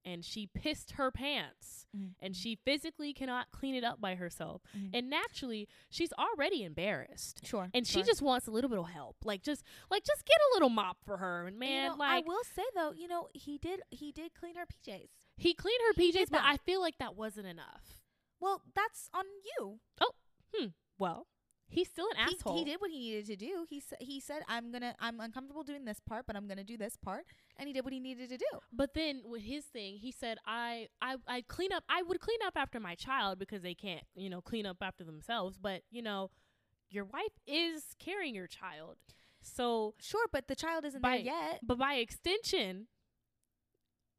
and 0.07 0.23
she 0.23 0.47
pissed 0.47 0.93
her 0.93 1.11
pants 1.11 1.87
Mhm. 1.97 2.15
and 2.21 2.37
she 2.37 2.57
physically 2.57 3.15
cannot 3.15 3.51
clean 3.53 3.75
it 3.75 3.85
up 3.85 4.01
by 4.01 4.15
herself 4.17 4.63
Mhm. 4.77 4.91
and 4.93 5.09
naturally 5.09 5.67
she's 5.89 6.13
already 6.15 6.63
embarrassed 6.63 7.41
Sure. 7.47 7.71
and 7.73 7.87
she 7.87 8.03
just 8.03 8.21
wants 8.21 8.47
a 8.47 8.51
little 8.51 8.69
bit 8.69 8.79
of 8.79 8.89
help 8.91 9.17
like 9.25 9.43
just 9.43 9.63
like 9.91 10.05
just 10.05 10.25
get 10.27 10.37
a 10.37 10.55
little 10.55 10.69
mop 10.69 10.99
for 11.05 11.17
her 11.19 11.47
and 11.47 11.55
And, 11.55 11.59
man 11.59 11.85
you 11.85 11.89
know, 11.91 11.97
like 11.97 12.25
I 12.25 12.29
will 12.29 12.45
say 12.45 12.65
though, 12.75 12.93
you 12.93 13.09
know, 13.09 13.29
he 13.33 13.57
did 13.59 13.83
he 13.91 14.13
did 14.13 14.35
clean 14.35 14.57
her 14.57 14.67
PJs. 14.67 15.09
he 15.39 15.55
cleaned 15.55 15.81
her 15.89 15.93
he 16.01 16.13
pjs 16.13 16.31
but 16.31 16.43
i 16.43 16.57
feel 16.59 16.81
like 16.81 16.99
that 16.99 17.17
wasn't 17.17 17.47
enough 17.47 18.03
Well, 18.41 18.63
that's 18.75 19.09
on 19.15 19.25
you. 19.59 19.81
Oh 20.03 20.13
hmm 20.53 20.67
well 20.99 21.27
he's 21.75 21.89
still 21.89 22.07
an 22.17 22.17
He, 22.29 22.35
asshole 22.37 22.57
he 22.59 22.65
did 22.65 22.81
what 22.81 22.91
he 22.91 22.99
needed 22.99 23.27
to 23.27 23.37
do. 23.37 23.67
He 23.69 23.83
he 24.01 24.21
said, 24.21 24.43
"I'm 24.49 24.71
gonna 24.73 24.95
I'm 25.01 25.21
uncomfortable 25.21 25.63
doing 25.65 25.85
this 25.85 26.01
part, 26.01 26.27
but 26.27 26.37
I'm 26.37 26.47
gonna 26.49 26.65
do 26.65 26.77
this 26.77 26.97
part," 26.97 27.25
and 27.57 27.67
he 27.69 27.73
did 27.73 27.85
what 27.85 27.93
he 27.93 28.01
needed 28.01 28.29
to 28.31 28.37
do. 28.39 28.53
but 28.73 28.95
then 28.95 29.23
with 29.25 29.43
his 29.43 29.65
thing 29.67 29.97
he 29.99 30.11
said 30.13 30.39
i 30.47 30.89
i 31.03 31.17
i 31.27 31.43
clean 31.43 31.73
up 31.73 31.85
i 31.89 32.03
would 32.03 32.21
clean 32.21 32.39
up 32.47 32.55
after 32.57 32.79
my 32.81 32.95
child 32.95 33.39
because 33.39 33.63
they 33.63 33.75
can't 33.75 34.05
you 34.15 34.29
know 34.31 34.41
clean 34.41 34.67
up 34.67 34.79
after 34.81 35.05
themselves 35.05 35.57
but 35.59 35.83
you 35.91 36.03
know 36.03 36.31
your 36.91 37.05
wife 37.05 37.37
is 37.47 37.95
carrying 37.99 38.35
your 38.35 38.47
child 38.47 38.97
so 39.41 39.95
Sure, 40.01 40.27
but 40.33 40.49
the 40.49 40.55
child 40.57 40.85
isn't 40.85 41.03
By- 41.03 41.17
there 41.19 41.27
yet. 41.27 41.61
but 41.63 41.79
by 41.79 41.95
extension 41.95 42.87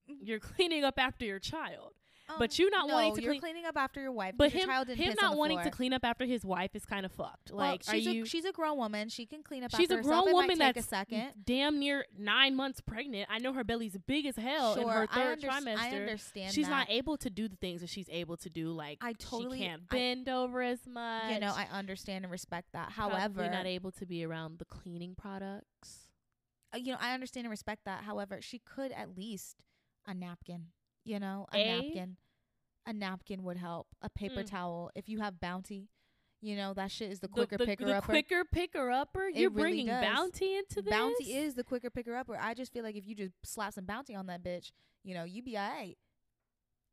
Mhm. 0.10 0.18
you're 0.22 0.40
cleaning 0.52 0.84
up 0.84 0.96
after 1.00 1.26
your 1.26 1.40
child 1.40 1.94
Um, 2.28 2.38
but 2.40 2.58
you 2.58 2.72
not 2.72 2.88
no, 2.88 2.96
wanting 2.96 3.16
to 3.18 3.22
you're 3.22 3.32
clean- 3.34 3.42
cleaning 3.42 3.66
up 3.66 3.78
after 3.78 4.02
your 4.02 4.12
wife. 4.12 4.34
but 4.36 4.52
him, 4.52 4.68
him 4.68 5.14
not 5.22 5.38
wanting 5.38 5.58
floor. 5.58 5.66
to 5.66 5.70
clean 5.70 5.94
up 5.94 6.04
after 6.04 6.26
his 6.26 6.44
wife 6.44 6.72
is 6.76 6.84
kind 6.84 7.06
of 7.06 7.12
fucked. 7.12 7.52
Well, 7.52 7.58
Like, 7.60 7.84
are 7.88 7.92
she's 7.94 8.06
you? 8.08 8.24
a, 8.24 8.26
she's 8.26 8.46
a 8.46 8.52
grown 8.52 8.78
woman. 8.78 9.10
She 9.10 9.28
can 9.28 9.44
clean 9.44 9.64
up 9.64 9.68
after 9.72 9.78
her 9.78 9.82
she's 9.84 9.92
a 9.92 10.02
grown 10.02 10.32
woman 10.34 10.58
that's 10.58 10.80
a 10.80 10.82
second. 10.82 11.34
damn 11.46 11.78
near 11.80 12.06
nine 12.18 12.56
months 12.56 12.82
pregnant. 12.82 13.28
I 13.30 13.38
know 13.38 13.54
her 13.54 13.64
belly's 13.64 13.96
big 14.08 14.26
as 14.26 14.38
hell 14.38 14.74
sure, 14.74 14.84
in 14.84 14.90
her 14.90 15.08
I, 15.12 15.16
third 15.16 15.42
underst- 15.42 15.50
trimester. 15.50 15.78
I 15.78 15.90
understand. 15.98 16.54
she's 16.54 16.66
that. 16.66 16.72
not 16.72 16.88
able 16.90 17.16
to 17.18 17.30
do 17.30 17.48
the 17.48 17.58
things 17.58 17.82
that 17.82 17.92
she's 17.92 18.10
able 18.10 18.38
to 18.38 18.50
do. 18.50 18.72
Like 18.72 18.98
I 19.02 19.14
totally- 19.14 19.60
she 19.60 19.66
can't 19.66 19.84
I- 19.92 19.96
bend 19.96 20.28
over 20.28 20.64
as 20.64 20.80
much. 20.88 21.32
You 21.32 21.40
know, 21.40 21.54
I 21.56 21.68
understand 21.72 22.26
and 22.26 22.32
respect 22.32 22.70
that. 22.74 22.92
However, 22.94 23.36
Probably 23.36 23.50
not 23.50 23.68
able 23.68 23.92
to 23.92 24.06
be 24.08 24.26
around 24.26 24.58
the 24.58 24.66
cleaning 24.66 25.14
products. 25.16 26.10
uh, 26.74 26.78
you 26.80 26.92
know, 26.92 26.98
I 27.00 27.14
understand 27.14 27.46
and 27.46 27.52
respect 27.52 27.86
that. 27.86 28.04
However, 28.04 28.42
she 28.42 28.58
could 28.58 28.92
at 28.94 29.16
least 29.16 29.58
a 30.08 30.14
napkin. 30.16 30.70
You 31.06 31.20
know, 31.20 31.46
a, 31.54 31.58
A? 31.58 31.82
napkin. 31.82 32.18
A 32.88 32.94
napkin 32.94 33.44
would 33.44 33.58
help. 33.58 33.88
A 34.02 34.10
paper 34.10 34.42
Mm. 34.44 34.50
towel. 34.50 34.92
If 34.96 35.08
you 35.08 35.20
have 35.20 35.40
Bounty, 35.40 35.90
you 36.42 36.56
know 36.56 36.74
that 36.74 36.92
shit 36.92 37.10
is 37.12 37.20
the 37.20 37.28
The- 37.28 37.34
quicker 37.34 37.58
the, 37.58 37.66
picker 37.66 37.86
the 37.86 37.98
upper. 37.98 38.06
quicker 38.12 38.44
picker 38.46 38.92
upper. 38.92 39.28
It 39.28 39.36
You're 39.38 39.50
really 39.50 39.62
bringing 39.70 39.88
does. 39.88 40.04
bounty 40.04 40.56
into 40.58 40.82
this. 40.82 40.92
Bounty 40.92 41.34
is 41.36 41.56
the 41.56 41.64
quicker 41.64 41.90
picker 41.90 42.16
upper. 42.16 42.38
I 42.38 42.54
just 42.54 42.74
feel 42.74 42.84
like 42.84 42.96
if 42.96 43.08
you 43.08 43.16
just 43.16 43.34
slap 43.44 43.74
some 43.74 43.86
Bounty 43.86 44.14
on 44.16 44.26
that 44.28 44.44
bitch, 44.44 44.72
you 45.04 45.14
know, 45.14 45.24
you 45.24 45.42
be 45.42 45.58
alright. 45.58 45.98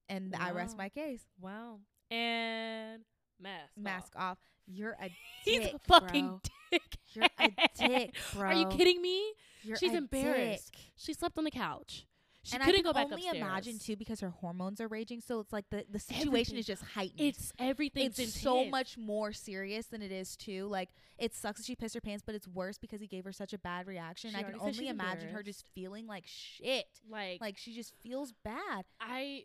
And 0.09 0.35
I 0.37 0.51
rest 0.53 0.77
my 0.77 0.89
case. 0.89 1.25
wow. 1.41 1.81
And 2.11 3.03
mask. 3.41 3.73
Mask 3.77 4.13
off. 4.17 4.23
off. 4.33 4.39
You're 4.67 4.97
a 5.01 5.09
He's 5.45 5.61
dick, 5.61 5.75
a 5.75 5.79
fucking 5.81 6.29
bro. 6.29 6.41
dick. 6.71 6.83
You're 7.15 7.27
a 7.39 7.51
dick, 7.75 8.15
bro. 8.35 8.43
Are 8.49 8.55
you 8.55 8.67
kidding 8.69 9.01
me? 9.03 9.33
You're 9.63 9.77
She's 9.77 9.93
embarrassed. 9.95 10.73
dick. 10.73 10.81
She 10.97 11.13
slept 11.15 11.37
on 11.39 11.45
the 11.45 11.51
couch. 11.51 12.07
She 12.45 12.55
and 12.55 12.63
couldn't 12.63 12.81
I 12.81 12.83
can 12.83 12.85
go 12.85 12.93
back 12.93 13.05
only 13.05 13.27
upstairs. 13.29 13.37
imagine 13.37 13.79
too 13.79 13.97
because 13.97 14.21
her 14.21 14.31
hormones 14.31 14.81
are 14.81 14.89
raging. 14.89 15.21
So 15.21 15.39
it's 15.41 15.53
like 15.53 15.65
the 15.71 15.85
the 15.91 15.99
situation 16.01 16.29
Everything. 16.29 16.59
is 16.59 16.67
just 16.67 16.83
heightened. 16.83 17.21
It's 17.21 17.53
everything's 17.59 18.19
it's 18.19 18.41
so 18.41 18.65
much 18.65 18.99
more 18.99 19.33
serious 19.33 19.87
than 19.87 20.03
it 20.03 20.11
is 20.11 20.37
too. 20.37 20.67
Like 20.67 20.91
it 21.19 21.35
sucks 21.35 21.61
that 21.61 21.67
she 21.67 21.77
pissed 21.77 21.95
her 21.95 22.01
pants, 22.01 22.23
but 22.27 22.35
it's 22.35 22.49
worse 22.49 22.79
because 22.79 23.01
he 23.01 23.07
gave 23.07 23.25
her 23.25 23.33
such 23.33 23.53
a 23.53 23.59
bad 23.59 23.87
reaction. 23.87 24.31
She 24.31 24.37
I 24.37 24.43
can 24.43 24.57
only 24.61 24.89
imagine 24.89 25.29
her 25.31 25.43
just 25.43 25.65
feeling 25.75 26.07
like 26.07 26.25
shit. 26.27 26.87
like 27.09 27.41
Like 27.41 27.59
she 27.59 27.75
just 27.75 27.95
feels 28.03 28.33
bad. 28.45 28.85
I 29.01 29.45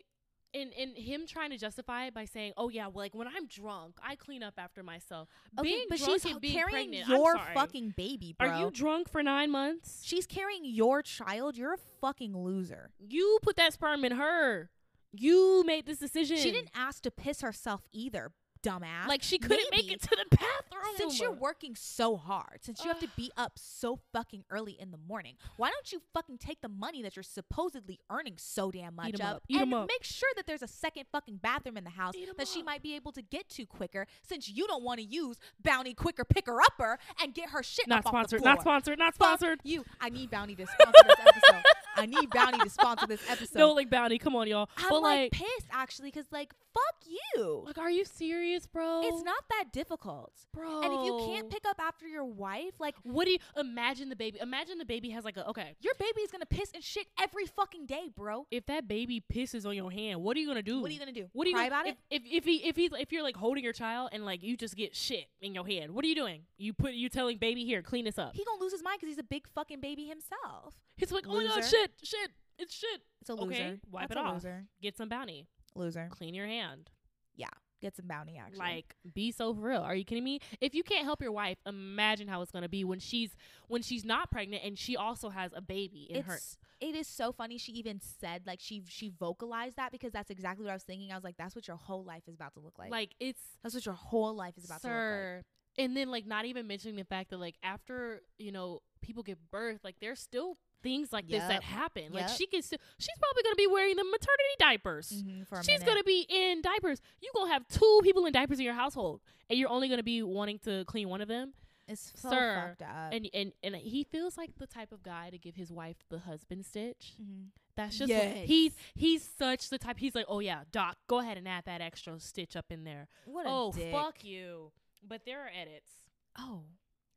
and 0.58 0.72
and 0.74 0.96
him 0.96 1.26
trying 1.26 1.50
to 1.50 1.58
justify 1.58 2.06
it 2.06 2.14
by 2.14 2.24
saying, 2.24 2.52
"Oh 2.56 2.68
yeah, 2.68 2.86
well, 2.86 2.96
like 2.96 3.14
when 3.14 3.28
I'm 3.28 3.46
drunk, 3.46 3.96
I 4.02 4.16
clean 4.16 4.42
up 4.42 4.54
after 4.58 4.82
myself." 4.82 5.28
Okay, 5.58 5.68
being 5.68 5.86
but 5.88 5.98
drunk 5.98 6.22
she's 6.22 6.32
and 6.32 6.40
being 6.40 6.54
carrying 6.54 6.90
pregnant, 6.90 7.08
your 7.08 7.38
fucking 7.54 7.94
baby, 7.96 8.34
bro. 8.38 8.48
Are 8.48 8.60
you 8.60 8.70
drunk 8.70 9.10
for 9.10 9.22
nine 9.22 9.50
months? 9.50 10.02
She's 10.04 10.26
carrying 10.26 10.64
your 10.64 11.02
child. 11.02 11.56
You're 11.56 11.74
a 11.74 11.78
fucking 12.00 12.36
loser. 12.36 12.90
You 12.98 13.38
put 13.42 13.56
that 13.56 13.72
sperm 13.72 14.04
in 14.04 14.12
her. 14.12 14.70
You 15.12 15.64
made 15.66 15.86
this 15.86 15.98
decision. 15.98 16.36
She 16.36 16.52
didn't 16.52 16.70
ask 16.74 17.02
to 17.02 17.10
piss 17.10 17.40
herself 17.40 17.82
either, 17.92 18.32
dumbass. 18.62 19.06
like 19.08 19.22
she 19.22 19.38
couldn't 19.38 19.70
make 19.70 19.90
it 19.92 20.00
to 20.02 20.10
the 20.10 20.24
bathroom. 20.36 20.94
Since 20.96 21.20
you're 21.20 21.32
working 21.32 21.74
so 21.76 22.16
hard, 22.16 22.58
since 22.62 22.82
you 22.82 22.88
have 22.88 23.00
to 23.00 23.08
be 23.16 23.30
up 23.36 23.52
so 23.56 23.98
fucking 24.12 24.44
early 24.50 24.72
in 24.78 24.90
the 24.90 24.98
morning, 24.98 25.34
why 25.56 25.70
don't 25.70 25.92
you 25.92 26.00
fucking 26.14 26.38
take 26.38 26.60
the 26.60 26.68
money 26.68 27.02
that 27.02 27.16
you're 27.16 27.22
supposedly 27.22 28.00
earning 28.10 28.34
so 28.36 28.70
damn 28.70 28.94
much 28.96 29.08
Eat 29.10 29.20
'em 29.20 29.26
of 29.26 29.36
up. 29.36 29.42
Eat 29.48 29.60
'em 29.60 29.74
up. 29.74 29.88
make 29.88 30.04
sure 30.04 30.28
that 30.36 30.46
there's 30.46 30.62
a 30.62 30.68
second 30.68 31.04
fucking 31.12 31.36
bathroom 31.36 31.76
in 31.76 31.84
the 31.84 31.90
house 31.90 32.14
Eat 32.16 32.28
'em 32.28 32.34
that 32.38 32.48
she 32.48 32.60
up. 32.60 32.66
might 32.66 32.82
be 32.82 32.94
able 32.94 33.12
to 33.12 33.22
get 33.22 33.48
to 33.50 33.66
quicker 33.66 34.06
since 34.22 34.48
you 34.48 34.66
don't 34.66 34.82
want 34.82 34.98
to 35.00 35.04
use 35.06 35.38
Bounty 35.62 35.94
Quicker 35.94 36.24
Picker 36.24 36.60
Upper 36.60 36.98
and 37.22 37.34
get 37.34 37.50
her 37.50 37.62
shit 37.62 37.86
not 37.88 38.00
up 38.00 38.06
off 38.06 38.12
the 38.12 38.18
sponsored. 38.18 38.40
floor. 38.42 38.54
Not 38.54 38.60
sponsored. 38.62 38.98
Not 38.98 39.14
Fuck 39.14 39.38
sponsored. 39.38 39.60
you. 39.64 39.84
I 40.00 40.08
need 40.10 40.30
Bounty 40.30 40.54
to 40.56 40.66
sponsor 40.66 41.02
this 41.06 41.16
episode. 41.20 41.62
I 41.98 42.06
need 42.06 42.30
Bounty 42.30 42.58
to 42.58 42.70
sponsor 42.70 43.06
this 43.06 43.20
episode. 43.28 43.58
No, 43.58 43.72
like 43.72 43.90
bounty. 43.90 44.18
Come 44.18 44.36
on, 44.36 44.46
y'all. 44.48 44.68
I'm 44.76 44.88
but 44.88 45.02
like, 45.02 45.18
like, 45.18 45.32
pissed 45.32 45.68
actually 45.70 46.10
because 46.10 46.26
like 46.30 46.52
fuck 46.72 47.12
you. 47.34 47.64
like, 47.66 47.78
are 47.78 47.90
you 47.90 48.04
serious, 48.04 48.66
bro? 48.66 49.02
It's 49.04 49.24
not 49.24 49.42
that 49.50 49.66
difficult. 49.72 50.32
bro. 50.52 50.82
And 50.82 50.92
if 50.92 51.04
you 51.04 51.22
can't 51.26 51.50
pick 51.50 51.64
up 51.66 51.80
after 51.80 52.06
your 52.06 52.24
wife, 52.24 52.74
like 52.78 52.94
what 53.02 53.24
do 53.24 53.32
you 53.32 53.38
imagine 53.56 54.08
the 54.08 54.16
baby? 54.16 54.38
Imagine 54.40 54.78
the 54.78 54.84
baby 54.84 55.10
has 55.10 55.24
like 55.24 55.36
a 55.36 55.48
okay. 55.48 55.74
your 55.80 55.94
baby 55.98 56.20
is 56.20 56.30
gonna 56.30 56.46
piss 56.46 56.70
and 56.74 56.82
shit 56.82 57.06
every 57.20 57.46
fucking 57.46 57.86
day, 57.86 58.10
bro. 58.14 58.46
If 58.50 58.66
that 58.66 58.88
baby 58.88 59.22
pisses 59.32 59.66
on 59.66 59.74
your 59.74 59.90
hand, 59.90 60.22
what 60.22 60.36
are 60.36 60.40
you 60.40 60.46
gonna 60.46 60.62
do? 60.62 60.80
What 60.80 60.90
are 60.90 60.94
you 60.94 61.00
gonna 61.00 61.12
do? 61.12 61.28
What 61.32 61.46
are 61.46 61.50
you 61.50 61.56
cry 61.56 61.68
gonna, 61.68 61.80
about 61.80 61.86
if, 61.88 61.96
it? 62.10 62.22
If 62.26 62.38
if 62.38 62.44
he 62.44 62.56
if 62.68 62.76
he's 62.76 62.90
if 62.98 63.12
you're 63.12 63.22
like 63.22 63.36
holding 63.36 63.64
your 63.64 63.72
child 63.72 64.10
and 64.12 64.24
like 64.24 64.42
you 64.42 64.56
just 64.56 64.76
get 64.76 64.94
shit 64.94 65.26
in 65.40 65.54
your 65.54 65.66
hand, 65.66 65.94
what 65.94 66.04
are 66.04 66.08
you 66.08 66.14
doing? 66.14 66.42
You 66.56 66.72
put 66.72 66.92
you 66.92 67.08
telling 67.08 67.38
baby 67.38 67.64
here, 67.64 67.82
clean 67.82 68.04
this 68.04 68.18
up. 68.18 68.34
He 68.34 68.44
gonna 68.44 68.60
lose 68.60 68.72
his 68.72 68.82
mind 68.82 68.98
because 69.00 69.14
he's 69.14 69.18
a 69.18 69.28
big 69.28 69.46
fucking 69.48 69.80
baby 69.80 70.04
himself. 70.04 70.74
He's 70.96 71.12
like, 71.12 71.26
oh 71.28 71.36
my 71.36 71.44
god, 71.44 71.56
Loser. 71.56 71.76
Shit, 72.02 72.08
shit, 72.08 72.30
it's 72.58 72.74
shit. 72.74 73.00
It's 73.20 73.30
a 73.30 73.34
Okay, 73.34 73.44
loser. 73.44 73.80
wipe 73.90 74.08
That's 74.08 74.18
it 74.18 74.22
a 74.22 74.26
off. 74.26 74.34
Loser. 74.34 74.66
Get 74.82 74.96
some 74.96 75.08
bounty. 75.08 75.46
Loser. 75.74 76.08
Clean 76.10 76.34
your 76.34 76.46
hand. 76.46 76.90
Yeah. 77.36 77.48
Get 77.80 77.94
some 77.94 78.06
bounty 78.08 78.36
actually. 78.36 78.58
Like, 78.58 78.96
be 79.14 79.30
so 79.30 79.54
for 79.54 79.60
real. 79.60 79.82
Are 79.82 79.94
you 79.94 80.04
kidding 80.04 80.24
me? 80.24 80.40
If 80.60 80.74
you 80.74 80.82
can't 80.82 81.04
help 81.04 81.22
your 81.22 81.30
wife, 81.30 81.58
imagine 81.64 82.26
how 82.26 82.42
it's 82.42 82.50
gonna 82.50 82.68
be 82.68 82.82
when 82.82 82.98
she's 82.98 83.36
when 83.68 83.82
she's 83.82 84.04
not 84.04 84.32
pregnant 84.32 84.64
and 84.64 84.76
she 84.76 84.96
also 84.96 85.28
has 85.30 85.52
a 85.54 85.60
baby 85.60 86.08
in 86.10 86.24
her. 86.24 86.40
it's 86.80 87.08
so 87.08 87.30
funny. 87.30 87.56
She 87.56 87.70
even 87.72 88.00
said 88.00 88.42
like 88.48 88.58
she 88.60 88.82
she 88.88 89.10
vocalized 89.10 89.76
that 89.76 89.92
because 89.92 90.12
that's 90.12 90.28
exactly 90.30 90.64
what 90.64 90.72
I 90.72 90.74
was 90.74 90.82
thinking. 90.82 91.12
I 91.12 91.14
was 91.14 91.22
like, 91.22 91.36
that's 91.36 91.54
what 91.54 91.68
your 91.68 91.76
whole 91.76 92.02
life 92.02 92.24
is 92.26 92.34
about 92.34 92.54
to 92.54 92.60
look 92.60 92.80
like. 92.80 92.90
Like 92.90 93.10
it's 93.20 93.42
that's 93.62 93.76
what 93.76 93.86
your 93.86 93.94
whole 93.94 94.34
life 94.34 94.54
is 94.58 94.64
about 94.64 94.80
to 94.80 94.88
look 94.88 94.94
sir. 94.96 95.42
And 95.78 95.96
then 95.96 96.10
like 96.10 96.26
not 96.26 96.46
even 96.46 96.66
mentioning 96.66 96.96
the 96.96 97.04
fact 97.04 97.30
that 97.30 97.38
like 97.38 97.54
after 97.62 98.22
you 98.38 98.50
know 98.50 98.80
people 99.02 99.22
give 99.22 99.38
birth, 99.52 99.84
like 99.84 99.94
they're 100.00 100.16
still 100.16 100.58
things 100.82 101.12
like 101.12 101.26
this 101.28 101.42
that 101.42 101.54
Yep. 101.54 101.62
happen. 101.62 102.12
Like 102.12 102.28
she 102.28 102.46
can 102.46 102.62
still, 102.62 102.78
she's 102.98 103.18
probably 103.18 103.42
gonna 103.42 103.56
be 103.56 103.66
wearing 103.66 103.96
the 103.96 104.04
maternity 104.04 104.54
diapers. 104.58 105.10
Mhm, 105.22 105.46
She's 105.64 105.80
minute. 105.80 105.86
gonna 105.86 106.04
be 106.04 106.26
in 106.28 106.62
diapers. 106.62 107.00
You 107.20 107.30
gonna 107.34 107.52
have 107.52 107.66
two 107.68 108.00
people 108.02 108.26
in 108.26 108.32
diapers 108.32 108.58
in 108.58 108.64
your 108.64 108.74
household, 108.74 109.20
and 109.50 109.58
you're 109.58 109.68
only 109.70 109.88
gonna 109.88 110.02
be 110.02 110.22
wanting 110.22 110.58
to 110.60 110.84
clean 110.86 111.08
one 111.08 111.20
of 111.20 111.28
them. 111.28 111.54
It's 111.86 112.12
so 112.16 112.28
Sir, 112.30 112.76
fucked 112.78 112.82
up. 112.82 113.12
And 113.12 113.28
and 113.32 113.52
and 113.62 113.74
he 113.76 114.04
feels 114.04 114.36
like 114.36 114.56
the 114.58 114.66
type 114.66 114.92
of 114.92 115.02
guy 115.02 115.30
to 115.30 115.38
give 115.38 115.56
his 115.56 115.72
wife 115.72 115.96
the 116.10 116.18
husband 116.18 116.66
stitch. 116.66 117.14
Mhm. 117.20 117.48
That's 117.76 117.96
just 117.96 118.12
what- 118.12 118.22
Yes. 118.22 118.46
he's 118.48 118.76
he's 118.94 119.22
such 119.22 119.70
the 119.70 119.78
type. 119.78 119.98
He's 119.98 120.14
like, 120.14 120.26
oh 120.28 120.40
yeah, 120.40 120.64
doc, 120.70 120.98
go 121.06 121.20
ahead 121.20 121.38
and 121.38 121.48
add 121.48 121.64
that 121.64 121.80
extra 121.80 122.18
stitch 122.20 122.56
up 122.56 122.70
in 122.70 122.84
there. 122.84 123.08
What 123.24 123.46
a 123.46 123.48
oh 123.48 123.72
dick. 123.72 123.92
fuck 123.92 124.22
you. 124.24 124.72
But 125.02 125.24
there 125.24 125.40
are 125.40 125.48
edits. 125.48 125.90
Oh, 126.36 126.64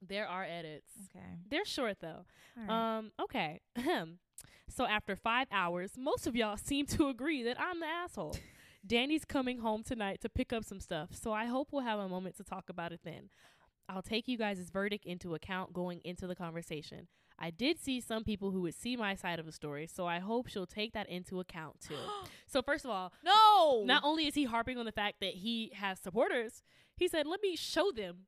There 0.06 0.28
are 0.28 0.43
edits. 0.43 0.91
okay. 1.16 1.26
They're 1.49 1.66
short 1.66 1.97
though. 2.02 2.26
All 2.58 2.68
right. 2.68 2.97
Um, 2.97 3.12
okay. 3.22 3.62
So 4.74 4.86
after 4.86 5.18
five 5.18 5.47
hours, 5.52 5.93
most 5.97 6.28
of 6.28 6.36
y'all 6.36 6.56
seem 6.56 6.86
to 6.88 7.10
agree 7.10 7.43
that 7.43 7.60
I'm 7.60 7.82
the 7.82 7.88
asshole. 7.88 8.38
Danny's 8.88 9.26
coming 9.26 9.60
home 9.60 9.84
tonight 9.84 10.22
to 10.22 10.30
pick 10.30 10.54
up 10.54 10.64
some 10.64 10.80
stuff, 10.80 11.10
so 11.12 11.34
I 11.34 11.45
hope 11.45 11.68
we'll 11.72 11.84
have 11.84 11.99
a 11.99 12.08
moment 12.08 12.38
to 12.38 12.43
talk 12.43 12.70
about 12.70 12.91
it 12.91 13.02
then. 13.04 13.30
I'll 13.89 14.02
take 14.02 14.28
you 14.28 14.38
guys' 14.38 14.70
verdict 14.72 15.06
into 15.06 15.36
account 15.36 15.74
going 15.74 15.99
into 16.06 16.26
the 16.26 16.36
conversation. 16.36 17.08
I 17.38 17.49
did 17.49 17.80
see 17.80 17.99
some 17.99 18.24
people 18.24 18.52
who 18.52 18.62
would 18.62 18.74
see 18.74 18.95
my 18.95 19.16
side 19.16 19.39
of 19.39 19.45
the 19.45 19.52
story, 19.52 19.88
so 19.88 20.08
I 20.08 20.20
hope 20.20 20.47
she'll 20.47 20.66
take 20.66 20.93
that 20.93 21.10
into 21.10 21.39
account 21.39 21.82
too. 21.82 21.95
so 22.47 22.62
first 22.62 22.86
of 22.86 22.91
all, 22.91 23.12
no. 23.24 23.84
not 23.86 24.04
only 24.06 24.28
is 24.28 24.36
he 24.36 24.45
harping 24.45 24.78
on 24.78 24.86
the 24.86 24.91
fact 24.91 25.18
that 25.20 25.34
he 25.34 25.72
has 25.76 25.99
supporters, 25.99 26.64
he 26.95 27.08
said, 27.08 27.28
"Let 27.28 27.41
me 27.41 27.56
show 27.56 27.91
them 27.91 28.28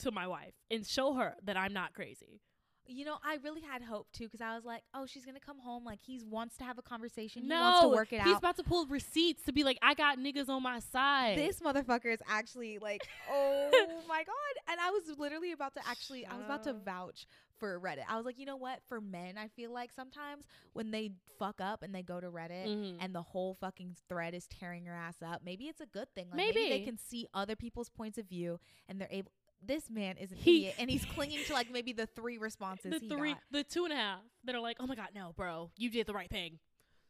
to 0.00 0.10
my 0.10 0.26
wife 0.26 0.54
and 0.70 0.86
show 0.86 1.14
her 1.14 1.34
that 1.44 1.56
I'm 1.56 1.72
not 1.72 1.94
crazy." 1.94 2.40
You 2.86 3.06
know, 3.06 3.16
I 3.24 3.38
really 3.42 3.62
had 3.62 3.80
hope 3.80 4.08
too 4.12 4.24
because 4.24 4.42
I 4.42 4.54
was 4.54 4.66
like, 4.66 4.82
oh, 4.92 5.06
she's 5.06 5.24
gonna 5.24 5.40
come 5.40 5.58
home. 5.58 5.86
Like 5.86 6.00
he 6.02 6.20
wants 6.22 6.58
to 6.58 6.64
have 6.64 6.76
a 6.76 6.82
conversation. 6.82 7.44
he 7.44 7.48
wants 7.48 7.80
to 7.80 7.86
No, 7.86 7.94
work 7.94 8.12
it 8.12 8.16
he's 8.16 8.20
out. 8.20 8.26
He's 8.26 8.36
about 8.36 8.56
to 8.58 8.62
pull 8.62 8.84
receipts 8.86 9.42
to 9.44 9.52
be 9.54 9.64
like, 9.64 9.78
I 9.80 9.94
got 9.94 10.18
niggas 10.18 10.50
on 10.50 10.62
my 10.62 10.80
side. 10.80 11.38
this 11.38 11.60
motherfucker 11.60 12.12
is 12.12 12.20
actually 12.28 12.78
like, 12.78 13.00
oh 13.32 14.02
my 14.06 14.22
god! 14.22 14.70
And 14.70 14.78
I 14.78 14.90
was 14.90 15.04
literally 15.18 15.52
about 15.52 15.72
to 15.76 15.80
actually, 15.88 16.26
I 16.26 16.36
was 16.36 16.44
about 16.44 16.64
to 16.64 16.74
vouch 16.74 17.26
for 17.58 17.80
Reddit. 17.80 18.02
I 18.06 18.16
was 18.18 18.26
like, 18.26 18.38
you 18.38 18.44
know 18.44 18.56
what? 18.56 18.80
For 18.86 19.00
men, 19.00 19.38
I 19.38 19.48
feel 19.48 19.72
like 19.72 19.90
sometimes 19.90 20.44
when 20.74 20.90
they 20.90 21.12
fuck 21.38 21.62
up 21.62 21.82
and 21.82 21.94
they 21.94 22.02
go 22.02 22.20
to 22.20 22.26
Reddit. 22.30 22.66
Mhm. 22.66 22.96
And 23.00 23.14
the 23.14 23.22
whole 23.22 23.54
fucking 23.62 23.96
thread 24.10 24.34
is 24.34 24.46
tearing 24.46 24.84
your 24.84 24.94
ass 24.94 25.22
up. 25.24 25.40
Maybe 25.42 25.68
it's 25.68 25.80
a 25.80 25.86
good 25.86 26.08
thing. 26.14 26.26
Like 26.28 26.36
maybe. 26.36 26.68
they 26.68 26.80
can 26.80 26.98
see 26.98 27.28
other 27.32 27.56
people's 27.56 27.88
points 27.88 28.18
of 28.18 28.26
view, 28.28 28.60
and 28.90 29.00
they're 29.00 29.08
able. 29.10 29.30
This 29.66 29.90
man 29.90 30.16
is 30.16 30.30
an 30.30 30.36
He- 30.38 30.56
idiot, 30.66 30.74
and 30.78 30.90
he's 30.90 31.04
clinging 31.04 31.44
to 31.46 31.52
like 31.52 31.70
maybe 31.70 31.92
the 31.92 32.06
three 32.06 32.38
responses 32.38 32.92
the 32.92 32.98
he 32.98 33.08
three, 33.08 33.32
got. 33.34 33.42
the 33.50 33.64
two 33.64 33.84
and 33.84 33.92
a 33.92 33.96
half 33.96 34.20
that 34.44 34.54
are 34.54 34.60
like, 34.60 34.76
oh 34.80 34.86
my 34.86 34.94
god, 34.94 35.08
no, 35.14 35.32
bro, 35.36 35.70
you 35.76 35.90
did 35.90 36.06
the 36.06 36.14
right 36.14 36.30
thing. 36.30 36.58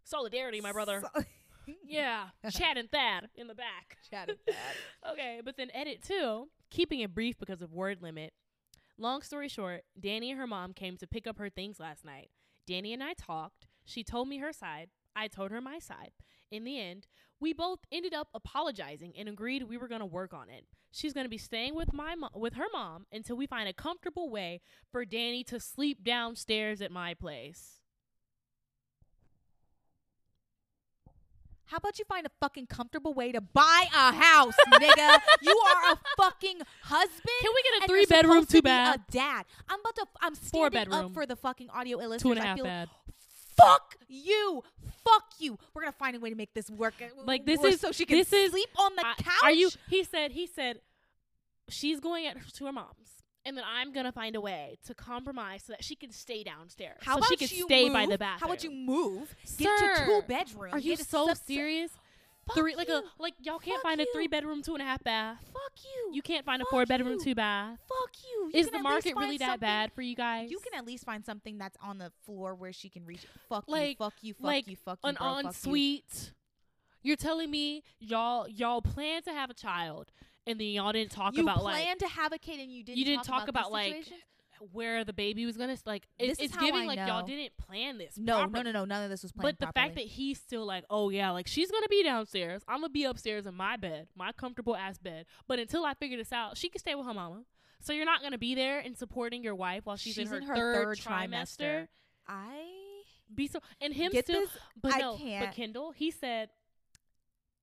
Solidarity, 0.04 0.60
my 0.60 0.72
brother. 0.72 1.02
So- 1.14 1.22
yeah, 1.86 2.26
Chad 2.50 2.76
and 2.76 2.90
Thad 2.90 3.28
in 3.34 3.46
the 3.46 3.54
back. 3.54 3.96
Chad 4.10 4.28
and 4.30 4.38
Thad. 4.46 4.56
okay, 5.12 5.40
but 5.44 5.56
then 5.56 5.70
edit 5.72 6.02
two, 6.06 6.48
keeping 6.70 7.00
it 7.00 7.14
brief 7.14 7.38
because 7.38 7.62
of 7.62 7.72
word 7.72 8.02
limit. 8.02 8.32
Long 8.98 9.22
story 9.22 9.48
short, 9.48 9.82
Danny 9.98 10.30
and 10.30 10.38
her 10.38 10.46
mom 10.46 10.72
came 10.72 10.96
to 10.98 11.06
pick 11.06 11.26
up 11.26 11.38
her 11.38 11.48
things 11.50 11.80
last 11.80 12.04
night. 12.04 12.30
Danny 12.66 12.92
and 12.92 13.02
I 13.02 13.14
talked. 13.14 13.66
She 13.84 14.04
told 14.04 14.28
me 14.28 14.38
her 14.38 14.52
side. 14.52 14.88
I 15.16 15.26
told 15.28 15.50
her 15.50 15.60
my 15.60 15.78
side. 15.78 16.12
In 16.50 16.64
the 16.64 16.78
end, 16.78 17.06
we 17.40 17.52
both 17.52 17.80
ended 17.90 18.14
up 18.14 18.28
apologizing 18.34 19.12
and 19.18 19.28
agreed 19.28 19.64
we 19.64 19.76
were 19.76 19.88
going 19.88 20.00
to 20.00 20.06
work 20.06 20.32
on 20.32 20.48
it. 20.48 20.64
She's 20.92 21.12
going 21.12 21.24
to 21.24 21.30
be 21.30 21.38
staying 21.38 21.74
with 21.74 21.92
my 21.92 22.14
mo- 22.14 22.30
with 22.34 22.54
her 22.54 22.66
mom 22.72 23.06
until 23.12 23.36
we 23.36 23.46
find 23.46 23.68
a 23.68 23.72
comfortable 23.72 24.30
way 24.30 24.60
for 24.92 25.04
Danny 25.04 25.42
to 25.44 25.58
sleep 25.58 26.04
downstairs 26.04 26.80
at 26.80 26.92
my 26.92 27.14
place. 27.14 27.80
How 31.66 31.78
about 31.78 31.98
you 31.98 32.04
find 32.04 32.26
a 32.26 32.30
fucking 32.40 32.66
comfortable 32.66 33.14
way 33.14 33.32
to 33.32 33.40
buy 33.40 33.86
a 33.92 34.12
house, 34.12 34.54
nigga? 34.68 35.18
You 35.42 35.62
are 35.66 35.92
a 35.94 35.98
fucking 36.16 36.60
husband. 36.82 37.30
Can 37.40 37.50
we 37.54 37.62
get 37.62 37.82
a 37.84 37.86
three 37.88 38.06
bedroom, 38.06 38.46
two 38.46 38.62
bath? 38.62 38.96
A 38.96 39.12
dad. 39.12 39.46
I'm 39.68 39.80
about 39.80 39.96
to. 39.96 40.06
I'm 40.20 40.34
Four 40.34 40.68
standing 40.70 40.94
up 40.94 41.12
for 41.12 41.26
the 41.26 41.36
fucking 41.36 41.70
audio 41.70 41.96
listeners. 41.98 42.22
Two 42.22 42.32
and 42.32 42.40
a 42.40 42.48
I 42.48 42.54
feel 42.54 42.64
bed. 42.64 42.88
Fuck 43.56 43.96
you. 44.08 44.62
Fuck 45.04 45.24
you. 45.38 45.58
We're 45.74 45.82
gonna 45.82 45.92
find 45.92 46.16
a 46.16 46.20
way 46.20 46.30
to 46.30 46.36
make 46.36 46.54
this 46.54 46.70
work. 46.70 46.94
uh, 47.00 47.06
Like, 47.24 47.44
this 47.46 47.62
is- 47.62 47.80
so 47.80 47.92
she 47.92 48.06
can 48.06 48.18
this 48.18 48.32
is- 48.32 48.50
sleep 48.50 48.68
on 48.78 48.94
the 48.96 49.06
I- 49.06 49.14
couch. 49.14 49.34
Are 49.42 49.52
you? 49.52 49.70
He 49.88 50.04
said. 50.04 50.32
He 50.32 50.46
said 50.46 50.80
she's 51.68 52.00
going 52.00 52.26
at 52.26 52.36
to 52.54 52.66
her 52.66 52.72
mom's, 52.72 53.22
and 53.44 53.56
then 53.56 53.64
I'm 53.66 53.92
gonna 53.92 54.12
find 54.12 54.34
a 54.36 54.40
way 54.40 54.78
to 54.86 54.94
compromise 54.94 55.64
so 55.64 55.72
that 55.72 55.84
she 55.84 55.94
can 55.96 56.10
stay 56.12 56.42
downstairs. 56.44 56.98
How 57.02 57.14
so 57.14 57.18
about 57.18 57.28
she 57.30 57.36
can 57.36 57.56
you 57.58 57.64
stay 57.64 57.84
move? 57.84 57.92
by 57.92 58.06
the 58.06 58.18
bathroom. 58.18 58.40
How 58.40 58.46
about 58.46 58.64
you 58.64 58.70
move? 58.70 59.34
Get 59.58 59.78
to 59.78 60.04
two 60.04 60.22
bedrooms. 60.26 60.74
Are 60.74 60.78
you 60.78 60.96
so 60.96 61.32
serious? 61.34 61.90
Fuck 62.46 62.56
Three 62.56 62.74
like 62.76 62.88
a 62.90 63.02
like 63.18 63.34
y'all 63.42 63.58
can't 63.58 63.76
Fuck 63.76 63.82
find 63.82 64.00
a 64.00 64.04
you. 64.04 64.10
three 64.14 64.26
bedroom, 64.28 64.62
two 64.62 64.74
and 64.74 64.82
a 64.82 64.84
half 64.84 65.02
bath. 65.02 65.38
Fuck 65.52 65.72
you. 65.84 66.10
You 66.14 66.20
can't 66.22 66.44
find 66.44 66.60
a 66.60 66.64
Fuck 66.66 66.70
four 66.70 66.86
bedroom, 66.86 67.14
you. 67.14 67.24
two 67.24 67.34
bath. 67.34 67.78
Fuck 67.88 68.10
you. 68.22 68.50
You 68.52 68.60
Is 68.60 68.68
the 68.70 68.78
market 68.80 69.16
really 69.16 69.38
that 69.38 69.60
bad 69.60 69.92
for 69.92 70.02
you 70.02 70.14
guys? 70.14 70.50
You 70.50 70.58
can 70.58 70.78
at 70.78 70.84
least 70.86 71.04
find 71.04 71.24
something 71.24 71.56
that's 71.58 71.76
on 71.82 71.98
the 71.98 72.12
floor 72.26 72.54
where 72.54 72.72
she 72.72 72.88
can 72.90 73.06
reach. 73.06 73.24
it. 73.24 73.30
Fuck 73.48 73.64
you. 73.66 73.72
Like- 73.72 73.98
Fuck 73.98 74.14
you. 74.20 74.34
Fuck 74.34 74.44
like 74.44 74.68
you. 74.68 74.76
Fuck 74.76 74.98
you. 75.02 75.08
an 75.10 75.14
bro, 75.16 75.26
fuck 75.34 75.42
you. 75.42 75.48
ensuite. 75.48 76.32
You're 77.02 77.16
telling 77.16 77.50
me 77.50 77.82
y'all 77.98 78.48
y'all 78.48 78.82
plan 78.82 79.22
to 79.22 79.30
have 79.32 79.50
a 79.50 79.54
child, 79.54 80.10
and 80.46 80.58
then 80.60 80.68
y'all 80.68 80.92
didn't 80.92 81.12
talk 81.12 81.36
about 81.38 81.62
like 81.62 81.78
You 81.78 81.84
plan 81.84 81.98
to 81.98 82.08
have 82.08 82.32
a 82.32 82.38
kid 82.38 82.60
and 82.60 82.70
you 82.72 82.82
didn't. 82.84 82.98
you 82.98 83.04
didn't 83.04 83.24
talk, 83.24 83.40
talk 83.40 83.48
about, 83.48 83.62
about, 83.68 83.72
like? 83.72 84.06
Where 84.72 85.04
the 85.04 85.12
baby 85.12 85.46
was 85.46 85.56
gonna 85.56 85.76
like. 85.86 86.06
It, 86.18 86.28
This 86.28 86.38
is 86.38 86.44
it's 86.46 86.56
giving 86.56 86.82
I 86.82 86.86
like 86.86 86.98
y'all 86.98 87.24
didn't 87.26 87.56
plan 87.56 87.98
this. 87.98 88.16
no, 88.16 88.32
no, 88.34 88.38
properly. 88.48 88.72
no, 88.72 88.80
no. 88.80 88.84
None 88.84 89.04
of 89.04 89.10
this 89.10 89.22
was 89.22 89.32
planned. 89.32 89.56
But 89.58 89.66
the 89.66 89.72
fact 89.72 89.94
that 89.96 90.04
he's 90.04 90.38
still 90.40 90.64
like, 90.66 90.84
oh 90.90 91.10
yeah, 91.10 91.30
like 91.30 91.46
she's 91.46 91.70
gonna 91.70 91.88
be 91.88 92.02
downstairs. 92.02 92.62
I'm 92.68 92.78
gonna 92.78 92.88
be 92.90 93.04
upstairs 93.04 93.46
in 93.46 93.54
my 93.54 93.76
bed, 93.76 94.08
my 94.16 94.32
comfortable 94.32 94.76
ass 94.76 94.98
bed. 94.98 95.26
But 95.46 95.58
until 95.58 95.84
I 95.84 95.94
figure 95.94 96.16
this 96.16 96.32
out, 96.32 96.56
she 96.56 96.68
can 96.68 96.78
stay 96.80 96.94
with 96.94 97.06
her 97.06 97.14
mama. 97.14 97.42
So 97.80 97.92
you're 97.92 98.06
not 98.06 98.22
gonna 98.22 98.38
be 98.38 98.54
there 98.54 98.78
and 98.78 98.96
supporting 98.96 99.42
your 99.44 99.54
wife 99.54 99.84
while 99.84 99.96
she's, 99.96 100.14
she's 100.14 100.32
in 100.32 100.42
her, 100.42 100.54
third, 100.54 100.98
trimester. 100.98 101.88
I 102.26 102.62
Be 103.34 103.46
so 103.46 103.60
and 103.80 103.92
him 103.92 104.10
get 104.12 104.24
still, 104.24 104.40
this. 104.40 104.50
but 104.80 104.94
I 104.94 104.98
no, 104.98 105.16
can't. 105.16 105.50
but 105.50 105.54
Kyndal, 105.54 105.94
he 105.94 106.10
said 106.10 106.48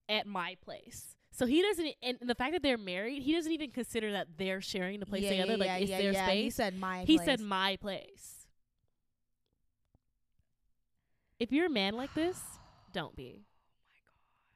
at 0.08 0.26
my 0.26 0.56
place. 0.64 1.16
So 1.34 1.46
he 1.46 1.62
doesn't, 1.62 1.94
and 2.02 2.18
the 2.20 2.34
fact 2.34 2.52
that 2.52 2.62
they're 2.62 2.78
married, 2.78 3.22
he 3.22 3.32
doesn't 3.32 3.50
even 3.50 3.70
consider 3.70 4.12
that 4.12 4.28
they're 4.36 4.60
sharing 4.60 5.00
the 5.00 5.06
place 5.06 5.22
yeah, 5.22 5.30
together. 5.30 5.52
yeah, 5.52 5.58
like 5.58 5.66
yeah, 5.66 5.76
it's 5.76 5.90
their 5.90 6.12
yeah. 6.12 6.26
space. 6.26 6.44
He 6.44 6.50
said 6.50 6.78
my. 6.78 6.96
Place. 6.96 7.06
He 7.06 7.16
place. 7.16 7.26
said 7.26 7.40
my 7.40 7.76
place. 7.76 8.46
If 11.38 11.50
you're 11.50 11.66
a 11.66 11.70
man 11.70 11.94
like 11.94 12.12
this, 12.14 12.40
don't 12.92 13.16
be. 13.16 13.40
Oh 13.40 13.52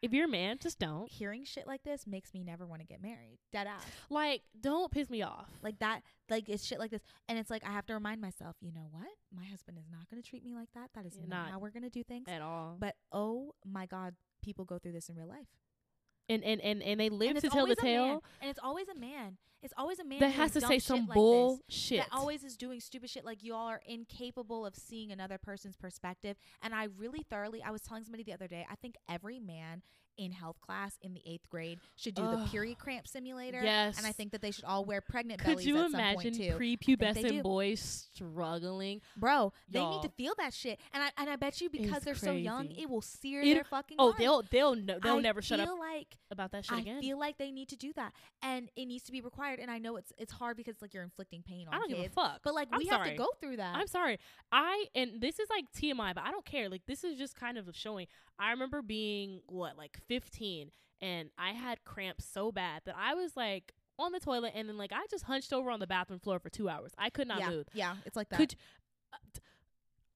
if 0.02 0.12
you're 0.12 0.26
a 0.26 0.28
man, 0.28 0.58
just 0.60 0.78
don't. 0.78 1.10
hearing 1.10 1.44
shit 1.44 1.66
like 1.66 1.82
this 1.82 2.06
makes 2.06 2.34
me 2.34 2.44
never 2.44 2.66
want 2.66 2.82
to 2.82 2.86
get 2.86 3.02
married. 3.02 3.38
Dead 3.52 3.66
ass. 3.66 3.82
Like, 4.10 4.42
don't 4.60 4.92
piss 4.92 5.08
me 5.08 5.22
off. 5.22 5.48
Like 5.62 5.78
that. 5.78 6.02
Like 6.28 6.48
it's 6.48 6.64
shit 6.64 6.78
like 6.78 6.90
this, 6.90 7.00
and 7.28 7.38
it's 7.38 7.50
like 7.50 7.64
I 7.66 7.72
have 7.72 7.86
to 7.86 7.94
remind 7.94 8.20
myself. 8.20 8.56
You 8.60 8.72
know 8.72 8.88
what? 8.90 9.08
My 9.34 9.44
husband 9.44 9.78
is 9.78 9.86
not 9.90 10.08
going 10.10 10.22
to 10.22 10.28
treat 10.28 10.44
me 10.44 10.54
like 10.54 10.68
that. 10.74 10.90
That 10.94 11.06
is 11.06 11.16
not, 11.18 11.28
not 11.28 11.50
how 11.50 11.58
we're 11.58 11.70
going 11.70 11.84
to 11.84 11.90
do 11.90 12.04
things. 12.04 12.28
at 12.28 12.42
all. 12.42 12.76
But 12.78 12.94
oh 13.10 13.54
my 13.64 13.86
god, 13.86 14.14
people 14.42 14.64
go 14.64 14.78
through 14.78 14.92
this 14.92 15.08
in 15.08 15.16
real 15.16 15.28
life. 15.28 15.48
And 16.28 16.42
and 16.44 16.60
and, 16.60 16.82
and 16.82 17.00
they 17.00 17.08
live 17.08 17.30
and 17.32 17.40
to 17.40 17.48
tell 17.48 17.66
the 17.66 17.76
a 17.78 17.84
man. 17.84 17.94
tale 17.94 18.24
and 18.40 18.50
it's 18.50 18.60
always 18.62 18.88
a 18.88 18.94
man. 18.94 19.36
It's 19.62 19.74
always 19.76 19.98
a 19.98 20.04
man 20.04 20.20
that 20.20 20.30
has 20.30 20.52
to 20.52 20.60
say 20.60 20.78
some 20.78 21.06
like 21.06 21.14
bullshit. 21.14 21.98
that 21.98 22.08
always 22.12 22.44
is 22.44 22.56
doing 22.56 22.78
stupid 22.78 23.10
shit 23.10 23.24
like 23.24 23.42
you 23.42 23.54
all 23.54 23.66
are 23.66 23.80
incapable 23.86 24.64
of 24.64 24.76
seeing 24.76 25.10
another 25.10 25.38
person's 25.38 25.76
perspective 25.76 26.36
and 26.62 26.72
i 26.74 26.84
really 26.96 27.24
thoroughly 27.28 27.62
i 27.62 27.70
was 27.70 27.80
telling 27.80 28.04
somebody 28.04 28.22
the 28.22 28.32
other 28.32 28.46
day 28.46 28.64
i 28.70 28.76
think 28.76 28.94
every 29.08 29.40
man 29.40 29.82
in 30.18 30.32
health 30.32 30.60
class 30.60 30.98
in 31.02 31.14
the 31.14 31.22
eighth 31.26 31.48
grade 31.50 31.78
should 31.96 32.14
do 32.14 32.22
the 32.22 32.46
period 32.50 32.78
cramp 32.78 33.06
simulator 33.06 33.60
yes. 33.62 33.98
and 33.98 34.06
i 34.06 34.12
think 34.12 34.32
that 34.32 34.40
they 34.40 34.50
should 34.50 34.64
all 34.64 34.84
wear 34.84 35.00
pregnant 35.00 35.40
Could 35.40 35.48
bellies 35.56 35.66
you 35.66 35.76
at 35.78 35.90
some 35.90 35.94
imagine 36.00 36.22
point 36.22 36.34
too 36.36 36.96
prepubescent 36.96 37.42
boys 37.42 38.08
struggling? 38.14 39.00
bro 39.16 39.52
they 39.68 39.84
need 39.84 40.02
to 40.02 40.08
feel 40.10 40.34
that 40.38 40.52
shit 40.54 40.78
and 40.92 41.02
i 41.02 41.10
and 41.18 41.28
i 41.30 41.36
bet 41.36 41.60
you 41.60 41.68
because 41.70 41.96
It's 41.96 42.04
they're 42.04 42.14
so 42.14 42.32
young 42.32 42.70
it 42.70 42.88
will 42.88 43.02
sear 43.02 43.42
It- 43.42 43.54
their 43.54 43.64
fucking 43.64 43.96
Oh, 43.98 44.14
they'll 44.18 44.42
they'll 44.50 44.74
no, 44.74 44.98
they'll 45.02 45.16
I 45.16 45.20
never 45.20 45.40
shut 45.42 45.60
up 45.60 45.68
like 45.78 46.16
about 46.30 46.52
that 46.52 46.64
shit 46.64 46.76
I 46.76 46.80
again. 46.80 47.00
feel 47.00 47.18
like 47.18 47.38
they 47.38 47.50
need 47.50 47.68
to 47.68 47.76
do 47.76 47.92
that, 47.94 48.12
and 48.42 48.68
it 48.76 48.86
needs 48.86 49.04
to 49.04 49.12
be 49.12 49.20
required. 49.20 49.58
And 49.60 49.70
I 49.70 49.78
know 49.78 49.96
it's 49.96 50.12
it's 50.18 50.32
hard 50.32 50.56
because 50.56 50.76
like 50.82 50.92
you're 50.92 51.02
inflicting 51.02 51.42
pain 51.42 51.66
on 51.68 51.74
I 51.74 51.78
don't 51.78 51.88
give 51.88 51.98
a 51.98 52.02
kids, 52.02 52.14
fuck. 52.14 52.40
but 52.44 52.54
like 52.54 52.68
I'm 52.72 52.78
we 52.78 52.86
have 52.86 53.04
to 53.04 53.14
go 53.14 53.28
through 53.40 53.56
that. 53.58 53.76
I'm 53.76 53.86
sorry. 53.86 54.18
I 54.52 54.86
and 54.94 55.20
this 55.20 55.38
is 55.38 55.48
like 55.48 55.64
TMI, 55.72 56.14
but 56.14 56.24
I 56.24 56.30
don't 56.30 56.44
care. 56.44 56.68
Like 56.68 56.82
this 56.86 57.04
is 57.04 57.16
just 57.16 57.36
kind 57.36 57.56
of 57.58 57.68
showing. 57.72 58.06
I 58.38 58.50
remember 58.50 58.82
being 58.82 59.40
what 59.46 59.78
like 59.78 59.98
15, 60.08 60.70
and 61.00 61.30
I 61.38 61.52
had 61.52 61.84
cramps 61.84 62.24
so 62.24 62.52
bad 62.52 62.82
that 62.86 62.94
I 62.98 63.14
was 63.14 63.36
like 63.36 63.72
on 63.98 64.12
the 64.12 64.20
toilet, 64.20 64.52
and 64.54 64.68
then 64.68 64.76
like 64.76 64.92
I 64.92 65.06
just 65.10 65.24
hunched 65.24 65.52
over 65.52 65.70
on 65.70 65.80
the 65.80 65.86
bathroom 65.86 66.20
floor 66.20 66.38
for 66.38 66.50
two 66.50 66.68
hours. 66.68 66.92
I 66.98 67.10
could 67.10 67.28
not 67.28 67.40
yeah, 67.40 67.50
move. 67.50 67.66
yeah, 67.72 67.96
it's 68.04 68.16
like 68.16 68.28
that. 68.30 68.38
Could 68.38 68.54
uh, 69.12 69.16
t- 69.34 69.40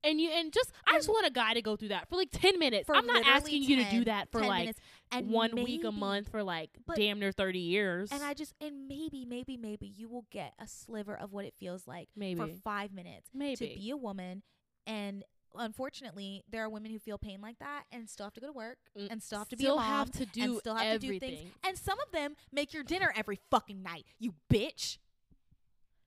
and 0.03 0.21
you 0.21 0.31
and 0.31 0.53
just 0.53 0.73
I 0.87 0.97
just 0.97 1.09
want 1.09 1.27
a 1.27 1.31
guy 1.31 1.55
to 1.55 1.63
go 1.63 1.77
through 1.77 1.89
that 1.89 2.09
for 2.09 2.17
like 2.17 2.31
10 2.31 2.59
minutes. 2.59 2.87
For 2.87 2.95
I'm 2.95 3.07
not 3.07 3.27
asking 3.27 3.63
you 3.63 3.77
to 3.85 3.91
do 3.91 4.05
that 4.05 4.31
for 4.31 4.41
like 4.41 4.75
one 5.11 5.55
week 5.55 5.85
a 5.85 5.93
month 5.93 6.31
for 6.31 6.43
like 6.43 6.71
damn 6.95 7.19
near 7.19 7.33
30 7.33 7.59
years. 7.59 8.11
And 8.13 8.23
I 8.23 8.35
just 8.35 8.55
and 8.61 8.89
maybe 8.89 9.25
maybe 9.27 9.57
maybe 9.57 9.87
you 9.87 10.09
will 10.09 10.27
get 10.31 10.55
a 10.59 10.67
sliver 10.67 11.15
of 11.15 11.33
what 11.33 11.45
it 11.45 11.55
feels 11.59 11.87
like 11.87 12.09
maybe 12.17 12.41
for 12.41 12.49
five 12.65 12.93
minutes 12.93 13.29
maybe 13.35 13.57
to 13.57 13.75
be 13.75 13.91
a 13.91 13.97
woman. 13.97 14.43
And 14.87 15.25
unfortunately, 15.57 16.43
there 16.51 16.63
are 16.65 16.69
women 16.69 16.91
who 16.91 16.99
feel 16.99 17.19
pain 17.19 17.41
like 17.41 17.59
that 17.59 17.85
and 17.93 18.09
still 18.09 18.27
have 18.27 18.35
to 18.35 18.41
go 18.41 18.47
to 18.49 18.53
work 18.53 18.79
Mm, 18.99 19.09
and 19.11 19.23
still 19.23 19.39
have 19.39 19.49
to 19.51 19.57
be 19.57 19.65
a 19.65 19.67
still 19.67 19.77
mom 19.77 19.87
have 19.87 20.11
to 20.13 20.27
do 20.27 20.43
and 20.43 20.57
still 20.59 20.75
have 20.75 20.87
everything. 20.97 21.21
to 21.21 21.27
do 21.37 21.37
things. 21.43 21.51
And 21.67 21.79
some 21.79 21.99
of 22.01 22.11
them 22.13 22.35
make 22.53 22.73
your 22.75 22.83
dinner 22.85 23.13
every 23.17 23.39
fucking 23.51 23.83
night. 23.83 24.05
You 24.19 24.35
bitch. 24.53 24.99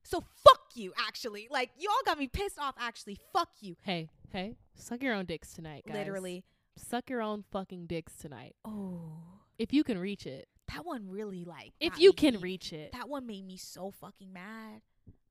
So 0.04 0.22
fuck 0.44 0.62
you. 0.76 0.94
Actually, 0.98 1.48
like 1.50 1.72
you 1.78 1.90
all 1.90 2.02
got 2.06 2.18
me 2.20 2.28
pissed 2.28 2.60
off. 2.60 2.76
Actually, 2.80 3.18
fuck 3.32 3.50
you. 3.62 3.76
Hey, 3.82 4.10
hey, 4.32 4.58
suck 4.76 5.02
your 5.02 5.14
own 5.14 5.26
dicks 5.26 5.54
tonight, 5.54 5.84
guys. 5.88 5.96
Literally. 5.96 6.44
suck 6.76 7.10
your 7.10 7.22
own 7.22 7.44
fucking 7.52 7.86
dicks 7.86 8.16
tonight 8.18 8.56
Oh, 8.66 9.14
if 9.60 9.72
you 9.72 9.84
can 9.84 9.98
reach 10.00 10.26
it. 10.26 10.48
that 10.74 10.86
one 10.86 11.08
really 11.10 11.46
like. 11.46 11.72
If 11.80 12.00
you 12.00 12.10
me 12.10 12.16
can 12.16 12.40
reach 12.42 12.74
it. 12.74 12.92
That 12.94 13.08
one 13.10 13.26
made 13.28 13.46
me 13.46 13.58
so 13.58 13.92
fucking 13.92 14.34
mad. 14.34 14.82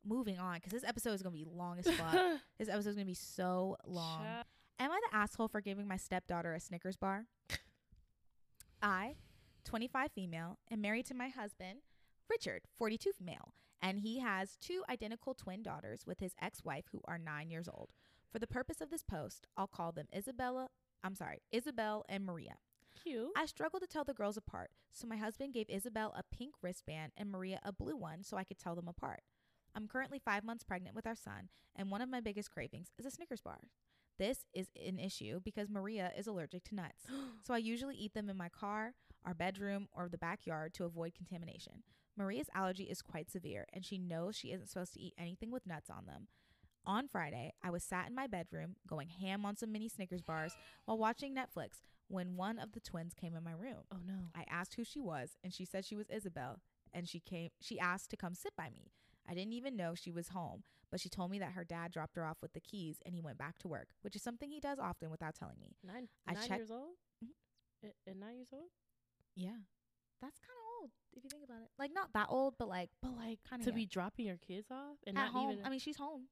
Moving 0.05 0.39
on, 0.39 0.55
because 0.55 0.73
this 0.73 0.85
episode 0.85 1.13
is 1.13 1.23
gonna 1.23 1.35
be 1.35 1.45
long 1.45 1.79
as 1.79 1.89
fuck. 1.89 2.15
this 2.59 2.69
episode 2.69 2.91
is 2.91 2.97
gonna 2.97 3.07
be 3.07 3.15
so 3.15 3.77
long. 3.87 4.23
Child. 4.23 4.47
Am 4.81 4.91
I 4.91 5.01
the 5.11 5.17
asshole 5.17 5.49
for 5.49 5.61
giving 5.61 5.87
my 5.87 5.97
stepdaughter 5.97 6.55
a 6.55 6.61
Snickers 6.61 6.97
bar? 6.97 7.27
I, 8.83 9.15
25 9.65 10.11
female, 10.13 10.59
am 10.71 10.81
married 10.81 11.07
to 11.07 11.15
my 11.15 11.29
husband, 11.29 11.81
Richard, 12.29 12.63
42 12.79 13.13
male, 13.25 13.55
and 13.81 14.01
he 14.01 14.19
has 14.19 14.57
two 14.61 14.83
identical 14.91 15.35
twin 15.35 15.63
daughters 15.63 16.05
with 16.05 16.19
his 16.19 16.35
ex-wife 16.43 16.87
who 16.91 17.01
are 17.05 17.19
9 17.19 17.49
years 17.49 17.69
old. 17.69 17.91
For 18.33 18.41
the 18.41 18.47
purpose 18.49 18.81
of 18.81 18.91
this 18.91 19.05
post, 19.05 19.47
I'll 19.57 19.69
call 19.69 19.93
them 19.93 20.09
Isabella, 20.13 20.69
I'm 21.05 21.15
sorry, 21.15 21.43
Isabel 21.53 22.05
and 22.09 22.25
Maria. 22.25 22.57
Cute. 23.01 23.31
I 23.37 23.47
struggle 23.47 23.79
to 23.79 23.87
tell 23.87 24.05
the 24.05 24.15
girls 24.15 24.37
apart, 24.37 24.71
so 24.91 25.07
my 25.07 25.17
husband 25.17 25.55
gave 25.55 25.71
Isabel 25.71 26.13
a 26.17 26.25
pink 26.35 26.55
wristband 26.61 27.13
and 27.17 27.31
Maria 27.31 27.61
a 27.63 27.73
blue 27.73 27.97
one 27.97 28.25
so 28.25 28.37
I 28.37 28.45
could 28.45 28.59
tell 28.59 28.75
them 28.75 28.89
apart. 28.89 29.21
I'm 29.75 29.89
currently 29.89 30.19
five 30.19 30.45
months 30.45 30.65
pregnant 30.65 30.95
with 30.95 31.07
our 31.07 31.15
son, 31.15 31.49
and 31.77 31.91
one 31.91 32.03
of 32.03 32.09
my 32.09 32.21
biggest 32.21 32.51
cravings 32.51 32.89
is 32.99 33.07
a 33.07 33.11
Snickers 33.11 33.41
bar. 33.41 33.59
This 34.19 34.47
is 34.53 34.69
an 34.87 34.99
issue 34.99 35.41
because 35.43 35.71
Maria 35.71 36.13
is 36.17 36.27
allergic 36.27 36.65
to 36.65 36.75
nuts. 36.75 37.05
So 37.45 37.55
I 37.55 37.59
usually 37.59 37.97
eat 37.97 38.15
them 38.15 38.29
in 38.29 38.37
my 38.37 38.49
car, 38.49 38.95
our 39.25 39.35
bedroom, 39.35 39.89
or 39.93 40.09
the 40.09 40.19
backyard 40.19 40.75
to 40.75 40.85
avoid 40.85 41.13
contamination. 41.15 41.83
Maria's 42.17 42.47
allergy 42.55 42.85
is 42.85 43.03
quite 43.03 43.31
severe, 43.31 43.67
and 43.73 43.85
she 43.85 43.99
knows 43.99 44.37
she 44.37 44.53
isn't 44.53 44.69
supposed 44.69 44.93
to 44.95 45.01
eat 45.01 45.15
anything 45.19 45.51
with 45.51 45.67
nuts 45.67 45.91
on 45.91 46.07
them. 46.07 46.29
On 46.87 47.09
Friday, 47.09 47.53
I 47.63 47.71
was 47.71 47.83
sat 47.83 48.09
in 48.09 48.15
my 48.15 48.29
bedroom 48.29 48.77
going 48.87 49.09
ham 49.09 49.45
on 49.45 49.57
some 49.57 49.73
mini 49.73 49.89
Snickers 49.89 50.23
bars 50.23 50.53
while 50.85 50.99
watching 50.99 51.35
Netflix 51.35 51.81
when 52.09 52.37
one 52.37 52.59
of 52.59 52.73
the 52.73 52.81
twins 52.81 53.15
came 53.15 53.35
in 53.35 53.43
my 53.43 53.53
room. 53.53 53.85
oh 53.93 53.99
no. 54.07 54.29
I 54.37 54.45
asked 54.49 54.75
who 54.75 54.85
she 54.85 55.01
was, 55.01 55.37
and 55.43 55.53
she 55.53 55.65
said 55.65 55.85
she 55.85 55.97
was 55.97 56.11
Isabel, 56.11 56.61
and 56.93 57.09
she 57.09 57.19
came 57.19 57.51
she 57.61 57.81
asked 57.81 58.11
to 58.11 58.17
come 58.17 58.35
sit 58.35 58.53
by 58.57 58.69
me. 58.71 58.93
I 59.29 59.35
didn't 59.35 59.53
even 59.53 59.77
know 59.77 59.95
she 59.95 60.11
was 60.11 60.29
home, 60.29 60.65
but 60.91 61.01
she 61.01 61.09
told 61.09 61.31
me 61.31 61.39
that 61.39 61.53
her 61.53 61.65
dad 61.65 61.93
dropped 61.93 62.17
her 62.17 62.25
off 62.25 62.39
with 62.43 62.53
the 62.53 62.61
keys 62.61 63.01
and 63.07 63.15
he 63.15 63.21
went 63.21 63.39
back 63.39 63.59
to 63.59 63.69
work, 63.69 63.89
which 64.03 64.17
is 64.17 64.23
something 64.23 64.51
he 64.51 64.61
does 64.61 64.79
often 64.79 65.11
without 65.11 65.35
telling 65.35 65.59
me. 65.61 65.77
Nine, 65.85 66.09
I 66.27 66.33
nine 66.35 66.49
checked- 66.49 66.59
years 66.59 66.71
old? 66.71 66.97
Mhm. 67.25 67.93
At, 68.07 68.17
nine 68.17 68.37
years 68.37 68.49
old? 68.53 68.71
Yeah. 69.35 69.57
That's 70.21 70.39
kind 70.39 70.57
of 70.57 70.83
old 70.83 70.91
if 71.17 71.25
you 71.25 71.31
think 71.31 71.43
about 71.45 71.63
it. 71.63 71.71
Like 71.79 71.93
not 71.93 72.13
that 72.13 72.27
old, 72.31 72.55
but 72.59 72.69
like 72.69 72.91
But 73.01 73.17
like 73.17 73.41
Kinda 73.49 73.65
to 73.65 73.71
young. 73.71 73.77
be 73.77 73.87
dropping 73.87 74.27
your 74.27 74.37
kids 74.39 74.71
off 74.71 74.99
and 75.07 75.17
at 75.19 75.25
not 75.25 75.33
home. 75.33 75.53
even 75.53 75.65
I 75.67 75.71
mean, 75.71 75.81
she's 75.81 75.97
home. 75.97 76.29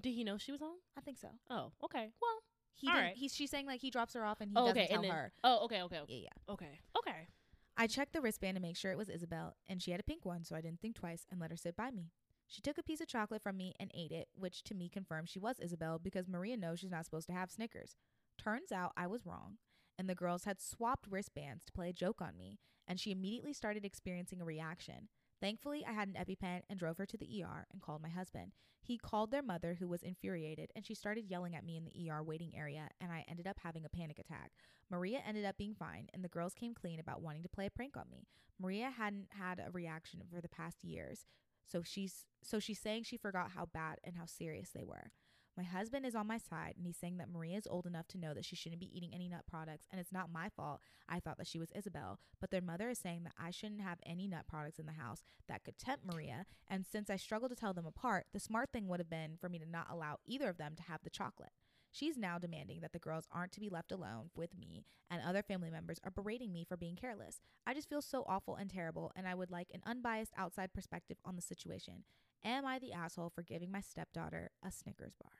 Did 0.00 0.12
he 0.12 0.24
know 0.24 0.38
she 0.38 0.52
was 0.52 0.60
home? 0.60 0.78
I 0.96 1.00
think 1.00 1.18
so. 1.18 1.28
Oh, 1.50 1.72
okay. 1.84 2.12
Well, 2.20 2.42
He 2.76 2.88
All 2.88 2.94
didn't, 2.94 3.06
right. 3.06 3.16
he's 3.16 3.34
she's 3.34 3.50
saying 3.50 3.66
like 3.66 3.80
he 3.80 3.90
drops 3.90 4.14
her 4.14 4.24
off 4.24 4.40
and 4.40 4.50
he 4.50 4.56
oh, 4.56 4.66
doesn't 4.66 4.78
okay. 4.82 4.92
tell 4.92 5.02
then, 5.02 5.10
her. 5.12 5.32
Oh, 5.44 5.64
okay, 5.66 5.82
okay, 5.82 6.00
okay. 6.00 6.12
Yeah, 6.14 6.28
yeah. 6.30 6.52
Okay. 6.52 6.80
Okay. 6.98 7.28
I 7.76 7.86
checked 7.86 8.12
the 8.12 8.20
wristband 8.20 8.56
to 8.56 8.60
make 8.62 8.76
sure 8.76 8.92
it 8.92 8.98
was 8.98 9.08
Isabel, 9.08 9.56
and 9.68 9.82
she 9.82 9.90
had 9.90 9.98
a 10.00 10.04
pink 10.04 10.24
one, 10.24 10.44
so 10.44 10.54
I 10.54 10.60
didn't 10.60 10.80
think 10.80 10.94
twice 10.96 11.26
and 11.30 11.40
let 11.40 11.50
her 11.50 11.56
sit 11.56 11.76
by 11.76 11.90
me. 11.90 12.10
She 12.46 12.62
took 12.62 12.78
a 12.78 12.82
piece 12.82 13.00
of 13.00 13.08
chocolate 13.08 13.42
from 13.42 13.56
me 13.56 13.74
and 13.80 13.90
ate 13.94 14.12
it, 14.12 14.28
which 14.34 14.62
to 14.64 14.74
me 14.74 14.88
confirmed 14.88 15.28
she 15.28 15.38
was 15.38 15.58
Isabel 15.58 15.98
because 15.98 16.28
Maria 16.28 16.56
knows 16.56 16.80
she's 16.80 16.90
not 16.90 17.04
supposed 17.04 17.26
to 17.28 17.32
have 17.32 17.50
Snickers. 17.50 17.96
Turns 18.38 18.72
out 18.72 18.92
I 18.96 19.06
was 19.06 19.26
wrong, 19.26 19.58
and 19.98 20.08
the 20.08 20.14
girls 20.14 20.44
had 20.44 20.60
swapped 20.60 21.06
wristbands 21.08 21.64
to 21.64 21.72
play 21.72 21.88
a 21.88 21.94
joke 21.94 22.20
on 22.20 22.36
me, 22.36 22.58
and 22.86 23.00
she 23.00 23.10
immediately 23.10 23.52
started 23.52 23.84
experiencing 23.84 24.40
a 24.40 24.44
reaction. 24.44 25.08
Thankfully, 25.40 25.84
I 25.86 25.92
had 25.92 26.08
an 26.08 26.14
EpiPen 26.14 26.62
and 26.68 26.78
drove 26.78 26.98
her 26.98 27.06
to 27.06 27.16
the 27.16 27.42
ER 27.42 27.66
and 27.72 27.82
called 27.82 28.02
my 28.02 28.08
husband. 28.08 28.52
He 28.82 28.98
called 28.98 29.30
their 29.30 29.42
mother, 29.42 29.76
who 29.78 29.88
was 29.88 30.02
infuriated, 30.02 30.70
and 30.76 30.84
she 30.84 30.94
started 30.94 31.30
yelling 31.30 31.56
at 31.56 31.64
me 31.64 31.76
in 31.76 31.84
the 31.84 32.10
ER 32.10 32.22
waiting 32.22 32.52
area, 32.54 32.88
and 33.00 33.10
I 33.10 33.24
ended 33.28 33.46
up 33.46 33.58
having 33.62 33.84
a 33.84 33.88
panic 33.88 34.18
attack. 34.18 34.52
Maria 34.90 35.20
ended 35.26 35.44
up 35.44 35.56
being 35.56 35.74
fine, 35.74 36.08
and 36.12 36.22
the 36.22 36.28
girls 36.28 36.54
came 36.54 36.74
clean 36.74 37.00
about 37.00 37.22
wanting 37.22 37.42
to 37.42 37.48
play 37.48 37.66
a 37.66 37.70
prank 37.70 37.96
on 37.96 38.10
me. 38.10 38.26
Maria 38.60 38.90
hadn't 38.90 39.28
had 39.30 39.58
a 39.58 39.70
reaction 39.70 40.22
for 40.30 40.40
the 40.40 40.48
past 40.48 40.84
years, 40.84 41.26
so 41.66 41.82
she's 41.82 42.26
so 42.42 42.58
she's 42.58 42.78
saying 42.78 43.04
she 43.04 43.16
forgot 43.16 43.52
how 43.54 43.66
bad 43.66 43.98
and 44.04 44.16
how 44.16 44.26
serious 44.26 44.70
they 44.70 44.84
were. 44.84 45.10
My 45.56 45.62
husband 45.62 46.04
is 46.04 46.16
on 46.16 46.26
my 46.26 46.38
side, 46.38 46.74
and 46.76 46.84
he's 46.84 46.96
saying 46.96 47.18
that 47.18 47.30
Maria 47.30 47.56
is 47.56 47.68
old 47.68 47.86
enough 47.86 48.08
to 48.08 48.18
know 48.18 48.34
that 48.34 48.44
she 48.44 48.56
shouldn't 48.56 48.80
be 48.80 48.90
eating 48.92 49.14
any 49.14 49.28
nut 49.28 49.44
products, 49.48 49.86
and 49.90 50.00
it's 50.00 50.12
not 50.12 50.32
my 50.32 50.48
fault. 50.48 50.80
I 51.08 51.20
thought 51.20 51.38
that 51.38 51.46
she 51.46 51.60
was 51.60 51.70
Isabel, 51.76 52.18
but 52.40 52.50
their 52.50 52.60
mother 52.60 52.88
is 52.88 52.98
saying 52.98 53.22
that 53.22 53.34
I 53.38 53.52
shouldn't 53.52 53.80
have 53.80 53.98
any 54.04 54.26
nut 54.26 54.46
products 54.48 54.80
in 54.80 54.86
the 54.86 54.92
house 54.92 55.22
that 55.48 55.62
could 55.62 55.78
tempt 55.78 56.04
Maria. 56.04 56.46
And 56.68 56.84
since 56.84 57.08
I 57.08 57.16
struggle 57.16 57.48
to 57.48 57.54
tell 57.54 57.72
them 57.72 57.86
apart, 57.86 58.26
the 58.32 58.40
smart 58.40 58.70
thing 58.72 58.88
would 58.88 58.98
have 58.98 59.10
been 59.10 59.36
for 59.40 59.48
me 59.48 59.60
to 59.60 59.70
not 59.70 59.86
allow 59.88 60.18
either 60.26 60.48
of 60.48 60.58
them 60.58 60.74
to 60.74 60.82
have 60.82 61.04
the 61.04 61.10
chocolate. 61.10 61.52
She's 61.94 62.18
now 62.18 62.40
demanding 62.40 62.80
that 62.80 62.92
the 62.92 62.98
girls 62.98 63.28
aren't 63.30 63.52
to 63.52 63.60
be 63.60 63.68
left 63.68 63.92
alone 63.92 64.30
with 64.34 64.58
me, 64.58 64.84
and 65.08 65.22
other 65.22 65.44
family 65.44 65.70
members 65.70 66.00
are 66.02 66.10
berating 66.10 66.52
me 66.52 66.64
for 66.64 66.76
being 66.76 66.96
careless. 66.96 67.40
I 67.68 67.72
just 67.72 67.88
feel 67.88 68.02
so 68.02 68.24
awful 68.26 68.56
and 68.56 68.68
terrible, 68.68 69.12
and 69.14 69.28
I 69.28 69.36
would 69.36 69.52
like 69.52 69.68
an 69.72 69.80
unbiased 69.86 70.32
outside 70.36 70.72
perspective 70.74 71.18
on 71.24 71.36
the 71.36 71.40
situation. 71.40 72.02
Am 72.42 72.66
I 72.66 72.80
the 72.80 72.92
asshole 72.92 73.30
for 73.30 73.42
giving 73.42 73.70
my 73.70 73.80
stepdaughter 73.80 74.50
a 74.60 74.72
Snickers 74.72 75.14
bar? 75.22 75.30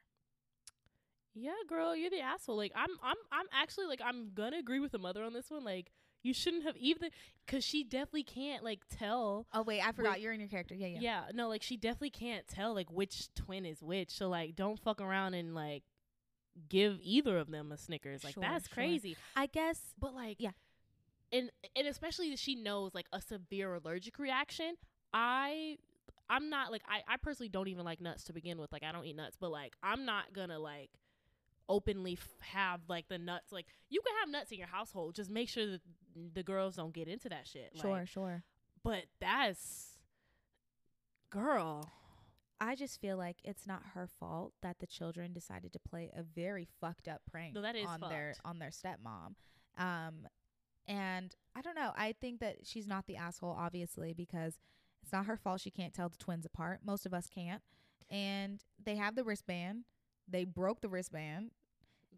Yeah, 1.34 1.50
girl, 1.68 1.96
you're 1.96 2.09
the 2.09 2.20
asshole. 2.20 2.57
Like 2.57 2.70
I'm 2.76 2.90
I'm 3.02 3.16
I'm 3.32 3.46
actually 3.52 3.86
like 3.86 4.00
I'm 4.05 4.30
gonna 4.32 4.59
agree 4.59 4.78
with 4.78 4.92
the 4.92 5.00
mother 5.00 5.24
on 5.24 5.32
this 5.32 5.50
one. 5.50 5.64
Like 5.64 5.90
you 6.22 6.32
shouldn't 6.32 6.62
have 6.62 6.76
even 6.76 7.11
cuz 7.48 7.64
she 7.64 7.82
definitely 7.82 8.22
can't 8.22 8.62
like 8.62 8.82
tell 8.88 9.48
Oh 9.52 9.62
wait, 9.62 9.80
I 9.84 9.90
forgot 9.90 10.20
you're 10.20 10.32
in 10.32 10.38
your 10.38 10.48
character. 10.48 10.76
Yeah, 10.76 10.86
yeah. 10.86 11.00
yeah. 11.00 11.22
no, 11.34 11.48
like 11.48 11.64
she 11.64 11.76
definitely 11.76 12.11
can't 12.11 12.46
tell 12.46 12.74
like 12.74 12.92
which 12.92 13.34
twin 13.34 13.66
is 13.66 13.82
which. 13.82 14.12
So 14.12 14.28
like 14.28 14.55
don't 14.55 14.78
fuck 14.78 15.00
around 15.00 15.34
and 15.34 15.52
like 15.52 15.82
give 16.68 16.98
either 17.02 17.38
of 17.38 17.50
them 17.50 17.72
a 17.72 17.76
Snickers. 17.76 18.24
Like 18.24 18.34
Sure, 18.34 18.42
that's 18.42 18.68
sure. 18.68 18.74
crazy. 18.74 19.16
I 19.36 19.46
guess 19.46 19.80
But 19.98 20.14
like 20.14 20.36
Yeah. 20.38 20.50
And 21.32 21.50
and 21.74 21.86
especially 21.86 22.30
that 22.30 22.38
she 22.38 22.55
knows 22.55 22.94
like 22.94 23.07
a 23.12 23.20
severe 23.20 23.74
allergic 23.74 24.18
reaction. 24.18 24.74
I 25.12 25.78
I'm 26.28 26.48
not 26.48 26.70
like 26.72 26.82
I 26.88 27.02
I 27.12 27.16
personally 27.16 27.48
don't 27.48 27.68
even 27.68 27.84
like 27.84 28.00
nuts 28.00 28.24
to 28.24 28.32
begin 28.32 28.59
with. 28.59 28.72
Like 28.72 28.82
I 28.82 28.92
don't 28.92 29.05
eat 29.05 29.16
nuts, 29.16 29.36
but 29.38 29.50
like 29.50 29.74
I'm 29.82 30.05
not 30.05 30.32
gonna 30.32 30.59
like 30.59 30.90
openly 31.68 32.12
f- 32.12 32.28
have 32.40 32.80
like 32.88 33.09
the 33.09 33.18
nuts 33.18 33.50
like 33.52 33.66
you 33.88 34.00
can 34.02 34.12
have 34.20 34.28
nuts 34.28 34.52
in 34.52 34.59
your 34.59 34.66
household 34.66 35.14
just 35.14 35.30
make 35.30 35.48
sure 35.48 35.66
that 35.66 35.80
the 36.34 36.42
girls 36.42 36.76
don't 36.76 36.92
get 36.92 37.09
into 37.09 37.28
that 37.28 37.46
shit 37.46 37.72
sure, 37.80 37.90
like, 37.90 38.09
sure. 38.09 38.42
but 38.82 39.05
that's 39.18 39.98
girl 41.30 41.90
I 42.61 42.74
just 42.74 43.00
feel 43.00 43.16
like 43.16 43.36
it's 43.44 43.66
not 43.66 43.82
her 43.94 44.07
fault 44.07 44.52
that 44.62 44.78
the 44.78 44.86
children 44.86 45.32
decided 45.32 45.72
to 45.72 45.78
play 45.78 46.11
a 46.16 46.22
very 46.22 46.66
fucked 46.80 47.09
up 47.09 47.22
prank 47.30 47.55
No, 47.55 47.62
that 47.62 47.76
is 47.76 47.86
on 47.86 48.00
their 48.09 48.34
on 48.44 48.59
their 48.59 48.70
stepmom. 48.70 49.34
Um 49.76 50.28
and 50.86 51.34
I 51.57 51.62
don't 51.62 51.74
know. 51.74 51.92
I 51.96 52.14
think 52.20 52.40
that 52.40 52.59
she's 52.64 52.86
not 52.86 53.07
the 53.07 53.16
asshole 53.16 53.57
obviously 53.59 54.12
because 54.12 54.59
it's 55.02 55.12
not 55.12 55.26
her 55.26 55.36
fault 55.36 55.61
she 55.61 55.70
can't 55.70 55.92
tell 55.92 56.09
the 56.09 56.16
twins 56.16 56.46
apart. 56.46 56.80
Most 56.84 57.07
of 57.07 57.14
us 57.14 57.28
can't. 57.28 57.62
And 58.11 58.62
they 58.82 58.96
have 58.96 59.16
the 59.16 59.24
wristband. 59.24 59.84
They 60.28 60.44
broke 60.44 60.80
the 60.80 60.88
wristband 60.88 61.50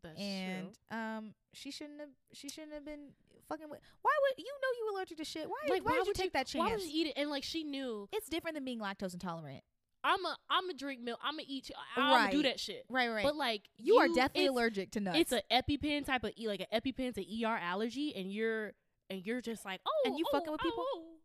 that's 0.02 0.20
and 0.20 0.68
true. 0.90 0.98
um 0.98 1.34
she 1.52 1.70
shouldn't 1.70 2.00
have 2.00 2.10
she 2.32 2.48
shouldn't 2.48 2.74
have 2.74 2.84
been 2.84 3.08
fucking 3.48 3.68
with 3.68 3.80
Why 4.02 4.12
would 4.22 4.44
you 4.44 4.52
know 4.62 4.68
you 4.78 4.96
allergic 4.96 5.18
to 5.18 5.24
shit? 5.24 5.48
Why 5.48 5.56
like 5.68 5.84
why, 5.84 5.98
would 5.98 6.06
you 6.06 6.14
take 6.14 6.32
that 6.34 6.46
chance? 6.46 6.60
why 6.60 6.74
would 6.74 6.84
you 6.84 6.90
eat 6.92 7.06
it 7.08 7.14
and 7.16 7.30
like 7.30 7.44
she 7.44 7.64
knew 7.64 8.08
it's 8.12 8.28
different 8.28 8.54
than 8.54 8.64
being 8.64 8.80
lactose 8.80 9.14
intolerant. 9.14 9.62
I'm 10.06 10.24
a 10.24 10.36
i'm 10.48 10.68
a 10.70 10.74
drink 10.74 11.00
milk 11.02 11.18
i'm 11.22 11.38
a 11.38 11.42
eat 11.46 11.70
i'm 11.96 12.10
gonna 12.10 12.30
do 12.30 12.42
that 12.44 12.60
shit 12.60 12.84
Right, 12.88 13.08
right. 13.08 13.24
but 13.24 13.36
like 13.36 13.62
you, 13.76 13.96
are 13.96 14.06
definitely 14.08 14.46
allergic 14.46 14.92
to 14.92 15.00
nuts. 15.00 15.18
it's 15.18 15.32
an 15.32 15.40
epipen 15.50 16.04
type 16.06 16.22
of 16.24 16.30
e 16.38 16.46
like 16.48 16.60
an 16.60 16.66
epipen's 16.72 17.16
an 17.18 17.24
er 17.44 17.58
allergy 17.60 18.14
and 18.14 18.32
you're 18.32 18.72
and 19.10 19.24
you're 19.26 19.40
just 19.40 19.64
like 19.64 19.80
oh 19.86 20.02
And 20.08 20.18
you 20.18 20.24
oh, 20.28 20.36
fucking 20.38 20.52
with 20.52 20.60
people? 20.60 20.84
oh, 20.86 21.02
oh, 21.02 21.15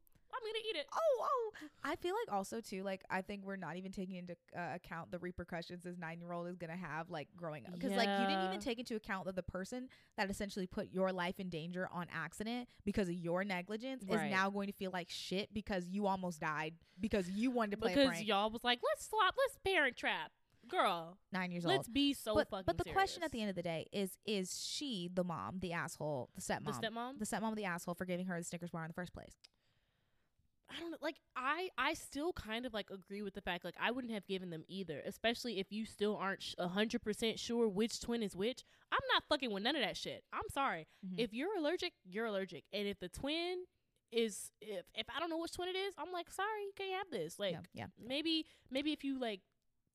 i'm 0.41 0.49
gonna 0.49 0.65
eat 0.69 0.75
it 0.75 0.87
oh, 0.93 1.21
oh. 1.21 1.41
I 1.83 1.95
feel 1.95 2.13
like 2.13 2.35
also 2.35 2.61
too, 2.61 2.83
like 2.83 3.03
I 3.09 3.21
think 3.21 3.43
we're 3.43 3.55
not 3.55 3.75
even 3.75 3.91
taking 3.91 4.15
into 4.15 4.35
uh, 4.55 4.75
account 4.75 5.11
the 5.11 5.19
repercussions 5.19 5.83
this 5.83 5.97
nine 5.97 6.19
year 6.19 6.31
old 6.31 6.47
is 6.47 6.57
gonna 6.57 6.75
have 6.75 7.09
like 7.09 7.27
growing 7.35 7.65
up. 7.65 7.73
Because 7.73 7.91
like 7.91 8.07
you 8.07 8.27
didn't 8.27 8.45
even 8.45 8.59
take 8.59 8.79
into 8.79 8.95
account 8.95 9.25
that 9.25 9.35
the 9.35 9.43
person 9.43 9.87
that 10.17 10.29
essentially 10.29 10.67
put 10.67 10.91
your 10.91 11.11
life 11.11 11.39
in 11.39 11.49
danger 11.49 11.87
on 11.91 12.07
accident 12.13 12.67
because 12.85 13.09
of 13.09 13.15
your 13.15 13.43
negligence 13.43 14.03
is 14.03 14.21
now 14.29 14.49
going 14.49 14.67
to 14.67 14.73
feel 14.73 14.91
like 14.91 15.09
shit 15.09 15.53
because 15.53 15.87
you 15.87 16.07
almost 16.07 16.39
died 16.39 16.73
because 16.99 17.29
you 17.29 17.51
wanted 17.51 17.71
to 17.71 17.77
play 17.77 17.93
because 17.93 18.09
prank. 18.09 18.27
y'all 18.27 18.49
was 18.49 18.63
like 18.63 18.79
let's 18.83 19.07
swap 19.07 19.33
let's 19.37 19.57
parent 19.63 19.95
trap 19.95 20.31
girl 20.67 21.17
nine 21.31 21.51
years 21.51 21.65
old. 21.65 21.75
let's 21.75 21.87
be 21.87 22.13
so 22.13 22.35
but 22.35 22.49
fucking 22.49 22.63
but 22.65 22.77
the 22.77 22.85
question 22.91 23.23
at 23.23 23.31
the 23.31 23.41
end 23.41 23.49
of 23.49 23.55
the 23.55 23.63
day 23.63 23.87
is 23.91 24.17
is 24.25 24.63
she 24.63 25.09
the 25.13 25.23
mom, 25.23 25.59
the 25.59 25.73
asshole, 25.73 26.29
the 26.35 26.41
stepmom, 26.41 26.65
the 26.65 26.87
stepmom 26.87 27.19
the 27.19 27.25
stepmom, 27.25 27.55
the 27.55 27.65
asshole 27.65 27.95
for 27.95 28.05
giving 28.05 28.27
her 28.27 28.37
the 28.37 28.43
Snickers 28.43 28.69
bar 28.69 28.83
in 28.83 28.89
the 28.89 28.93
first 28.93 29.13
place? 29.13 29.33
I 30.75 30.79
don't 30.79 30.91
know. 30.91 30.97
Like 31.01 31.17
I, 31.35 31.69
I 31.77 31.93
still 31.93 32.33
kind 32.33 32.65
of 32.65 32.73
like 32.73 32.89
agree 32.89 33.21
with 33.21 33.33
the 33.33 33.41
fact 33.41 33.65
like 33.65 33.75
I 33.79 33.91
wouldn't 33.91 34.13
have 34.13 34.25
given 34.25 34.49
them 34.49 34.63
either, 34.67 35.01
especially 35.05 35.59
if 35.59 35.71
you 35.71 35.85
still 35.85 36.15
aren't 36.15 36.55
a 36.57 36.67
hundred 36.67 37.01
percent 37.01 37.39
sure 37.39 37.67
which 37.67 37.99
twin 37.99 38.23
is 38.23 38.35
which. 38.35 38.63
I'm 38.91 38.99
not 39.13 39.23
fucking 39.29 39.51
with 39.51 39.63
none 39.63 39.75
of 39.75 39.81
that 39.81 39.97
shit. 39.97 40.23
I'm 40.33 40.49
sorry. 40.51 40.87
Mhm. 41.05 41.15
If 41.19 41.33
you're 41.33 41.55
allergic, 41.57 41.93
you're 42.03 42.25
allergic, 42.25 42.63
and 42.73 42.87
if 42.87 42.99
the 42.99 43.09
twin 43.09 43.65
is 44.11 44.51
if 44.61 44.85
if 44.95 45.07
I 45.15 45.19
don't 45.19 45.29
know 45.29 45.37
which 45.37 45.53
twin 45.53 45.69
it 45.69 45.75
is, 45.77 45.93
I'm 45.97 46.11
like 46.11 46.29
sorry, 46.31 46.61
you 46.63 46.71
can't 46.75 46.93
have 46.93 47.09
this. 47.11 47.39
Like 47.39 47.53
yeah, 47.53 47.59
yeah. 47.73 47.85
maybe 48.05 48.45
maybe 48.69 48.91
if 48.91 49.03
you 49.03 49.19
like 49.19 49.41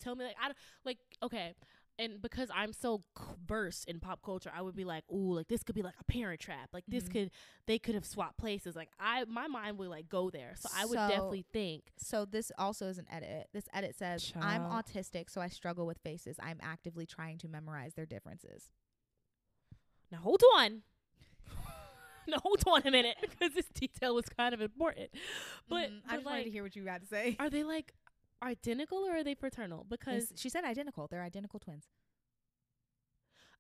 tell 0.01 0.15
me 0.15 0.25
like 0.25 0.37
I 0.43 0.47
don't 0.47 0.59
like 0.85 0.99
okay. 1.23 1.55
And 1.99 2.21
because 2.21 2.51
I'm 2.55 2.73
so 2.75 3.03
c- 3.19 3.25
versed 3.47 3.89
in 3.89 4.01
pop 4.01 4.21
culture, 4.23 4.51
I 4.55 4.61
would 4.61 4.77
be 4.77 4.85
like, 4.85 5.05
"Ooh, 5.11 5.35
like 5.35 5.49
this 5.49 5.63
could 5.63 5.75
be 5.75 5.81
like 5.83 5.95
a 5.99 6.05
parent 6.05 6.41
trap. 6.41 6.69
Like 6.73 6.85
this 6.87 7.05
Mhm. 7.05 7.13
could, 7.13 7.31
they 7.67 7.79
could 7.79 7.95
have 7.95 8.05
swapped 8.05 8.37
places. 8.37 8.77
Like 8.77 8.91
I, 9.01 9.25
my 9.25 9.47
mind 9.47 9.79
would 9.79 9.89
like 9.89 10.09
go 10.09 10.29
there. 10.29 10.55
So 10.59 10.69
I 10.77 10.85
would 10.85 10.99
So- 10.99 11.09
definitely 11.09 11.47
think 11.53 11.85
So 11.97 12.25
this 12.27 12.53
also 12.59 12.89
is 12.89 12.99
an 12.99 13.07
edit. 13.11 13.49
This 13.55 13.65
edit 13.73 13.95
says, 13.97 14.31
"I'm 14.37 14.63
autistic, 14.63 15.31
so 15.31 15.41
I 15.41 15.49
struggle 15.49 15.87
with 15.87 15.99
faces. 15.99 16.37
I'm 16.43 16.59
actively 16.63 17.07
trying 17.07 17.39
to 17.39 17.49
memorize 17.49 17.95
their 17.95 18.07
differences." 18.07 18.71
Now 20.13 20.19
hold 20.19 20.43
on. 20.57 20.83
now 22.29 22.39
hold 22.43 22.63
on 22.67 22.83
a 22.87 22.91
minute 22.91 23.17
because 23.21 23.55
this 23.55 23.67
detail 23.75 24.15
was 24.15 24.29
kind 24.29 24.53
of 24.55 24.61
important. 24.61 25.11
But, 25.69 25.91
but 25.91 26.13
I 26.13 26.15
just 26.17 26.27
wanted 26.27 26.37
like, 26.39 26.45
to 26.45 26.51
hear 26.51 26.63
what 26.63 26.77
you 26.77 26.85
had 26.87 27.01
to 27.03 27.07
say. 27.09 27.37
are 27.39 27.49
they 27.51 27.65
like 27.65 27.95
identical 28.43 28.99
or 28.99 29.17
are 29.17 29.25
they 29.25 29.35
fraternal? 29.35 29.85
Because 29.89 30.29
Yes, 30.31 30.41
she 30.41 30.49
said 30.49 30.65
identical. 30.65 31.07
They're 31.09 31.23
identical 31.23 31.59
twins. 31.61 31.85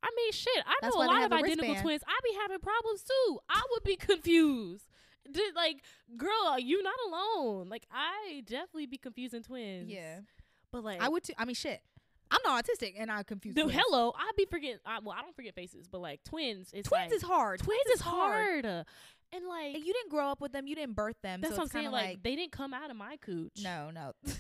I 0.02 0.08
mean, 0.14 0.32
shit, 0.32 0.62
I 0.66 0.74
That's 0.82 0.94
know 0.94 1.02
a 1.02 1.06
lot 1.06 1.24
of 1.24 1.32
identical 1.32 1.68
wristband. 1.68 1.82
twins. 1.82 2.02
I 2.06 2.18
be 2.22 2.36
having 2.40 2.58
problems 2.60 3.02
too. 3.02 3.38
I 3.48 3.62
would 3.72 3.82
be 3.82 3.96
confused. 4.00 4.86
Did, 5.30 5.54
like, 5.56 5.82
girl, 6.16 6.58
you 6.58 6.82
not 6.82 6.94
alone. 7.08 7.68
Like, 7.68 7.86
I 7.90 8.42
definitely 8.46 8.86
be 8.86 8.98
confusing 8.98 9.42
twins. 9.42 9.90
Yeah. 9.90 10.20
But 10.70 10.84
like, 10.84 11.00
I 11.02 11.08
would 11.08 11.24
too. 11.24 11.32
I 11.36 11.44
mean, 11.44 11.54
shit. 11.54 11.80
I'm 12.30 12.40
not 12.44 12.64
autistic, 12.64 12.94
and 12.98 13.10
I 13.10 13.22
confuse. 13.22 13.54
the 13.54 13.62
twins. 13.62 13.78
hello, 13.80 14.12
I 14.16 14.30
be 14.36 14.46
forgetting. 14.50 14.78
I, 14.84 14.98
well, 15.00 15.14
I 15.16 15.22
don't 15.22 15.34
forget 15.34 15.54
faces, 15.54 15.86
but 15.88 16.00
like 16.00 16.22
twins, 16.24 16.70
it's 16.74 16.88
Twins 16.88 17.10
like, 17.10 17.12
is 17.12 17.22
hard. 17.22 17.60
twins 17.60 17.86
is 17.94 18.00
hard. 18.00 18.64
And 18.64 19.46
like, 19.48 19.74
And 19.76 19.84
you 19.84 19.92
didn't 19.92 20.10
grow 20.10 20.28
up 20.28 20.40
with 20.40 20.52
them. 20.52 20.66
You 20.66 20.74
didn't 20.76 20.94
birth 20.96 21.16
them. 21.22 21.40
that's 21.40 21.54
so 21.54 21.58
what 21.62 21.64
I'm 21.64 21.68
saying. 21.70 21.90
Like, 21.92 22.04
like, 22.06 22.22
they 22.24 22.34
didn't 22.36 22.52
come 22.52 22.74
out 22.74 22.90
of 22.90 22.96
my 22.96 23.16
cooch. 23.16 23.60
no, 23.62 23.90
no. 23.92 24.12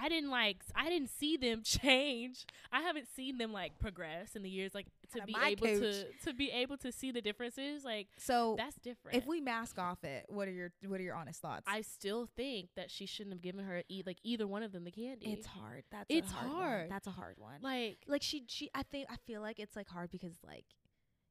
I 0.00 0.08
didn't 0.08 0.30
like. 0.30 0.58
I 0.74 0.88
didn't 0.88 1.10
see 1.10 1.36
them 1.36 1.62
change. 1.64 2.46
I 2.72 2.82
haven't 2.82 3.08
seen 3.14 3.38
them 3.38 3.52
like 3.52 3.78
progress 3.78 4.36
in 4.36 4.42
the 4.42 4.50
years. 4.50 4.74
Like 4.74 4.86
to 5.14 5.22
be 5.26 5.34
able 5.42 5.66
to 5.66 6.04
to 6.24 6.32
be 6.34 6.50
able 6.50 6.76
to 6.78 6.92
see 6.92 7.10
the 7.10 7.20
differences. 7.20 7.84
Like 7.84 8.08
so 8.18 8.54
that's 8.56 8.76
different. 8.76 9.16
if 9.16 9.26
we 9.26 9.40
mask 9.40 9.78
off 9.78 10.04
it, 10.04 10.26
what 10.28 10.48
are 10.48 10.52
your 10.52 10.72
what 10.86 11.00
are 11.00 11.04
your 11.04 11.14
honest 11.14 11.40
thoughts? 11.40 11.64
I 11.66 11.80
still 11.80 12.28
think 12.36 12.68
that 12.76 12.90
she 12.90 13.06
shouldn't 13.06 13.34
have 13.34 13.42
given 13.42 13.64
her 13.64 13.82
e- 13.88 14.02
like 14.06 14.18
either 14.22 14.46
one 14.46 14.62
of 14.62 14.72
them 14.72 14.84
the 14.84 14.90
candy. 14.90 15.32
it's 15.32 15.46
hard. 15.46 15.84
That's 15.90 16.06
It's 16.08 16.30
a 16.30 16.34
hard. 16.34 16.48
one. 16.52 16.56
hard. 16.62 16.90
That's 16.90 17.06
a 17.06 17.10
hard 17.12 17.34
one. 17.38 17.56
like 17.62 17.98
like 18.06 18.22
she 18.22 18.44
she 18.48 18.70
I 18.74 18.82
think 18.82 19.08
I 19.10 19.16
feel 19.26 19.40
like 19.40 19.58
it's 19.58 19.76
like 19.76 19.88
hard 19.88 20.10
because 20.10 20.34
like 20.46 20.64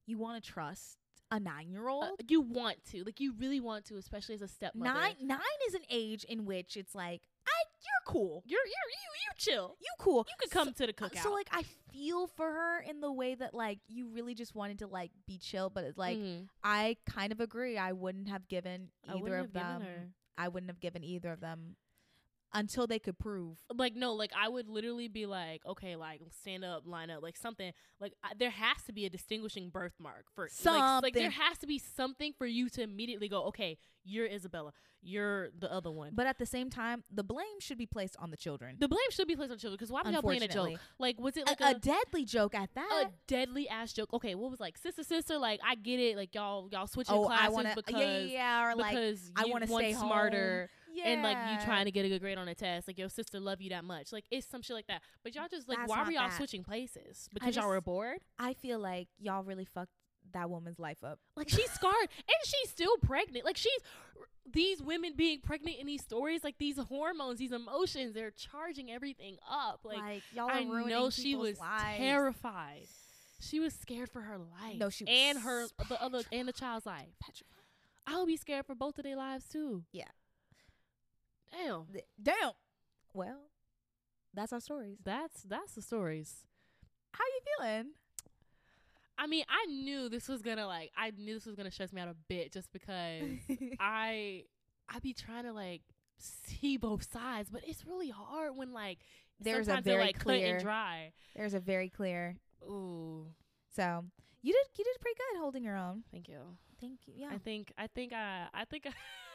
you 0.06 0.18
want 0.18 0.44
to 0.44 0.50
trust 0.52 0.98
a 1.30 1.40
nine 1.40 1.70
year 1.70 1.90
old. 1.90 2.04
uh, 2.06 2.10
you 2.30 2.40
want 2.42 2.78
to 2.92 3.04
like 3.04 3.20
you 3.20 3.34
really 3.38 3.60
want 3.60 3.84
to, 3.86 3.98
especially 3.98 4.36
as 4.36 4.42
a 4.42 4.48
stepmother. 4.48 4.94
nine 4.94 5.16
nine 5.22 5.40
is 5.68 5.74
an 5.74 5.82
age 5.90 6.24
in 6.24 6.46
which 6.46 6.78
it's 6.78 6.96
like 6.96 7.22
I 7.48 7.64
you're 7.82 8.14
cool. 8.14 8.44
You're 8.46 8.60
you're 8.66 8.90
you 8.92 9.22
you 9.24 9.32
chill. 9.38 9.78
You 9.80 9.88
cool. 10.00 10.26
You 10.28 10.36
could 10.40 10.52
So- 10.52 10.60
come 10.64 10.74
to 10.74 10.86
the 10.88 10.94
cookout. 10.94 11.24
So 11.24 11.32
like 11.32 11.50
I 11.52 11.64
feel 11.92 12.28
for 12.28 12.52
her 12.52 12.80
in 12.82 13.00
the 13.02 13.12
way 13.12 13.36
that 13.36 13.54
like 13.54 13.80
you 13.88 14.08
really 14.10 14.36
just 14.36 14.54
wanted 14.56 14.80
to 14.80 14.88
like 14.88 15.12
be 15.26 15.38
chill, 15.38 15.70
but 15.70 15.84
it's 15.84 15.98
like 15.98 16.18
Mhm. 16.18 16.48
I 16.64 16.98
kind 17.06 17.32
of 17.32 17.40
agree. 17.40 17.78
I 17.78 17.94
wouldn't 17.94 18.28
have 18.30 18.48
given 18.48 18.92
either 19.08 19.38
of 19.38 19.54
them. 19.54 20.14
I 20.38 20.48
wouldn't 20.50 20.70
have 20.70 20.80
given 20.80 21.04
either 21.04 21.32
of 21.32 21.40
them 21.40 21.78
until 22.54 22.88
they 22.88 22.98
could 22.98 23.20
prove. 23.20 23.58
like 23.76 23.94
no 23.94 24.14
like 24.14 24.32
i 24.36 24.48
would 24.48 24.70
literally 24.70 25.10
be 25.10 25.26
like 25.26 25.64
okay 25.66 25.98
like 25.98 26.22
stand 26.32 26.64
up 26.64 26.84
line 26.88 27.10
up 27.10 27.22
like 27.22 27.36
something 27.36 27.74
like 28.00 28.14
I, 28.24 28.32
there 28.40 28.50
has 28.50 28.82
to 28.86 28.94
be 28.94 29.06
a 29.06 29.10
distinguishing 29.10 29.70
birthmark 29.70 30.26
for 30.34 30.48
like, 30.64 31.04
like 31.04 31.14
there 31.14 31.30
has 31.30 31.58
to 31.60 31.68
be 31.68 31.78
something 31.78 32.32
for 32.38 32.46
you 32.46 32.70
to 32.70 32.82
immediately 32.82 33.28
go 33.28 33.44
okay 33.48 33.78
you're 34.08 34.26
isabella 34.26 34.72
you're 35.04 35.50
the 35.60 35.72
other 35.72 35.92
one 35.92 36.12
But 36.16 36.26
at 36.26 36.38
the 36.40 36.46
same 36.46 36.70
time, 36.70 37.04
the 37.14 37.24
blame 37.24 37.60
should 37.60 37.78
be 37.78 37.86
placed 37.86 38.16
on 38.20 38.32
the 38.32 38.38
children. 38.38 38.78
the 38.80 38.88
blame 38.88 39.00
should 39.12 39.28
be 39.28 39.36
placed 39.36 39.52
on 39.52 39.58
children 39.58 39.76
because 39.78 39.92
why 39.92 40.02
was 40.02 40.12
y'all 40.12 40.22
playing 40.22 40.44
a 40.44 40.48
joke 40.48 40.80
like 41.00 41.20
was 41.20 41.38
it 41.38 41.46
like 41.46 41.62
a 41.62 41.76
a, 41.76 41.80
deadly 41.80 42.26
joke 42.26 42.56
at 42.56 42.74
that. 42.76 43.04
a 43.06 43.12
deadly 43.28 43.70
ass 43.70 43.94
joke 43.94 44.12
okay 44.14 44.34
what 44.36 44.50
was 44.50 44.60
like 44.60 44.78
sister 44.78 45.04
sister 45.04 45.38
like 45.38 45.60
i 45.66 45.76
get 45.76 46.00
it 46.00 46.18
like 46.18 46.34
y'all 46.34 46.68
y'all 46.72 46.88
switching 46.88 47.16
oh, 47.16 47.26
classes 47.26 47.54
want 47.54 47.68
to. 47.68 47.76
because 47.76 48.02
Yeah, 48.02 48.18
yeah, 48.18 48.34
yeah. 48.34 48.72
Or 48.72 48.76
like, 48.76 48.92
because 48.96 49.32
I 49.36 49.46
you 49.46 49.52
wanna 49.52 49.68
stay 49.68 49.94
smarter 49.94 50.70
yeah. 50.98 51.10
and 51.10 51.24
like 51.24 51.38
you 51.52 51.66
trying 51.66 51.86
to 51.86 51.92
get 51.92 52.06
a 52.06 52.10
good 52.10 52.22
grade 52.22 52.38
on 52.38 52.48
a 52.48 52.56
test, 52.56 52.88
like 52.88 52.98
your 52.98 53.10
sister 53.10 53.40
love 53.40 53.62
you 53.62 53.70
that 53.70 53.84
much, 53.84 54.12
like 54.12 54.26
it's 54.32 54.48
some 54.48 54.62
shit 54.62 54.76
like 54.76 54.88
that. 54.88 55.02
But 55.24 55.36
y'all 55.36 55.48
just 55.50 55.70
like, 55.70 55.78
That's 55.78 55.90
why 55.90 56.04
were 56.04 56.12
y'all 56.12 56.30
that. 56.30 56.38
switching 56.38 56.64
places? 56.64 57.30
Because 57.34 57.56
y'all 57.56 57.64
just- 57.64 57.68
were 57.68 57.82
bored. 57.82 58.20
I 58.40 58.54
feel 58.54 58.80
like 58.80 59.08
y'all 59.20 59.44
really 59.44 59.66
fucked 59.66 59.92
that 60.34 60.50
woman's 60.50 60.80
life 60.80 61.04
up. 61.04 61.20
Like 61.36 61.50
she's 61.50 61.70
scarred, 61.72 61.96
and 62.18 62.36
she's 62.46 62.70
still 62.70 62.96
pregnant. 62.98 63.46
Like 63.46 63.58
she's 63.58 63.80
these 64.52 64.82
women 64.82 65.14
being 65.16 65.42
pregnant 65.42 65.78
in 65.80 65.86
these 65.88 66.02
stories, 66.04 66.44
like 66.44 66.58
these 66.58 66.78
hormones, 66.78 67.38
these 67.40 67.52
emotions, 67.52 68.14
they're 68.14 68.32
charging 68.32 68.90
everything 68.92 69.38
up. 69.50 69.82
Like, 69.84 69.98
Like, 69.98 70.24
y'all 70.34 70.46
are 70.50 70.54
I 70.54 70.64
ruining 70.64 70.90
know 70.90 71.10
she 71.10 71.36
was 71.36 71.60
lives. 71.60 71.98
terrified. 71.98 72.84
She 73.42 73.60
was 73.60 73.74
scared 73.74 74.10
for 74.10 74.22
her 74.22 74.38
life. 74.38 74.78
No, 74.80 74.90
she 74.90 75.04
was 75.04 75.14
and 75.14 75.40
her 75.40 75.68
the 75.90 76.02
other 76.02 76.22
and 76.32 76.48
the 76.48 76.54
child's 76.54 76.86
life. 76.86 77.08
Petrified. 77.22 77.64
I 78.08 78.18
would 78.20 78.28
be 78.28 78.38
scared 78.38 78.66
for 78.66 78.74
both 78.74 78.98
of 78.98 79.04
their 79.04 79.18
lives 79.18 79.46
too. 79.50 79.84
Yeah. 79.92 80.06
Damn. 81.52 81.86
Damn. 82.22 82.52
Well, 83.14 83.42
that's 84.34 84.54
our 84.54 84.60
stories. 84.62 84.98
That's 85.04 85.44
that's 85.44 85.74
the 85.74 85.82
stories. 85.82 86.46
How 87.12 87.24
you 87.26 87.40
feeling? 87.58 87.86
I 89.18 89.28
mean, 89.28 89.44
I 89.50 89.66
knew 89.66 90.10
this 90.10 90.28
was 90.28 90.42
gonna 90.42 90.68
like 90.68 90.92
I 90.98 91.12
knew 91.18 91.34
this 91.34 91.46
was 91.46 91.56
gonna 91.56 91.72
stress 91.72 91.92
me 91.94 92.02
out 92.02 92.08
a 92.08 92.16
bit 92.28 92.52
just 92.52 92.72
because 92.72 93.24
I 93.80 94.44
I 94.90 95.00
be 95.00 95.14
trying 95.14 95.44
to 95.44 95.54
like 95.54 95.82
see 96.18 96.78
both 96.78 97.12
sides, 97.12 97.50
but 97.50 97.62
it's 97.66 97.86
really 97.86 98.10
hard 98.10 98.56
when 98.56 98.74
like 98.74 99.00
There's 99.40 99.68
a 99.68 99.82
very 99.82 100.06
like 100.06 100.20
clear- 100.20 100.56
and 100.56 100.64
dry. 100.64 101.14
There's 101.36 101.54
a 101.54 101.60
very 101.60 101.90
clear. 101.90 102.38
Ooh, 102.64 103.28
So 103.76 104.04
you 104.42 104.54
did 104.54 104.78
you 104.78 104.84
did 104.84 105.02
pretty 105.02 105.16
good 105.18 105.40
holding 105.40 105.64
your 105.64 105.78
own. 105.78 106.04
thank 106.12 106.28
you. 106.28 106.40
Thank 106.80 107.00
you. 107.08 107.14
Yeah. 107.18 107.30
I 107.32 107.38
think 107.40 107.74
I 107.78 107.88
think 107.88 108.14
I 108.14 108.48
I 108.54 108.66
think 108.66 108.88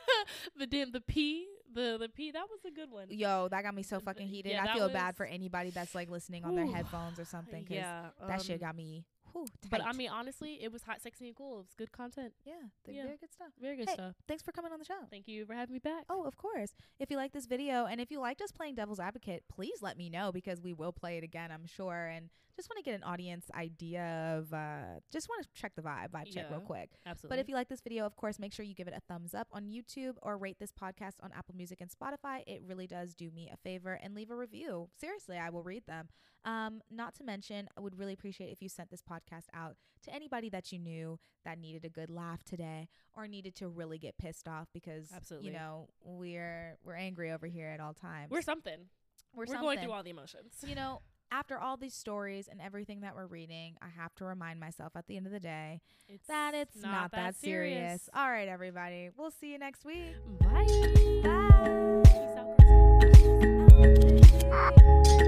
the 0.57 0.67
damn 0.67 0.93
the 0.93 1.01
P 1.01 1.47
the 1.75 1.97
the 2.01 2.09
P 2.09 2.31
that 2.31 2.45
was 2.51 2.61
a 2.67 2.71
good 2.71 2.91
one. 2.91 3.07
Yo, 3.11 3.49
that 3.51 3.63
got 3.63 3.75
me 3.75 3.83
so 3.83 3.99
fucking 4.01 4.29
heated. 4.29 4.53
yeah, 4.53 4.65
I 4.69 4.75
feel 4.75 4.89
bad 4.89 5.17
for 5.17 5.27
anybody 5.27 5.71
that's 5.71 5.95
like 5.95 6.09
listening 6.11 6.45
on 6.45 6.55
their 6.55 6.67
headphones 6.67 7.19
or 7.19 7.25
something. 7.25 7.65
'cause 7.65 7.75
Yeah, 7.77 8.07
that 8.29 8.43
shit 8.43 8.63
um, 8.63 8.69
got 8.69 8.77
me. 8.77 9.05
Whew, 9.33 9.47
But 9.71 9.85
I 9.85 9.93
mean, 9.93 10.11
honestly, 10.11 10.59
it 10.63 10.73
was 10.73 10.83
hot, 10.83 11.01
sexy, 11.01 11.27
and 11.29 11.37
cool. 11.37 11.55
It 11.61 11.65
was 11.65 11.75
good 11.77 11.93
content. 11.93 12.33
yeah, 12.45 12.55
yeah. 12.87 13.05
very 13.05 13.17
good 13.17 13.33
stuff. 13.33 13.49
Very 13.61 13.77
good 13.77 13.89
Hey, 13.89 13.95
stuff. 13.95 14.15
Thanks 14.29 14.43
for 14.43 14.53
coming 14.53 14.73
on 14.73 14.79
the 14.79 14.85
show. 14.85 15.07
Thank 15.11 15.29
you 15.29 15.47
for 15.47 15.55
having 15.55 15.73
me 15.73 15.79
back. 15.79 16.05
Oh, 16.11 16.25
of 16.25 16.37
course. 16.37 16.75
If 16.99 17.11
you 17.11 17.17
like 17.17 17.33
this 17.33 17.47
video 17.47 17.87
and 17.87 18.01
if 18.01 18.11
you 18.11 18.21
liked 18.21 18.43
us 18.43 18.53
playing 18.53 18.75
devil's 18.75 19.01
advocate, 19.01 19.45
please 19.49 19.79
let 19.83 19.97
me 19.97 20.11
know 20.11 20.33
because 20.33 20.61
we 20.61 20.73
will 20.73 20.93
play 20.93 21.19
it 21.19 21.25
again, 21.25 21.51
I'm 21.51 21.67
sure. 21.67 22.07
And 22.07 22.29
just 22.55 22.69
want 22.69 22.77
to 22.79 22.83
get 22.85 22.95
an 22.95 23.03
audience 23.03 23.47
idea 23.55 24.37
of, 24.39 24.53
uh, 24.53 25.01
just 25.11 25.29
want 25.29 25.43
to 25.43 25.49
check 25.59 25.73
the 25.75 25.83
vibe, 25.83 26.11
vibe 26.11 26.33
check 26.33 26.51
real 26.51 26.61
quick. 26.61 26.91
absolutely. 27.07 27.37
But 27.37 27.41
if 27.43 27.49
you 27.49 27.55
like 27.55 27.69
this 27.69 27.81
video, 27.81 28.05
of 28.05 28.15
course, 28.17 28.39
make 28.39 28.53
sure 28.53 28.65
you 28.65 28.75
give 28.75 28.89
it 28.89 28.95
a 28.95 29.01
thumbs 29.13 29.35
up 29.35 29.49
on 29.53 29.69
YouTube 29.69 30.17
or 30.21 30.37
rate 30.37 30.59
this 30.61 30.71
podcast 30.73 31.15
on 31.23 31.31
Apple 31.37 31.55
Music 31.57 31.81
and 31.81 31.91
Spotify. 31.91 32.43
It 32.47 32.63
really 32.67 32.87
does 32.87 33.15
do 33.15 33.31
me 33.31 33.51
a 33.53 33.57
favor 33.57 33.99
and 34.03 34.15
leave 34.15 34.31
a 34.31 34.37
review. 34.37 34.89
Seriously, 35.01 35.39
I 35.39 35.49
will 35.49 35.63
read 35.63 35.85
them. 35.87 36.09
Um, 36.44 36.82
not 36.90 37.14
to 37.16 37.24
mention, 37.24 37.69
I 37.77 37.81
would 37.81 37.98
really 37.98 38.12
appreciate 38.12 38.51
if 38.51 38.60
you 38.62 38.69
sent 38.69 38.90
this 38.90 39.02
podcast 39.02 39.47
out 39.55 39.77
to 40.05 40.14
anybody 40.14 40.48
that 40.51 40.73
you 40.73 40.78
knew 40.78 41.19
that 41.44 41.59
needed 41.59 41.85
a 41.85 41.89
good 41.89 42.10
laugh 42.10 42.43
today 42.43 42.89
or 43.14 43.28
needed 43.28 43.55
to 43.56 43.69
really 43.69 43.98
get 43.98 44.19
pissed 44.19 44.48
off 44.48 44.66
because 44.73 45.06
Absolutely. 45.14 45.48
you 45.48 45.55
know 45.55 45.89
we're 46.05 46.77
we're 46.85 46.97
angry 46.97 47.31
over 47.31 47.47
here 47.47 47.69
at 47.69 47.78
all 47.81 47.94
times. 47.94 48.31
we're 48.31 48.43
something. 48.43 48.89
we're, 49.35 49.44
We're, 49.47 49.60
going 49.60 49.78
through 49.81 49.93
all 49.93 50.02
the 50.02 50.10
emotions. 50.10 50.55
you 50.66 50.74
know. 50.74 51.01
After 51.35 51.59
all 51.59 51.78
these 51.78 51.94
stories 51.94 52.47
and 52.47 52.60
everything 52.60 53.01
that 53.01 53.14
we're 53.16 53.24
reading, 53.24 53.77
I 53.81 53.86
have 53.98 54.14
to 54.16 54.27
remind 54.27 54.60
myself 54.60 54.93
at 54.97 55.06
the 55.06 55.16
end 55.16 55.24
of 55.24 55.32
the 55.32 55.40
day 55.40 55.81
It's 56.06 56.27
that 56.27 56.52
it's 56.52 56.77
not, 56.77 57.10
that 57.12 57.36
serious. 57.36 58.10
All 58.14 58.28
right, 58.31 58.48
everybody. 58.48 59.09
We'll 59.16 59.31
see 59.31 59.51
you 59.51 59.59
next 59.59 59.86
week. 59.86 60.14
Bye. 60.40 60.66
Bye. 61.23 62.02
Peace 62.05 62.36
out, 62.36 62.59
girls. 62.59 64.31
Bye. 64.51 65.19